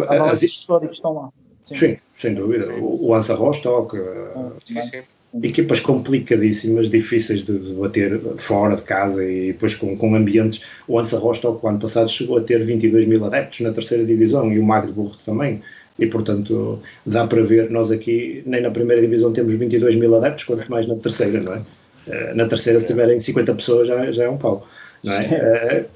as, 0.09 0.43
históricos 0.43 0.89
que 0.91 0.95
estão 0.97 1.15
lá. 1.15 1.29
sim, 1.65 1.97
sem 2.17 2.35
dúvida, 2.35 2.69
o, 2.75 3.09
o 3.09 3.15
Hansa 3.15 3.35
Rostock, 3.35 3.97
eh, 3.97 4.51
Sim, 4.67 4.83
sim. 4.83 5.03
equipas 5.43 5.81
complicadíssimas, 5.81 6.91
difíceis 6.91 7.45
de, 7.45 7.59
de 7.59 7.73
bater 7.75 8.21
fora 8.39 8.77
de 8.77 8.83
casa 8.83 9.25
e 9.25 9.53
depois 9.53 9.75
com, 9.75 9.97
com 9.97 10.15
ambientes. 10.15 10.63
O 10.89 10.99
Hansa 10.99 11.19
Rostock, 11.19 11.65
o 11.65 11.69
ano 11.69 11.79
passado, 11.81 12.09
chegou 12.11 12.39
a 12.39 12.43
ter 12.43 12.65
22 12.65 13.07
mil 13.09 13.25
adeptos 13.25 13.61
na 13.61 13.73
terceira 13.73 14.05
divisão 14.05 14.53
e 14.53 14.59
o 14.59 14.65
Magdeburg 14.65 15.17
também. 15.25 15.63
E, 15.99 16.07
portanto, 16.07 16.83
dá 17.05 17.27
para 17.27 17.43
ver, 17.45 17.71
nós 17.71 17.91
aqui, 17.91 18.43
nem 18.47 18.63
na 18.63 18.71
primeira 18.71 19.01
divisão 19.03 19.33
temos 19.33 19.55
22 19.55 19.97
mil 19.97 20.15
adeptos, 20.17 20.45
quanto 20.45 20.71
mais 20.71 20.87
na 20.87 20.97
terceira, 20.97 21.41
não 21.43 21.55
é? 21.55 21.63
Eh, 22.07 22.35
Na 22.35 22.47
terceira, 22.49 22.81
se 22.81 22.87
tiverem 22.87 23.21
50 23.21 23.55
pessoas, 23.55 23.87
já, 23.89 24.11
já 24.11 24.25
é 24.25 24.29
um 24.31 24.39
pau, 24.39 24.67
não 25.05 25.13
é? 25.15 25.25
Eh, 25.27 25.91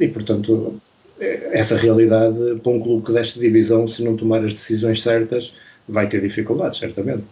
E, 0.00 0.08
portanto, 0.08 0.80
essa 1.20 1.76
realidade, 1.76 2.36
para 2.62 2.72
um 2.72 2.80
clube 2.80 3.06
que 3.06 3.12
desta 3.12 3.38
divisão, 3.38 3.86
se 3.86 4.02
não 4.02 4.16
tomar 4.16 4.44
as 4.44 4.52
decisões 4.52 5.02
certas, 5.02 5.52
vai 5.88 6.06
ter 6.08 6.20
dificuldades, 6.20 6.78
certamente. 6.78 7.24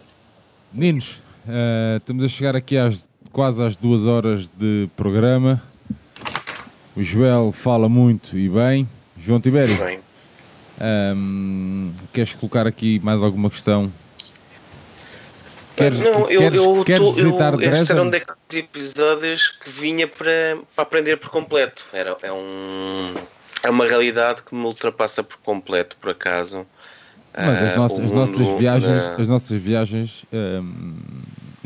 Meninos, 0.71 1.19
eh, 1.47 1.97
estamos 1.99 2.23
a 2.23 2.27
chegar 2.27 2.55
aqui 2.55 2.77
às, 2.77 3.05
quase 3.31 3.61
às 3.63 3.75
duas 3.75 4.05
horas 4.05 4.47
de 4.57 4.87
programa. 4.95 5.61
O 6.95 7.03
Joel 7.03 7.51
fala 7.51 7.89
muito 7.89 8.37
e 8.37 8.47
bem. 8.47 8.87
João 9.19 9.39
Tibério, 9.41 9.75
Bem, 9.77 9.99
ahm, 10.79 11.91
queres 12.13 12.33
colocar 12.33 12.65
aqui 12.67 12.99
mais 13.03 13.21
alguma 13.21 13.49
questão? 13.49 13.91
Queres, 15.75 15.99
não, 15.99 16.29
eu, 16.29 16.39
queres, 16.39 16.59
eu, 16.59 16.83
queres 16.85 17.07
tô- 17.07 17.13
visitar 17.13 17.53
eu, 17.55 17.61
estes 17.61 17.89
eram 17.89 18.09
Dresden? 18.09 18.27
daqueles 18.51 18.63
episódios 18.65 19.47
que 19.63 19.69
vinha 19.71 20.07
para, 20.07 20.57
para 20.75 20.83
aprender 20.83 21.17
por 21.17 21.29
completo. 21.31 21.83
Era, 21.91 22.15
é, 22.21 22.31
um, 22.31 23.13
é 23.63 23.69
uma 23.69 23.87
realidade 23.87 24.43
que 24.43 24.53
me 24.53 24.65
ultrapassa 24.65 25.23
por 25.23 25.37
completo, 25.37 25.95
por 25.99 26.11
acaso. 26.11 26.67
Mas 27.35 27.63
as 27.63 27.73
Ah, 27.73 27.77
nossas, 27.77 27.99
as 28.05 28.11
nossas 28.11 28.47
viagens, 28.47 29.07
na- 29.07 29.15
as 29.15 29.27
nossas 29.27 29.61
viagens 29.61 30.25
ahm, 30.31 30.93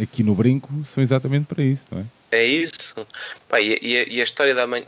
aqui 0.01 0.23
no 0.23 0.33
Brinco 0.33 0.69
são 0.85 1.01
exatamente 1.03 1.45
para 1.47 1.61
isso, 1.63 1.85
não 1.91 1.99
é? 1.99 2.05
É 2.31 2.45
isso. 2.45 2.95
Pá, 3.49 3.59
e, 3.59 3.77
e 3.81 4.21
a- 4.21 4.23
história 4.23 4.53
da 4.53 4.61
Alemanha, 4.61 4.85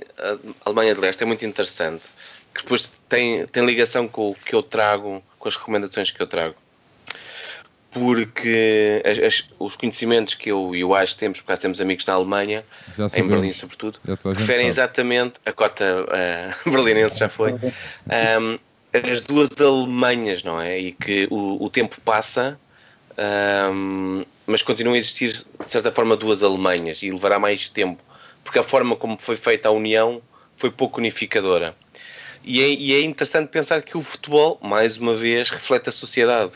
Alemanha 0.65 0.93
de 0.95 1.01
Leste 1.01 1.23
é 1.23 1.25
muito 1.25 1.45
interessante. 1.45 2.09
Que 2.53 2.61
depois 2.61 2.89
tem, 3.09 3.45
tem 3.47 3.65
ligação 3.65 4.07
com 4.07 4.31
o 4.31 4.35
que 4.35 4.53
eu 4.55 4.63
trago, 4.63 5.21
com 5.37 5.47
as 5.47 5.55
recomendações 5.55 6.11
que 6.11 6.21
eu 6.21 6.27
trago. 6.27 6.55
Porque 7.91 9.01
as- 9.03 9.17
as- 9.19 9.49
os 9.57 9.75
conhecimentos 9.75 10.35
que 10.35 10.51
eu 10.51 10.75
e 10.75 10.83
o 10.83 10.93
Ash 10.93 11.15
temos, 11.15 11.41
porque 11.41 11.59
temos 11.59 11.81
amigos 11.81 12.05
na 12.05 12.13
Alemanha, 12.13 12.63
em. 13.19 13.27
Berlim 13.27 13.51
sobretudo, 13.53 13.99
referem 14.39 14.67
exatamente, 14.67 15.33
a 15.45 15.51
cota 15.51 16.05
eh, 16.11 16.51
berlinense 16.69 17.17
já 17.17 17.29
foi, 17.29 17.51
ahm, 18.09 18.57
as 19.11 19.21
duas 19.21 19.49
Alemanhas, 19.59 20.43
não 20.43 20.61
é? 20.61 20.77
E 20.79 20.91
que 20.91 21.27
o, 21.31 21.63
o 21.63 21.69
tempo 21.69 21.99
passa, 22.01 22.59
ahm, 23.17 24.23
mas 24.45 24.61
continuam 24.61 24.95
a 24.95 24.97
existir, 24.97 25.31
de 25.33 25.71
certa 25.71 25.91
forma, 25.91 26.15
duas 26.15 26.43
Alemanhas 26.43 27.01
e 27.01 27.11
levará 27.11 27.39
mais 27.39 27.69
tempo, 27.69 28.01
porque 28.43 28.59
a 28.59 28.63
forma 28.63 28.95
como 28.95 29.17
foi 29.19 29.35
feita 29.35 29.67
a 29.69 29.71
união 29.71 30.21
foi 30.57 30.69
pouco 30.71 30.99
unificadora. 30.99 31.75
E 32.43 32.61
é, 32.61 32.69
e 32.69 32.93
é 32.93 33.01
interessante 33.01 33.49
pensar 33.49 33.81
que 33.81 33.97
o 33.97 34.01
futebol, 34.01 34.59
mais 34.61 34.97
uma 34.97 35.15
vez, 35.15 35.49
reflete 35.49 35.89
a 35.89 35.91
sociedade. 35.91 36.51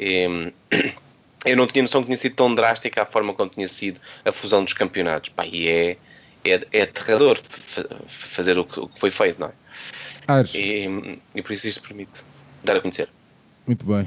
E, 0.00 0.52
eu 1.44 1.56
não 1.56 1.66
tinha 1.66 1.82
noção 1.82 2.00
que 2.00 2.06
tinha 2.06 2.16
sido 2.16 2.34
tão 2.34 2.54
drástica 2.54 3.02
a 3.02 3.06
forma 3.06 3.34
como 3.34 3.50
tinha 3.50 3.68
sido 3.68 4.00
a 4.24 4.32
fusão 4.32 4.64
dos 4.64 4.72
campeonatos. 4.72 5.28
Pá, 5.30 5.46
e 5.46 5.68
é, 5.68 5.96
é, 6.44 6.66
é 6.72 6.82
aterrador 6.82 7.38
fa- 7.42 7.84
fazer 8.08 8.58
o 8.58 8.64
que, 8.64 8.80
o 8.80 8.88
que 8.88 8.98
foi 8.98 9.10
feito, 9.10 9.38
não 9.40 9.48
é? 9.48 9.52
Ares, 10.26 10.54
E, 10.54 11.18
e 11.34 11.42
por 11.42 11.52
isso 11.52 11.68
isto 11.68 11.82
permite 11.82 12.22
dar 12.64 12.76
a 12.76 12.80
conhecer. 12.80 13.08
muito 13.66 13.84
bem. 13.84 14.06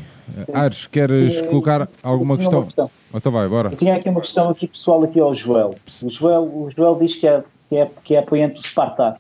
Ares, 0.54 0.86
queres 0.88 1.36
Eu- 1.36 1.46
colocar 1.48 1.88
alguma 2.02 2.38
questão? 2.38 2.64
questão. 2.64 2.90
Então 3.14 3.32
vai, 3.32 3.48
bora. 3.48 3.70
Eu 3.72 3.78
tinha 3.78 3.96
aqui 3.96 4.10
uma 4.10 4.22
questão 4.22 4.50
aqui 4.50 4.68
pessoal 4.68 5.04
aqui 5.04 5.20
ao 5.20 5.34
Joel. 5.34 5.76
O 6.02 6.10
Joel, 6.10 6.44
o 6.44 6.72
Joel 6.76 6.96
diz 7.00 7.16
que 7.16 7.28
é, 7.28 7.44
que 7.70 7.76
é, 7.76 7.90
que 8.04 8.16
é 8.16 8.20
apoiante 8.20 8.56
do 8.56 8.66
Spartak, 8.66 9.20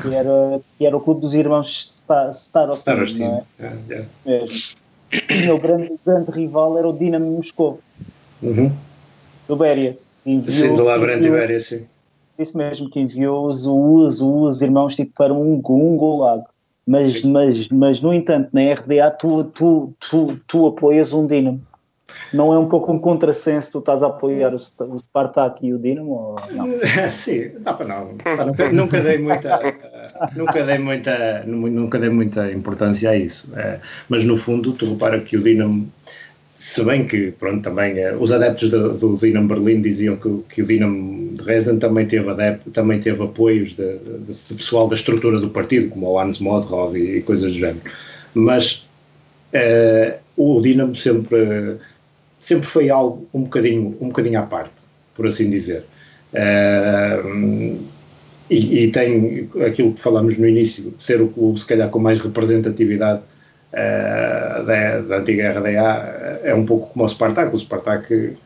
que 0.00 0.14
era, 0.14 0.60
que 0.78 0.86
era 0.86 0.96
o 0.96 1.00
clube 1.00 1.20
dos 1.20 1.34
irmãos 1.34 2.00
Sta- 2.02 2.30
Starotin, 2.30 2.78
Starostin. 2.78 3.22
não 3.24 3.46
é? 3.58 3.64
É, 3.66 3.94
é. 3.94 4.40
Mesmo. 4.40 4.81
O 5.52 5.58
grande, 5.58 5.92
grande 6.04 6.30
rival 6.30 6.78
era 6.78 6.88
o 6.88 6.92
Dinamo 6.92 7.30
Moscou, 7.32 7.80
Uhum. 8.42 8.72
do 9.48 9.56
Béria. 9.56 9.96
Enviou- 10.24 10.68
Sim, 10.70 10.74
do 10.74 10.84
Labrante 10.84 11.26
Ibéria, 11.26 11.58
sim. 11.60 11.84
Isso 12.38 12.56
mesmo, 12.56 12.88
que 12.88 13.00
enviou 13.00 13.46
os, 13.46 13.66
os, 13.66 14.20
os 14.22 14.62
irmãos 14.62 14.94
tipo, 14.94 15.12
para 15.14 15.32
um, 15.34 15.60
um 15.68 15.96
golado. 15.96 16.44
Mas, 16.86 17.22
mas, 17.22 17.68
mas, 17.68 18.00
no 18.00 18.12
entanto, 18.12 18.48
na 18.52 18.62
RDA 18.62 19.10
tu, 19.10 19.44
tu, 19.44 19.92
tu, 20.00 20.40
tu 20.46 20.66
apoias 20.66 21.12
um 21.12 21.26
Dinamo. 21.26 21.60
Não 22.32 22.52
é 22.52 22.58
um 22.58 22.68
pouco 22.68 22.92
um 22.92 22.98
contrassenso 22.98 23.72
tu 23.72 23.78
estás 23.78 24.02
a 24.02 24.06
apoiar 24.06 24.52
o, 24.52 24.56
Sp- 24.56 24.82
o 24.88 24.98
Spartak 24.98 25.66
e 25.66 25.74
o 25.74 25.78
Dinamo? 25.78 26.10
Ou 26.12 26.36
não? 26.52 26.66
Sim, 27.10 27.50
não. 27.86 28.16
Pá, 28.36 28.44
nunca, 28.44 28.70
nunca 28.72 29.00
dei 29.00 29.18
muita, 29.18 29.60
nunca 30.34 30.64
dei 30.64 30.78
muita, 30.78 31.42
nunca 31.46 31.98
dei 31.98 32.10
muita 32.10 32.50
importância 32.52 33.10
a 33.10 33.16
isso. 33.16 33.50
É, 33.56 33.78
mas 34.08 34.24
no 34.24 34.36
fundo, 34.36 34.72
tu 34.72 34.90
repara 34.92 35.20
que 35.20 35.36
o 35.36 35.42
Dinamo, 35.42 35.90
se 36.56 36.82
bem 36.84 37.04
que 37.06 37.32
pronto, 37.32 37.62
também 37.62 37.98
é, 37.98 38.14
os 38.14 38.30
adeptos 38.32 38.70
do, 38.70 38.92
do 38.94 39.16
Dinamo 39.16 39.48
Berlim 39.48 39.80
diziam 39.82 40.16
que, 40.16 40.28
que 40.54 40.62
o 40.62 40.66
Dinamo 40.66 41.30
de 41.30 41.44
Dresden 41.44 41.78
também 41.78 42.06
teve 42.06 42.30
adepto, 42.30 42.70
também 42.70 43.00
teve 43.00 43.22
apoios 43.22 43.74
de, 43.74 43.98
de- 43.98 44.34
de 44.48 44.54
pessoal 44.54 44.88
da 44.88 44.94
estrutura 44.94 45.40
do 45.40 45.50
partido, 45.50 45.88
como 45.90 46.06
o 46.06 46.18
Hans 46.18 46.38
Modrov 46.38 46.96
e, 46.96 47.18
e 47.18 47.22
coisas 47.22 47.52
do 47.52 47.58
género. 47.58 47.80
Mas 48.34 48.86
eh, 49.52 50.18
o 50.36 50.60
Dinamo 50.60 50.94
sempre 50.94 51.76
sempre 52.42 52.66
foi 52.66 52.90
algo 52.90 53.28
um 53.32 53.44
bocadinho, 53.44 53.96
um 54.00 54.08
bocadinho 54.08 54.40
à 54.40 54.42
parte, 54.42 54.74
por 55.14 55.28
assim 55.28 55.48
dizer. 55.48 55.84
Eh, 56.34 57.22
e, 58.50 58.84
e 58.84 58.90
tem 58.90 59.48
aquilo 59.64 59.92
que 59.92 60.00
falamos 60.00 60.36
no 60.36 60.48
início, 60.48 60.92
ser 60.98 61.22
o 61.22 61.28
clube 61.28 61.60
se 61.60 61.66
calhar 61.66 61.88
com 61.88 62.00
mais 62.00 62.18
representatividade 62.18 63.22
eh, 63.72 64.62
da, 64.66 65.00
da 65.02 65.16
antiga 65.18 65.52
RDA 65.52 66.40
é 66.42 66.52
um 66.52 66.66
pouco 66.66 66.92
como 66.92 67.04
o 67.04 67.08
Spartak. 67.08 67.54
O 67.54 67.58
Spartak 67.58 68.36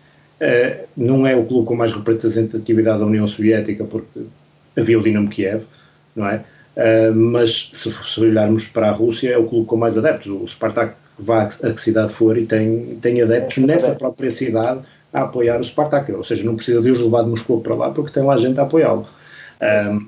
eh, 0.40 0.84
não 0.94 1.26
é 1.26 1.34
o 1.34 1.46
clube 1.46 1.66
com 1.66 1.74
mais 1.74 1.90
representatividade 1.90 2.98
da 2.98 3.06
União 3.06 3.26
Soviética 3.26 3.84
porque 3.84 4.26
havia 4.76 4.98
o 4.98 5.02
Dinamo 5.02 5.30
Kiev, 5.30 5.62
não 6.14 6.28
é? 6.28 6.44
Uh, 6.76 7.14
mas 7.14 7.70
se, 7.72 7.90
se 7.90 8.20
olharmos 8.20 8.68
para 8.68 8.90
a 8.90 8.92
Rússia 8.92 9.30
é 9.30 9.38
o 9.38 9.46
clube 9.46 9.64
com 9.66 9.78
mais 9.78 9.96
adeptos. 9.96 10.26
O 10.26 10.46
Spartak 10.46 10.94
vá 11.18 11.42
a 11.42 11.46
que 11.48 11.80
cidade 11.80 12.12
for 12.12 12.36
e 12.36 12.46
tem, 12.46 12.98
tem 13.00 13.22
adeptos 13.22 13.58
nessa 13.58 13.94
própria 13.94 14.30
cidade 14.30 14.80
a 15.12 15.22
apoiar 15.22 15.60
o 15.60 15.64
Spartak. 15.64 16.12
Ou 16.12 16.22
seja, 16.22 16.44
não 16.44 16.56
precisa 16.56 16.80
de 16.80 16.90
os 16.90 17.00
levar 17.00 17.22
de 17.22 17.30
Moscou 17.30 17.60
para 17.60 17.74
lá 17.74 17.90
porque 17.90 18.12
tem 18.12 18.22
lá 18.22 18.36
gente 18.38 18.58
a 18.60 18.64
apoiá-lo. 18.64 19.06
Um, 19.62 20.06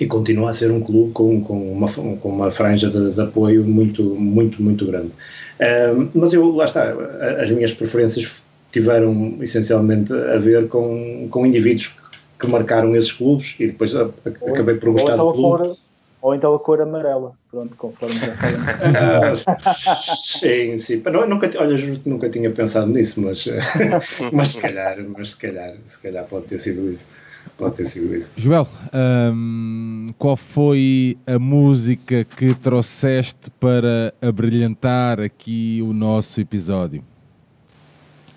e 0.00 0.06
continua 0.06 0.50
a 0.50 0.52
ser 0.52 0.70
um 0.70 0.80
clube 0.80 1.12
com, 1.12 1.40
com, 1.42 1.72
uma, 1.72 1.88
com 1.88 2.28
uma 2.28 2.50
franja 2.50 2.90
de, 2.90 3.12
de 3.12 3.20
apoio 3.20 3.64
muito, 3.64 4.02
muito, 4.02 4.62
muito 4.62 4.84
grande. 4.86 5.12
Um, 5.60 6.08
mas 6.14 6.32
eu, 6.32 6.50
lá 6.50 6.64
está, 6.64 6.94
as 7.40 7.50
minhas 7.50 7.72
preferências 7.72 8.28
tiveram 8.72 9.38
essencialmente 9.40 10.12
a 10.12 10.36
ver 10.36 10.68
com, 10.68 11.28
com 11.30 11.46
indivíduos 11.46 11.94
que 12.38 12.48
marcaram 12.48 12.94
esses 12.96 13.12
clubes 13.12 13.54
e 13.60 13.68
depois 13.68 13.94
acabei 13.94 14.74
por 14.74 14.90
gostar 14.90 15.16
do 15.16 15.32
clube. 15.32 15.76
Ou 16.24 16.34
então 16.34 16.54
a 16.54 16.58
cor 16.58 16.80
amarela, 16.80 17.34
pronto, 17.50 17.76
conforme 17.76 18.18
já. 18.18 18.34
Ah, 18.98 20.16
sim, 20.16 20.74
sim. 20.78 21.02
Não, 21.04 21.28
nunca, 21.28 21.50
olha, 21.58 21.76
juro 21.76 22.00
que 22.00 22.08
nunca 22.08 22.30
tinha 22.30 22.50
pensado 22.50 22.86
nisso, 22.86 23.20
mas, 23.20 23.44
mas 24.32 24.48
se 24.48 24.62
calhar, 24.62 24.96
mas 25.06 25.32
se 25.32 25.36
calhar, 25.36 25.74
se 25.86 26.00
calhar 26.00 26.24
pode 26.24 26.46
ter 26.46 26.58
sido 26.58 26.90
isso. 26.90 27.08
Pode 27.58 27.74
ter 27.74 27.84
sido 27.84 28.16
isso. 28.16 28.32
Joel, 28.38 28.66
hum, 29.34 30.06
qual 30.16 30.34
foi 30.34 31.18
a 31.26 31.38
música 31.38 32.24
que 32.24 32.54
trouxeste 32.54 33.50
para 33.60 34.14
abrilhantar 34.22 35.20
aqui 35.20 35.82
o 35.82 35.92
nosso 35.92 36.40
episódio? 36.40 37.04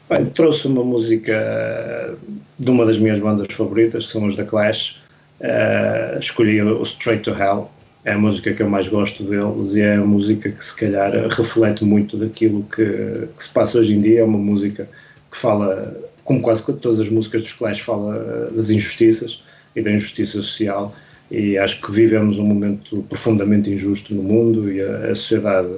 Bem, 0.10 0.26
trouxe 0.26 0.68
uma 0.68 0.84
música 0.84 2.18
de 2.60 2.70
uma 2.70 2.86
das 2.86 3.00
minhas 3.00 3.20
bandas 3.20 3.48
favoritas, 3.54 4.08
que 4.08 4.12
são 4.12 4.26
os 4.26 4.36
The 4.36 4.44
Clash. 4.44 4.98
Uh, 5.40 6.18
escolhi 6.20 6.62
o 6.62 6.82
Straight 6.82 7.22
to 7.22 7.32
Hell, 7.32 7.70
é 8.08 8.14
a 8.14 8.18
música 8.18 8.54
que 8.54 8.64
eu 8.64 8.70
mais 8.70 8.88
gosto 8.88 9.22
deles 9.22 9.76
e 9.76 9.82
é 9.82 9.96
a 9.96 10.06
música 10.06 10.50
que 10.50 10.64
se 10.64 10.74
calhar 10.74 11.12
reflete 11.28 11.84
muito 11.84 12.16
daquilo 12.16 12.64
que, 12.74 13.28
que 13.38 13.44
se 13.44 13.50
passa 13.50 13.80
hoje 13.80 13.96
em 13.96 14.02
dia. 14.02 14.22
É 14.22 14.24
uma 14.24 14.38
música 14.38 14.88
que 15.30 15.38
fala, 15.38 15.94
como 16.24 16.42
quase 16.42 16.64
todas 16.64 17.02
as 17.02 17.10
músicas 17.10 17.42
dos 17.42 17.52
Clash, 17.52 17.82
fala 17.82 18.50
das 18.56 18.70
injustiças 18.70 19.44
e 19.76 19.82
da 19.82 19.92
injustiça 19.92 20.42
social. 20.42 20.96
E 21.30 21.58
acho 21.58 21.82
que 21.82 21.92
vivemos 21.92 22.40
um 22.40 22.46
momento 22.46 23.04
profundamente 23.10 23.70
injusto 23.70 24.16
no 24.16 24.24
mundo 24.24 24.72
e 24.72 24.82
a, 24.82 25.12
a 25.12 25.14
sociedade 25.14 25.76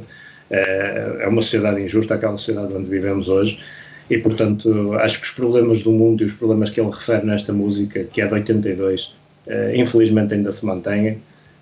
é, 0.52 1.22
é 1.22 1.28
uma 1.28 1.42
sociedade 1.42 1.82
injusta, 1.82 2.14
aquela 2.14 2.38
sociedade 2.38 2.72
onde 2.72 2.88
vivemos 2.88 3.28
hoje 3.28 3.60
e 4.08 4.20
portanto 4.20 4.94
acho 5.00 5.20
que 5.20 5.26
os 5.26 5.32
problemas 5.32 5.82
do 5.82 5.92
mundo 5.92 6.22
e 6.22 6.26
os 6.26 6.34
problemas 6.34 6.70
que 6.70 6.80
ele 6.80 6.92
refere 6.92 7.26
nesta 7.26 7.52
música, 7.52 8.04
que 8.04 8.22
é 8.22 8.28
de 8.28 8.36
82, 8.36 9.16
uh, 9.48 9.76
infelizmente 9.76 10.36
ainda 10.36 10.52
se 10.52 10.64
mantêm. 10.64 11.18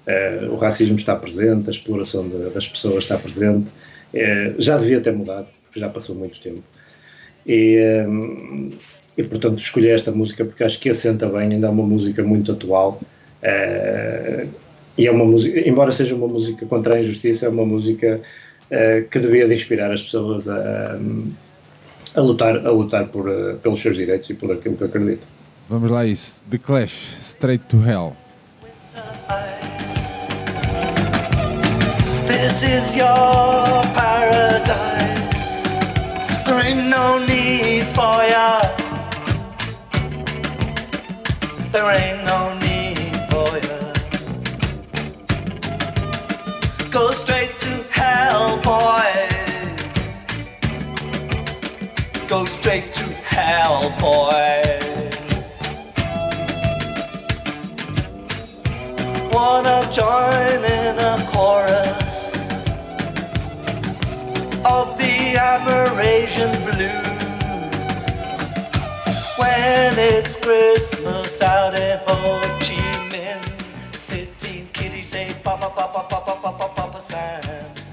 Uh, 0.07 0.53
o 0.53 0.55
racismo 0.55 0.95
está 0.95 1.15
presente, 1.15 1.67
a 1.67 1.71
exploração 1.71 2.27
de, 2.27 2.49
das 2.51 2.67
pessoas 2.67 3.03
está 3.03 3.17
presente, 3.17 3.69
uh, 4.13 4.55
já 4.57 4.77
devia 4.77 5.01
ter 5.01 5.11
mudado, 5.11 5.47
porque 5.65 5.79
já 5.79 5.89
passou 5.89 6.15
muito 6.15 6.39
tempo. 6.39 6.63
E, 7.45 7.77
um, 8.07 8.71
e 9.17 9.23
portanto 9.23 9.59
escolhi 9.59 9.89
esta 9.89 10.11
música 10.11 10.45
porque 10.45 10.63
acho 10.63 10.79
que 10.79 10.89
assenta 10.89 11.27
bem, 11.27 11.53
ainda 11.53 11.67
é 11.67 11.69
uma 11.69 11.83
música 11.83 12.23
muito 12.23 12.51
atual. 12.51 13.01
e 14.97 15.07
é 15.07 15.11
uma 15.11 15.25
música, 15.25 15.67
embora 15.67 15.91
seja 15.91 16.15
uma 16.15 16.27
música 16.27 16.65
contra 16.65 16.95
a 16.95 17.01
injustiça, 17.01 17.45
é 17.45 17.49
uma 17.49 17.65
música 17.65 18.21
que 19.11 19.19
devia 19.19 19.47
de 19.47 19.53
inspirar 19.53 19.91
as 19.91 20.01
pessoas 20.01 20.49
a, 20.49 20.99
a 22.17 22.21
lutar, 22.21 22.65
a 22.65 22.71
lutar 22.71 23.07
por, 23.07 23.29
uh, 23.29 23.57
pelos 23.57 23.79
seus 23.79 23.95
direitos 23.95 24.29
e 24.29 24.33
por 24.33 24.51
aquilo 24.51 24.75
que 24.75 24.83
acredito. 24.83 25.25
Vamos 25.69 25.91
lá 25.91 26.05
isso. 26.05 26.43
The 26.49 26.57
Clash, 26.57 27.15
Straight 27.21 27.65
to 27.65 27.77
Hell. 27.77 28.15
This 32.59 32.89
is 32.89 32.95
your 32.95 33.83
paradise. 33.93 34.73
There 36.43 36.59
ain't 36.65 36.87
no 36.89 37.19
need 37.19 37.85
for 37.93 38.17
ya. 38.33 38.61
There 41.71 41.91
ain't 42.01 42.25
no 42.25 42.57
need 42.57 43.13
for 43.29 43.47
ya. 43.67 43.79
Go 46.89 47.11
straight 47.11 47.59
to 47.59 47.71
hell, 47.91 48.57
boys. 48.57 49.77
Go 52.27 52.45
straight 52.45 52.91
to 52.95 53.03
hell, 53.33 53.93
boys. 53.99 54.83
Wanna 59.31 59.87
join 59.93 60.65
in 60.65 60.97
a 60.97 61.23
chorus 61.29 61.86
Amerasian 65.37 66.51
blues 66.65 68.05
when 69.37 69.93
it's 69.97 70.35
Christmas 70.35 71.39
out 71.41 71.75
in 71.75 71.99
Ho 72.07 72.41
Chi 72.59 72.73
Minh. 73.11 73.43
Kitty 74.73 75.03
say 75.03 75.35
papa 75.43 75.69
papa 75.69 76.03
papa 76.09 76.35
papa 76.41 76.69
papa 76.69 77.01
Sam. 77.01 77.41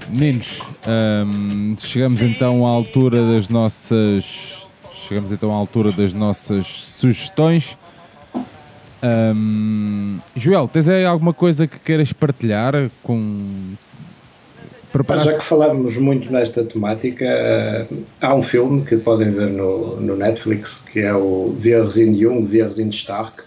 Meninos, 0.09 0.59
hum, 0.87 1.75
chegamos 1.77 2.21
então 2.21 2.65
à 2.65 2.69
altura 2.69 3.21
das 3.33 3.47
nossas. 3.47 4.65
Chegamos 5.07 5.31
então 5.31 5.51
à 5.51 5.55
altura 5.55 5.91
das 5.91 6.13
nossas 6.13 6.65
sugestões. 6.65 7.77
Hum, 9.03 10.19
Joel, 10.35 10.67
tens 10.67 10.89
aí 10.89 11.05
alguma 11.05 11.33
coisa 11.33 11.67
que 11.67 11.77
queiras 11.77 12.11
partilhar 12.11 12.89
com. 13.03 13.75
Já 15.23 15.37
que 15.37 15.43
falámos 15.43 15.97
muito 15.97 16.31
nesta 16.31 16.63
temática, 16.63 17.87
há 18.21 18.33
um 18.33 18.41
filme 18.41 18.83
que 18.83 18.95
podem 18.97 19.31
ver 19.31 19.49
no, 19.49 19.99
no 19.99 20.15
Netflix 20.15 20.83
que 20.91 21.01
é 21.01 21.13
o 21.13 21.55
Wir 21.61 21.89
jung, 21.89 22.47
wir 22.49 22.69
stark. 22.91 23.43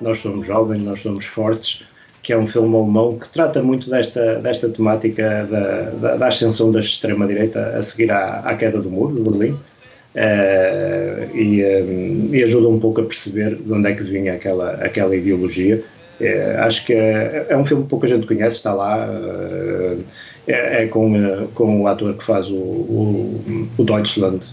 Nós 0.00 0.18
somos 0.18 0.46
jovens, 0.46 0.82
nós 0.82 1.00
somos 1.00 1.24
fortes. 1.24 1.84
que 2.22 2.32
é 2.32 2.38
um 2.38 2.46
filme 2.46 2.74
alemão 2.74 3.18
que 3.18 3.28
trata 3.28 3.62
muito 3.62 3.90
desta, 3.90 4.36
desta 4.36 4.70
temática 4.70 5.46
da, 5.50 5.90
da, 5.90 6.16
da 6.16 6.26
ascensão 6.26 6.72
da 6.72 6.80
extrema-direita 6.80 7.76
a 7.76 7.82
seguir 7.82 8.10
à, 8.10 8.40
à 8.40 8.56
queda 8.56 8.80
do 8.80 8.90
muro 8.90 9.14
de 9.14 9.20
Berlim. 9.20 9.58
Eh, 10.16 11.28
e, 11.34 11.60
eh, 11.60 11.84
e 12.30 12.42
ajuda 12.44 12.68
um 12.68 12.78
pouco 12.78 13.00
a 13.00 13.04
perceber 13.04 13.56
de 13.56 13.72
onde 13.72 13.88
é 13.88 13.94
que 13.94 14.04
vinha 14.04 14.34
aquela, 14.34 14.70
aquela 14.74 15.14
ideologia. 15.14 15.82
Eh, 16.20 16.56
acho 16.58 16.84
que 16.86 16.92
é, 16.92 17.46
é 17.50 17.56
um 17.56 17.64
filme 17.64 17.84
que 17.84 17.90
pouca 17.90 18.06
gente 18.06 18.26
conhece, 18.26 18.56
está 18.56 18.72
lá. 18.74 19.06
eh, 19.08 19.98
é, 20.46 20.84
é 20.84 20.86
com, 20.88 21.16
eh, 21.16 21.46
com 21.54 21.80
o 21.82 21.86
ator 21.86 22.14
que 22.14 22.22
faz 22.22 22.48
o, 22.48 22.54
o, 22.54 23.68
o 23.78 23.84
Deutschland 23.84 24.44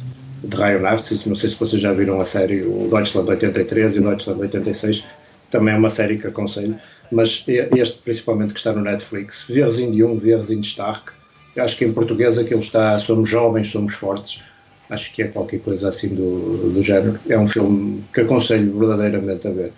de 0.44 0.56
Ryan 0.58 0.80
Narcis. 0.80 1.26
Não 1.26 1.36
sei 1.36 1.50
se 1.50 1.58
vocês 1.58 1.82
já 1.82 1.92
viram 1.94 2.20
a 2.22 2.26
série, 2.26 2.62
o 2.64 2.88
Deutschland 2.90 3.30
83 3.30 3.96
e 3.96 4.00
o 4.00 4.04
Deutschland 4.04 4.42
86. 4.42 5.04
Também 5.50 5.74
é 5.74 5.78
uma 5.78 5.90
série 5.90 6.18
que 6.18 6.28
aconselho. 6.28 6.76
Mas 7.12 7.44
este, 7.48 8.00
principalmente, 8.00 8.54
que 8.54 8.60
está 8.60 8.72
no 8.72 8.82
Netflix, 8.82 9.46
Vierzinho 9.50 9.92
de 9.92 10.04
um, 10.04 10.18
Vierzinho 10.18 10.62
de 10.62 10.68
Stark. 10.68 11.12
Eu 11.56 11.64
acho 11.66 11.78
que 11.78 11.84
em 11.84 11.92
português 11.92 12.38
aquilo 12.38 12.62
está 12.62 12.98
Somos 13.00 13.30
Jovens, 13.30 13.68
Somos 13.68 13.94
Fortes. 13.94 14.40
Acho 14.90 15.14
que 15.14 15.24
é 15.24 15.28
qualquer 15.28 15.60
coisa 15.60 15.90
assim 15.90 16.10
do, 16.10 16.72
do 16.74 16.82
género. 16.82 17.20
É 17.30 17.38
um 17.38 17.48
filme 17.48 18.04
que 18.14 18.22
aconselho 18.22 18.78
verdadeiramente 18.78 19.48
a 19.48 19.52
ver, 19.52 19.74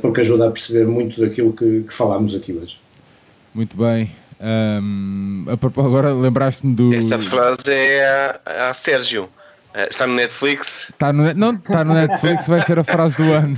porque 0.00 0.20
ajuda 0.20 0.48
a 0.48 0.50
perceber 0.50 0.86
muito 0.86 1.20
daquilo 1.20 1.52
que, 1.52 1.82
que 1.86 1.94
falámos 1.94 2.34
aqui 2.34 2.52
hoje. 2.52 2.76
Muito 3.54 3.76
bem. 3.76 4.10
Propó- 5.60 5.86
agora 5.86 6.12
lembraste-me 6.14 6.74
do. 6.74 6.94
Esta 6.94 7.18
frase 7.18 7.70
é 7.70 8.40
a, 8.46 8.70
a 8.70 8.74
Sérgio. 8.74 9.28
Eh, 9.72 9.86
Está 9.88 10.04
no 10.06 10.14
Netflix. 10.14 10.90
Tá 10.98 11.12
no, 11.12 11.32
não, 11.34 11.52
está 11.52 11.84
no 11.84 11.94
Netflix, 11.94 12.48
vai 12.48 12.60
ser 12.62 12.78
a 12.78 12.82
frase 12.84 13.16
do 13.16 13.32
ano. 13.32 13.56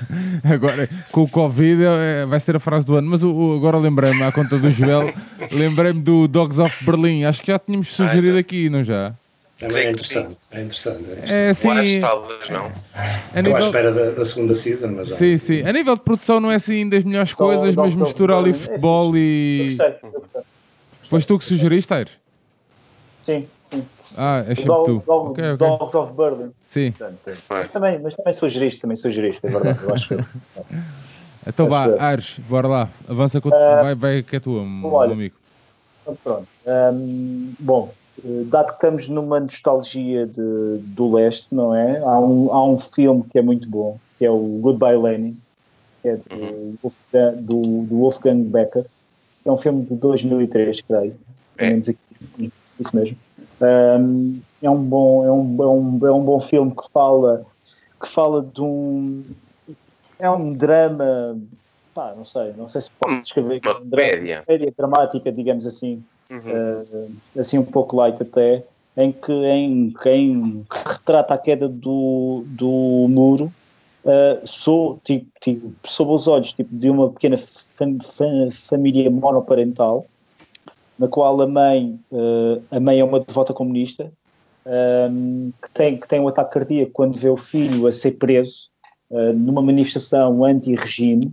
Agora, 0.44 0.88
com 1.10 1.22
o 1.22 1.28
Covid, 1.28 1.82
é, 1.86 2.26
vai 2.26 2.38
ser 2.38 2.54
a 2.56 2.60
frase 2.60 2.84
do 2.84 2.96
ano. 2.96 3.08
Mas 3.10 3.22
o, 3.22 3.30
o- 3.34 3.56
agora 3.56 3.78
lembrei-me, 3.78 4.22
à 4.22 4.30
conta 4.30 4.58
do 4.58 4.70
Joel, 4.70 5.10
lembrei-me 5.50 6.00
do 6.00 6.28
Dogs 6.28 6.60
of 6.60 6.84
Berlin. 6.84 7.24
Acho 7.24 7.40
que 7.40 7.50
já 7.50 7.58
tínhamos 7.58 7.88
sugerido 7.88 8.36
aqui, 8.36 8.68
não 8.68 8.82
já? 8.84 9.14
Também 9.58 9.76
é 9.76 9.80
Creio 9.82 9.96
que 9.96 10.08
sim. 10.08 10.18
interessante. 10.18 10.36
É 10.52 10.60
interessante. 10.62 10.96
É 11.10 11.12
interessante. 11.12 11.32
É 11.34 11.50
assim. 11.50 11.68
Ou 11.68 11.74
acho, 11.74 12.00
talvez 12.00 12.50
não. 12.50 12.64
A 12.64 12.68
Estou 12.68 13.38
à 13.38 13.40
nível, 13.42 13.58
espera 13.66 13.92
da, 13.92 14.10
da 14.10 14.24
segunda 14.24 14.54
season, 14.54 14.88
mas 14.88 15.10
sim, 15.10 15.38
sim. 15.38 15.62
A 15.62 15.72
nível 15.72 15.94
de 15.94 16.00
produção, 16.00 16.40
não 16.40 16.50
é 16.50 16.56
assim 16.56 16.88
das 16.88 17.04
melhores 17.04 17.32
Então, 17.32 17.46
coisas, 17.46 17.74
mas 17.76 17.76
Dogs 17.76 17.94
of 17.94 18.02
mistura 18.02 18.36
ali 18.36 18.50
é 18.50 18.54
futebol 18.54 19.10
Eu 19.10 19.18
e. 19.18 19.76
Foste 21.08 21.26
tu 21.28 21.38
que 21.38 21.44
sugeriste, 21.44 21.92
Aires? 21.94 22.12
Sim, 23.22 23.46
sim. 23.70 23.84
Ah, 24.16 24.44
é 24.46 24.52
O 24.52 24.56
sempre 24.56 24.64
Dog- 24.68 24.84
tu. 24.86 25.02
Dog- 25.06 25.30
Ok, 25.30 25.44
ok. 25.52 25.56
Dogs 25.68 25.94
of 25.96 26.12
Berlin. 26.14 26.50
Sim. 26.62 26.94
Mas 27.48 27.70
também, 27.70 27.98
mas 28.00 28.14
também 28.16 28.32
sugeriste, 28.32 28.80
também 28.80 28.96
sugeriste, 28.96 29.40
é 29.46 29.50
verdade. 29.50 29.78
Eu 29.82 29.92
acho 29.94 30.08
que 30.08 30.16
Então 31.46 31.68
vá, 31.68 31.94
Aires, 31.98 32.38
bora 32.48 32.66
lá. 32.66 32.88
Avança 33.08 33.40
com. 33.40 33.50
Ah, 33.54 33.82
vai, 33.82 33.94
vai 33.94 34.22
que 34.22 34.36
é 34.36 34.40
tua, 34.40 34.64
meu 34.64 34.98
amigo. 34.98 35.34
Então, 36.02 36.16
pronto. 36.24 36.48
Hum, 36.66 37.52
bom, 37.60 37.92
dado 38.22 38.66
que 38.68 38.74
estamos 38.74 39.08
numa 39.08 39.40
nostalgia 39.40 40.26
de, 40.26 40.78
do 40.78 41.12
leste, 41.14 41.48
não 41.52 41.74
é? 41.74 41.98
Há 41.98 42.18
um, 42.20 42.52
há 42.52 42.64
um 42.68 42.78
filme 42.78 43.24
que 43.30 43.38
é 43.38 43.42
muito 43.42 43.68
bom, 43.68 43.98
que 44.18 44.24
é 44.24 44.30
o 44.30 44.38
Goodbye 44.60 44.96
Lenin, 44.96 45.36
que 46.02 46.08
é 46.08 46.16
do, 46.16 46.74
Wolfgang- 46.82 47.36
do, 47.42 47.60
do 47.84 47.96
Wolfgang 47.96 48.42
Becker. 48.44 48.86
É 49.44 49.50
um 49.50 49.58
filme 49.58 49.84
de 49.84 49.96
2003, 49.96 50.80
creio. 50.82 51.16
Pelo 51.56 51.70
menos 51.70 51.88
aqui, 51.88 52.52
isso 52.80 52.96
mesmo. 52.96 53.16
Hum, 53.60 54.40
é 54.62 54.70
um 54.70 54.82
bom, 54.82 55.24
é 55.24 55.30
um, 55.32 55.56
é 55.62 55.66
um, 55.66 56.06
é 56.08 56.12
um 56.12 56.24
bom 56.24 56.40
filme 56.40 56.70
que 56.74 56.84
fala, 56.92 57.44
que 58.00 58.08
fala 58.08 58.42
de 58.42 58.62
um. 58.62 59.24
É 60.18 60.30
um 60.30 60.52
drama. 60.52 61.38
Pá, 61.94 62.12
não 62.16 62.24
sei, 62.24 62.52
não 62.56 62.66
sei 62.66 62.80
se 62.80 62.90
posso 62.98 63.20
descrever. 63.22 63.60
Uma 63.64 63.78
um 63.78 63.84
drama- 63.88 64.10
comédia. 64.10 64.42
comédia 64.46 64.74
dramática, 64.76 65.30
digamos 65.32 65.66
assim, 65.66 66.02
Uhum. 66.34 66.40
eh, 67.34 67.40
assim 67.40 67.58
um 67.58 67.64
pouco 67.64 67.96
light 67.96 68.20
até, 68.20 68.64
em 68.96 69.12
que, 69.12 69.32
em, 69.32 69.90
que- 69.90 70.08
em 70.10 70.64
que 70.64 70.78
retrata 70.86 71.34
a 71.34 71.38
queda 71.38 71.68
do, 71.68 72.44
do 72.46 73.06
muro 73.08 73.50
eh, 74.04 74.40
sou, 74.44 74.98
tipo, 75.02 75.26
tipo, 75.40 75.72
sob 75.84 76.12
os 76.12 76.28
olhos 76.28 76.52
tipo, 76.52 76.68
de 76.74 76.90
uma 76.90 77.10
pequena 77.10 77.36
fam- 77.38 77.98
fam- 78.02 78.50
família 78.50 79.10
monoparental, 79.10 80.06
na 80.98 81.08
qual 81.08 81.40
a 81.40 81.46
mãe, 81.46 81.98
eh, 82.12 82.60
a 82.70 82.80
mãe 82.80 83.00
é 83.00 83.04
uma 83.04 83.20
devota 83.20 83.52
comunista, 83.54 84.12
ehm, 84.66 85.50
que, 85.62 85.70
tem, 85.72 85.98
que 85.98 86.06
tem 86.08 86.20
um 86.20 86.28
ataque 86.28 86.52
cardíaco 86.54 86.92
quando 86.92 87.18
vê 87.18 87.28
o 87.30 87.36
filho 87.36 87.86
a 87.86 87.92
ser 87.92 88.12
preso 88.12 88.68
eh, 89.10 89.32
numa 89.32 89.62
manifestação 89.62 90.44
anti-regime. 90.44 91.32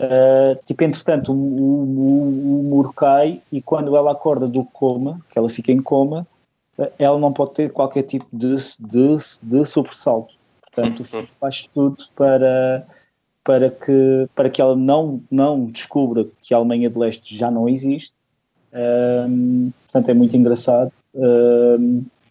Uh, 0.00 0.58
tipo, 0.64 0.82
entretanto, 0.82 1.30
o, 1.30 1.36
o, 1.36 2.60
o- 2.60 2.62
muro 2.62 2.90
cai 2.94 3.42
e 3.52 3.60
quando 3.60 3.94
ela 3.94 4.12
acorda 4.12 4.48
do 4.48 4.64
coma, 4.64 5.20
que 5.30 5.38
ela 5.38 5.48
fica 5.48 5.70
em 5.70 5.82
coma, 5.82 6.26
uh, 6.78 6.90
ela 6.98 7.18
não 7.18 7.30
pode 7.34 7.50
ter 7.52 7.70
qualquer 7.70 8.04
tipo 8.04 8.26
de, 8.32 8.56
de, 8.80 9.16
de 9.42 9.64
sobressalto. 9.66 10.32
Portanto, 10.62 11.00
o 11.00 11.04
filho 11.04 11.28
faz 11.38 11.68
tudo 11.74 11.96
para, 12.16 12.86
para, 13.44 13.70
que, 13.70 14.26
para 14.34 14.48
que 14.48 14.62
ela 14.62 14.74
não, 14.74 15.20
não 15.30 15.66
descubra 15.66 16.26
que 16.40 16.54
a 16.54 16.56
Alemanha 16.56 16.88
de 16.88 16.98
Leste 16.98 17.36
já 17.36 17.50
não 17.50 17.68
existe. 17.68 18.14
Um, 18.72 19.70
portanto, 19.84 20.08
é 20.08 20.14
muito 20.14 20.34
engraçado. 20.34 20.92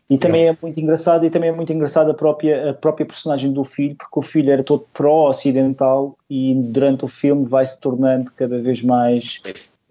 E 0.09 0.17
também 0.17 0.47
é 0.47 0.57
muito 0.59 0.79
engraçado 0.79 1.25
e 1.25 1.29
também 1.29 1.49
é 1.49 1.53
muito 1.53 1.71
engraçado 1.71 2.09
a 2.09 2.13
própria, 2.13 2.71
a 2.71 2.73
própria 2.73 3.05
personagem 3.05 3.53
do 3.53 3.63
filho, 3.63 3.95
porque 3.95 4.17
o 4.19 4.21
filho 4.21 4.51
era 4.51 4.63
todo 4.63 4.85
pró-ocidental 4.91 6.17
e 6.27 6.55
durante 6.55 7.05
o 7.05 7.07
filme 7.07 7.45
vai 7.45 7.63
se 7.63 7.79
tornando 7.79 8.31
cada 8.35 8.59
vez 8.59 8.81
mais 8.81 9.39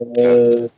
eh, 0.00 0.68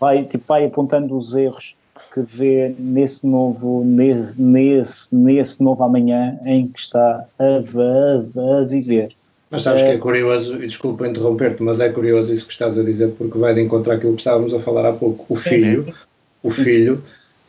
vai, 0.00 0.24
tipo, 0.24 0.44
vai 0.46 0.64
apontando 0.64 1.16
os 1.16 1.36
erros 1.36 1.76
que 2.12 2.20
vê 2.22 2.74
nesse 2.78 3.24
novo 3.24 3.84
nesse, 3.84 4.40
nesse, 4.40 5.14
nesse 5.14 5.62
novo 5.62 5.84
amanhã 5.84 6.38
em 6.44 6.66
que 6.66 6.80
está 6.80 7.24
a, 7.38 7.44
a, 7.44 8.58
a 8.58 8.64
viver. 8.64 9.10
Mas 9.50 9.62
sabes 9.62 9.82
que 9.82 9.88
é 9.88 9.96
curioso, 9.98 10.62
e 10.62 10.66
desculpa 10.66 11.08
interromper-te, 11.08 11.62
mas 11.62 11.80
é 11.80 11.88
curioso 11.88 12.32
isso 12.32 12.46
que 12.46 12.52
estás 12.52 12.76
a 12.76 12.82
dizer, 12.82 13.12
porque 13.16 13.38
vai 13.38 13.54
de 13.54 13.62
encontrar 13.62 13.94
aquilo 13.94 14.14
que 14.14 14.20
estávamos 14.20 14.52
a 14.52 14.60
falar 14.60 14.86
há 14.86 14.92
pouco. 14.92 15.24
O 15.32 15.36
filho, 15.36 15.94
o 16.42 16.50
filho, 16.50 17.02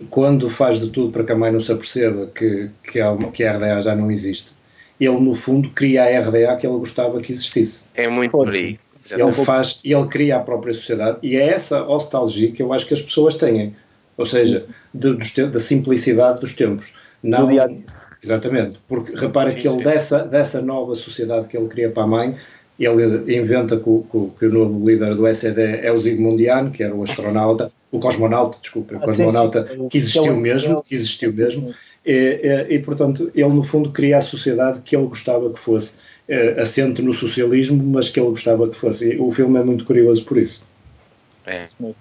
quando 0.10 0.50
faz 0.50 0.80
de 0.80 0.90
tudo 0.90 1.12
para 1.12 1.24
que 1.24 1.32
a 1.32 1.36
mãe 1.36 1.52
não 1.52 1.60
se 1.60 1.72
aperceba 1.72 2.28
que, 2.34 2.70
que, 2.90 3.00
a, 3.02 3.16
que 3.34 3.44
a 3.44 3.54
RDA 3.58 3.82
já 3.82 3.96
não 3.96 4.10
existe, 4.12 4.52
ele 5.00 5.20
no 5.20 5.34
fundo 5.34 5.70
cria 5.72 6.04
a 6.04 6.20
RDA 6.22 6.56
que 6.58 6.66
ele 6.68 6.78
gostava 6.78 7.20
que 7.22 7.32
existisse. 7.32 7.90
É 7.96 8.08
muito 8.08 8.32
por 8.32 8.48
aí. 8.50 8.80
Ele 9.12 9.32
faz, 9.46 9.80
ele 9.84 10.06
cria 10.08 10.38
a 10.38 10.40
própria 10.40 10.74
sociedade 10.74 11.18
e 11.24 11.36
é 11.36 11.48
essa 11.50 11.80
nostalgia 11.84 12.52
que 12.52 12.62
eu 12.62 12.72
acho 12.72 12.86
que 12.86 12.94
as 12.94 13.02
pessoas 13.02 13.36
têm. 13.36 13.76
Ou 14.18 14.26
seja, 14.26 14.68
de- 14.94 15.14
dos 15.14 15.32
te- 15.32 15.46
da 15.48 15.60
simplicidade 15.60 16.42
dos 16.42 16.54
tempos. 16.54 16.94
Não, 17.24 17.46
Do 17.46 17.52
dia 17.54 17.64
a 17.64 17.68
dia. 17.68 17.84
Exatamente, 18.22 18.78
porque 18.88 19.16
repara 19.16 19.54
que 19.54 19.66
ele, 19.68 19.82
dessa, 19.82 20.20
dessa 20.26 20.62
nova 20.62 20.94
sociedade 20.94 21.48
que 21.48 21.56
ele 21.58 21.70
cria 21.70 21.90
para 21.90 22.04
a 22.04 22.08
mãe, 22.08 22.36
ele 22.86 23.38
inventa 23.38 23.78
que 23.78 23.90
o, 23.90 24.06
que 24.10 24.18
o- 24.18 24.32
que 24.40 24.46
o 24.46 24.52
novo 24.54 24.90
líder 24.90 25.16
do 25.16 25.28
SED 25.28 25.60
é 25.62 25.92
o 25.92 26.00
Zygmundiano, 26.00 26.72
que 26.72 26.82
era 26.84 26.96
o 26.96 27.04
astronauta, 27.04 27.72
o 27.92 28.00
cosmonauta, 28.00 28.58
desculpa, 28.62 28.94
o 28.96 28.98
Ah, 28.98 29.02
cosmonauta 29.02 29.68
sim. 29.68 29.88
que 29.90 29.98
existiu 29.98 30.36
mesmo, 30.38 30.82
que 30.84 30.96
existiu 30.96 31.34
mesmo, 31.34 31.74
e, 32.06 32.12
e, 32.70 32.76
e, 32.76 32.80
portanto 32.80 33.30
ele 33.36 33.50
no 33.50 33.64
fundo 33.64 33.92
cria 33.92 34.18
a 34.20 34.22
sociedade 34.22 34.80
que 34.82 34.96
ele 34.96 35.08
gostava 35.08 35.50
que 35.50 35.60
fosse, 35.60 35.96
eh, 36.28 36.52
assente 36.62 37.02
no 37.02 37.12
socialismo, 37.14 37.84
mas 37.84 38.08
que 38.08 38.20
ele 38.20 38.30
gostava 38.30 38.68
que 38.70 38.76
fosse. 38.76 39.14
E 39.14 39.20
o 39.20 39.30
filme 39.32 39.60
é 39.60 39.64
muito 39.64 39.84
curioso 39.84 40.24
por 40.24 40.38
isso. 40.38 40.66
É. 41.46 41.66
mesmo. 41.80 41.96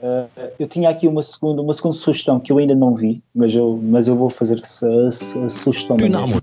Uh, 0.00 0.28
eu 0.58 0.66
tinha 0.68 0.90
aqui 0.90 1.08
uma 1.08 1.22
segunda, 1.22 1.60
uma 1.62 1.72
segunda 1.72 1.96
sugestão 1.96 2.38
que 2.38 2.52
eu 2.52 2.58
ainda 2.58 2.74
não 2.74 2.94
vi, 2.94 3.22
mas 3.34 3.54
eu, 3.54 3.80
mas 3.82 4.06
eu 4.06 4.14
vou 4.14 4.28
fazer 4.30 4.60
essa, 4.62 4.86
essa 5.08 5.48
sugestão. 5.48 5.96
na 5.96 6.08
mesma. 6.26 6.42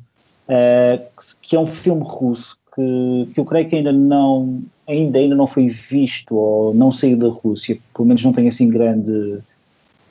Uh, 0.49 0.97
que- 1.17 1.49
que 1.49 1.55
é 1.55 1.59
um 1.59 1.65
filme 1.67 2.03
russo 2.03 2.57
que, 2.75 3.29
que 3.33 3.39
eu 3.39 3.45
creio 3.45 3.67
que 3.69 3.75
ainda 3.75 3.91
não, 3.91 4.61
ainda, 4.87 5.17
ainda 5.19 5.35
não 5.35 5.47
foi 5.47 5.67
visto 5.67 6.35
ou 6.35 6.73
não 6.73 6.91
saiu 6.91 7.17
da 7.17 7.27
Rússia, 7.29 7.77
pelo 7.93 8.07
menos 8.07 8.23
não 8.23 8.33
tem 8.33 8.47
assim 8.47 8.69
grande, 8.69 9.39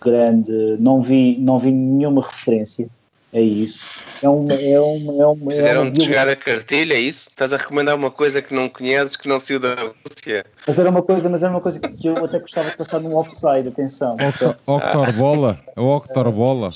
grande 0.00 0.52
não, 0.78 1.00
vi, 1.00 1.36
não 1.38 1.58
vi 1.58 1.70
nenhuma 1.72 2.22
referência 2.22 2.88
a 3.34 3.40
isso. 3.40 4.02
É 4.22 4.28
uma, 4.28 4.52
é 4.54 4.78
uma, 4.80 5.22
é 5.22 5.26
uma, 5.26 5.52
é 5.52 5.56
Fizeram 5.56 5.90
de 5.90 6.02
chegar 6.04 6.26
biografia. 6.26 6.32
a 6.32 6.36
cartilha, 6.56 6.94
é 6.94 7.00
isso? 7.00 7.28
Estás 7.30 7.52
a 7.52 7.56
recomendar 7.56 7.96
uma 7.96 8.10
coisa 8.10 8.42
que 8.42 8.54
não 8.54 8.68
conheces, 8.68 9.16
que 9.16 9.26
não 9.26 9.38
saiu 9.38 9.58
da 9.58 9.74
Rússia? 9.74 10.44
Mas 10.66 10.78
era 10.78 10.90
uma 10.90 11.02
coisa, 11.02 11.28
mas 11.30 11.42
era 11.42 11.50
uma 11.50 11.60
coisa 11.60 11.80
que 11.80 12.06
eu 12.06 12.24
até 12.24 12.38
gostava 12.38 12.70
de 12.70 12.76
passar 12.76 13.00
num 13.00 13.16
offside, 13.16 13.68
atenção. 13.68 14.16
Octo- 14.16 14.56
Octorbola? 14.70 15.58
É 15.74 15.80
o 15.80 15.96
Octorbola? 15.96 16.70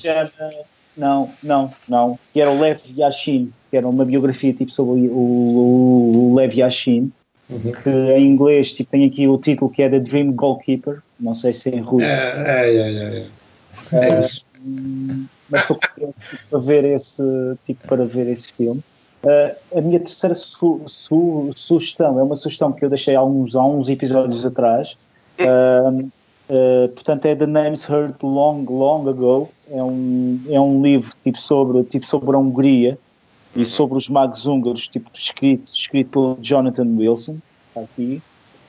Não, 0.96 1.30
não, 1.42 1.70
não. 1.86 2.18
Que 2.32 2.40
era 2.40 2.50
o 2.50 2.58
Lev 2.58 2.80
Yashin, 2.96 3.52
que 3.70 3.76
era 3.76 3.88
uma 3.88 4.04
biografia 4.04 4.52
tipo 4.52 4.70
sobre 4.70 5.08
o, 5.08 5.12
o, 5.12 6.32
o 6.32 6.34
Lev 6.34 6.54
Yashin, 6.54 7.10
que 7.82 7.90
em 7.90 8.26
inglês 8.26 8.72
tipo, 8.72 8.90
tem 8.90 9.04
aqui 9.04 9.28
o 9.28 9.38
título 9.38 9.70
que 9.70 9.82
é 9.82 9.88
The 9.88 10.00
Dream 10.00 10.32
Goalkeeper. 10.32 11.02
Não 11.18 11.34
sei 11.34 11.52
se 11.52 11.70
é 11.70 11.76
em 11.76 11.80
russo. 11.80 12.04
É, 12.04 12.68
é, 12.68 12.76
é, 12.76 13.18
é. 13.18 13.26
É 13.92 14.20
isso. 14.20 14.44
Hum, 14.64 15.26
mas 15.48 15.62
estou 15.62 15.78
curioso 15.78 16.14
tipo, 16.30 16.42
para 16.50 16.58
ver 16.58 16.84
esse 16.84 17.22
tipo 17.64 17.86
para 17.86 18.04
ver 18.04 18.26
esse 18.28 18.52
filme. 18.52 18.80
Uh, 19.24 19.78
a 19.78 19.80
minha 19.80 19.98
terceira 19.98 20.34
su- 20.34 20.82
su- 20.86 21.50
sugestão 21.56 22.18
é 22.18 22.22
uma 22.22 22.36
sugestão 22.36 22.72
que 22.72 22.84
eu 22.84 22.88
deixei 22.88 23.14
há 23.14 23.22
uns, 23.22 23.56
há 23.56 23.64
uns 23.64 23.88
episódios 23.88 24.44
atrás. 24.44 24.96
Uh, 25.40 26.10
uh, 26.50 26.88
portanto, 26.88 27.26
é 27.26 27.34
The 27.34 27.46
Names 27.46 27.88
Heard 27.88 28.16
Long, 28.22 28.64
Long 28.68 29.08
Ago. 29.08 29.48
É 29.70 29.82
um, 29.82 30.40
é 30.48 30.60
um 30.60 30.82
livro 30.82 31.12
tipo 31.22 31.40
sobre, 31.40 31.82
tipo 31.84 32.06
sobre 32.06 32.36
a 32.36 32.38
Hungria 32.38 32.98
e 33.56 33.64
sobre 33.64 33.96
os 33.96 34.08
magos 34.08 34.46
húngaros, 34.46 34.88
tipo, 34.88 35.10
escrito, 35.14 35.72
escrito 35.72 36.10
pelo 36.10 36.38
Jonathan 36.40 36.86
Wilson. 36.96 37.38
Está 37.68 37.80
aqui. 37.92 38.20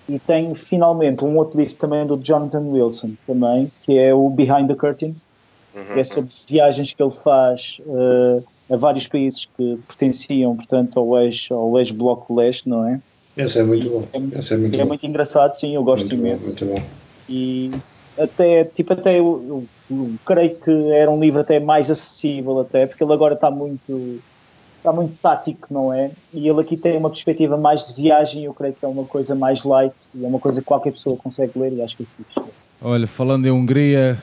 E 0.09 0.19
tem 0.19 0.55
finalmente 0.55 1.26
um 1.26 1.38
outro 1.38 1.59
livro 1.59 1.76
também 1.76 2.05
do 2.07 2.18
Jonathan 2.23 2.61
Wilson, 2.61 3.14
também, 3.26 3.69
que 3.81 3.97
é 3.97 4.14
o 4.14 4.30
Behind 4.30 4.68
the 4.68 4.76
Curtain, 4.76 5.14
que 5.93 5.99
é 5.99 6.03
sobre 6.03 6.31
viagens 6.49 6.93
que 6.93 7.03
ele 7.03 7.11
faz 7.11 7.77
eh, 7.85 8.73
a 8.73 8.77
vários 8.77 9.07
países 9.07 9.45
que 9.45 9.77
pertenciam, 9.88 10.55
portanto, 10.55 10.97
ao 10.99 11.19
ex- 11.19 11.51
ao 11.51 11.77
ex-bloco 11.77 12.34
leste, 12.35 12.69
não 12.69 12.88
é? 12.88 13.01
Esse 13.35 13.59
é 13.59 13.64
muito 13.64 13.89
bom. 13.89 14.03
Esse 14.38 14.53
é 14.53 14.57
muito 14.57 14.76
É 14.76 14.84
bom. 14.84 14.88
muito 14.88 15.05
engraçado, 15.05 15.53
sim, 15.55 15.76
eu 15.76 15.84
gosto 15.84 16.07
Muito 16.07 16.15
bom, 16.22 16.27
imenso. 16.30 16.47
muito 16.47 16.65
bom. 16.65 16.81
E 17.30 17.69
até, 18.18 18.64
tipo, 18.64 18.93
até 18.93 19.19
eu, 19.19 19.45
eu- 19.47 19.68
eu 19.89 20.15
creio 20.26 20.57
que 20.59 20.72
era 20.91 21.11
um 21.11 21.19
livro 21.19 21.41
até 21.41 21.59
mais 21.59 21.91
acessível, 21.91 22.59
até, 22.59 22.88
porque 22.88 23.03
ele 23.03 23.14
agora 23.14 23.35
está 23.35 23.51
muito 23.51 24.19
está 24.88 24.91
muito 24.93 25.15
tático, 25.22 25.68
não 25.69 25.93
é? 25.93 26.11
E 26.34 26.47
ele 26.47 26.61
aqui 26.61 26.77
tem 26.77 26.97
uma 26.97 27.09
perspectiva 27.09 27.57
mais 27.57 27.84
de 27.85 28.01
viagem, 28.01 28.45
eu 28.45 28.53
creio 28.53 28.73
que 28.73 28.85
é 28.85 28.88
uma 28.88 29.03
coisa 29.03 29.35
mais 29.35 29.64
light 29.64 29.93
e 30.15 30.23
é 30.23 30.27
uma 30.27 30.39
coisa 30.39 30.61
que 30.61 30.65
qualquer 30.68 30.91
pessoa 30.93 31.18
consegue 31.18 31.59
ler 31.59 31.73
e 31.73 31.81
acho 31.81 31.97
que 31.97 32.03
é 32.03 32.05
fixe. 32.23 32.49
Olha, 32.81 33.05
falando 33.07 33.45
em 33.45 33.51
Hungria, 33.51 34.18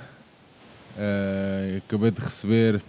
eh, 0.98 1.80
acabei 1.86 2.10
de 2.10 2.20
receber 2.20 2.80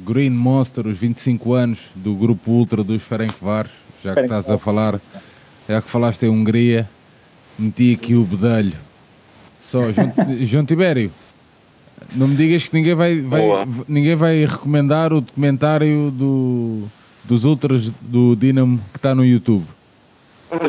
Green 0.00 0.30
Monster, 0.30 0.86
os 0.86 0.96
25 0.98 1.52
anos 1.52 1.78
do 1.94 2.14
grupo 2.14 2.50
Ultra 2.50 2.82
dos 2.82 3.02
Ferencváros. 3.02 3.70
Já 4.02 4.14
que 4.14 4.20
estás 4.22 4.48
a 4.48 4.56
falar, 4.58 4.98
já 5.68 5.80
que 5.82 5.88
falaste 5.88 6.22
em 6.24 6.30
Hungria, 6.30 6.88
meti 7.58 7.94
aqui 7.94 8.14
o 8.14 8.24
bedelho. 8.24 8.72
Só, 9.62 9.82
João, 9.92 10.12
João 10.40 10.64
Tibério, 10.64 11.12
não 12.14 12.26
me 12.26 12.34
digas 12.34 12.66
que 12.66 12.74
ninguém 12.74 12.94
vai, 12.94 13.20
vai- 13.20 13.42
ninguém 13.86 14.16
vai 14.16 14.44
recomendar 14.46 15.12
o 15.12 15.20
documentário 15.20 16.10
do, 16.10 16.84
dos 17.24 17.44
Ultras 17.44 17.90
do 18.00 18.34
Dinamo 18.36 18.78
que 18.92 18.98
está 18.98 19.14
no 19.14 19.24
YouTube. 19.24 19.64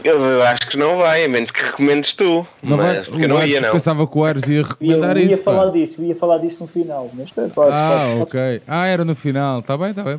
Eu 0.04 0.44
acho 0.44 0.68
que 0.68 0.78
não 0.78 0.98
vai, 1.00 1.26
a 1.26 1.28
menos 1.28 1.50
que 1.50 1.60
recomendes 1.64 2.14
tu. 2.14 2.46
Não 2.62 2.78
mas 2.78 2.86
vai, 2.98 3.04
porque 3.06 3.24
eu 3.26 3.30
não 3.30 3.44
ia, 3.44 3.62
não. 3.62 3.72
pensava 3.72 4.06
que 4.06 4.16
o 4.16 4.24
Aires 4.24 4.44
ia 4.44 4.54
E 4.54 4.58
eu 4.58 4.64
recomendar 4.64 5.18
ia 5.18 5.26
isso. 5.26 5.38
pá. 5.44 5.52
falar 5.54 5.72
disso, 5.72 6.02
eu 6.02 6.06
ia 6.06 6.16
falar 6.16 6.38
disso 6.38 6.58
no 6.62 6.68
final, 6.68 7.10
mas 7.16 7.32
pode, 7.32 7.50
pode, 7.52 7.72
Ah, 7.74 8.06
pode- 8.10 8.22
ok. 8.22 8.62
Ah, 8.68 8.86
era 8.86 9.04
no 9.04 9.16
final. 9.16 9.60
Está 9.62 9.76
bem, 9.76 9.90
está 9.90 10.04
bem. 10.04 10.18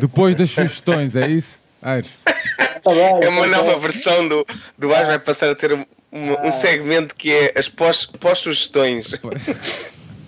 Depois 0.00 0.34
das 0.34 0.50
sugestões, 0.50 1.14
é 1.14 1.28
isso? 1.30 1.60
Aires. 1.80 2.08
tá 2.82 2.90
bem, 2.92 3.22
É 3.22 3.28
uma 3.28 3.42
tá 3.42 3.48
nova 3.58 3.70
bem. 3.70 3.78
versão 3.78 4.26
do, 4.26 4.44
do 4.76 4.92
Ars, 4.92 5.06
vai 5.06 5.18
passar 5.20 5.50
a 5.50 5.54
ter 5.54 5.72
um, 5.72 5.84
um- 6.12 6.48
um 6.48 6.50
segmento 6.50 7.14
que 7.14 7.30
é 7.30 7.52
as 7.56 7.68
pós- 7.68 8.06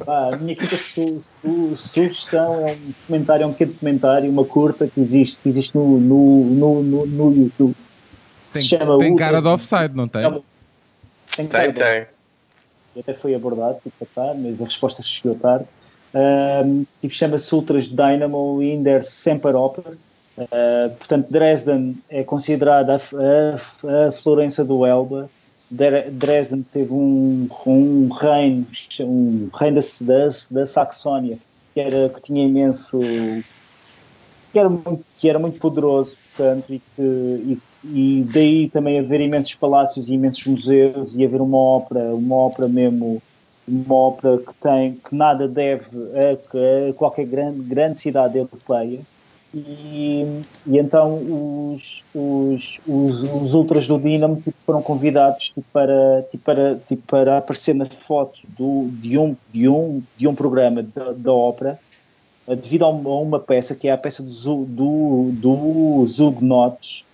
Ah, 0.07 0.31
a 0.33 0.37
minha 0.37 0.55
quinta 0.57 0.77
su- 0.77 1.19
su- 1.20 1.77
sugestão 1.77 2.66
é 2.66 2.73
um 2.73 2.77
documentário, 2.91 3.45
é 3.45 3.47
um 3.47 3.53
pequeno 3.53 3.73
documentário, 3.73 4.31
uma 4.31 4.45
curta 4.45 4.87
que 4.87 5.01
existe, 5.01 5.39
que 5.43 5.49
existe 5.49 5.74
no, 5.74 5.99
no, 5.99 6.45
no, 6.47 6.83
no, 6.83 7.07
no 7.07 7.37
YouTube. 7.37 7.74
Tem, 8.53 8.62
Se 8.62 8.69
chama 8.69 8.99
tem 8.99 9.16
cara 9.16 9.41
de 9.41 9.49
offside, 9.49 9.95
não 9.95 10.09
tem? 10.09 10.23
Tem 11.37 11.47
cara 11.47 11.65
Tem, 11.65 11.73
de 11.73 11.79
tem. 11.81 13.01
até 13.03 13.15
foi 13.15 13.35
abordado 13.35 13.79
tipo, 13.83 14.07
tarde, 14.15 14.41
mas 14.43 14.61
a 14.61 14.65
resposta 14.65 15.03
chegou 15.03 15.35
tarde. 15.39 15.65
Ahm, 16.15 16.85
tipo, 17.01 17.15
chama-se 17.15 17.55
Ultras 17.55 17.89
Dynamo 17.89 18.62
in 18.62 18.83
der 18.83 19.03
Semperoper. 19.03 19.97
Ah, 20.51 20.91
portanto, 20.99 21.31
Dresden 21.31 21.97
é 22.09 22.23
considerada 22.23 22.95
a, 22.95 22.97
a 22.97 24.09
a 24.09 24.12
Florença 24.12 24.65
do 24.65 24.85
Elba. 24.85 25.31
Dre- 25.73 26.11
Dresden 26.11 26.62
teve 26.70 26.93
um, 26.93 27.49
um 27.66 28.09
reino, 28.09 28.66
um 29.01 29.49
reino 29.55 29.81
da, 29.81 30.27
da, 30.27 30.28
da 30.51 30.66
Saxónia, 30.66 31.39
que, 31.73 31.81
era, 31.81 32.11
que 32.11 32.20
tinha 32.20 32.44
imenso. 32.44 32.99
que 34.53 34.59
era 34.59 34.69
muito, 34.69 35.05
que 35.16 35.28
era 35.31 35.39
muito 35.39 35.59
poderoso, 35.59 36.16
portanto, 36.19 36.74
e, 36.74 36.78
que, 36.78 37.03
e, 37.03 37.59
e 37.85 38.27
daí 38.31 38.69
também 38.69 38.99
haver 38.99 39.23
imensos 39.23 39.55
palácios 39.55 40.11
e 40.11 40.15
imensos 40.15 40.47
museus 40.47 41.15
e 41.15 41.24
haver 41.24 41.40
uma 41.40 41.57
ópera, 41.57 42.15
uma 42.15 42.36
ópera 42.36 42.69
mesmo, 42.69 43.23
uma 43.66 43.94
ópera 43.94 44.39
que 44.39 44.55
tem, 44.61 44.93
que 44.97 45.15
nada 45.15 45.49
deve 45.49 45.86
a, 46.15 46.90
a 46.90 46.93
qualquer 46.93 47.24
grande, 47.24 47.61
grande 47.62 47.99
cidade 47.99 48.36
europeia. 48.36 49.01
E, 49.55 50.24
e 50.66 50.79
então 50.79 51.74
os, 51.74 52.03
os, 52.15 52.81
os, 52.87 53.23
os 53.23 53.55
ultras 53.55 53.87
do 53.87 53.99
Dinamo 53.99 54.37
tipo, 54.37 54.57
foram 54.65 54.81
convidados 54.81 55.49
tipo, 55.49 55.65
para, 55.73 56.23
tipo, 56.31 56.43
para, 56.43 56.77
tipo, 56.77 57.03
para 57.07 57.39
aparecer 57.39 57.74
na 57.74 57.85
foto 57.85 58.41
do, 58.57 58.89
de, 58.93 59.19
um, 59.19 59.37
de, 59.53 59.69
um, 59.69 60.03
de 60.16 60.27
um 60.27 60.35
programa 60.35 60.83
da, 60.83 61.12
da 61.12 61.33
ópera 61.33 61.79
eh, 62.49 62.57
devido 62.57 62.85
a 62.85 62.89
uma, 62.89 63.11
a 63.11 63.20
uma 63.20 63.39
peça 63.39 63.74
que 63.74 63.89
é 63.89 63.93
a 63.93 63.99
peça 63.99 64.23
do, 64.23 64.65
do, 64.65 65.31
do 65.33 66.07
Zugnotes. 66.07 67.05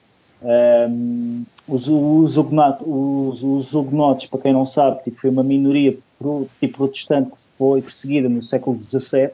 Um, 0.40 1.44
os, 1.66 1.88
os, 1.88 2.36
Huguenot- 2.36 2.84
os, 2.86 3.42
os 3.42 3.74
Huguenotes, 3.74 4.28
para 4.28 4.40
quem 4.40 4.52
não 4.52 4.64
sabe, 4.64 5.02
tipo, 5.02 5.18
foi 5.18 5.30
uma 5.30 5.42
minoria 5.42 5.98
pro, 6.16 6.48
tipo, 6.60 6.78
protestante 6.78 7.30
que 7.30 7.38
foi 7.58 7.82
perseguida 7.82 8.28
no 8.28 8.40
século 8.42 8.80
XVII 8.80 9.32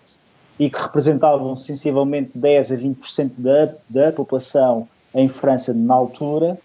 e 0.59 0.71
que 0.71 0.79
representavam 0.79 1.57
sensivelmente 1.57 2.31
10 2.35 2.73
a 2.73 2.77
20% 2.77 3.31
da, 3.39 3.75
da 3.89 4.13
população 4.13 4.89
em 5.15 5.29
França 5.29 5.73
na 5.75 5.95
altura. 5.95 6.59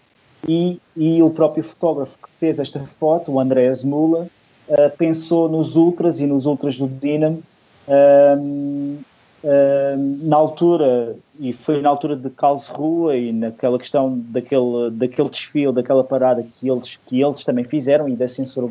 E, 0.48 0.80
e 0.96 1.22
o 1.22 1.30
próprio 1.30 1.62
fotógrafo 1.62 2.18
que 2.18 2.28
fez 2.38 2.58
esta 2.58 2.80
foto, 2.80 3.32
o 3.32 3.40
Andrés 3.40 3.84
Mula, 3.84 4.26
eh, 4.68 4.88
pensou 4.88 5.48
nos 5.48 5.76
ultras 5.76 6.20
e 6.20 6.26
nos 6.26 6.46
ultras 6.46 6.78
do 6.78 6.88
Dinamo 6.88 7.42
um, 7.88 8.98
um, 9.44 10.18
na 10.22 10.36
altura, 10.36 11.16
e 11.38 11.52
foi 11.52 11.82
na 11.82 11.88
altura 11.88 12.14
de 12.16 12.30
Karlsruhe 12.30 13.28
e 13.28 13.32
naquela 13.32 13.78
questão 13.78 14.16
daquele, 14.28 14.90
daquele 14.92 15.28
desfile, 15.28 15.72
daquela 15.72 16.04
parada 16.04 16.42
que 16.42 16.70
eles, 16.70 16.98
que 17.06 17.20
eles 17.20 17.44
também 17.44 17.64
fizeram 17.64 18.08
e 18.08 18.14
da 18.14 18.28
censura 18.28 18.68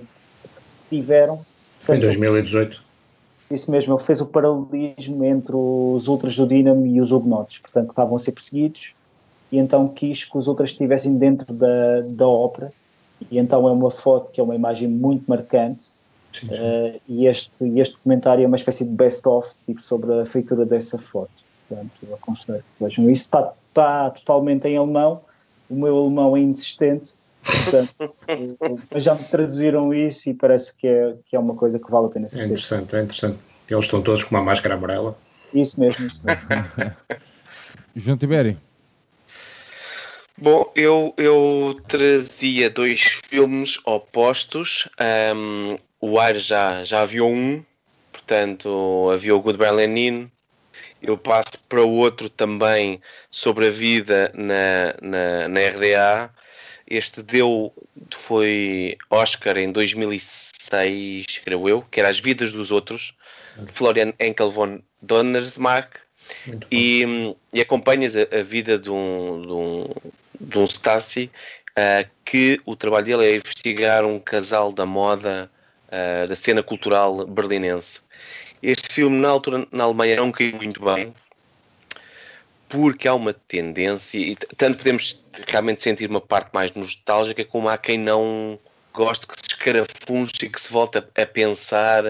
tiveram. 0.89 1.41
Foi 1.81 1.97
em 1.97 1.99
Portanto, 1.99 2.17
2018. 2.19 2.88
Isso 3.51 3.71
mesmo, 3.71 3.93
ele 3.93 4.03
fez 4.03 4.21
o 4.21 4.25
paralelismo 4.25 5.23
entre 5.23 5.55
os 5.55 6.07
ultras 6.07 6.35
do 6.35 6.45
Dinamo 6.47 6.85
e 6.85 7.01
os 7.01 7.11
Huguenotes, 7.11 7.59
portanto, 7.59 7.87
que 7.87 7.93
estavam 7.93 8.15
a 8.15 8.19
ser 8.19 8.31
perseguidos, 8.31 8.93
e 9.51 9.57
então 9.57 9.87
quis 9.87 10.25
que 10.25 10.37
os 10.37 10.47
ultras 10.47 10.69
estivessem 10.69 11.17
dentro 11.17 11.53
da, 11.53 12.01
da 12.01 12.27
ópera, 12.27 12.71
e 13.29 13.37
então 13.37 13.67
é 13.67 13.71
uma 13.71 13.91
foto 13.91 14.31
que 14.31 14.39
é 14.39 14.43
uma 14.43 14.55
imagem 14.55 14.87
muito 14.87 15.23
marcante, 15.27 15.91
Sim, 16.31 16.47
sim. 16.47 16.53
eh, 16.53 16.99
e 17.07 17.25
este, 17.25 17.79
este 17.79 17.95
documentário 17.95 18.43
é 18.43 18.47
uma 18.47 18.55
espécie 18.55 18.85
de 18.85 18.91
best-of 18.91 19.51
tipo, 19.65 19.81
sobre 19.81 20.21
a 20.21 20.25
feitura 20.25 20.65
dessa 20.65 20.97
foto. 20.97 21.31
Portanto, 21.67 21.91
eu 22.07 22.13
aconselho 22.15 22.59
que 22.77 22.83
vejam 22.83 23.09
isso. 23.09 23.23
Está, 23.23 23.53
está 23.67 24.09
totalmente 24.11 24.67
em 24.67 24.77
alemão, 24.77 25.21
o 25.69 25.75
meu 25.75 25.97
alemão 25.97 26.37
é 26.37 26.41
inexistente, 26.41 27.13
portanto, 27.43 27.93
já 28.95 29.15
me 29.15 29.23
traduziram 29.25 29.93
isso 29.93 30.29
e 30.29 30.33
parece 30.33 30.75
que 30.75 30.87
é, 30.87 31.15
que 31.25 31.35
é 31.35 31.39
uma 31.39 31.55
coisa 31.55 31.79
que 31.79 31.89
vale 31.89 32.07
a 32.07 32.09
pena 32.09 32.25
É 32.25 32.29
ser. 32.29 32.45
interessante, 32.45 32.95
é 32.95 33.01
interessante. 33.01 33.39
Eles 33.69 33.85
estão 33.85 34.01
todos 34.01 34.23
com 34.23 34.35
uma 34.35 34.43
máscara 34.43 34.75
amarela. 34.75 35.17
Isso 35.53 35.79
mesmo, 35.79 36.05
isso 36.05 36.25
mesmo. 36.25 36.41
João 37.95 38.17
Tibério. 38.17 38.57
Bom, 40.41 40.71
eu, 40.73 41.13
eu 41.17 41.81
trazia 41.87 42.69
dois 42.69 43.01
filmes 43.27 43.77
opostos. 43.85 44.87
Ahm, 44.97 45.77
o 45.99 46.17
Aires 46.17 46.45
já, 46.45 46.81
já 46.85 47.05
viu 47.05 47.27
um, 47.27 47.61
portanto, 48.11 49.09
havia 49.11 49.35
o 49.35 49.41
Good 49.41 49.57
Berlin 49.57 50.31
Eu 51.01 51.17
passo 51.17 51.59
para 51.67 51.83
o 51.83 51.91
outro 51.91 52.29
também 52.29 53.01
sobre 53.29 53.67
a 53.67 53.69
vida 53.69 54.31
na, 54.33 54.95
na, 55.01 55.49
na 55.49 55.59
RDA. 55.59 56.31
Este 56.89 57.21
deu, 57.21 57.71
foi 58.09 58.97
Oscar 59.09 59.57
em 59.57 59.71
2006, 59.71 61.25
creio 61.45 61.69
eu, 61.69 61.85
que 61.91 61.99
era 61.99 62.09
As 62.09 62.19
Vidas 62.19 62.51
dos 62.51 62.71
Outros, 62.71 63.13
de 63.57 63.71
Florian 63.71 64.13
Enkel 64.19 64.49
von 64.49 64.81
Donnersmarck. 65.01 65.99
E, 66.71 67.05
hum, 67.05 67.35
e 67.51 67.59
acompanhas 67.59 68.15
a, 68.15 68.21
a 68.21 68.43
vida 68.43 68.77
de 68.77 68.91
um, 68.91 69.41
de 69.41 69.51
um, 69.51 69.87
de 70.39 70.59
um 70.59 70.63
Stasi 70.65 71.31
ah, 71.75 72.05
que 72.23 72.61
o 72.65 72.75
trabalho 72.75 73.05
dele 73.05 73.25
é 73.25 73.35
investigar 73.35 74.05
um 74.05 74.19
casal 74.19 74.71
da 74.71 74.85
moda 74.85 75.49
ah, 75.91 76.27
da 76.27 76.35
cena 76.35 76.61
cultural 76.61 77.25
berlinense. 77.25 78.01
Este 78.61 78.93
filme, 78.93 79.17
na 79.17 79.29
altura, 79.29 79.67
na 79.71 79.85
Alemanha, 79.85 80.17
não 80.17 80.31
caiu 80.31 80.55
muito 80.57 80.83
bem 80.83 81.13
porque 82.69 83.07
há 83.07 83.15
uma 83.15 83.33
tendência, 83.33 84.19
e 84.19 84.35
tanto 84.55 84.77
podemos 84.77 85.21
realmente 85.47 85.83
sentir 85.83 86.09
uma 86.09 86.21
parte 86.21 86.51
mais 86.53 86.71
nostálgica, 86.73 87.43
como 87.43 87.67
há 87.67 87.77
quem 87.77 87.97
não 87.97 88.59
goste 88.93 89.27
que 89.27 89.33
se 89.35 89.47
escarafunche 89.49 90.45
e 90.45 90.49
que 90.49 90.61
se 90.61 90.71
volte 90.71 90.99
a, 90.99 91.21
a 91.21 91.25
pensar 91.25 92.05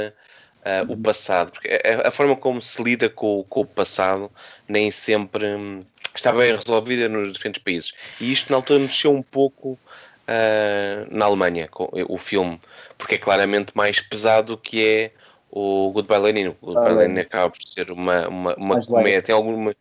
ah, 0.65 0.85
o 0.87 0.97
passado. 0.97 1.51
Porque 1.51 1.69
a, 1.69 2.09
a 2.09 2.11
forma 2.11 2.35
como 2.35 2.61
se 2.61 2.81
lida 2.83 3.09
com, 3.09 3.43
com 3.49 3.61
o 3.61 3.65
passado 3.65 4.29
nem 4.67 4.91
sempre 4.91 5.45
hum, 5.45 5.85
está 6.13 6.31
bem 6.33 6.53
resolvida 6.53 7.07
nos 7.07 7.31
diferentes 7.31 7.63
países. 7.63 7.93
E 8.19 8.31
isto 8.31 8.51
na 8.51 8.57
altura 8.57 8.79
mexeu 8.79 9.13
um 9.13 9.21
pouco 9.21 9.79
ah, 10.27 11.05
na 11.09 11.25
Alemanha, 11.25 11.69
com 11.69 11.89
o 12.07 12.17
filme, 12.17 12.59
porque 12.97 13.15
é 13.15 13.17
claramente 13.17 13.71
mais 13.73 14.01
pesado 14.01 14.57
que 14.57 14.85
é 14.85 15.11
o 15.51 15.91
Goodbye 15.91 16.19
Lenin. 16.19 16.47
O 16.47 16.55
Goodbye 16.61 16.91
Ah, 16.91 16.95
Lenin 16.95 17.19
acaba 17.19 17.49
por 17.49 17.61
ser 17.63 17.91
uma, 17.91 18.27
uma, 18.27 18.55
uma 18.55 18.79
comédia, 18.79 19.21
tem 19.21 19.35
alguma... 19.35 19.75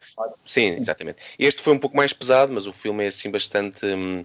Sim, 0.44 0.76
exatamente. 0.78 1.18
Este 1.38 1.62
foi 1.62 1.74
um 1.74 1.78
pouco 1.78 1.96
mais 1.96 2.12
pesado, 2.12 2.52
mas 2.52 2.66
o 2.66 2.72
filme 2.72 3.04
é 3.04 3.08
assim 3.08 3.30
bastante 3.30 3.84
hum, 3.86 4.24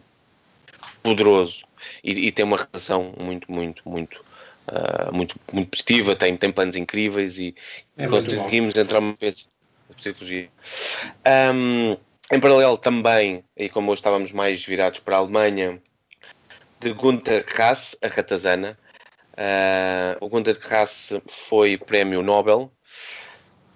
poderoso 1.02 1.64
e, 2.04 2.28
e 2.28 2.32
tem 2.32 2.46
uma 2.46 2.58
relação 2.58 3.14
muito, 3.20 3.52
muito, 3.52 3.88
muito, 3.88 4.24
ah, 4.68 5.12
muito, 5.12 5.36
muito 5.52 5.70
positiva, 5.70 6.16
tem, 6.16 6.38
tem 6.38 6.52
planos 6.52 6.76
incríveis 6.76 7.38
e 7.38 7.54
É 7.98 8.08
conseguimos 8.08 8.76
entrar 8.76 9.00
uma 9.00 9.16
vez 9.20 9.50
na 9.90 9.96
psicologia. 9.96 10.50
Hum, 11.54 11.98
em 12.32 12.40
paralelo 12.40 12.78
também, 12.78 13.44
e 13.56 13.70
como 13.70 13.92
hoje 13.92 14.00
estávamos 14.00 14.32
mais 14.32 14.64
virados 14.64 15.00
para 15.00 15.18
a 15.18 15.20
Alemanha, 15.20 15.82
de 16.80 16.94
Gunther 16.94 17.46
Grass, 17.46 17.96
a 18.02 18.08
Ratazana. 18.08 18.78
Ah, 19.36 20.18
o 20.20 20.30
Gunther 20.30 20.60
Grass 20.60 21.14
foi 21.28 21.78
prémio 21.78 22.22
Nobel. 22.22 22.72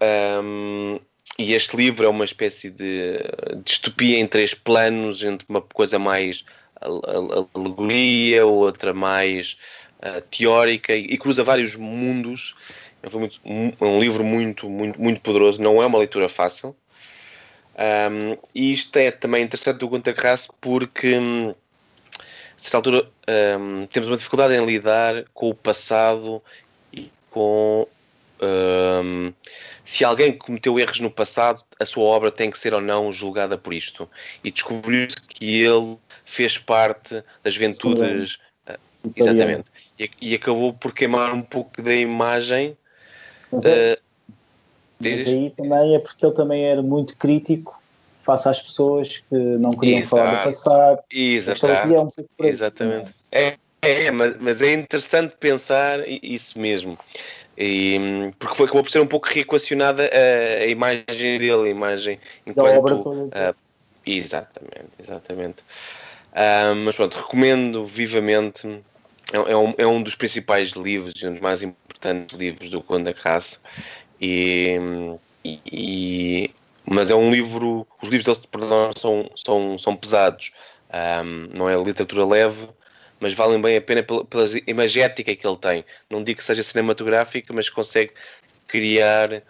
Um, 0.01 0.99
e 1.37 1.53
este 1.53 1.75
livro 1.75 2.05
é 2.05 2.09
uma 2.09 2.25
espécie 2.25 2.69
de 2.69 3.19
distopia 3.63 4.19
em 4.19 4.27
três 4.27 4.53
planos, 4.53 5.23
entre 5.23 5.45
uma 5.49 5.61
coisa 5.61 5.99
mais 5.99 6.45
al- 6.79 7.01
al- 7.05 7.49
alegoria, 7.53 8.45
outra 8.45 8.93
mais 8.93 9.57
ah, 10.01 10.21
teórica, 10.21 10.95
e, 10.95 11.05
e 11.05 11.17
cruza 11.17 11.43
vários 11.43 11.75
mundos. 11.75 12.55
É 13.01 13.07
um, 13.45 13.73
é 13.79 13.85
um 13.85 13.99
livro 13.99 14.23
muito, 14.23 14.69
muito, 14.69 14.99
muito 15.01 15.21
poderoso, 15.21 15.61
não 15.61 15.81
é 15.81 15.85
uma 15.85 15.99
leitura 15.99 16.27
fácil. 16.29 16.75
Um, 17.77 18.35
e 18.55 18.73
isto 18.73 18.97
é 18.97 19.11
também 19.11 19.43
interessante 19.43 19.77
do 19.77 19.87
Gunter 19.87 20.15
Grass 20.15 20.47
porque, 20.59 21.15
hum, 21.15 21.53
certa 22.57 22.77
altura, 22.77 23.09
hum, 23.59 23.87
temos 23.91 24.09
uma 24.09 24.17
dificuldade 24.17 24.53
em 24.53 24.65
lidar 24.65 25.23
com 25.33 25.49
o 25.49 25.55
passado 25.55 26.41
e 26.91 27.11
com 27.29 27.87
hum, 28.41 29.33
se 29.85 30.03
alguém 30.03 30.37
cometeu 30.37 30.77
erros 30.79 30.99
no 30.99 31.09
passado, 31.09 31.63
a 31.79 31.85
sua 31.85 32.03
obra 32.03 32.29
tem 32.29 32.51
que 32.51 32.59
ser 32.59 32.73
ou 32.73 32.81
não 32.81 33.11
julgada 33.11 33.57
por 33.57 33.73
isto. 33.73 34.09
E 34.43 34.51
descobriu-se 34.51 35.15
que 35.15 35.61
ele 35.61 35.97
fez 36.25 36.57
parte 36.57 37.23
das 37.43 37.53
juventudes. 37.53 38.37
ah, 38.67 38.77
exatamente. 39.15 39.69
E, 39.97 40.09
e 40.21 40.35
acabou 40.35 40.73
por 40.73 40.93
queimar 40.93 41.33
um 41.33 41.41
pouco 41.41 41.81
da 41.81 41.95
imagem. 41.95 42.77
Mas, 43.51 43.65
é- 43.65 43.93
ah, 43.93 43.97
mas 44.99 45.27
aí 45.27 45.49
também 45.51 45.95
é 45.95 45.99
porque 45.99 46.25
ele 46.25 46.33
também 46.35 46.65
era 46.65 46.81
muito 46.81 47.15
crítico 47.15 47.76
face 48.27 48.49
às 48.49 48.61
pessoas 48.61 49.23
que 49.29 49.35
não 49.35 49.71
queriam 49.71 49.99
Exato. 49.99 50.15
falar 50.15 50.35
do 50.35 50.43
passado. 50.43 50.99
Exato. 51.11 51.65
é 51.65 51.99
um. 51.99 52.07
Exatamente. 52.39 53.15
É, 53.31 53.55
é 53.81 54.11
mas, 54.11 54.37
mas 54.37 54.61
é 54.61 54.73
interessante 54.73 55.35
pensar 55.39 56.01
isso 56.07 56.59
mesmo. 56.59 56.99
E, 57.57 57.97
porque 58.37 58.55
foi, 58.55 58.65
acabou 58.65 58.83
por 58.83 58.91
ser 58.91 58.99
um 58.99 59.07
pouco 59.07 59.27
reequacionada 59.27 60.03
a, 60.13 60.63
a 60.63 60.67
imagem 60.67 61.39
dele, 61.39 61.67
a 61.67 61.69
imagem 61.69 62.19
Da 62.45 62.51
enquanto. 62.51 62.77
obra 62.77 62.97
toda. 62.97 63.29
ah, 63.31 63.55
exatamente, 64.05 64.91
exatamente. 65.01 65.63
Ah, 66.33 66.73
mas 66.75 66.95
pronto, 66.95 67.17
recomendo 67.17 67.83
vivamente. 67.83 68.67
É, 69.33 69.37
é 69.51 69.57
um, 69.57 69.73
é 69.77 69.87
um 69.87 70.03
dos 70.03 70.15
principais 70.15 70.69
livros 70.71 71.13
e 71.21 71.27
um 71.27 71.31
dos 71.31 71.41
mais 71.41 71.63
importantes 71.63 72.37
livros 72.37 72.69
do 72.69 72.81
Conde 72.81 73.13
hum, 74.21 75.17
e- 75.43 75.61
e- 75.71 76.51
mas 76.89 77.11
é 77.11 77.15
um 77.15 77.29
livro. 77.29 77.85
Os 78.01 78.09
livros 78.09 78.37
dele 78.37 78.65
nós 78.65 78.95
são, 78.99 79.29
são, 79.35 79.77
são 79.77 79.95
pesados. 79.95 80.51
Um, 80.89 81.57
não 81.57 81.69
é 81.69 81.75
literatura 81.75 82.25
leve, 82.25 82.69
mas 83.19 83.33
valem 83.33 83.61
bem 83.61 83.75
a 83.75 83.81
pena 83.81 84.01
pela, 84.01 84.23
pela 84.23 84.47
imagética 84.65 85.35
que 85.35 85.45
ele 85.45 85.57
tem. 85.57 85.85
Não 86.09 86.23
digo 86.23 86.39
que 86.39 86.45
seja 86.45 86.63
cinematográfica, 86.63 87.53
mas 87.53 87.69
consegue 87.69 88.13
criar, 88.67 89.43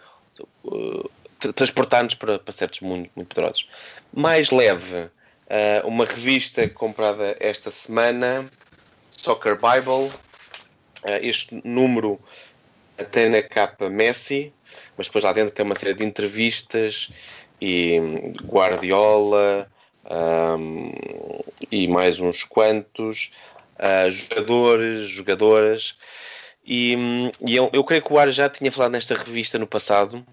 uh, 0.64 1.10
tra- 1.38 1.52
transportar-nos 1.52 2.14
para, 2.14 2.38
para 2.40 2.52
certos 2.52 2.80
mundos 2.80 3.10
muito 3.14 3.28
poderosos. 3.28 3.68
Mais 4.12 4.50
leve, 4.50 4.96
uh, 4.96 5.10
uma 5.86 6.04
revista 6.04 6.68
comprada 6.68 7.36
esta 7.38 7.70
semana, 7.70 8.50
Soccer 9.12 9.54
Bible. 9.56 10.12
Uh, 11.04 11.22
este 11.22 11.60
número 11.64 12.18
tem 13.12 13.28
na 13.28 13.42
capa 13.42 13.88
Messi, 13.88 14.52
mas 14.96 15.06
depois 15.06 15.24
lá 15.24 15.32
dentro 15.32 15.54
tem 15.54 15.64
uma 15.64 15.74
série 15.74 15.94
de 15.94 16.04
entrevistas 16.04 17.10
e 17.60 17.98
hum, 18.00 18.32
Guardiola 18.46 19.68
hum, 20.58 20.92
e 21.70 21.88
mais 21.88 22.20
uns 22.20 22.44
quantos 22.44 23.32
ah, 23.78 24.08
jogadores, 24.08 25.08
jogadoras. 25.08 25.96
E, 26.64 26.96
hum, 26.96 27.30
e 27.46 27.56
eu, 27.56 27.70
eu 27.72 27.84
creio 27.84 28.02
que 28.02 28.12
o 28.12 28.18
Ar 28.18 28.30
já 28.30 28.48
tinha 28.48 28.70
falado 28.70 28.92
nesta 28.92 29.14
revista 29.16 29.58
no 29.58 29.66
passado. 29.66 30.24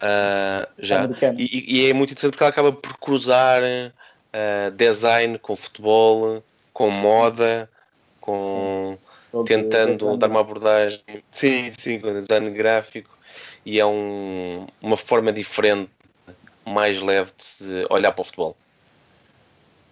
Ah, 0.00 0.68
já. 0.78 1.02
E, 1.38 1.84
e- 1.86 1.90
é 1.90 1.92
muito 1.92 2.10
interessante 2.12 2.32
porque 2.32 2.42
ela 2.42 2.50
acaba 2.50 2.72
por 2.72 2.98
cruzar 2.98 3.62
ah, 4.32 4.70
design 4.74 5.38
com 5.38 5.56
futebol, 5.56 6.42
com 6.72 6.90
moda, 6.90 7.70
com 8.20 8.98
tentando 9.44 10.16
dar 10.16 10.28
uma 10.28 10.40
abordagem 10.40 11.00
sim, 11.30 11.70
sim, 11.78 12.00
com 12.00 12.12
design 12.12 12.50
gráfico 12.50 13.16
e 13.64 13.78
é 13.78 13.86
um- 13.86 14.66
uma 14.80 14.96
forma 14.96 15.32
diferente, 15.32 15.90
mais 16.66 17.00
leve 17.00 17.30
de 17.36 17.44
se 17.44 17.86
olhar 17.90 18.12
para 18.12 18.22
o 18.22 18.24
futebol. 18.24 18.56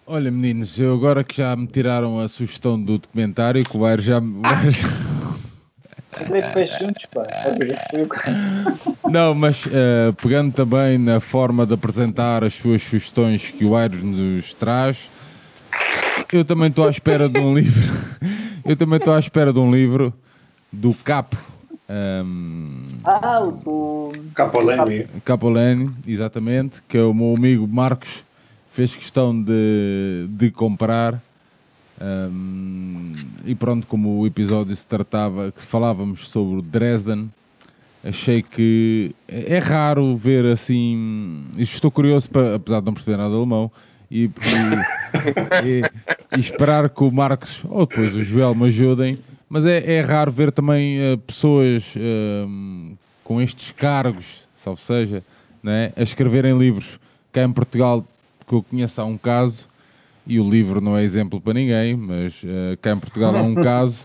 Olha, 0.07 0.31
meninos, 0.31 0.79
eu 0.79 0.93
agora 0.93 1.23
que 1.23 1.37
já 1.37 1.55
me 1.55 1.67
tiraram 1.67 2.19
a 2.19 2.27
sugestão 2.27 2.81
do 2.81 2.97
documentário, 2.97 3.63
que 3.63 3.77
o 3.77 3.85
Air 3.85 4.01
já. 4.01 4.19
o- 4.19 4.23
Não, 9.09 9.33
mas 9.33 9.63
eh, 9.71 10.11
pegando 10.21 10.53
também 10.53 10.97
na 10.97 11.19
forma 11.19 11.65
de 11.65 11.73
apresentar 11.73 12.43
as 12.43 12.53
suas 12.53 12.81
sugestões 12.81 13.49
que 13.51 13.63
o 13.65 13.75
Aires 13.75 14.01
nos 14.01 14.53
traz, 14.53 15.09
eu 16.31 16.43
também 16.43 16.67
estou 16.69 16.87
à 16.87 16.89
espera 16.91 17.29
de 17.29 17.39
um 17.39 17.53
livro. 17.53 17.99
Eu 18.65 18.75
também 18.75 18.97
estou 18.99 19.13
à 19.15 19.19
espera 19.19 19.51
de 19.51 19.57
um 19.57 19.71
livro 19.73 20.13
do 20.71 20.93
Capo. 20.93 21.35
Ehm, 21.89 22.83
Ah, 23.03 23.41
o 23.41 23.51
do. 23.51 24.13
Capolani. 24.33 25.05
Capolani, 25.25 25.89
exatamente, 26.07 26.77
que 26.87 26.97
é 26.97 27.01
o 27.03 27.13
meu 27.13 27.35
amigo 27.35 27.67
Marcos 27.67 28.23
fez 28.71 28.95
questão 28.95 29.39
de, 29.41 30.25
de 30.29 30.51
comprar. 30.51 31.21
Ahm, 32.01 33.13
e 33.45 33.53
pronto, 33.55 33.85
como 33.87 34.19
o 34.19 34.27
episódio 34.27 34.75
se 34.75 34.85
tratava, 34.85 35.51
que 35.51 35.61
falávamos 35.61 36.27
sobre 36.29 36.59
o 36.59 36.61
Dresden, 36.61 37.29
achei 38.03 38.41
que 38.41 39.13
é 39.27 39.55
é 39.55 39.59
raro 39.59 40.15
ver 40.15 40.45
assim. 40.45 41.43
Estou 41.57 41.91
curioso, 41.91 42.29
para, 42.29 42.55
apesar 42.55 42.79
de 42.79 42.85
não 42.85 42.93
perceber 42.93 43.17
nada 43.17 43.29
de 43.31 43.35
alemão, 43.35 43.69
e, 44.09 44.25
e- 44.25 44.29
e- 45.65 46.37
e 46.37 46.39
esperar 46.39 46.89
que 46.89 47.03
o 47.03 47.11
Marcos 47.11 47.61
ou 47.67 47.85
depois 47.85 48.13
o 48.13 48.23
Joel 48.23 48.55
me 48.55 48.67
ajudem. 48.67 49.17
Mas 49.49 49.65
é, 49.65 49.93
é 49.95 50.01
raro 50.01 50.31
ver 50.31 50.51
também 50.51 50.99
eh, 50.99 51.17
pessoas 51.25 51.95
ahm, 51.97 52.93
com 53.23 53.41
estes 53.41 53.71
cargos, 53.71 54.47
salvo 54.55 54.79
seja, 54.79 55.23
né, 55.63 55.91
a 55.95 56.03
escreverem 56.03 56.55
livros. 56.57 56.99
Cá 57.33 57.43
em 57.43 57.51
Portugal, 57.51 58.05
que 58.47 58.53
eu 58.53 58.61
conheço, 58.63 59.01
há 59.01 59.05
um 59.05 59.17
caso, 59.17 59.67
e 60.27 60.39
o 60.39 60.47
livro 60.47 60.79
não 60.79 60.95
é 60.95 61.03
exemplo 61.03 61.41
para 61.41 61.53
ninguém, 61.53 61.95
mas 61.95 62.41
eh, 62.45 62.77
cá 62.81 62.91
em 62.91 62.99
Portugal 62.99 63.35
há 63.35 63.41
um 63.41 63.55
caso. 63.61 63.97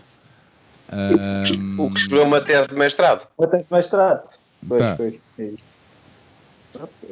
O 1.77 1.89
que 1.91 1.99
escreveu 1.99 2.25
uma 2.25 2.41
tese 2.41 2.69
de 2.69 2.75
mestrado. 2.75 3.27
Mas 3.37 3.49
tem-se 3.49 3.71
mestrado. 3.73 4.27
Pois 4.67 4.81
Pá. 4.81 4.95
foi. 4.95 5.19
É 5.39 5.43
isso. 5.45 5.67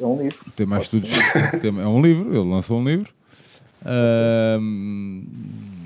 É 0.00 0.04
um 0.04 0.20
livro. 0.20 0.38
Tem 0.56 0.66
mais 0.66 0.88
Pode 0.88 1.04
estudos. 1.06 1.60
tem- 1.60 1.80
é 1.80 1.86
um 1.86 2.00
livro, 2.02 2.28
ele 2.34 2.48
lançou 2.50 2.80
um 2.80 2.84
livro. 2.84 3.12
Ahm, 3.84 5.22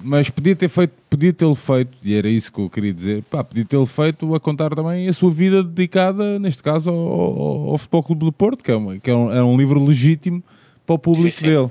mas 0.03 0.31
podia 0.31 0.55
ter 0.57 0.69
feito, 0.69 0.93
podia 1.11 1.33
tê-lo 1.33 1.55
feito, 1.55 1.97
e 2.03 2.15
era 2.15 2.29
isso 2.29 2.53
que 2.53 2.61
eu 2.61 2.69
queria 2.70 2.93
dizer, 2.93 3.23
pá, 3.31 3.43
podia 3.45 3.65
tê-lo 3.65 3.87
feito 3.87 4.35
a 4.35 4.41
contar 4.41 4.75
também 4.75 5.09
a 5.09 5.12
sua 5.12 5.31
vida 5.31 5.62
dedicada, 5.62 6.39
neste 6.39 6.62
caso, 6.62 6.91
ao, 6.91 6.97
ao- 6.97 7.70
ao 7.70 7.79
Futebol 7.79 8.03
Clube 8.03 8.25
do 8.25 8.33
Porto, 8.33 8.62
que, 8.62 8.70
é, 8.70 8.77
uma- 8.77 8.99
que 8.99 9.11
é 9.11 9.15
um, 9.15 9.33
é 9.33 9.43
um 9.43 9.57
livro 9.57 9.85
legítimo 9.85 10.43
para 10.87 10.95
o 10.95 10.99
público 10.99 11.39
Sim, 11.39 11.45
sim. 11.45 11.51
dele. 11.53 11.69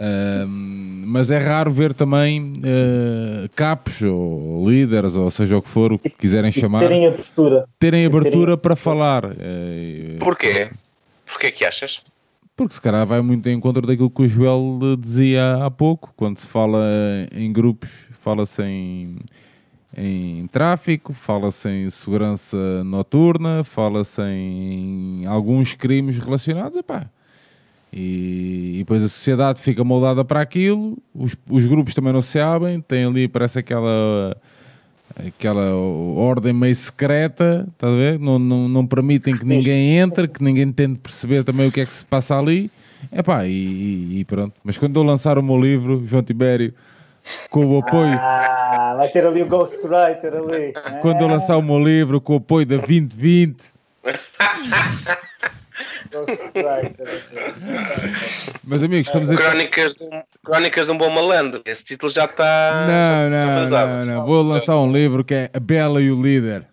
Ahm, 0.00 1.04
mas 1.06 1.30
é 1.30 1.38
raro 1.38 1.70
ver 1.72 1.92
também 1.92 2.60
eh, 2.64 3.48
capos 3.56 4.00
ou 4.02 4.68
líderes, 4.70 5.16
ou 5.16 5.28
seja 5.30 5.56
o 5.56 5.62
que 5.62 5.68
for, 5.68 5.92
o 5.92 5.98
que 5.98 6.10
quiserem 6.10 6.52
chamar, 6.52 6.78
Terem 6.80 7.06
abertura. 7.06 7.64
terem 7.80 8.06
abertura 8.06 8.40
terem- 8.52 8.58
para 8.58 8.76
falar. 8.76 9.24
Eh, 9.38 10.16
Porquê? 10.20 10.68
Porquê 11.26 11.50
que 11.50 11.64
achas? 11.64 12.00
Porque 12.58 12.74
se 12.74 12.80
calhar 12.80 13.06
vai 13.06 13.22
muito 13.22 13.48
em 13.48 13.56
encontro 13.56 13.86
daquilo 13.86 14.10
que 14.10 14.22
o 14.22 14.28
Joel 14.28 14.80
eh, 14.82 14.96
dizia 14.98 15.64
há 15.64 15.70
pouco, 15.70 16.12
quando 16.16 16.38
se 16.38 16.46
fala 16.48 16.84
em 17.30 17.52
grupos, 17.52 18.08
fala-se 18.20 18.60
em, 18.64 19.16
em 19.96 20.44
tráfico, 20.48 21.12
fala-se 21.12 21.68
em 21.68 21.88
segurança 21.88 22.82
noturna, 22.82 23.62
fala-se 23.62 24.20
em 24.22 25.24
alguns 25.24 25.72
crimes 25.74 26.18
relacionados. 26.18 26.76
Epá, 26.76 27.08
E, 27.92 28.72
e 28.74 28.78
depois 28.78 29.04
a 29.04 29.08
sociedade 29.08 29.60
fica 29.60 29.84
moldada 29.84 30.24
para 30.24 30.40
aquilo, 30.40 30.98
os, 31.14 31.36
os 31.48 31.64
grupos 31.64 31.94
também 31.94 32.12
não 32.12 32.20
se 32.20 32.40
abrem, 32.40 32.80
tem 32.80 33.04
ali, 33.04 33.28
parece 33.28 33.60
aquela 33.60 34.36
aquela 35.26 35.74
ordem 35.74 36.52
meio 36.52 36.74
secreta, 36.74 37.66
estás 37.72 37.92
a 37.92 37.96
ver? 37.96 38.18
Não, 38.18 38.38
não, 38.38 38.68
não 38.68 38.86
permitem 38.86 39.36
que 39.36 39.44
ninguém 39.44 39.98
entre, 39.98 40.28
que 40.28 40.42
ninguém 40.42 40.70
tente 40.72 40.98
perceber 41.00 41.44
também 41.44 41.68
o 41.68 41.72
que 41.72 41.80
é 41.80 41.86
que 41.86 41.92
se 41.92 42.04
passa 42.04 42.38
ali. 42.38 42.70
Epá, 43.12 43.46
e, 43.46 44.20
e 44.20 44.24
pronto. 44.24 44.54
Mas 44.64 44.76
quando 44.78 44.98
eu 44.98 45.02
lançar 45.02 45.38
o 45.38 45.42
meu 45.42 45.60
livro, 45.60 46.02
João 46.06 46.22
Tibério, 46.22 46.72
com 47.50 47.64
o 47.66 47.78
apoio, 47.78 48.16
Ah, 48.20 48.94
vai 48.96 49.08
ter 49.08 49.26
ali 49.26 49.42
o 49.42 49.46
Ghostwriter 49.46 50.32
ali. 50.34 50.72
quando 51.00 51.20
eu 51.22 51.28
lançar 51.28 51.56
o 51.56 51.62
meu 51.62 51.78
livro 51.78 52.20
com 52.20 52.34
o 52.34 52.36
apoio 52.36 52.66
da 52.66 52.76
2020, 52.76 53.72
Ghostwriter. 54.02 55.18
meus 58.64 58.82
amigos, 58.82 59.08
estamos 59.08 59.30
a. 59.30 59.36
Crónicas 59.36 59.94
de, 59.94 60.04
um- 60.04 60.22
Crónicas 60.44 60.86
de 60.86 60.92
um 60.92 60.98
Bom 60.98 61.10
Malandro. 61.10 61.62
Esse 61.64 61.84
título 61.84 62.10
já 62.12 62.24
está. 62.24 62.86
Não, 62.86 62.88
já 62.88 63.24
está 63.26 63.30
não, 63.46 63.50
atrasado. 63.50 63.88
não, 63.90 64.04
não. 64.06 64.26
Vou 64.26 64.42
lançar 64.42 64.76
um 64.78 64.90
livro 64.92 65.24
que 65.24 65.34
é 65.34 65.50
A 65.52 65.60
Bela 65.60 66.00
e 66.00 66.10
o 66.10 66.20
Líder. 66.20 66.64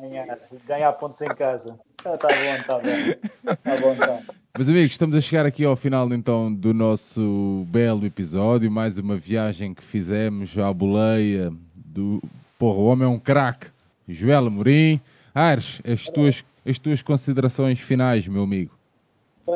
Ganhar, 0.00 0.38
ganhar 0.66 0.92
pontos 0.92 1.20
em 1.22 1.28
casa. 1.28 1.78
Está 1.98 2.16
tá 2.16 2.28
bom, 2.28 2.56
está 2.56 2.78
bom. 2.78 2.88
Está 2.88 3.76
bom, 3.80 3.92
está. 3.92 4.18
Meus 4.56 4.68
amigos, 4.68 4.92
estamos 4.92 5.16
a 5.16 5.20
chegar 5.20 5.46
aqui 5.46 5.64
ao 5.64 5.76
final 5.76 6.12
então 6.12 6.52
do 6.52 6.74
nosso 6.74 7.64
belo 7.68 8.04
episódio. 8.04 8.70
Mais 8.70 8.98
uma 8.98 9.16
viagem 9.16 9.72
que 9.74 9.82
fizemos 9.82 10.56
à 10.58 10.72
boleia 10.72 11.52
do. 11.74 12.22
Porra, 12.58 12.78
o 12.78 12.84
homem 12.86 13.06
é 13.06 13.10
um 13.10 13.18
craque. 13.18 13.66
Joel 14.08 14.46
Amorim. 14.48 15.00
Aires, 15.34 15.80
as 15.90 16.04
tuas, 16.08 16.44
as 16.66 16.78
tuas 16.78 17.02
considerações 17.02 17.78
finais, 17.80 18.26
meu 18.26 18.42
amigo. 18.42 18.72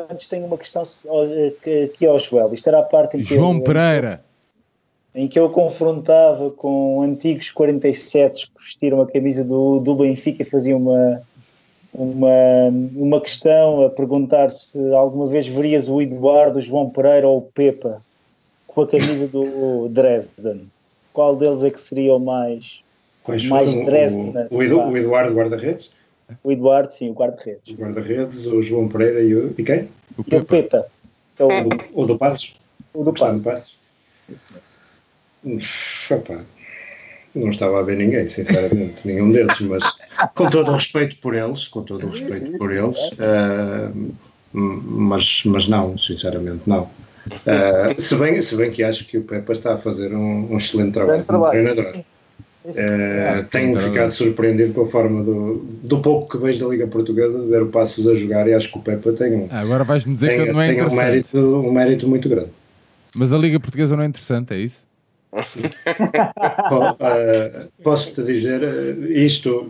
Antes 0.09 0.27
tenho 0.27 0.45
uma 0.45 0.57
questão 0.57 0.83
que- 1.63 1.83
aqui 1.83 2.05
ao 2.05 2.19
Joel. 2.19 2.53
Isto 2.53 2.67
era 2.67 2.79
a 2.79 2.83
parte 2.83 3.17
em 3.17 3.21
que 3.23 3.35
João 3.35 3.55
eu, 3.55 3.61
Pereira. 3.61 4.23
em 5.13 5.27
que 5.27 5.39
eu 5.39 5.49
confrontava 5.49 6.49
com 6.51 7.01
antigos 7.01 7.49
47 7.51 8.47
que 8.47 8.63
vestiram 8.63 9.01
a 9.01 9.07
camisa 9.07 9.43
do, 9.43 9.79
do 9.79 9.95
Benfica 9.95 10.41
e 10.41 10.45
faziam 10.45 10.79
uma, 10.79 11.21
uma, 11.93 12.67
uma 12.95 13.21
questão 13.21 13.85
a 13.85 13.89
perguntar 13.89 14.49
se 14.51 14.77
alguma 14.93 15.27
vez 15.27 15.47
verias 15.47 15.87
o 15.87 16.01
Eduardo, 16.01 16.59
o 16.59 16.61
João 16.61 16.89
Pereira 16.89 17.27
ou 17.27 17.37
o 17.37 17.41
Pepa 17.41 18.01
com 18.67 18.81
a 18.81 18.87
camisa 18.87 19.27
do 19.27 19.87
Dresden. 19.89 20.69
Qual 21.13 21.35
deles 21.37 21.63
é 21.63 21.71
que 21.71 21.79
seria 21.79 22.13
o 22.15 22.19
mais. 22.19 22.81
Quais 23.25 23.43
Mais 23.45 23.69
foram? 23.69 23.85
Dresden, 23.85 24.47
O, 24.51 24.57
o, 24.57 24.63
Edu- 24.63 24.79
o 24.81 24.97
Eduardo 24.97 25.33
Guarda-Redes, 25.35 25.89
O 26.43 26.51
Eduardo, 26.51 26.93
sim, 26.93 27.09
o 27.09 27.13
guarda-redes. 27.13 27.67
o 27.67 27.73
Guarda-Redes, 27.73 28.45
o 28.45 28.61
João 28.61 28.87
Pereira 28.87 29.21
e, 29.21 29.33
o, 29.35 29.53
e 29.57 29.63
quem? 29.63 29.89
O 30.17 30.21
E 30.31 30.35
o 30.37 30.45
Pepa. 30.45 30.45
Pepa, 30.47 30.85
é 31.39 31.43
o, 31.43 31.47
O, 31.47 31.69
do- 31.69 31.83
o 31.93 32.05
do 32.05 32.17
Passos? 32.17 32.55
o 32.93 33.03
do 33.03 33.11
passe. 33.13 33.43
Passos? 33.43 33.75
Uf, 35.43 36.13
opá, 36.13 36.41
Não 37.35 37.49
estava 37.49 37.79
a 37.79 37.83
ver 37.83 37.97
ninguém, 37.97 38.27
sinceramente, 38.29 38.95
nenhum 39.05 39.31
deles, 39.31 39.59
mas 39.61 39.83
com 40.33 40.49
todo 40.49 40.69
o 40.71 40.73
respeito 40.75 41.17
por 41.17 41.35
eles, 41.35 41.67
com 41.67 41.83
todo 41.83 42.07
o 42.07 42.09
respeito 42.09 42.45
sim, 42.51 42.57
por 42.57 42.71
sim, 42.71 42.77
eles, 42.77 42.97
é. 43.19 43.25
ah, 43.25 43.91
mas, 44.53 45.43
mas 45.45 45.67
não, 45.67 45.97
sinceramente 45.97 46.61
não. 46.67 46.89
Ah, 47.45 47.93
se, 47.93 48.15
bem, 48.15 48.41
se 48.41 48.55
bem 48.55 48.71
que 48.71 48.83
acho 48.83 49.05
que 49.05 49.17
o 49.17 49.23
Pepa 49.23 49.51
está 49.53 49.73
a 49.73 49.77
fazer 49.77 50.13
um, 50.13 50.53
um 50.53 50.57
excelente 50.57 50.93
trabalho 50.93 51.25
como 51.25 51.49
treinador. 51.49 51.93
sim, 51.93 52.05
Eh, 52.67 53.43
tenho 53.51 53.73
Treinador. 53.73 53.83
ficado 53.83 54.09
surpreendido 54.11 54.73
com 54.73 54.81
a 54.81 54.87
forma 54.87 55.23
do, 55.23 55.57
do 55.83 55.99
pouco 55.99 56.29
que 56.37 56.43
vejo 56.43 56.59
da 56.65 56.71
Liga 56.71 56.87
Portuguesa 56.87 57.39
de 57.39 57.47
ver 57.47 57.61
o 57.61 57.67
Passos 57.67 58.07
a 58.07 58.15
jogar 58.15 58.47
e 58.47 58.53
acho 58.53 58.71
que 58.71 58.77
o 58.77 58.81
Pepa 58.81 59.11
tem 59.11 59.33
um, 59.35 59.47
Ah, 59.51 59.59
agora 59.59 59.83
vais-me 59.83 60.13
dizer 60.15 60.35
tem, 60.37 60.45
que 60.45 60.51
não 60.51 60.61
é 60.61 60.67
tem 60.67 60.75
um, 60.75 60.77
interessante. 60.85 61.05
mérito, 61.05 61.37
um 61.39 61.71
mérito 61.71 62.07
muito 62.07 62.27
grande. 62.29 62.49
Mas 63.15 63.31
a 63.31 63.37
Liga 63.37 63.59
Portuguesa 63.59 63.95
não 63.95 64.03
é 64.03 64.07
interessante, 64.07 64.53
é 64.53 64.57
isso? 64.57 64.83
Eh, 66.99 67.67
Posso-te 67.83 68.23
dizer 68.23 68.63
eh, 68.63 68.95
isto. 69.23 69.69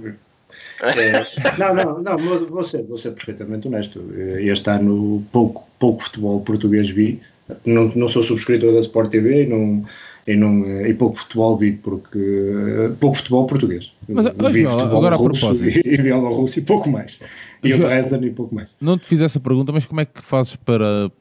eh, 0.84 1.26
não, 1.57 1.73
não, 1.76 2.01
não, 2.01 2.17
vou, 2.47 2.63
ser, 2.63 2.84
vou 2.84 2.97
ser 2.97 3.11
perfeitamente 3.11 3.67
honesto. 3.67 4.01
Este 4.39 4.69
ano 4.69 5.23
pouco, 5.31 5.67
pouco 5.80 6.03
futebol 6.03 6.39
português 6.41 6.89
vi. 6.89 7.19
Não, 7.65 7.91
não 7.95 8.07
sou 8.07 8.23
subscritor 8.23 8.73
da 8.73 8.80
Sport 8.80 9.09
TV 9.11 9.43
e, 9.43 9.47
não, 9.47 9.84
e, 10.27 10.35
não, 10.35 10.65
eh, 10.65 10.89
e 10.89 10.93
pouco 10.93 11.18
futebol 11.18 11.56
vi 11.57 11.73
porque 11.73 12.18
eh, 12.18 12.91
pouco 12.99 13.18
futebol 13.18 13.45
português. 13.45 13.93
Mas, 14.10 14.26
vi 14.52 14.61
João, 14.64 14.72
futebol 14.80 14.97
agora 14.97 15.15
a 15.15 15.18
russo 15.18 15.39
propósito. 15.39 15.88
E, 15.88 15.97
Bielorrusso 16.02 16.60
e 16.60 16.61
pouco 16.64 16.89
mais. 16.89 17.22
E 17.64 17.73
o 17.73 17.77
Dresden 17.80 18.23
e 18.26 18.31
pouco 18.31 18.53
mais. 18.56 18.76
Não 18.81 18.97
te 18.97 19.06
fiz 19.06 19.22
essa 19.22 19.39
pergunta, 19.39 19.72
mas 19.72 19.85
como 19.85 20.02
é 20.02 20.06
que 20.06 20.22
fazes 20.22 20.56
para, 20.56 21.11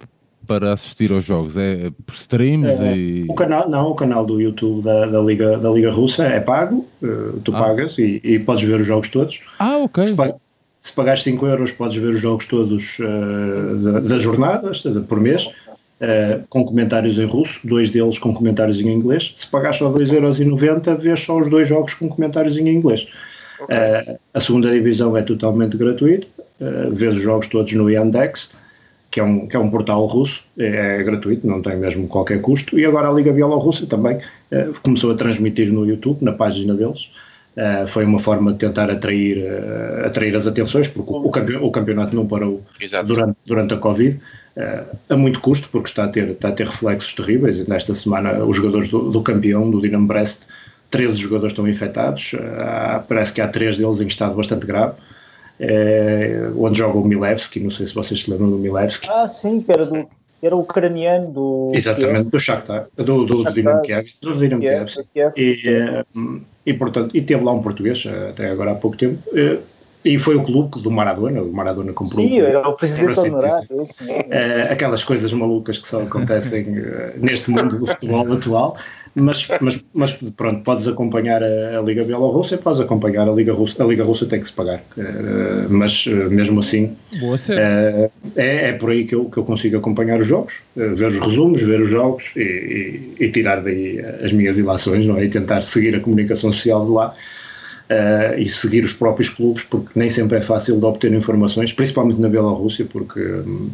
para 0.47 0.73
assistir 0.73 1.13
aos 1.13 1.25
jogos? 1.25 1.57
É 1.57 1.91
por 2.07 2.15
streams 2.15 2.81
É, 2.81 2.97
e. 2.97 3.27
O 3.29 3.35
canal, 3.35 3.69
não, 3.69 3.91
o 3.91 3.95
canal 3.95 4.25
do 4.25 4.41
YouTube 4.41 4.83
da, 4.83 5.07
da, 5.07 5.21
Liga, 5.21 5.59
da 5.59 5.71
Liga 5.71 5.91
Russa 5.91 6.25
é 6.25 6.41
pago, 6.41 6.87
eh, 7.03 7.07
tu 7.45 7.55
Ah. 7.55 7.61
pagas 7.61 7.99
e, 7.99 8.21
e 8.25 8.39
podes 8.39 8.65
ver 8.65 8.81
os 8.81 8.87
jogos 8.87 9.09
todos. 9.11 9.41
Ah, 9.59 9.77
ok. 9.79 10.03
Se, 10.05 10.15
pa- 10.15 10.35
se 10.81 10.93
pagares 10.93 11.23
5 11.23 11.47
euros, 11.47 11.73
podes 11.73 11.97
ver 11.97 12.09
os 12.09 12.21
jogos 12.21 12.47
todos 12.47 12.99
da- 13.83 14.01
das 14.01 14.23
jornadas 14.23 14.83
por 15.09 15.19
mês, 15.19 15.49
eh, 16.01 16.41
com 16.49 16.65
comentários 16.65 17.19
em 17.19 17.27
russo, 17.27 17.61
dois 17.65 17.91
deles 17.91 18.19
com 18.19 18.35
comentários 18.35 18.81
em 18.81 18.89
inglês. 18.89 19.33
Se 19.37 19.47
pagares 19.47 19.77
só 19.77 19.93
2,90€, 19.93 20.99
vês 20.99 21.23
só 21.23 21.39
os 21.39 21.49
dois 21.49 21.69
jogos 21.69 21.95
com 21.95 22.09
comentários 22.09 22.59
em 22.59 22.69
inglês. 22.69 23.07
Eh, 23.69 24.19
a 24.33 24.41
segunda 24.41 24.71
divisão 24.71 25.17
é 25.17 25.23
totalmente 25.23 25.77
gratuita, 25.77 26.27
uh, 26.61 26.93
vês 26.93 27.15
os 27.17 27.23
jogos 27.23 27.47
todos 27.47 27.73
no 27.73 27.89
Yandex, 27.89 28.51
que 29.11 29.21
é 29.21 29.23
um, 29.23 29.47
que 29.47 29.55
é 29.55 29.59
um 29.61 29.71
portal 29.71 30.05
russo, 30.07 30.45
é, 30.59 30.99
é 30.99 31.03
gratuito, 31.05 31.47
não 31.47 31.63
tem 31.63 31.77
mesmo 31.77 32.09
qualquer 32.09 32.41
custo. 32.41 32.77
E 32.77 32.85
agora 32.85 33.09
a 33.09 33.13
Liga 33.13 33.33
Bielorrussa 33.33 33.87
também 33.87 34.19
eh, 34.51 34.69
começou 34.83 35.13
a 35.13 35.15
transmitir 35.15 35.73
no 35.73 35.87
YouTube, 35.87 36.21
na 36.21 36.33
página 36.33 36.75
deles. 36.75 37.11
Eh, 37.57 37.87
foi 37.87 38.05
uma 38.05 38.19
forma 38.19 38.53
de 38.53 38.59
tentar 38.59 38.91
atrair, 38.91 39.39
eh, 39.39 40.07
atrair 40.07 40.35
as 40.35 40.45
atenções, 40.47 40.89
porque 40.89 41.13
o, 41.13 41.27
o 41.27 41.31
campe- 41.31 41.57
o 41.57 41.71
campeonato 41.71 42.15
não 42.17 42.27
parou 42.27 42.61
Exato. 42.81 43.07
durante, 43.07 43.37
durante 43.47 43.75
a 43.75 43.77
Covid, 43.77 44.21
eh, 44.57 44.83
a 45.09 45.17
muito 45.17 45.39
custo, 45.41 45.69
porque 45.71 45.89
está 45.89 46.03
a 46.05 46.09
ter, 46.09 46.31
está 46.31 46.49
a 46.49 46.53
ter 46.53 46.67
reflexos 46.67 47.13
terríveis. 47.15 47.61
E 47.61 47.71
nesta 47.71 47.95
semana, 47.95 48.45
os 48.45 48.57
jogadores 48.57 48.89
do, 48.89 49.09
do 49.11 49.23
campeão, 49.23 49.71
do 49.71 49.81
Dinamo 49.81 50.07
Brest, 50.07 50.49
13 50.91 51.17
jogadores 51.19 51.53
estão 51.53 51.67
infectados, 51.69 52.33
parece 53.09 53.33
que 53.33 53.41
há 53.41 53.49
três 53.49 53.77
deles 53.79 54.01
em 54.01 54.07
estado 54.07 54.35
bastante 54.37 54.65
grave. 54.65 54.95
onde 56.57 56.79
joga 56.79 56.99
o 56.99 57.05
Milevski, 57.05 57.59
não 57.61 57.71
sei 57.71 57.87
se 57.87 57.95
vocês 57.95 58.23
se 58.23 58.31
lembram 58.31 58.51
do 58.51 58.59
Milevski, 58.59 59.09
Ah, 59.11 59.27
sim, 59.27 59.61
que 59.61 59.73
era, 59.73 59.87
do, 59.87 60.07
era 60.47 60.57
o 60.57 60.61
ucraniano 60.61 61.31
do. 61.31 61.73
Exatamente, 61.75 62.31
do 62.31 62.39
Shakhtar, 62.39 62.87
do, 62.97 63.25
do, 63.25 63.43
do 63.45 63.53
Dinamo 63.53 63.83
Kiev, 63.83 64.07
do 64.21 64.37
Dinamo 64.37 64.61
Kiev, 64.61 64.91
Kiev, 65.13 65.33
Kiev. 65.33 65.33
e, 65.37 65.69
eh, 65.69 66.05
e, 66.67 66.75
portanto, 66.75 67.17
e 67.17 67.23
teve 67.23 67.43
lá 67.43 67.53
um 67.53 67.63
português, 67.63 68.05
eh, 68.07 68.31
até 68.31 68.51
agora 68.51 68.73
há 68.73 68.75
pouco 68.75 68.97
tempo, 68.97 69.19
eh, 69.35 69.59
e 70.05 70.19
foi 70.19 70.37
o 70.37 70.45
clube 70.45 70.81
do 70.83 70.91
Maradona, 70.91 71.43
o 71.43 71.51
Maradona 71.53 71.93
comprou 71.95 72.27
Sim, 72.27 72.41
era 72.41 72.69
o 72.69 72.75
presidente 72.75 73.19
honorário. 73.21 73.67
é 74.31 74.69
aquelas 74.71 75.03
coisas 75.03 75.33
malucas 75.33 75.79
que 75.79 75.89
só 75.89 76.03
acontecem 76.03 76.67
neste 77.17 77.51
mundo 77.51 77.79
do 77.79 77.87
futebol 77.87 78.31
atual, 78.31 78.77
mas, 79.15 79.47
mas, 79.61 79.81
mas 79.95 80.13
pronto, 80.37 80.61
podes 80.63 80.89
acompanhar 80.89 81.43
a, 81.43 81.79
a 81.79 81.83
Liga 81.83 82.03
Bielorrussa 82.05 82.57
e 82.57 82.59
podes 82.59 82.81
acompanhar 82.81 83.29
a 83.29 83.33
Liga 83.33 83.53
Russa, 83.53 83.83
a 83.83 83.87
Liga 83.87 84.03
Russa 84.05 84.27
tem 84.27 84.41
que 84.41 84.47
se 84.47 84.53
pagar, 84.53 84.83
Eh, 84.99 85.67
mas 85.69 86.05
eh, 86.09 86.11
mesmo 86.29 86.59
assim 86.61 86.97
eh, 87.59 88.11
é, 88.37 88.69
é 88.71 88.73
por 88.73 88.91
aí 88.91 89.05
que 89.05 89.15
eu, 89.15 89.27
que 89.27 89.37
eu 89.37 89.45
consigo 89.45 89.77
acompanhar 89.77 90.19
os 90.21 90.27
jogos, 90.27 90.63
ver 90.75 91.07
os 91.07 91.19
resumos, 91.19 91.63
ver 91.63 91.81
os 91.81 91.91
jogos 91.91 92.25
e, 92.37 92.41
e- 93.19 93.25
e 93.25 93.31
tirar 93.31 93.63
daí 93.63 94.01
as 94.23 94.33
minhas 94.33 94.59
ilações 94.59 95.07
não 95.07 95.17
é? 95.17 95.25
e 95.25 95.29
tentar 95.29 95.63
seguir 95.63 95.95
a 95.95 96.01
comunicação 96.01 96.51
social 96.53 96.85
de 96.85 96.93
lá 96.93 97.15
eh, 97.89 98.35
e 98.39 98.47
seguir 98.49 98.83
os 98.85 98.93
próprios 98.93 99.29
clubes, 99.29 99.63
porque 99.63 99.91
nem 99.95 100.09
sempre 100.09 100.39
é 100.39 100.41
fácil 100.43 100.79
de 100.81 100.85
obter 100.87 101.13
informações, 101.13 101.73
principalmente 101.73 102.21
na 102.21 102.29
Bielorrússia, 102.29 102.85
porque 102.91 103.21
hum, 103.21 103.71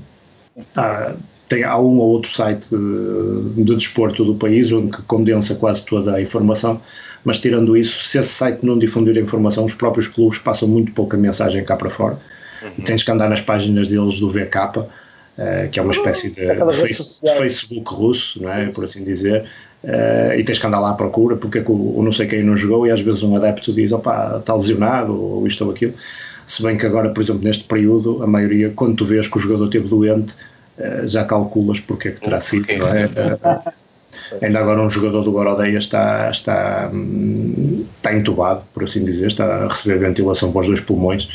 há, 0.77 1.15
tem, 1.51 1.65
há 1.65 1.77
um 1.79 1.99
ou 1.99 2.11
outro 2.13 2.31
site 2.31 2.69
de, 2.71 3.65
de 3.65 3.75
desporto 3.77 4.25
do 4.25 4.37
país 4.37 4.71
onde 4.73 4.93
que 4.93 5.03
condensa 5.03 5.55
quase 5.57 5.85
toda 5.85 6.15
a 6.15 6.23
informação, 6.23 6.81
mas 7.25 7.39
tirando 7.39 7.77
isso, 7.77 8.03
se 8.05 8.19
esse 8.19 8.29
site 8.31 8.65
não 8.65 8.79
difundir 8.79 9.19
a 9.19 9.21
informação, 9.21 9.65
os 9.65 9.75
próprios 9.75 10.07
clubes 10.09 10.39
passam 10.39 10.67
muito 10.69 10.93
pouca 10.93 11.17
mensagem 11.17 11.63
cá 11.65 11.77
para 11.77 11.91
fora. 11.91 12.19
E 12.79 12.83
tens 12.83 13.03
que 13.03 13.11
andar 13.11 13.29
nas 13.29 13.41
páginas 13.41 13.89
deles 13.89 14.19
do 14.21 14.31
VK, 14.31 14.87
eh, 15.37 15.69
que 15.73 15.79
é 15.81 15.83
uma 15.83 15.91
espécie 15.93 16.31
de, 16.31 16.41
de 16.73 16.77
face- 16.99 17.21
de. 17.25 17.39
Facebook 17.39 17.95
russo, 17.95 18.43
não 18.43 18.51
é? 18.53 18.67
por 18.69 18.85
assim 18.85 19.03
dizer, 19.03 19.45
eh, 19.83 20.37
e 20.39 20.45
tens 20.45 20.59
que 20.59 20.67
andar 20.67 20.79
lá 20.81 20.91
à 20.91 20.95
procura 20.95 21.37
porque 21.37 21.59
é 21.59 21.63
que 21.63 21.71
o, 21.71 21.99
o 21.99 22.03
não 22.03 22.13
sei 22.13 22.27
quem 22.27 22.45
não 22.45 22.57
jogou 22.57 22.87
e 22.87 22.91
às 22.91 23.01
vezes 23.01 23.23
um 23.23 23.35
adepto 23.35 23.73
diz, 23.73 23.91
opá, 23.93 24.37
está 24.39 24.55
lesionado 24.55 25.13
ou 25.21 25.47
isto 25.47 25.65
ou 25.65 25.71
aquilo. 25.73 25.95
Se 26.47 26.63
bem 26.63 26.77
que 26.77 26.87
agora, 26.87 27.11
por 27.11 27.23
exemplo, 27.23 27.43
neste 27.45 27.65
período, 27.65 28.23
a 28.23 28.27
maioria, 28.27 28.71
quando 28.75 28.97
tu 28.97 29.05
vês 29.05 29.27
que 29.29 29.37
o 29.37 29.41
jogador 29.41 29.67
esteve 29.67 29.89
doente, 29.89 30.35
já 31.07 31.25
calculas 31.25 31.81
porque 31.81 32.09
é 32.09 32.13
que 32.13 32.21
terá 32.21 32.41
sido, 32.41 32.67
não 32.79 32.87
é? 32.89 33.03
Eh, 33.05 33.73
Ainda 34.43 34.61
agora 34.61 34.81
um 34.81 34.89
jogador 34.89 35.23
do 35.23 35.33
Gorodeia 35.33 35.77
está, 35.79 36.31
está, 36.31 36.89
hum, 36.93 37.85
está 37.97 38.15
entubado, 38.15 38.65
por 38.73 38.85
assim 38.85 39.05
dizer, 39.05 39.27
está 39.27 39.45
a 39.65 39.69
receber 39.69 39.99
ventilação 39.99 40.53
para 40.53 40.61
os 40.61 40.67
dois 40.69 40.81
pulmões. 40.81 41.29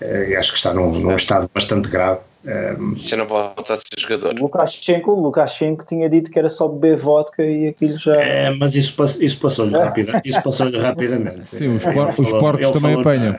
eh, 0.00 0.30
e 0.30 0.36
acho 0.36 0.50
que 0.52 0.58
está 0.58 0.74
num, 0.74 0.90
num 0.98 1.14
estado 1.14 1.48
bastante 1.54 1.88
grave. 1.88 2.20
Eh, 2.44 2.76
Já 2.96 3.16
não 3.16 3.26
volta 3.26 3.74
a 3.74 3.76
ser 3.76 3.84
jogador. 3.98 4.34
O 4.34 4.42
Lukashenko, 4.42 5.12
o 5.12 5.20
Lukashenko 5.22 5.86
tinha 5.86 6.08
dito 6.10 6.30
que 6.30 6.38
era 6.38 6.48
só 6.48 6.66
beber 6.68 6.96
vodka 6.96 7.42
e 7.44 7.68
aquilo 7.68 7.96
já. 7.98 8.16
É, 8.20 8.50
mas 8.50 8.74
isso, 8.74 8.94
isso 9.20 9.38
passou-lhe 9.38 9.76
rapida, 9.78 10.20
isso 10.24 10.42
passou-lhe 10.42 10.76
rapidamente. 10.78 11.48
Sim, 11.48 11.76
os, 11.76 11.84
por- 11.84 12.08
os 12.08 12.14
falou- 12.16 12.38
porcos 12.40 12.70
também 12.72 12.80
falou 12.94 13.00
apanham. 13.00 13.36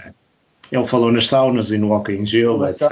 Ele 0.71 0.85
falou 0.85 1.11
nas 1.11 1.27
saunas 1.27 1.71
e 1.71 1.77
no 1.77 1.91
hockey 1.91 2.13
em 2.13 2.25
gelo, 2.25 2.67
etc. 2.67 2.91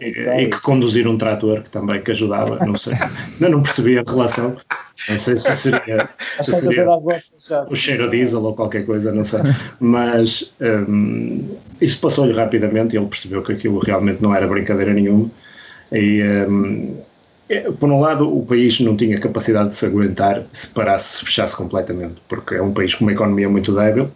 E, 0.00 0.46
que 0.46 0.60
conduzir 0.60 1.06
um 1.06 1.18
trator 1.18 1.62
que 1.62 1.70
também 1.70 2.00
que 2.00 2.10
ajudava, 2.10 2.64
não 2.64 2.76
sei. 2.76 2.94
Ainda 3.34 3.48
não 3.48 3.62
percebi 3.62 3.98
a 3.98 4.04
relação. 4.06 4.56
Não 5.08 5.18
sei 5.18 5.36
se 5.36 5.54
seria, 5.54 6.08
se 6.42 6.52
seria 6.54 6.86
o 7.68 7.74
cheiro 7.74 8.04
a 8.04 8.08
diesel 8.08 8.42
ou 8.42 8.54
qualquer 8.54 8.86
coisa, 8.86 9.12
não 9.12 9.24
sei. 9.24 9.40
Mas 9.78 10.52
hum, 10.88 11.56
isso 11.80 12.00
passou-lhe 12.00 12.32
rapidamente 12.32 12.96
e 12.96 12.98
ele 12.98 13.06
percebeu 13.06 13.42
que 13.42 13.52
aquilo 13.52 13.78
realmente 13.78 14.22
não 14.22 14.34
era 14.34 14.46
brincadeira 14.46 14.94
nenhuma. 14.94 15.30
E, 15.92 16.22
hum, 16.48 16.96
é, 17.48 17.70
por 17.70 17.90
um 17.90 18.00
lado, 18.00 18.34
o 18.34 18.44
país 18.44 18.80
não 18.80 18.96
tinha 18.96 19.18
capacidade 19.18 19.70
de 19.70 19.76
se 19.76 19.86
aguentar 19.86 20.42
se 20.50 20.68
parasse, 20.68 21.18
se 21.18 21.24
fechasse 21.26 21.54
completamente, 21.54 22.16
porque 22.26 22.54
é 22.54 22.62
um 22.62 22.72
país 22.72 22.94
com 22.94 23.04
uma 23.04 23.12
economia 23.12 23.48
muito 23.48 23.72
débil 23.72 24.10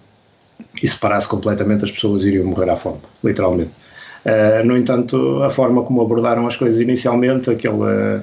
e 0.83 0.89
se 0.89 0.99
parasse 0.99 1.29
completamente 1.29 1.85
as 1.85 1.91
pessoas 1.91 2.25
iriam 2.25 2.45
morrer 2.45 2.71
à 2.71 2.77
fome, 2.77 2.99
literalmente. 3.23 3.71
Uh, 4.25 4.65
no 4.65 4.77
entanto, 4.77 5.43
a 5.43 5.51
forma 5.51 5.83
como 5.83 6.03
abordaram 6.03 6.47
as 6.47 6.57
coisas 6.57 6.81
inicialmente, 6.81 7.51
aquele, 7.51 8.23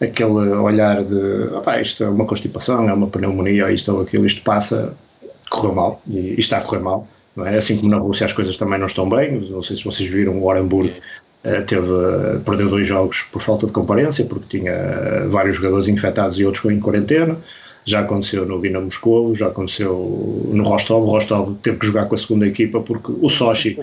aquele 0.00 0.32
olhar 0.32 1.02
de 1.02 1.16
"Opá, 1.54 1.80
isto 1.80 2.04
é 2.04 2.08
uma 2.08 2.26
constipação, 2.26 2.88
é 2.88 2.92
uma 2.92 3.06
pneumonia, 3.06 3.70
isto 3.72 3.94
ou 3.94 4.02
aquilo, 4.02 4.26
isto 4.26 4.42
passa, 4.42 4.94
correu 5.50 5.74
mal 5.74 6.02
e, 6.08 6.34
e 6.34 6.40
está 6.40 6.58
a 6.58 6.60
correr 6.60 6.80
mal. 6.80 7.06
É? 7.46 7.56
Assim 7.56 7.76
como 7.76 7.90
na 7.90 7.98
Rússia 7.98 8.26
as 8.26 8.32
coisas 8.32 8.56
também 8.56 8.78
não 8.78 8.86
estão 8.86 9.08
bem, 9.08 9.40
não 9.40 9.62
sei 9.62 9.76
se 9.76 9.84
vocês 9.84 10.08
viram 10.08 10.38
o 10.38 10.44
Orenburg 10.44 10.92
eh, 11.44 11.60
teve, 11.62 11.86
perdeu 12.44 12.68
dois 12.68 12.86
jogos 12.86 13.22
por 13.22 13.40
falta 13.40 13.66
de 13.66 13.72
comparência, 13.72 14.24
porque 14.24 14.58
tinha 14.58 15.26
vários 15.28 15.56
jogadores 15.56 15.88
infectados 15.88 16.38
e 16.38 16.44
outros 16.44 16.64
em 16.70 16.80
quarentena. 16.80 17.36
Já 17.88 18.00
aconteceu 18.00 18.44
no 18.44 18.60
Dinamo 18.60 18.84
Moscou, 18.84 19.34
já 19.34 19.46
aconteceu 19.46 20.46
no 20.52 20.62
Rostov. 20.62 21.04
O 21.06 21.10
Rostov 21.10 21.54
teve 21.62 21.78
que 21.78 21.86
jogar 21.86 22.04
com 22.06 22.14
a 22.14 22.18
segunda 22.18 22.46
equipa 22.46 22.80
porque 22.80 23.10
o 23.18 23.28
Sochi, 23.30 23.78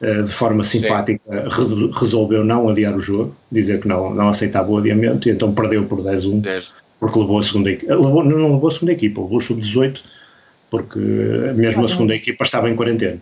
eh, 0.00 0.22
de 0.22 0.32
forma 0.32 0.64
simpática, 0.64 1.20
re- 1.30 1.90
resolveu 1.94 2.42
não 2.42 2.68
adiar 2.68 2.96
o 2.96 2.98
jogo, 3.00 3.32
dizer 3.52 3.80
que 3.80 3.86
não, 3.86 4.12
não 4.12 4.28
aceitava 4.28 4.72
o 4.72 4.78
adiamento 4.78 5.28
e 5.28 5.32
então 5.32 5.52
perdeu 5.54 5.84
por 5.84 6.02
10-1 6.02 6.40
Deve. 6.40 6.66
porque 6.98 7.16
levou 7.18 7.38
a 7.38 7.42
segunda 7.44 7.70
equipa. 7.70 7.94
Levou, 7.94 8.24
não 8.24 8.54
levou 8.54 8.68
a 8.68 8.72
segunda 8.72 8.92
equipa, 8.92 9.20
levou 9.20 9.36
o 9.36 9.40
sub-18, 9.40 10.00
porque 10.68 10.98
mesmo 10.98 11.84
a 11.84 11.88
segunda 11.88 12.14
equipa 12.16 12.42
estava 12.42 12.68
em 12.68 12.74
quarentena. 12.74 13.18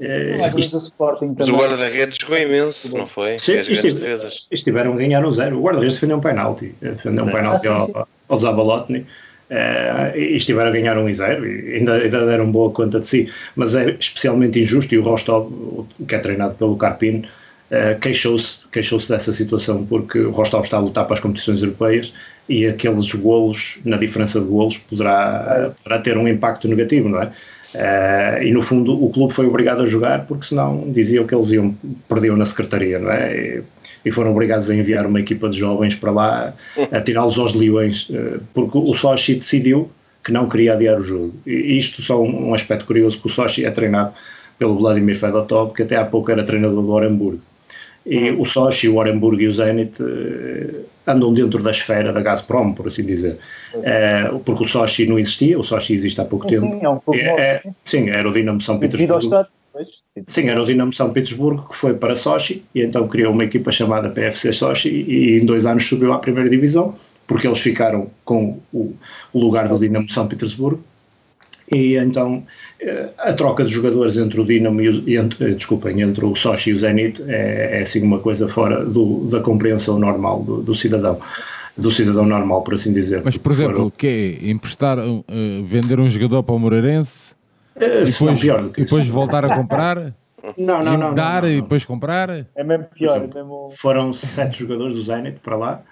Eh, 0.00 0.38
Mais 0.38 0.54
isto- 0.56 0.76
Sporting 0.78 1.36
Mas 1.38 1.48
o 1.48 1.56
guarda-redes 1.56 2.16
jogou 2.20 2.36
imenso, 2.38 2.96
não 2.96 3.06
foi? 3.06 3.38
Sim, 3.38 3.58
estiveram 4.50 4.94
a 4.94 4.96
ganhar 4.96 5.24
um 5.24 5.30
zero. 5.30 5.58
O 5.58 5.62
guarda-redes 5.62 5.94
defendeu 5.94 6.16
um 6.16 6.20
penalti, 6.20 6.74
eh, 6.82 6.88
defendeu 6.90 7.24
um 7.24 7.30
penalti 7.30 7.68
Ah, 7.68 7.80
sim, 7.80 7.92
ao, 7.94 8.08
ao 8.28 8.36
Zabalotny. 8.36 9.06
Eh, 9.50 10.12
e 10.16 10.36
estiveram 10.36 10.70
a 10.70 10.72
ganhar 10.72 10.96
um 10.98 11.08
e 11.08 11.12
zero 11.12 11.46
e 11.46 11.76
ainda, 11.76 11.94
ainda 11.94 12.26
deram 12.26 12.50
boa 12.50 12.70
conta 12.70 13.00
de 13.00 13.06
si, 13.06 13.32
mas 13.56 13.74
é 13.74 13.90
especialmente 13.98 14.58
injusto 14.60 14.94
e 14.94 14.98
o 14.98 15.02
Rostov, 15.02 15.50
que 16.08 16.14
é 16.14 16.18
treinado 16.18 16.54
pelo 16.54 16.76
Carpino, 16.76 17.24
eh, 17.70 17.94
queixou-se 18.00 18.66
queixou 18.68 18.98
dessa 18.98 19.32
situação 19.32 19.84
porque 19.84 20.18
o 20.18 20.30
Rostov 20.30 20.64
está 20.64 20.76
a 20.76 20.80
lutar 20.80 21.04
para 21.06 21.14
as 21.14 21.20
competições 21.20 21.62
europeias 21.62 22.12
e 22.48 22.66
aqueles 22.66 23.12
golos, 23.14 23.78
na 23.84 23.96
diferença 23.96 24.40
de 24.40 24.46
golos, 24.46 24.78
poderá, 24.78 25.72
poderá 25.82 26.00
ter 26.00 26.16
um 26.16 26.28
impacto 26.28 26.68
negativo, 26.68 27.08
não 27.08 27.22
é? 27.22 27.32
Eh, 27.74 28.46
e 28.46 28.52
no 28.52 28.62
fundo 28.62 29.02
o 29.04 29.10
clube 29.10 29.32
foi 29.32 29.46
obrigado 29.46 29.82
a 29.82 29.86
jogar 29.86 30.26
porque 30.26 30.46
senão 30.46 30.90
diziam 30.92 31.26
que 31.26 31.34
eles 31.34 31.50
iam, 31.52 31.74
perdiam 32.08 32.36
na 32.36 32.44
secretaria, 32.44 32.98
não 32.98 33.10
é? 33.10 33.36
E, 33.36 33.62
e 34.04 34.10
foram 34.10 34.32
obrigados 34.32 34.70
a 34.70 34.74
enviar 34.74 35.06
uma 35.06 35.20
equipa 35.20 35.48
de 35.48 35.58
jovens 35.58 35.94
para 35.94 36.10
lá, 36.10 36.54
a 36.92 37.00
tirá-los 37.00 37.38
aos 37.38 37.54
leões, 37.54 38.08
eh, 38.12 38.38
porque 38.52 38.76
o 38.76 38.92
Sochi 38.92 39.34
decidiu 39.34 39.90
que 40.22 40.30
não 40.32 40.46
queria 40.48 40.74
adiar 40.74 40.98
o 40.98 41.02
jogo. 41.02 41.34
E 41.46 41.78
isto 41.78 42.02
só 42.02 42.22
um, 42.22 42.48
um 42.50 42.54
aspecto 42.54 42.84
curioso, 42.86 43.18
que 43.20 43.26
o 43.26 43.30
Sochi 43.30 43.64
é 43.64 43.70
treinado 43.70 44.12
pelo 44.58 44.76
Vladimir 44.76 45.16
Fedotov, 45.16 45.72
que 45.74 45.82
até 45.82 45.96
há 45.96 46.04
pouco 46.04 46.30
era 46.30 46.42
treinador 46.42 46.82
do 46.82 46.90
Orenburg. 46.90 47.40
E 48.06 48.30
o 48.32 48.44
Sochi, 48.44 48.88
o 48.88 48.96
Orenburg 48.96 49.42
e 49.42 49.48
o 49.48 49.52
Zenit 49.52 50.02
eh, 50.02 50.80
andam 51.06 51.32
dentro 51.32 51.62
da 51.62 51.70
esfera 51.70 52.12
da 52.12 52.20
Gazprom, 52.20 52.74
por 52.74 52.86
assim 52.88 53.04
dizer. 53.04 53.38
Eh, 53.82 54.30
porque 54.44 54.64
o 54.64 54.68
Sochi 54.68 55.06
não 55.06 55.18
existia, 55.18 55.58
o 55.58 55.64
Sochi 55.64 55.94
existe 55.94 56.20
há 56.20 56.24
pouco 56.26 56.46
Sim, 56.48 56.60
tempo. 56.60 56.72
sim, 56.74 56.84
é 56.84 56.88
um 56.88 56.98
pouco 56.98 57.18
É- 57.18 57.56
é- 57.56 57.62
sim, 57.84 58.10
era 58.10 58.28
o 58.28 58.32
Dinamo 58.32 58.60
São 58.60 58.78
Petersburgo. 58.78 59.46
Sim, 60.26 60.48
era 60.48 60.62
o 60.62 60.64
Dinamo 60.64 60.92
São 60.92 61.12
Petersburgo 61.12 61.68
que 61.68 61.76
foi 61.76 61.94
para 61.94 62.14
Sochi 62.14 62.64
e 62.74 62.82
então 62.82 63.08
criou 63.08 63.32
uma 63.32 63.44
equipa 63.44 63.72
chamada 63.72 64.08
PFC 64.08 64.52
Sochi 64.52 64.88
e 64.88 65.40
em 65.40 65.44
dois 65.44 65.66
anos 65.66 65.86
subiu 65.86 66.12
à 66.12 66.18
primeira 66.18 66.48
divisão 66.48 66.94
porque 67.26 67.46
eles 67.46 67.60
ficaram 67.60 68.10
com 68.24 68.60
o, 68.72 68.94
o 69.32 69.38
lugar 69.38 69.68
do 69.68 69.78
Dinamo 69.78 70.08
São 70.08 70.26
Petersburgo. 70.26 70.82
E 71.72 71.96
então 71.96 72.44
eh, 72.78 73.08
a 73.16 73.32
troca 73.32 73.64
de 73.64 73.72
jogadores 73.72 74.18
entre 74.18 74.38
o 74.38 74.44
Dinamo 74.44 74.82
e, 74.82 74.88
o, 74.90 75.08
e 75.08 75.16
entre, 75.16 75.44
eh, 75.44 75.54
desculpem, 75.54 76.02
entre 76.02 76.24
o 76.24 76.36
Sochi 76.36 76.70
e 76.70 76.74
o 76.74 76.78
Zenit 76.78 77.22
é, 77.26 77.78
é 77.78 77.82
assim 77.82 78.02
uma 78.02 78.18
coisa 78.18 78.46
fora 78.48 78.84
do, 78.84 79.26
da 79.28 79.40
compreensão 79.40 79.98
normal 79.98 80.42
do, 80.42 80.62
do 80.62 80.74
cidadão 80.74 81.18
do 81.76 81.90
cidadão 81.90 82.24
normal, 82.24 82.62
por 82.62 82.74
assim 82.74 82.92
dizer. 82.92 83.22
Mas, 83.24 83.36
por 83.36 83.50
exemplo, 83.50 83.86
o 83.86 83.90
que 83.90 84.06
é 84.06 84.50
emprestar, 84.50 84.98
uh, 84.98 85.24
vender 85.64 85.98
um 85.98 86.08
jogador 86.08 86.42
para 86.42 86.54
o 86.54 86.58
Moreirense? 86.58 87.32
Eh, 87.32 87.43
e 87.76 88.06
se 88.06 88.24
não 88.24 88.34
depois, 88.34 88.40
pior 88.40 88.62
do 88.62 88.70
que 88.70 88.80
e 88.80 88.84
isso. 88.84 88.94
depois 88.94 89.08
voltar 89.08 89.44
a 89.44 89.54
comprar? 89.56 89.96
não, 89.96 90.12
não, 90.56 90.82
não, 90.84 90.98
não, 90.98 91.14
dar 91.14 91.42
não, 91.42 91.48
e 91.48 91.54
não. 91.56 91.62
depois 91.62 91.84
comprar? 91.84 92.30
É 92.30 92.64
mesmo 92.64 92.84
pior. 92.94 93.20
Por 93.20 93.38
É 93.38 93.42
mesmo... 93.42 93.68
Foram 93.72 94.12
sete 94.12 94.60
jogadores 94.60 94.96
do 94.96 95.02
Zenit 95.02 95.38
para 95.40 95.56
lá 95.56 95.82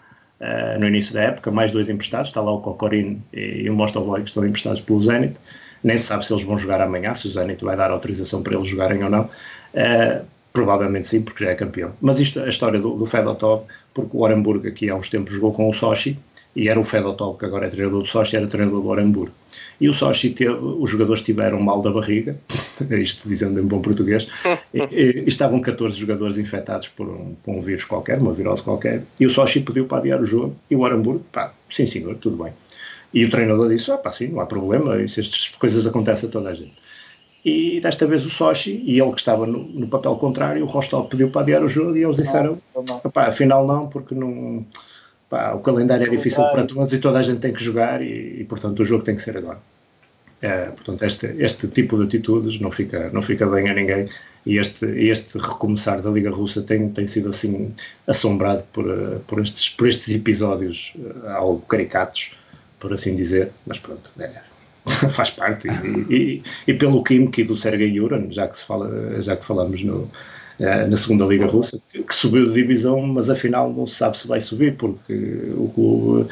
eh, 0.41 0.77
no 0.79 0.87
início 0.87 1.15
da 1.15 1.23
época, 1.23 1.51
mais 1.51 1.71
dois 1.73 1.89
emprestados. 1.89 2.29
Está 2.29 2.41
lá 2.41 2.53
o 2.53 2.61
Kokorin 2.61 3.23
e 3.33 3.69
o 3.69 3.75
Mostovoy 3.75 4.23
que 4.23 4.29
estão 4.29 4.47
emprestados 4.47 4.81
pelo 4.81 5.01
Zenit. 5.01 5.37
Nem 5.83 5.97
se 5.97 6.05
sabe 6.05 6.25
se 6.25 6.33
eles 6.33 6.45
vão 6.45 6.57
jogar 6.57 6.81
amanhã, 6.81 7.13
se 7.15 7.27
o 7.27 7.31
Zenit 7.31 7.65
vai 7.65 7.77
dar 7.77 7.91
autorização 7.91 8.43
para 8.43 8.55
eles 8.55 8.69
jogarem 8.69 9.03
ou 9.03 9.11
não. 9.11 9.29
Eh, 9.75 10.23
provavelmente 10.53 11.09
sim, 11.09 11.23
porque 11.23 11.45
já 11.45 11.51
é 11.51 11.55
campeão. 11.55 11.93
Mas 12.01 12.21
isto 12.21 12.39
é 12.41 12.45
a 12.45 12.49
história 12.49 12.79
do, 12.79 12.95
do 12.97 13.07
Fedotov, 13.07 13.65
porque 13.95 14.17
o 14.17 14.21
Orenburg 14.21 14.69
aqui 14.69 14.91
há 14.91 14.95
uns 14.95 15.09
tempos 15.09 15.35
jogou 15.35 15.53
com 15.53 15.69
o 15.69 15.73
Sochi 15.73 16.19
e 16.55 16.69
era 16.69 16.79
o 16.79 16.85
Fedotov, 16.85 17.39
que 17.39 17.47
agora 17.47 17.67
é 17.67 17.71
treinador 17.71 18.03
do 18.03 18.09
Sochi, 18.09 18.37
era 18.37 18.47
treinador 18.47 18.83
do 18.83 18.89
Orenburg. 18.89 19.33
E 19.81 19.89
o 19.89 19.93
Sochi 19.93 20.31
teve, 20.31 20.53
os 20.53 20.91
jogadores 20.91 21.23
tiveram 21.23 21.61
mal 21.61 21.81
da 21.81 21.91
barriga, 21.91 22.37
isto 22.91 23.29
dizendo 23.29 23.59
em 23.59 23.65
bom 23.65 23.81
português, 23.81 24.29
e, 24.73 24.81
e- 24.81 25.25
estavam 25.27 25.61
14 25.61 25.97
jogadores 25.97 26.39
infectados 26.39 26.89
por 26.89 27.09
um, 27.09 27.35
por 27.43 27.55
um 27.55 27.61
vírus 27.61 27.85
qualquer, 27.85 28.19
uma 28.19 28.33
virose 28.33 28.63
qualquer, 28.63 29.03
e 29.19 29.27
o 29.27 29.31
Sochi 29.31 29.61
pediu 29.61 29.87
para 29.87 29.99
adiar 29.99 30.21
o 30.21 30.25
jogo, 30.25 30.55
e 30.71 30.77
o 30.77 30.81
Orenburg, 30.81 31.23
pá, 31.33 31.53
sim 31.71 31.87
senhor, 31.87 32.17
tudo 32.17 32.43
bem. 32.43 32.53
E 33.15 33.25
o 33.25 33.31
treinador 33.31 33.69
disse, 33.69 33.91
ah 33.91 33.99
pá, 33.99 34.13
sim, 34.13 34.29
não 34.29 34.41
há 34.41 34.47
problema, 34.47 35.01
isso, 35.01 35.21
estas 35.21 35.49
coisas 35.49 35.87
acontecem 35.87 36.29
a 36.29 36.33
toda 36.33 36.51
a 36.51 36.55
gente. 36.55 36.75
E 37.45 37.81
desta 37.81 38.07
vez 38.07 38.25
o 38.25 38.31
Sochi, 38.31 38.83
e 38.85 39.01
ele 39.01 39.11
que 39.11 39.19
estava 39.19 39.47
no, 39.47 39.65
no 39.65 39.89
papel 39.89 40.15
contrário, 40.17 40.63
o 40.63 40.67
Rostov 40.67 41.09
pediu 41.09 41.29
para 41.29 41.41
adiar 41.43 41.65
o 41.65 41.69
jogo, 41.69 41.97
e 41.97 42.05
eles 42.05 42.17
disseram, 42.17 42.59
Não, 42.75 42.85
não. 42.85 43.13
Afinal 43.17 43.67
não, 43.67 43.89
porque 43.89 44.15
não, 44.15 44.65
pá, 45.33 45.55
o 45.55 45.61
calendário 45.61 46.07
é 46.07 46.11
difícil 46.11 46.45
para 46.51 46.65
todos 46.67 46.93
e 46.93 46.99
toda 46.99 47.19
a 47.19 47.23
gente 47.23 47.41
tem 47.41 47.55
que 47.55 47.65
jogar 47.65 48.03
e, 48.03 48.41
e, 48.41 48.45
portanto 48.45 48.81
o 48.81 48.85
jogo 48.85 49.03
tem 49.03 49.15
que 49.15 49.23
ser 49.23 49.39
agora. 49.39 49.59
É, 50.43 50.67
portanto, 50.67 51.05
este, 51.05 51.27
este 51.39 51.69
tipo 51.69 51.97
de 51.97 52.03
atitudes 52.03 52.61
não 52.61 52.71
fica, 52.71 53.09
não 53.11 53.23
fica 53.23 53.47
bem 53.47 53.71
a 53.71 53.73
ninguém 53.73 54.09
e 54.45 54.59
este, 54.59 54.85
este 54.87 55.39
recomeçar 55.39 56.03
da 56.03 56.11
Liga 56.11 56.31
Russa 56.31 56.61
tem, 56.61 56.89
tem 56.91 57.07
sido 57.07 57.31
assim 57.31 57.73
assombrado 58.07 58.63
por, 58.75 58.85
por, 59.27 59.41
estes, 59.41 59.71
por 59.71 59.89
estes 59.89 60.15
episódios 60.15 60.93
eh, 60.99 61.31
algo 61.31 61.63
caricatos, 61.63 62.33
por 62.79 62.93
assim 62.93 63.15
dizer, 63.15 63.53
mas 63.67 63.79
pronto, 63.79 64.11
é, 64.19 64.33
faz 65.11 65.31
parte. 65.31 65.69
E, 65.69 66.15
e, 66.15 66.43
e 66.67 66.75
pelo 66.75 67.03
Kimki 67.05 67.45
do 67.45 67.57
Sergei 67.57 67.89
Yuran, 67.89 68.27
já 68.31 68.49
que, 68.49 68.59
se 68.59 68.65
fala, 68.65 69.23
já 69.23 69.37
que 69.37 69.45
falamos 69.47 69.83
no, 69.85 70.11
na 70.63 70.97
segunda 70.97 71.25
Liga 71.25 71.47
Russa, 71.47 71.81
que, 71.93 72.15
subiu 72.15 72.47
de 72.47 72.53
divisão, 72.53 73.01
mas 73.03 73.31
afinal 73.31 73.73
não 73.73 73.87
se 73.87 73.97
sabe 73.97 74.19
se 74.19 74.29
vai 74.29 74.41
subir, 74.41 74.77
porque 74.77 75.13
o 75.57 75.69
clube 75.75 76.29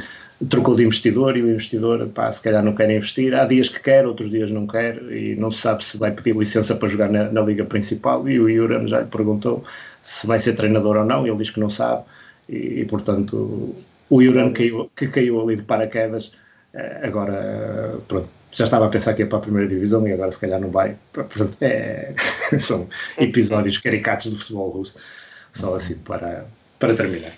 trocou 0.48 0.74
de 0.74 0.85
investidor 0.85 1.36
e 1.36 1.43
o 1.43 1.51
investidor, 1.51 2.07
pá, 2.09 2.31
se 2.31 2.43
calhar 2.43 2.65
não 2.65 2.74
quer 2.74 2.90
investir. 2.90 3.35
Há 3.35 3.44
dias 3.44 3.69
que 3.69 3.81
quer, 3.81 4.07
outros 4.07 4.31
dias 4.31 4.51
não 4.51 4.66
quer, 4.66 4.97
e 5.12 5.35
não 5.36 5.51
se 5.51 5.61
sabe 5.61 5.85
se 5.85 5.98
vai 5.98 6.12
pedir 6.12 6.35
licença 6.35 6.74
para 6.74 6.89
jogar 6.89 7.11
na, 7.11 7.31
na 7.31 7.40
Liga 7.43 7.65
Principal. 7.65 8.27
E 8.28 8.40
o 8.40 8.48
Yuran 8.48 8.86
já 8.86 9.01
lhe 9.01 9.07
perguntou 9.07 9.65
se 10.01 10.27
vai 10.27 10.39
ser 10.39 10.55
treinador 10.55 10.97
ou 10.97 11.05
não, 11.05 11.27
e 11.27 11.31
ele 11.31 11.39
diz 11.39 11.51
que 11.51 11.61
não 11.61 11.69
sabe, 11.69 12.05
e, 12.48 12.81
e 12.81 12.85
portanto 12.86 13.74
o 14.09 14.20
Yuran 14.20 14.52
caiu, 14.52 14.90
que 14.97 15.07
caiu 15.07 15.40
ali 15.40 15.57
de 15.57 15.62
paraquedas, 15.62 16.32
eh, 16.74 17.01
agora, 17.05 17.35
eh, 17.35 17.98
pronto. 18.09 18.40
Já 18.53 18.65
estava 18.65 18.87
a 18.87 18.89
pensar 18.89 19.15
que 19.15 19.23
ia 19.23 19.29
para 19.29 19.39
a 19.39 19.41
primeira 19.41 19.69
divisão 19.69 20.07
e 20.07 20.13
agora 20.13 20.31
se 20.33 20.41
calhar 20.41 20.61
não 20.61 20.71
vai. 20.71 20.97
Portanto, 21.13 21.57
é, 21.61 22.13
são 22.59 22.89
episódios 23.19 23.79
caricatos 23.79 24.31
do 24.31 24.39
futebol 24.39 24.71
russo. 24.71 24.97
Só 25.53 25.75
assim 25.75 25.99
para, 25.99 26.47
para 26.79 26.95
terminar. 26.95 27.33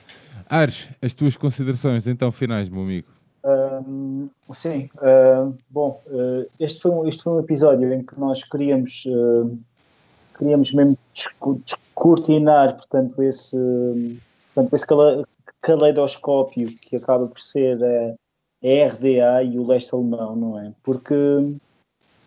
Ares, 0.48 0.88
as 1.00 1.14
tuas 1.14 1.36
considerações 1.36 2.06
então 2.06 2.30
finais, 2.32 2.68
meu 2.68 2.82
amigo. 2.82 3.08
Ahm, 3.44 4.28
sim, 4.52 4.88
ahm, 5.00 5.52
bom, 5.68 6.00
ah, 6.08 6.46
este, 6.60 6.80
foi 6.80 6.90
um, 6.90 7.08
este 7.08 7.22
foi 7.22 7.32
um 7.32 7.40
episódio 7.40 7.92
em 7.92 8.02
que 8.02 8.18
nós 8.18 8.44
queríamos 8.44 9.04
ah, 9.08 9.48
queríamos 10.38 10.72
mesmo 10.72 10.96
desco- 11.12 11.60
descortinar, 11.64 12.74
portanto, 12.76 13.22
esse, 13.22 13.56
portanto, 14.54 14.74
esse 14.74 14.86
cale- 14.86 15.24
caleidoscópio 15.60 16.68
que 16.68 16.96
acaba 16.96 17.26
por 17.26 17.40
ser 17.40 17.78
a, 18.62 18.84
a 18.84 18.88
RDA 18.88 19.42
e 19.44 19.58
o 19.58 19.66
leste 19.66 19.94
alemão, 19.94 20.36
não 20.36 20.58
é? 20.58 20.72
Porque, 20.82 21.14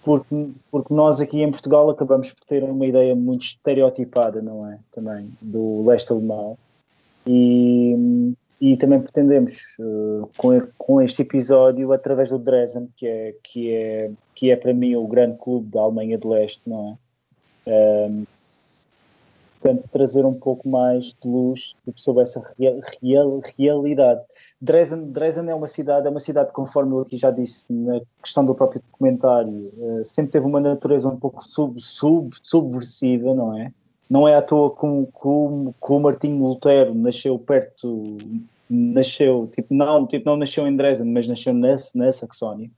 porque, 0.03 0.49
porque 0.71 0.93
nós 0.93 1.19
aqui 1.19 1.41
em 1.41 1.51
Portugal 1.51 1.89
acabamos 1.89 2.31
por 2.31 2.45
ter 2.45 2.63
uma 2.63 2.85
ideia 2.85 3.15
muito 3.15 3.43
estereotipada, 3.43 4.41
não 4.41 4.69
é? 4.69 4.79
Também, 4.91 5.31
do 5.41 5.85
leste 5.85 6.11
alemão. 6.11 6.57
E, 7.27 8.33
e 8.61 8.77
também 8.77 9.01
pretendemos, 9.01 9.53
eh, 9.79 10.27
com, 10.37 10.61
com 10.77 11.01
este 11.01 11.23
episódio, 11.23 11.91
através 11.91 12.29
do 12.29 12.37
Dresden, 12.37 12.87
que 12.95 13.07
é, 13.07 13.35
que, 13.43 13.71
é, 13.71 14.11
que 14.35 14.51
é 14.51 14.55
para 14.55 14.73
mim 14.73 14.95
o 14.95 15.07
grande 15.07 15.37
clube 15.37 15.69
da 15.71 15.81
Alemanha 15.81 16.17
de 16.17 16.27
Leste, 16.27 16.61
não 16.67 16.97
é? 17.65 17.67
Ehm, 17.67 18.23
portanto, 19.65 19.89
trazer 19.89 20.23
um 20.25 20.33
pouco 20.33 20.69
mais 20.69 21.05
de 21.05 21.27
luz 21.27 21.73
sobre 21.95 22.21
essa 22.21 22.39
rea- 22.59 22.79
real- 23.01 23.41
realidade. 23.57 24.21
Dresden, 24.61 25.05
Dresden 25.11 25.49
é 25.49 25.55
uma 25.55 25.65
cidade, 25.65 26.05
é 26.05 26.09
uma 26.09 26.19
cidade, 26.19 26.53
conforme 26.53 26.93
eu 26.93 26.99
aqui 26.99 27.17
já 27.17 27.31
disse 27.31 27.65
na 27.73 27.99
questão 28.21 28.45
do 28.45 28.53
próprio 28.53 28.79
documentário, 28.81 29.71
eh, 29.81 30.03
sempre 30.03 30.31
teve 30.33 30.45
uma 30.45 30.59
natureza 30.59 31.09
um 31.09 31.17
pouco 31.17 31.43
sub, 31.43 31.81
sub, 31.81 32.35
subversiva, 32.43 33.33
não 33.33 33.57
é? 33.57 33.71
Não 34.07 34.27
é 34.27 34.35
à 34.35 34.41
toa 34.41 34.69
que 34.75 34.85
o- 34.85 35.99
Martinho 35.99 36.45
Lutero 36.45 36.93
nasceu 36.93 37.39
perto, 37.39 38.17
nasceu, 38.69 39.49
tipo, 39.51 39.73
não, 39.73 40.05
tipo, 40.05 40.29
não 40.29 40.37
nasceu 40.37 40.67
em 40.67 40.75
Dresden, 40.75 41.11
mas 41.11 41.27
nasceu 41.27 41.53
na, 41.55 41.75
na 41.95 42.11
Saxónia. 42.13 42.69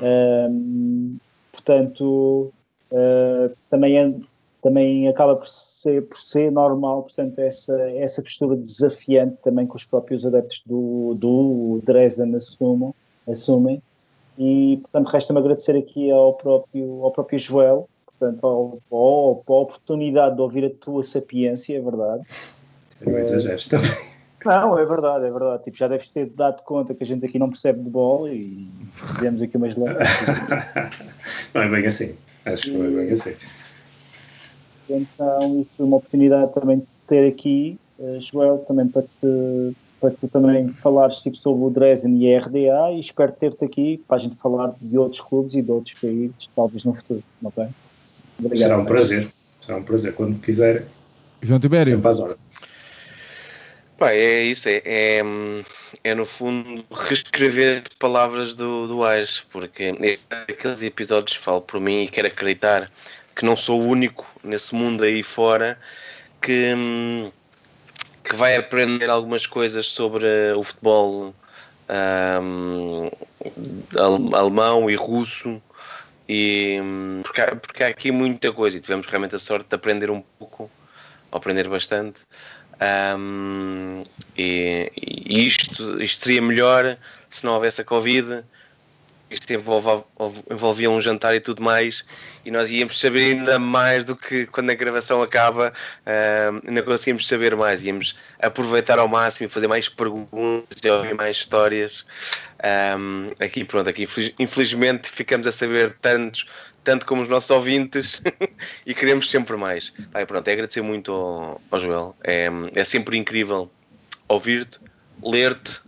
Ehm, 0.00 1.16
portanto, 1.50 2.52
eh, 2.92 3.50
também, 3.68 3.98
é- 3.98 4.14
também 4.62 5.08
acaba 5.08 5.34
por 5.34 5.48
ser, 5.48 6.06
por 6.06 6.16
ser 6.16 6.52
normal, 6.52 7.02
portanto, 7.02 7.38
essa, 7.40 7.78
essa 7.90 8.22
postura 8.22 8.56
desafiante 8.56 9.36
também 9.42 9.66
que 9.66 9.74
os 9.74 9.84
próprios 9.84 10.24
adeptos 10.24 10.62
do, 10.64 11.14
do 11.18 11.80
Dresden 11.84 12.34
assumam, 12.36 12.94
assumem. 13.28 13.82
E, 14.38 14.78
portanto, 14.82 15.08
resta-me 15.08 15.40
agradecer 15.40 15.76
aqui 15.76 16.10
ao 16.10 16.34
próprio, 16.34 17.02
ao 17.02 17.10
próprio 17.10 17.38
Joel, 17.38 17.88
portanto, 18.06 18.46
ao, 18.46 18.78
ao, 18.90 19.44
a 19.46 19.60
oportunidade 19.60 20.36
de 20.36 20.40
ouvir 20.40 20.64
a 20.64 20.70
tua 20.70 21.02
sapiência, 21.02 21.76
é 21.76 21.80
verdade. 21.80 22.22
Não 23.04 23.18
exageres 23.18 23.66
também. 23.66 23.90
Não, 24.44 24.78
é 24.78 24.84
verdade, 24.84 25.24
é 25.26 25.30
verdade. 25.30 25.64
Tipo, 25.64 25.76
já 25.76 25.88
deves 25.88 26.08
ter 26.08 26.26
dado 26.26 26.62
conta 26.62 26.94
que 26.94 27.02
a 27.02 27.06
gente 27.06 27.26
aqui 27.26 27.38
não 27.38 27.48
percebe 27.48 27.80
de 27.82 27.90
bola 27.90 28.32
e 28.32 28.68
fizemos 28.94 29.42
aqui 29.42 29.56
umas 29.56 29.74
letras. 29.76 30.08
Não 31.52 31.62
é 31.62 31.68
bem 31.68 31.86
assim. 31.86 32.14
Acho 32.46 32.62
que 32.62 32.70
não 32.70 32.84
é 32.84 33.04
bem 33.04 33.12
assim. 33.12 33.34
Então, 34.96 35.60
isso 35.60 35.70
foi 35.76 35.86
uma 35.86 35.96
oportunidade 35.96 36.52
também 36.52 36.78
de 36.78 36.86
ter 37.06 37.28
aqui, 37.28 37.78
eh, 38.00 38.18
Joel, 38.20 38.58
também 38.66 38.88
para, 38.88 39.02
te, 39.02 39.76
para 40.00 40.10
tu 40.10 40.28
também 40.28 40.68
falares 40.68 41.16
tipo, 41.20 41.36
sobre 41.36 41.64
o 41.64 41.70
Dresden 41.70 42.16
e 42.18 42.34
a 42.34 42.40
RDA 42.40 42.92
e 42.92 43.00
espero 43.00 43.32
ter-te 43.32 43.64
aqui 43.64 44.02
para 44.06 44.16
a 44.16 44.20
gente 44.20 44.36
falar 44.36 44.74
de 44.80 44.98
outros 44.98 45.20
clubes 45.20 45.54
e 45.54 45.62
de 45.62 45.70
outros 45.70 46.00
países, 46.00 46.48
talvez 46.54 46.84
no 46.84 46.94
futuro, 46.94 47.22
ok? 47.42 47.66
Obrigado. 48.38 48.68
Será 48.68 48.78
um 48.78 48.84
prazer. 48.84 49.32
Será 49.60 49.78
um 49.78 49.82
prazer. 49.82 50.14
Quando 50.14 50.38
quiser, 50.40 50.86
João 51.40 51.60
Tibério, 51.60 51.92
sempre 51.92 52.08
às 52.08 52.20
horas. 52.20 52.38
Pá, 53.98 54.12
é 54.12 54.42
isso, 54.42 54.68
é, 54.68 54.82
é, 54.84 55.22
é, 56.02 56.14
no 56.14 56.26
fundo 56.26 56.84
reescrever 56.90 57.84
palavras 58.00 58.52
do, 58.52 58.88
do 58.88 59.04
Ais, 59.04 59.44
porque 59.52 59.94
aqueles 60.48 60.82
episódios 60.82 61.36
falo 61.36 61.60
por 61.60 61.80
mim 61.80 62.02
e 62.02 62.08
quero 62.08 62.26
acreditar 62.26 62.90
que 63.34 63.44
não 63.44 63.56
sou 63.56 63.80
o 63.80 63.86
único 63.86 64.26
nesse 64.42 64.74
mundo 64.74 65.04
aí 65.04 65.22
fora 65.22 65.78
que, 66.40 66.74
hum, 66.76 67.30
que 68.24 68.36
vai 68.36 68.56
aprender 68.56 69.08
algumas 69.08 69.46
coisas 69.46 69.86
sobre 69.86 70.26
o 70.56 70.62
futebol 70.62 71.34
ale- 73.96 74.34
alemão 74.34 74.90
e 74.90 74.94
russo 74.94 75.62
e 76.28 76.78
hum, 76.82 77.20
porque 77.22 77.40
há, 77.40 77.56
porque 77.56 77.84
há 77.84 77.88
aqui 77.88 78.10
muita 78.10 78.52
coisa 78.52 78.76
e 78.76 78.80
tivemos 78.80 79.06
realmente 79.06 79.34
a 79.34 79.38
sorte 79.38 79.68
de 79.68 79.74
aprender 79.74 80.10
um 80.10 80.22
pouco, 80.38 80.70
aprender 81.30 81.68
bastante. 81.68 82.20
Um, 83.16 84.02
e, 84.36 84.90
e 84.96 85.46
isto, 85.46 86.02
isto 86.02 86.24
seria 86.24 86.42
melhor 86.42 86.96
se 87.30 87.44
não 87.44 87.54
houvesse 87.54 87.80
a 87.80 87.84
Covid. 87.84 88.44
Isto 89.32 89.52
envolvia 90.50 90.90
um 90.90 91.00
jantar 91.00 91.34
e 91.34 91.40
tudo 91.40 91.62
mais, 91.62 92.04
e 92.44 92.50
nós 92.50 92.70
íamos 92.70 93.00
saber 93.00 93.32
ainda 93.32 93.58
mais 93.58 94.04
do 94.04 94.14
que 94.14 94.46
quando 94.46 94.70
a 94.70 94.74
gravação 94.74 95.22
acaba, 95.22 95.72
ainda 96.66 96.82
conseguimos 96.82 97.26
saber 97.26 97.56
mais. 97.56 97.84
Íamos 97.84 98.14
aproveitar 98.38 98.98
ao 98.98 99.08
máximo 99.08 99.46
e 99.46 99.50
fazer 99.50 99.68
mais 99.68 99.88
perguntas 99.88 100.78
e 100.82 100.90
ouvir 100.90 101.14
mais 101.14 101.38
histórias. 101.38 102.04
Um, 102.98 103.30
aqui, 103.44 103.64
pronto, 103.64 103.88
aqui 103.88 104.04
infeliz- 104.04 104.34
infelizmente 104.38 105.08
ficamos 105.08 105.46
a 105.46 105.52
saber 105.52 105.96
tantos, 106.00 106.46
tanto 106.84 107.06
como 107.06 107.22
os 107.22 107.28
nossos 107.28 107.50
ouvintes 107.50 108.22
e 108.86 108.94
queremos 108.94 109.30
sempre 109.30 109.56
mais. 109.56 109.92
Ai, 110.14 110.26
pronto, 110.26 110.46
é 110.46 110.52
agradecer 110.52 110.82
muito 110.82 111.10
ao, 111.10 111.60
ao 111.70 111.80
Joel. 111.80 112.16
É, 112.22 112.48
é 112.74 112.84
sempre 112.84 113.16
incrível 113.16 113.70
ouvir-te, 114.28 114.78
ler-te 115.22 115.80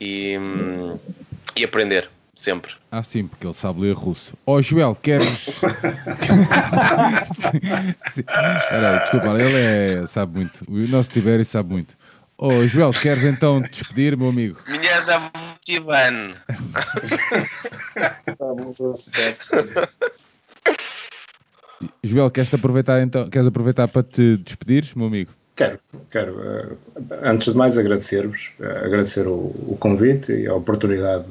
e, 0.00 0.36
e 1.56 1.64
aprender, 1.64 2.08
sempre. 2.48 2.72
Ah, 2.90 3.02
sim, 3.02 3.26
porque 3.26 3.46
ele 3.46 3.52
sabe 3.52 3.82
ler 3.82 3.94
russo. 3.94 4.34
Ó, 4.46 4.62
Joel, 4.62 4.94
queres. 4.94 5.28
Sim, 7.28 7.60
sim. 8.08 8.22
Peraí, 8.22 9.00
desculpa, 9.00 9.28
ele 9.38 9.54
é, 9.54 10.06
sabe 10.06 10.36
muito. 10.36 10.64
O 10.66 10.78
nosso 10.88 11.10
Tibério 11.10 11.44
sabe 11.44 11.70
muito. 11.70 11.94
Ó, 12.38 12.66
Joel, 12.66 12.90
queres 12.92 13.24
então 13.24 13.62
te 13.62 13.68
despedir, 13.70 14.16
meu 14.16 14.28
amigo? 14.30 14.56
Minha 14.68 15.30
Ivan. 15.68 16.34
Tá 17.94 18.54
bom, 18.54 18.72
tá 18.72 18.94
certo. 18.96 19.48
Joel, 22.02 22.30
queres 22.30 22.54
aproveitar 22.54 23.02
então? 23.02 23.28
Queres 23.28 23.46
aproveitar 23.46 23.88
para 23.88 24.02
te 24.02 24.38
despedires, 24.38 24.94
meu 24.94 25.08
amigo? 25.08 25.32
Quero, 25.54 25.78
quero. 26.10 26.40
eh, 26.42 26.76
antes 27.24 27.52
de 27.52 27.58
mais, 27.58 27.76
agradecer-vos, 27.76 28.52
eh, 28.60 28.84
agradecer 28.86 29.26
o, 29.26 29.34
o 29.66 29.76
convite 29.78 30.32
e 30.32 30.46
a 30.46 30.54
oportunidade 30.54 31.26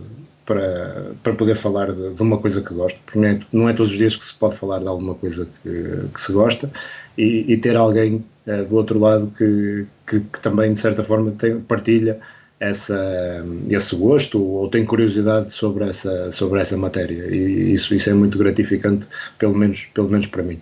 para, 0.48 1.12
para 1.22 1.34
poder 1.34 1.56
falar 1.56 1.92
de, 1.92 2.14
de 2.14 2.22
uma 2.24 2.38
coisa 2.38 2.62
que 2.62 2.74
gosto, 2.74 2.98
porque 3.06 3.20
não 3.20 3.28
é, 3.28 3.40
não 3.52 3.70
é 3.70 3.74
todos 3.74 3.92
os 3.92 3.98
dias 3.98 4.16
que 4.16 4.24
se 4.24 4.34
pode 4.34 4.56
falar 4.56 4.80
de 4.80 4.88
alguma 4.88 5.14
coisa 5.14 5.46
que, 5.62 6.08
que 6.14 6.22
se 6.22 6.32
gosta. 6.32 6.72
E, 7.18 7.46
e 7.52 7.58
ter 7.58 7.76
alguém 7.76 8.24
eh, 8.46 8.64
do 8.64 8.76
outro 8.76 8.98
lado 8.98 9.32
que, 9.38 9.86
que, 10.08 10.22
que 10.22 10.42
também, 10.42 10.74
de 10.74 10.80
certa 10.80 11.04
forma, 11.04 11.32
tem, 11.32 11.60
partilha 11.60 12.20
essa, 12.60 13.44
esse 13.70 13.96
gosto 13.96 14.42
ou 14.42 14.70
tem 14.70 14.86
curiosidade 14.86 15.52
sobre 15.52 15.86
essa, 15.86 16.32
sobre 16.32 16.62
essa 16.62 16.78
matéria. 16.78 17.28
E 17.30 17.74
isso, 17.74 17.94
isso 17.94 18.10
é 18.10 18.14
muito 18.14 18.38
gratificante, 18.38 19.08
pelo 19.38 19.54
menos, 19.56 19.86
pelo 19.94 20.10
menos 20.10 20.28
para 20.28 20.44
mim. 20.44 20.60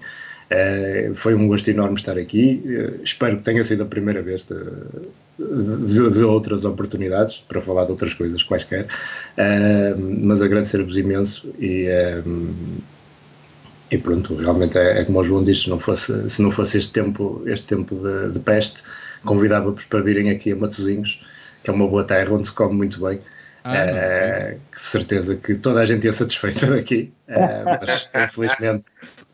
Eh, 0.49 1.11
foi 1.15 1.33
um 1.33 1.47
gosto 1.47 1.69
enorme 1.69 1.95
estar 1.95 2.17
aqui. 2.17 2.61
Eh, 2.67 3.01
espero 3.03 3.37
que 3.37 3.43
tenha 3.43 3.63
sido 3.63 3.83
a 3.83 3.85
primeira 3.85 4.21
vez 4.21 4.45
de, 4.45 4.55
de- 5.39 6.09
de 6.11 6.23
outras 6.23 6.65
oportunidades 6.65 7.43
para 7.47 7.59
falar 7.61 7.85
de 7.85 7.91
outras 7.91 8.13
coisas 8.13 8.43
quaisquer. 8.43 8.87
Eh, 9.37 9.95
mas 9.97 10.41
agradecer-vos 10.41 10.97
imenso 10.97 11.53
e, 11.59 11.87
e 13.91 13.97
pronto, 13.97 14.35
realmente 14.35 14.77
é, 14.77 15.01
é 15.01 15.05
como 15.05 15.19
o 15.19 15.23
João 15.23 15.43
disse, 15.43 15.63
se 15.63 15.69
não 15.69 15.79
fosse, 15.79 16.29
se 16.29 16.41
não 16.41 16.51
fosse 16.51 16.77
este 16.77 16.91
tempo, 16.91 17.41
este 17.45 17.67
tempo 17.67 17.95
de, 17.95 18.31
de 18.33 18.39
peste, 18.39 18.81
convidava-vos 19.23 19.85
para 19.85 20.01
virem 20.01 20.29
aqui 20.31 20.51
a 20.51 20.55
Matosinhos, 20.55 21.21
que 21.63 21.69
é 21.69 21.73
uma 21.73 21.87
boa 21.87 22.03
terra 22.03 22.31
onde 22.33 22.47
se 22.47 22.53
come 22.53 22.73
muito 22.75 22.99
bem. 23.03 23.19
Ah, 23.63 24.53
de 24.53 24.79
certeza 24.79 25.35
que 25.35 25.55
toda 25.55 25.79
a 25.81 25.85
gente 25.85 26.05
ia 26.05 26.13
satisfeita 26.13 26.67
daqui, 26.67 27.11
Eh, 27.27 27.63
mas 27.65 28.09
infelizmente 28.15 28.85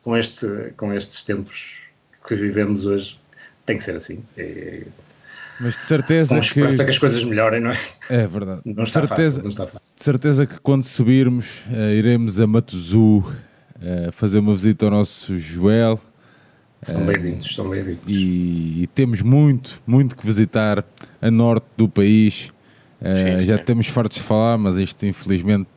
com, 0.04 0.18
este, 0.18 0.74
com 0.78 0.94
estes 0.94 1.24
tempos 1.24 1.78
que 2.28 2.36
vivemos 2.36 2.86
hoje 2.86 3.20
tem 3.66 3.78
que 3.78 3.84
ser 3.84 3.96
assim. 3.96 4.24
E, 4.38 4.86
Mas 5.60 5.78
de 5.78 5.84
certeza 5.86 6.36
com 6.36 6.42
que. 6.42 6.48
esperança 6.48 6.84
que 6.84 6.90
as 6.90 6.98
coisas 6.98 7.24
melhorem, 7.24 7.62
não 7.62 7.72
é? 7.72 7.78
É 8.10 8.28
verdade. 8.28 8.62
Não 8.66 8.84
de, 8.84 8.90
está 8.90 9.06
certeza, 9.06 9.32
fácil, 9.32 9.44
não 9.44 9.50
está 9.50 9.66
fácil. 9.68 9.96
de 9.96 10.04
certeza 10.04 10.46
que 10.46 10.60
quando 10.60 10.84
subirmos, 10.84 11.64
eh, 11.72 11.96
iremos 11.96 12.40
a 12.40 12.48
Matozu 12.48 13.24
eh, 13.82 14.10
fazer 14.12 14.40
uma 14.40 14.54
visita 14.54 14.86
ao 14.86 14.92
nosso 14.92 15.38
Joel. 15.38 16.00
São 16.82 17.06
bem-vindos, 17.06 17.54
são 17.54 17.70
bem-vindos. 17.70 18.02
e, 18.08 18.84
e 18.84 18.88
temos 18.88 19.22
muito, 19.22 19.80
muito 19.86 20.16
que 20.18 20.26
visitar 20.26 20.84
a 21.22 21.30
norte 21.30 21.68
do 21.78 21.88
país. 21.88 22.52
Eh, 23.00 23.40
Sim, 23.40 23.46
já 23.46 23.58
temos 23.60 23.88
fartos 23.88 24.18
de 24.18 24.24
falar, 24.24 24.58
mas 24.58 24.78
isto 24.78 25.06
infelizmente 25.06 25.68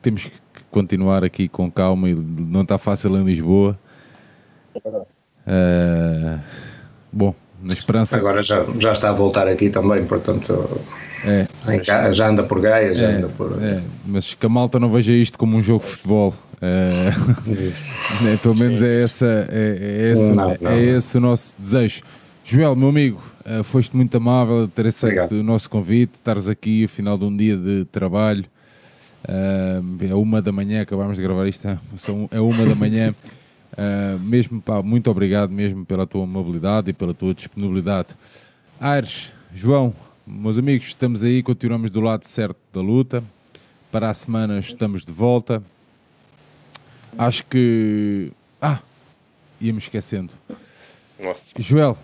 temos 0.00 0.24
que 0.24 0.43
continuar 0.74 1.22
aqui 1.22 1.48
com 1.48 1.70
calma 1.70 2.10
e 2.10 2.14
não 2.14 2.62
está 2.62 2.76
fácil 2.76 3.16
em 3.16 3.24
Lisboa. 3.24 3.78
Eh, 5.46 6.38
bom, 7.12 7.32
na 7.62 7.72
esperança. 7.72 8.16
Agora 8.16 8.42
já, 8.42 8.64
já 8.80 8.92
está 8.92 9.10
a 9.10 9.12
voltar 9.12 9.46
aqui 9.46 9.70
também, 9.70 10.04
portanto 10.04 10.80
É, 11.24 11.46
já 12.12 12.28
anda 12.28 12.42
por 12.42 12.60
Gaia, 12.60 12.92
já 12.92 13.06
é, 13.06 13.14
anda 13.14 13.28
por. 13.28 13.62
é, 13.62 13.80
mas 14.04 14.34
que 14.34 14.44
a 14.44 14.48
malta 14.48 14.80
não 14.80 14.90
veja 14.90 15.12
isto 15.12 15.38
como 15.38 15.56
um 15.56 15.62
jogo 15.62 15.84
de 15.84 15.90
futebol. 15.90 16.34
Eh, 16.60 17.10
né, 18.22 18.38
pelo 18.42 18.56
menos 18.56 18.82
é, 18.82 19.02
essa, 19.02 19.48
é, 19.50 19.78
é 19.80 20.12
esse, 20.12 20.32
Não, 20.32 20.56
não. 20.60 20.70
é 20.70 20.82
esse 20.82 21.16
o 21.16 21.20
nosso 21.20 21.54
desejo. 21.58 22.02
Joel, 22.44 22.74
meu 22.74 22.88
amigo, 22.88 23.22
eh, 23.44 23.62
foste 23.62 23.96
muito 23.96 24.14
amável 24.16 24.68
ter 24.68 24.88
aceito 24.88 25.34
o 25.36 25.42
nosso 25.42 25.70
convite, 25.70 26.14
estares 26.14 26.48
aqui 26.48 26.82
ao 26.82 26.88
final 26.88 27.16
de 27.16 27.24
um 27.24 27.34
dia 27.34 27.56
de 27.56 27.84
trabalho. 27.86 28.44
Eh, 29.26 29.80
é 30.10 30.14
uma 30.14 30.40
da 30.42 30.52
manhã, 30.52 30.82
acabámos 30.82 31.16
de 31.16 31.22
gravar 31.22 31.46
isto, 31.48 31.66
é- 31.66 31.78
são- 31.96 32.28
é 32.30 32.40
uma 32.40 32.64
da 32.66 32.74
manhã. 32.74 33.14
Eh, 33.76 34.16
mesmo, 34.20 34.60
pá, 34.62 34.82
muito 34.82 35.10
obrigado 35.10 35.50
mesmo 35.50 35.84
pela 35.84 36.06
tua 36.06 36.24
amabilidade 36.24 36.90
e 36.90 36.92
pela 36.92 37.12
tua 37.14 37.34
disponibilidade. 37.34 38.08
Aires, 38.80 39.32
João, 39.54 39.94
meus 40.26 40.58
amigos, 40.58 40.88
estamos 40.88 41.24
aí, 41.24 41.42
continuamos 41.42 41.90
do 41.90 42.00
lado 42.00 42.24
certo 42.24 42.56
da 42.72 42.80
luta. 42.80 43.22
Para 43.90 44.10
a 44.10 44.14
semana 44.14 44.58
estamos 44.58 45.04
de 45.04 45.12
volta. 45.12 45.62
Acho 47.16 47.46
que. 47.46 48.32
Ah! 48.60 48.78
Ia-me 49.60 49.78
esquecendo. 49.78 50.32
Nossa. 51.18 51.42
Joel, 51.58 51.96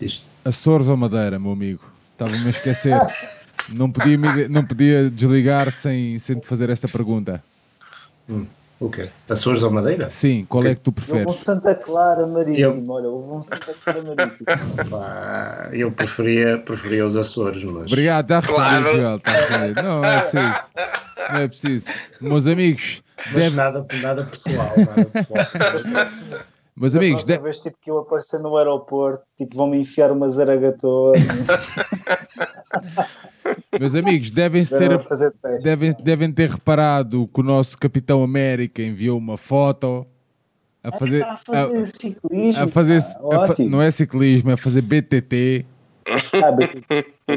Diz. 0.00 0.22
Açores 0.44 0.88
ou 0.88 0.96
Madeira, 0.96 1.38
meu 1.38 1.52
amigo? 1.52 1.82
Estava-me 2.12 2.46
a 2.46 2.50
esquecer. 2.50 2.98
Não 3.70 3.90
podia, 3.90 4.18
me- 4.18 4.48
não 4.48 4.64
podia 4.64 5.10
desligar 5.10 5.70
sem, 5.70 6.18
sem 6.18 6.38
te 6.38 6.46
fazer 6.46 6.70
esta 6.70 6.88
pergunta. 6.88 7.42
O 8.80 8.88
quê? 8.88 9.10
Açores 9.28 9.62
ou 9.62 9.70
Madeira? 9.70 10.08
Sim, 10.08 10.46
qual 10.48 10.64
é 10.64 10.74
que 10.74 10.80
tu 10.80 10.88
Houve 10.88 11.12
um 11.12 11.16
preferes? 11.24 11.40
Santa 11.40 11.74
Clara 11.74 12.26
Marítimo, 12.26 12.58
Eu- 12.58 12.84
olha, 12.90 13.08
houve 13.08 13.30
um 13.30 13.42
Santa 13.42 13.74
Clara 13.84 14.02
Marítimo. 14.02 14.46
Pá, 14.90 15.68
eu 15.72 15.92
preferia, 15.92 16.58
preferia 16.58 17.04
os 17.04 17.16
Açores, 17.16 17.62
mas. 17.64 17.92
Obrigado, 17.92 18.24
está 18.24 18.40
respondido, 18.40 18.82
Claro. 18.82 18.96
Joel. 18.96 19.16
Está 19.16 19.32
respondido. 19.32 19.82
Não, 19.82 20.00
não 20.00 20.04
é 20.08 20.18
preciso. 20.18 20.54
Não 21.30 21.36
é 21.40 21.48
preciso. 21.48 21.90
Meus 22.20 22.46
amigos, 22.46 23.02
Mas 23.26 23.34
deve- 23.34 23.56
nada, 23.56 23.86
nada 24.00 24.24
pessoal, 24.24 24.72
nada 24.78 25.04
pessoal. 25.04 25.46
meus 26.76 26.96
amigos, 26.96 27.20
próxima 27.24 27.36
de- 27.36 27.42
vez 27.44 27.58
tipo, 27.58 27.76
que 27.82 27.90
eu 27.90 27.98
aparecer 27.98 28.40
no 28.40 28.56
aeroporto, 28.56 29.22
tipo, 29.36 29.56
vão-me 29.56 29.76
enfiar 29.78 30.10
uma 30.10 30.28
zaragatona, 30.30 31.18
meus 33.78 33.94
amigos, 33.94 34.30
devem-se 34.30 34.76
ter, 34.76 34.90
devem, 35.62 35.94
devem 36.02 36.32
ter 36.32 36.50
reparado 36.50 37.28
que 37.32 37.40
o 37.40 37.42
nosso 37.42 37.76
Capitão 37.78 38.22
América 38.22 38.82
enviou 38.82 39.18
uma 39.18 39.36
foto 39.36 40.06
a 40.82 40.92
fazer. 40.98 41.18
Está 41.20 41.32
a 41.32 41.36
fazer 41.38 41.86
ciclismo. 41.86 42.62
a 42.62 42.66
fazer 42.68 42.96
a 42.98 43.46
fa- 43.46 43.54
não 43.64 43.82
é 43.82 43.90
ciclismo, 43.90 44.50
é 44.50 44.56
fazer 44.56 44.82
BTT, 44.82 45.64
Ah, 46.42 46.52
bem, 46.52 46.68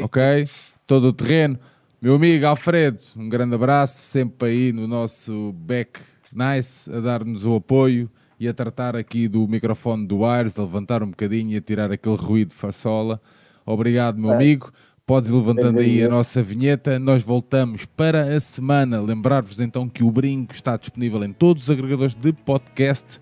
ok? 0.02 0.48
Todo 0.86 1.08
o 1.08 1.12
terreno. 1.12 1.58
Meu 2.00 2.14
amigo 2.16 2.46
Alfredo, 2.46 2.98
um 3.16 3.28
grande 3.28 3.54
abraço, 3.54 3.96
sempre 4.02 4.48
aí 4.48 4.72
no 4.72 4.86
nosso 4.86 5.52
back 5.56 6.00
nice, 6.32 6.90
a 6.92 7.00
dar-nos 7.00 7.46
o 7.46 7.54
apoio 7.56 8.10
e 8.38 8.48
a 8.48 8.52
tratar 8.52 8.96
aqui 8.96 9.28
do 9.28 9.46
microfone 9.46 10.06
do 10.06 10.24
Aires, 10.24 10.58
a 10.58 10.62
levantar 10.62 11.02
um 11.02 11.10
bocadinho 11.10 11.52
e 11.52 11.56
a 11.56 11.60
tirar 11.60 11.90
aquele 11.92 12.16
ruído 12.16 12.48
de 12.48 12.54
façola. 12.56 13.20
Obrigado, 13.64 14.18
meu 14.18 14.32
É. 14.32 14.34
amigo. 14.34 14.70
Podes 15.06 15.28
ir 15.28 15.34
levantando 15.34 15.80
aí 15.80 16.02
a 16.02 16.08
nossa 16.08 16.42
vinheta. 16.42 16.98
Nós 16.98 17.22
voltamos 17.22 17.84
para 17.84 18.34
a 18.34 18.40
semana. 18.40 19.00
Lembrar-vos 19.00 19.60
então 19.60 19.88
que 19.88 20.02
o 20.02 20.10
Brinco 20.10 20.54
está 20.54 20.76
disponível 20.76 21.22
em 21.24 21.32
todos 21.32 21.64
os 21.64 21.70
agregadores 21.70 22.14
de 22.14 22.32
podcast 22.32 23.20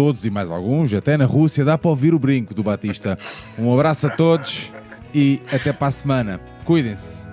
todos 0.00 0.24
e 0.24 0.30
mais 0.30 0.50
alguns, 0.50 0.94
até 0.94 1.16
na 1.16 1.26
Rússia, 1.26 1.62
dá 1.62 1.76
para 1.76 1.90
ouvir 1.90 2.14
o 2.14 2.18
brinco 2.18 2.54
do 2.54 2.62
Batista. 2.62 3.18
Um 3.58 3.70
abraço 3.74 4.06
a 4.06 4.10
todos 4.10 4.72
e 5.14 5.40
até 5.52 5.74
para 5.74 5.88
a 5.88 5.90
semana. 5.90 6.40
Cuidem-se. 6.64 7.28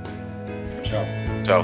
Tchau. 0.84 1.06
Tchau. 1.44 1.62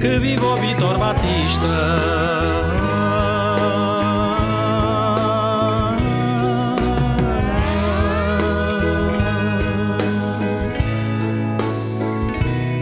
Que 0.00 0.18
viva 0.18 0.46
o 0.46 0.56
Vitor 0.56 0.98
Batista. 0.98 2.89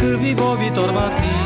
Que 0.08 0.16
viva 0.16 0.42
o 0.42 0.56
Vitor 0.56 0.90
Batista. 0.90 1.37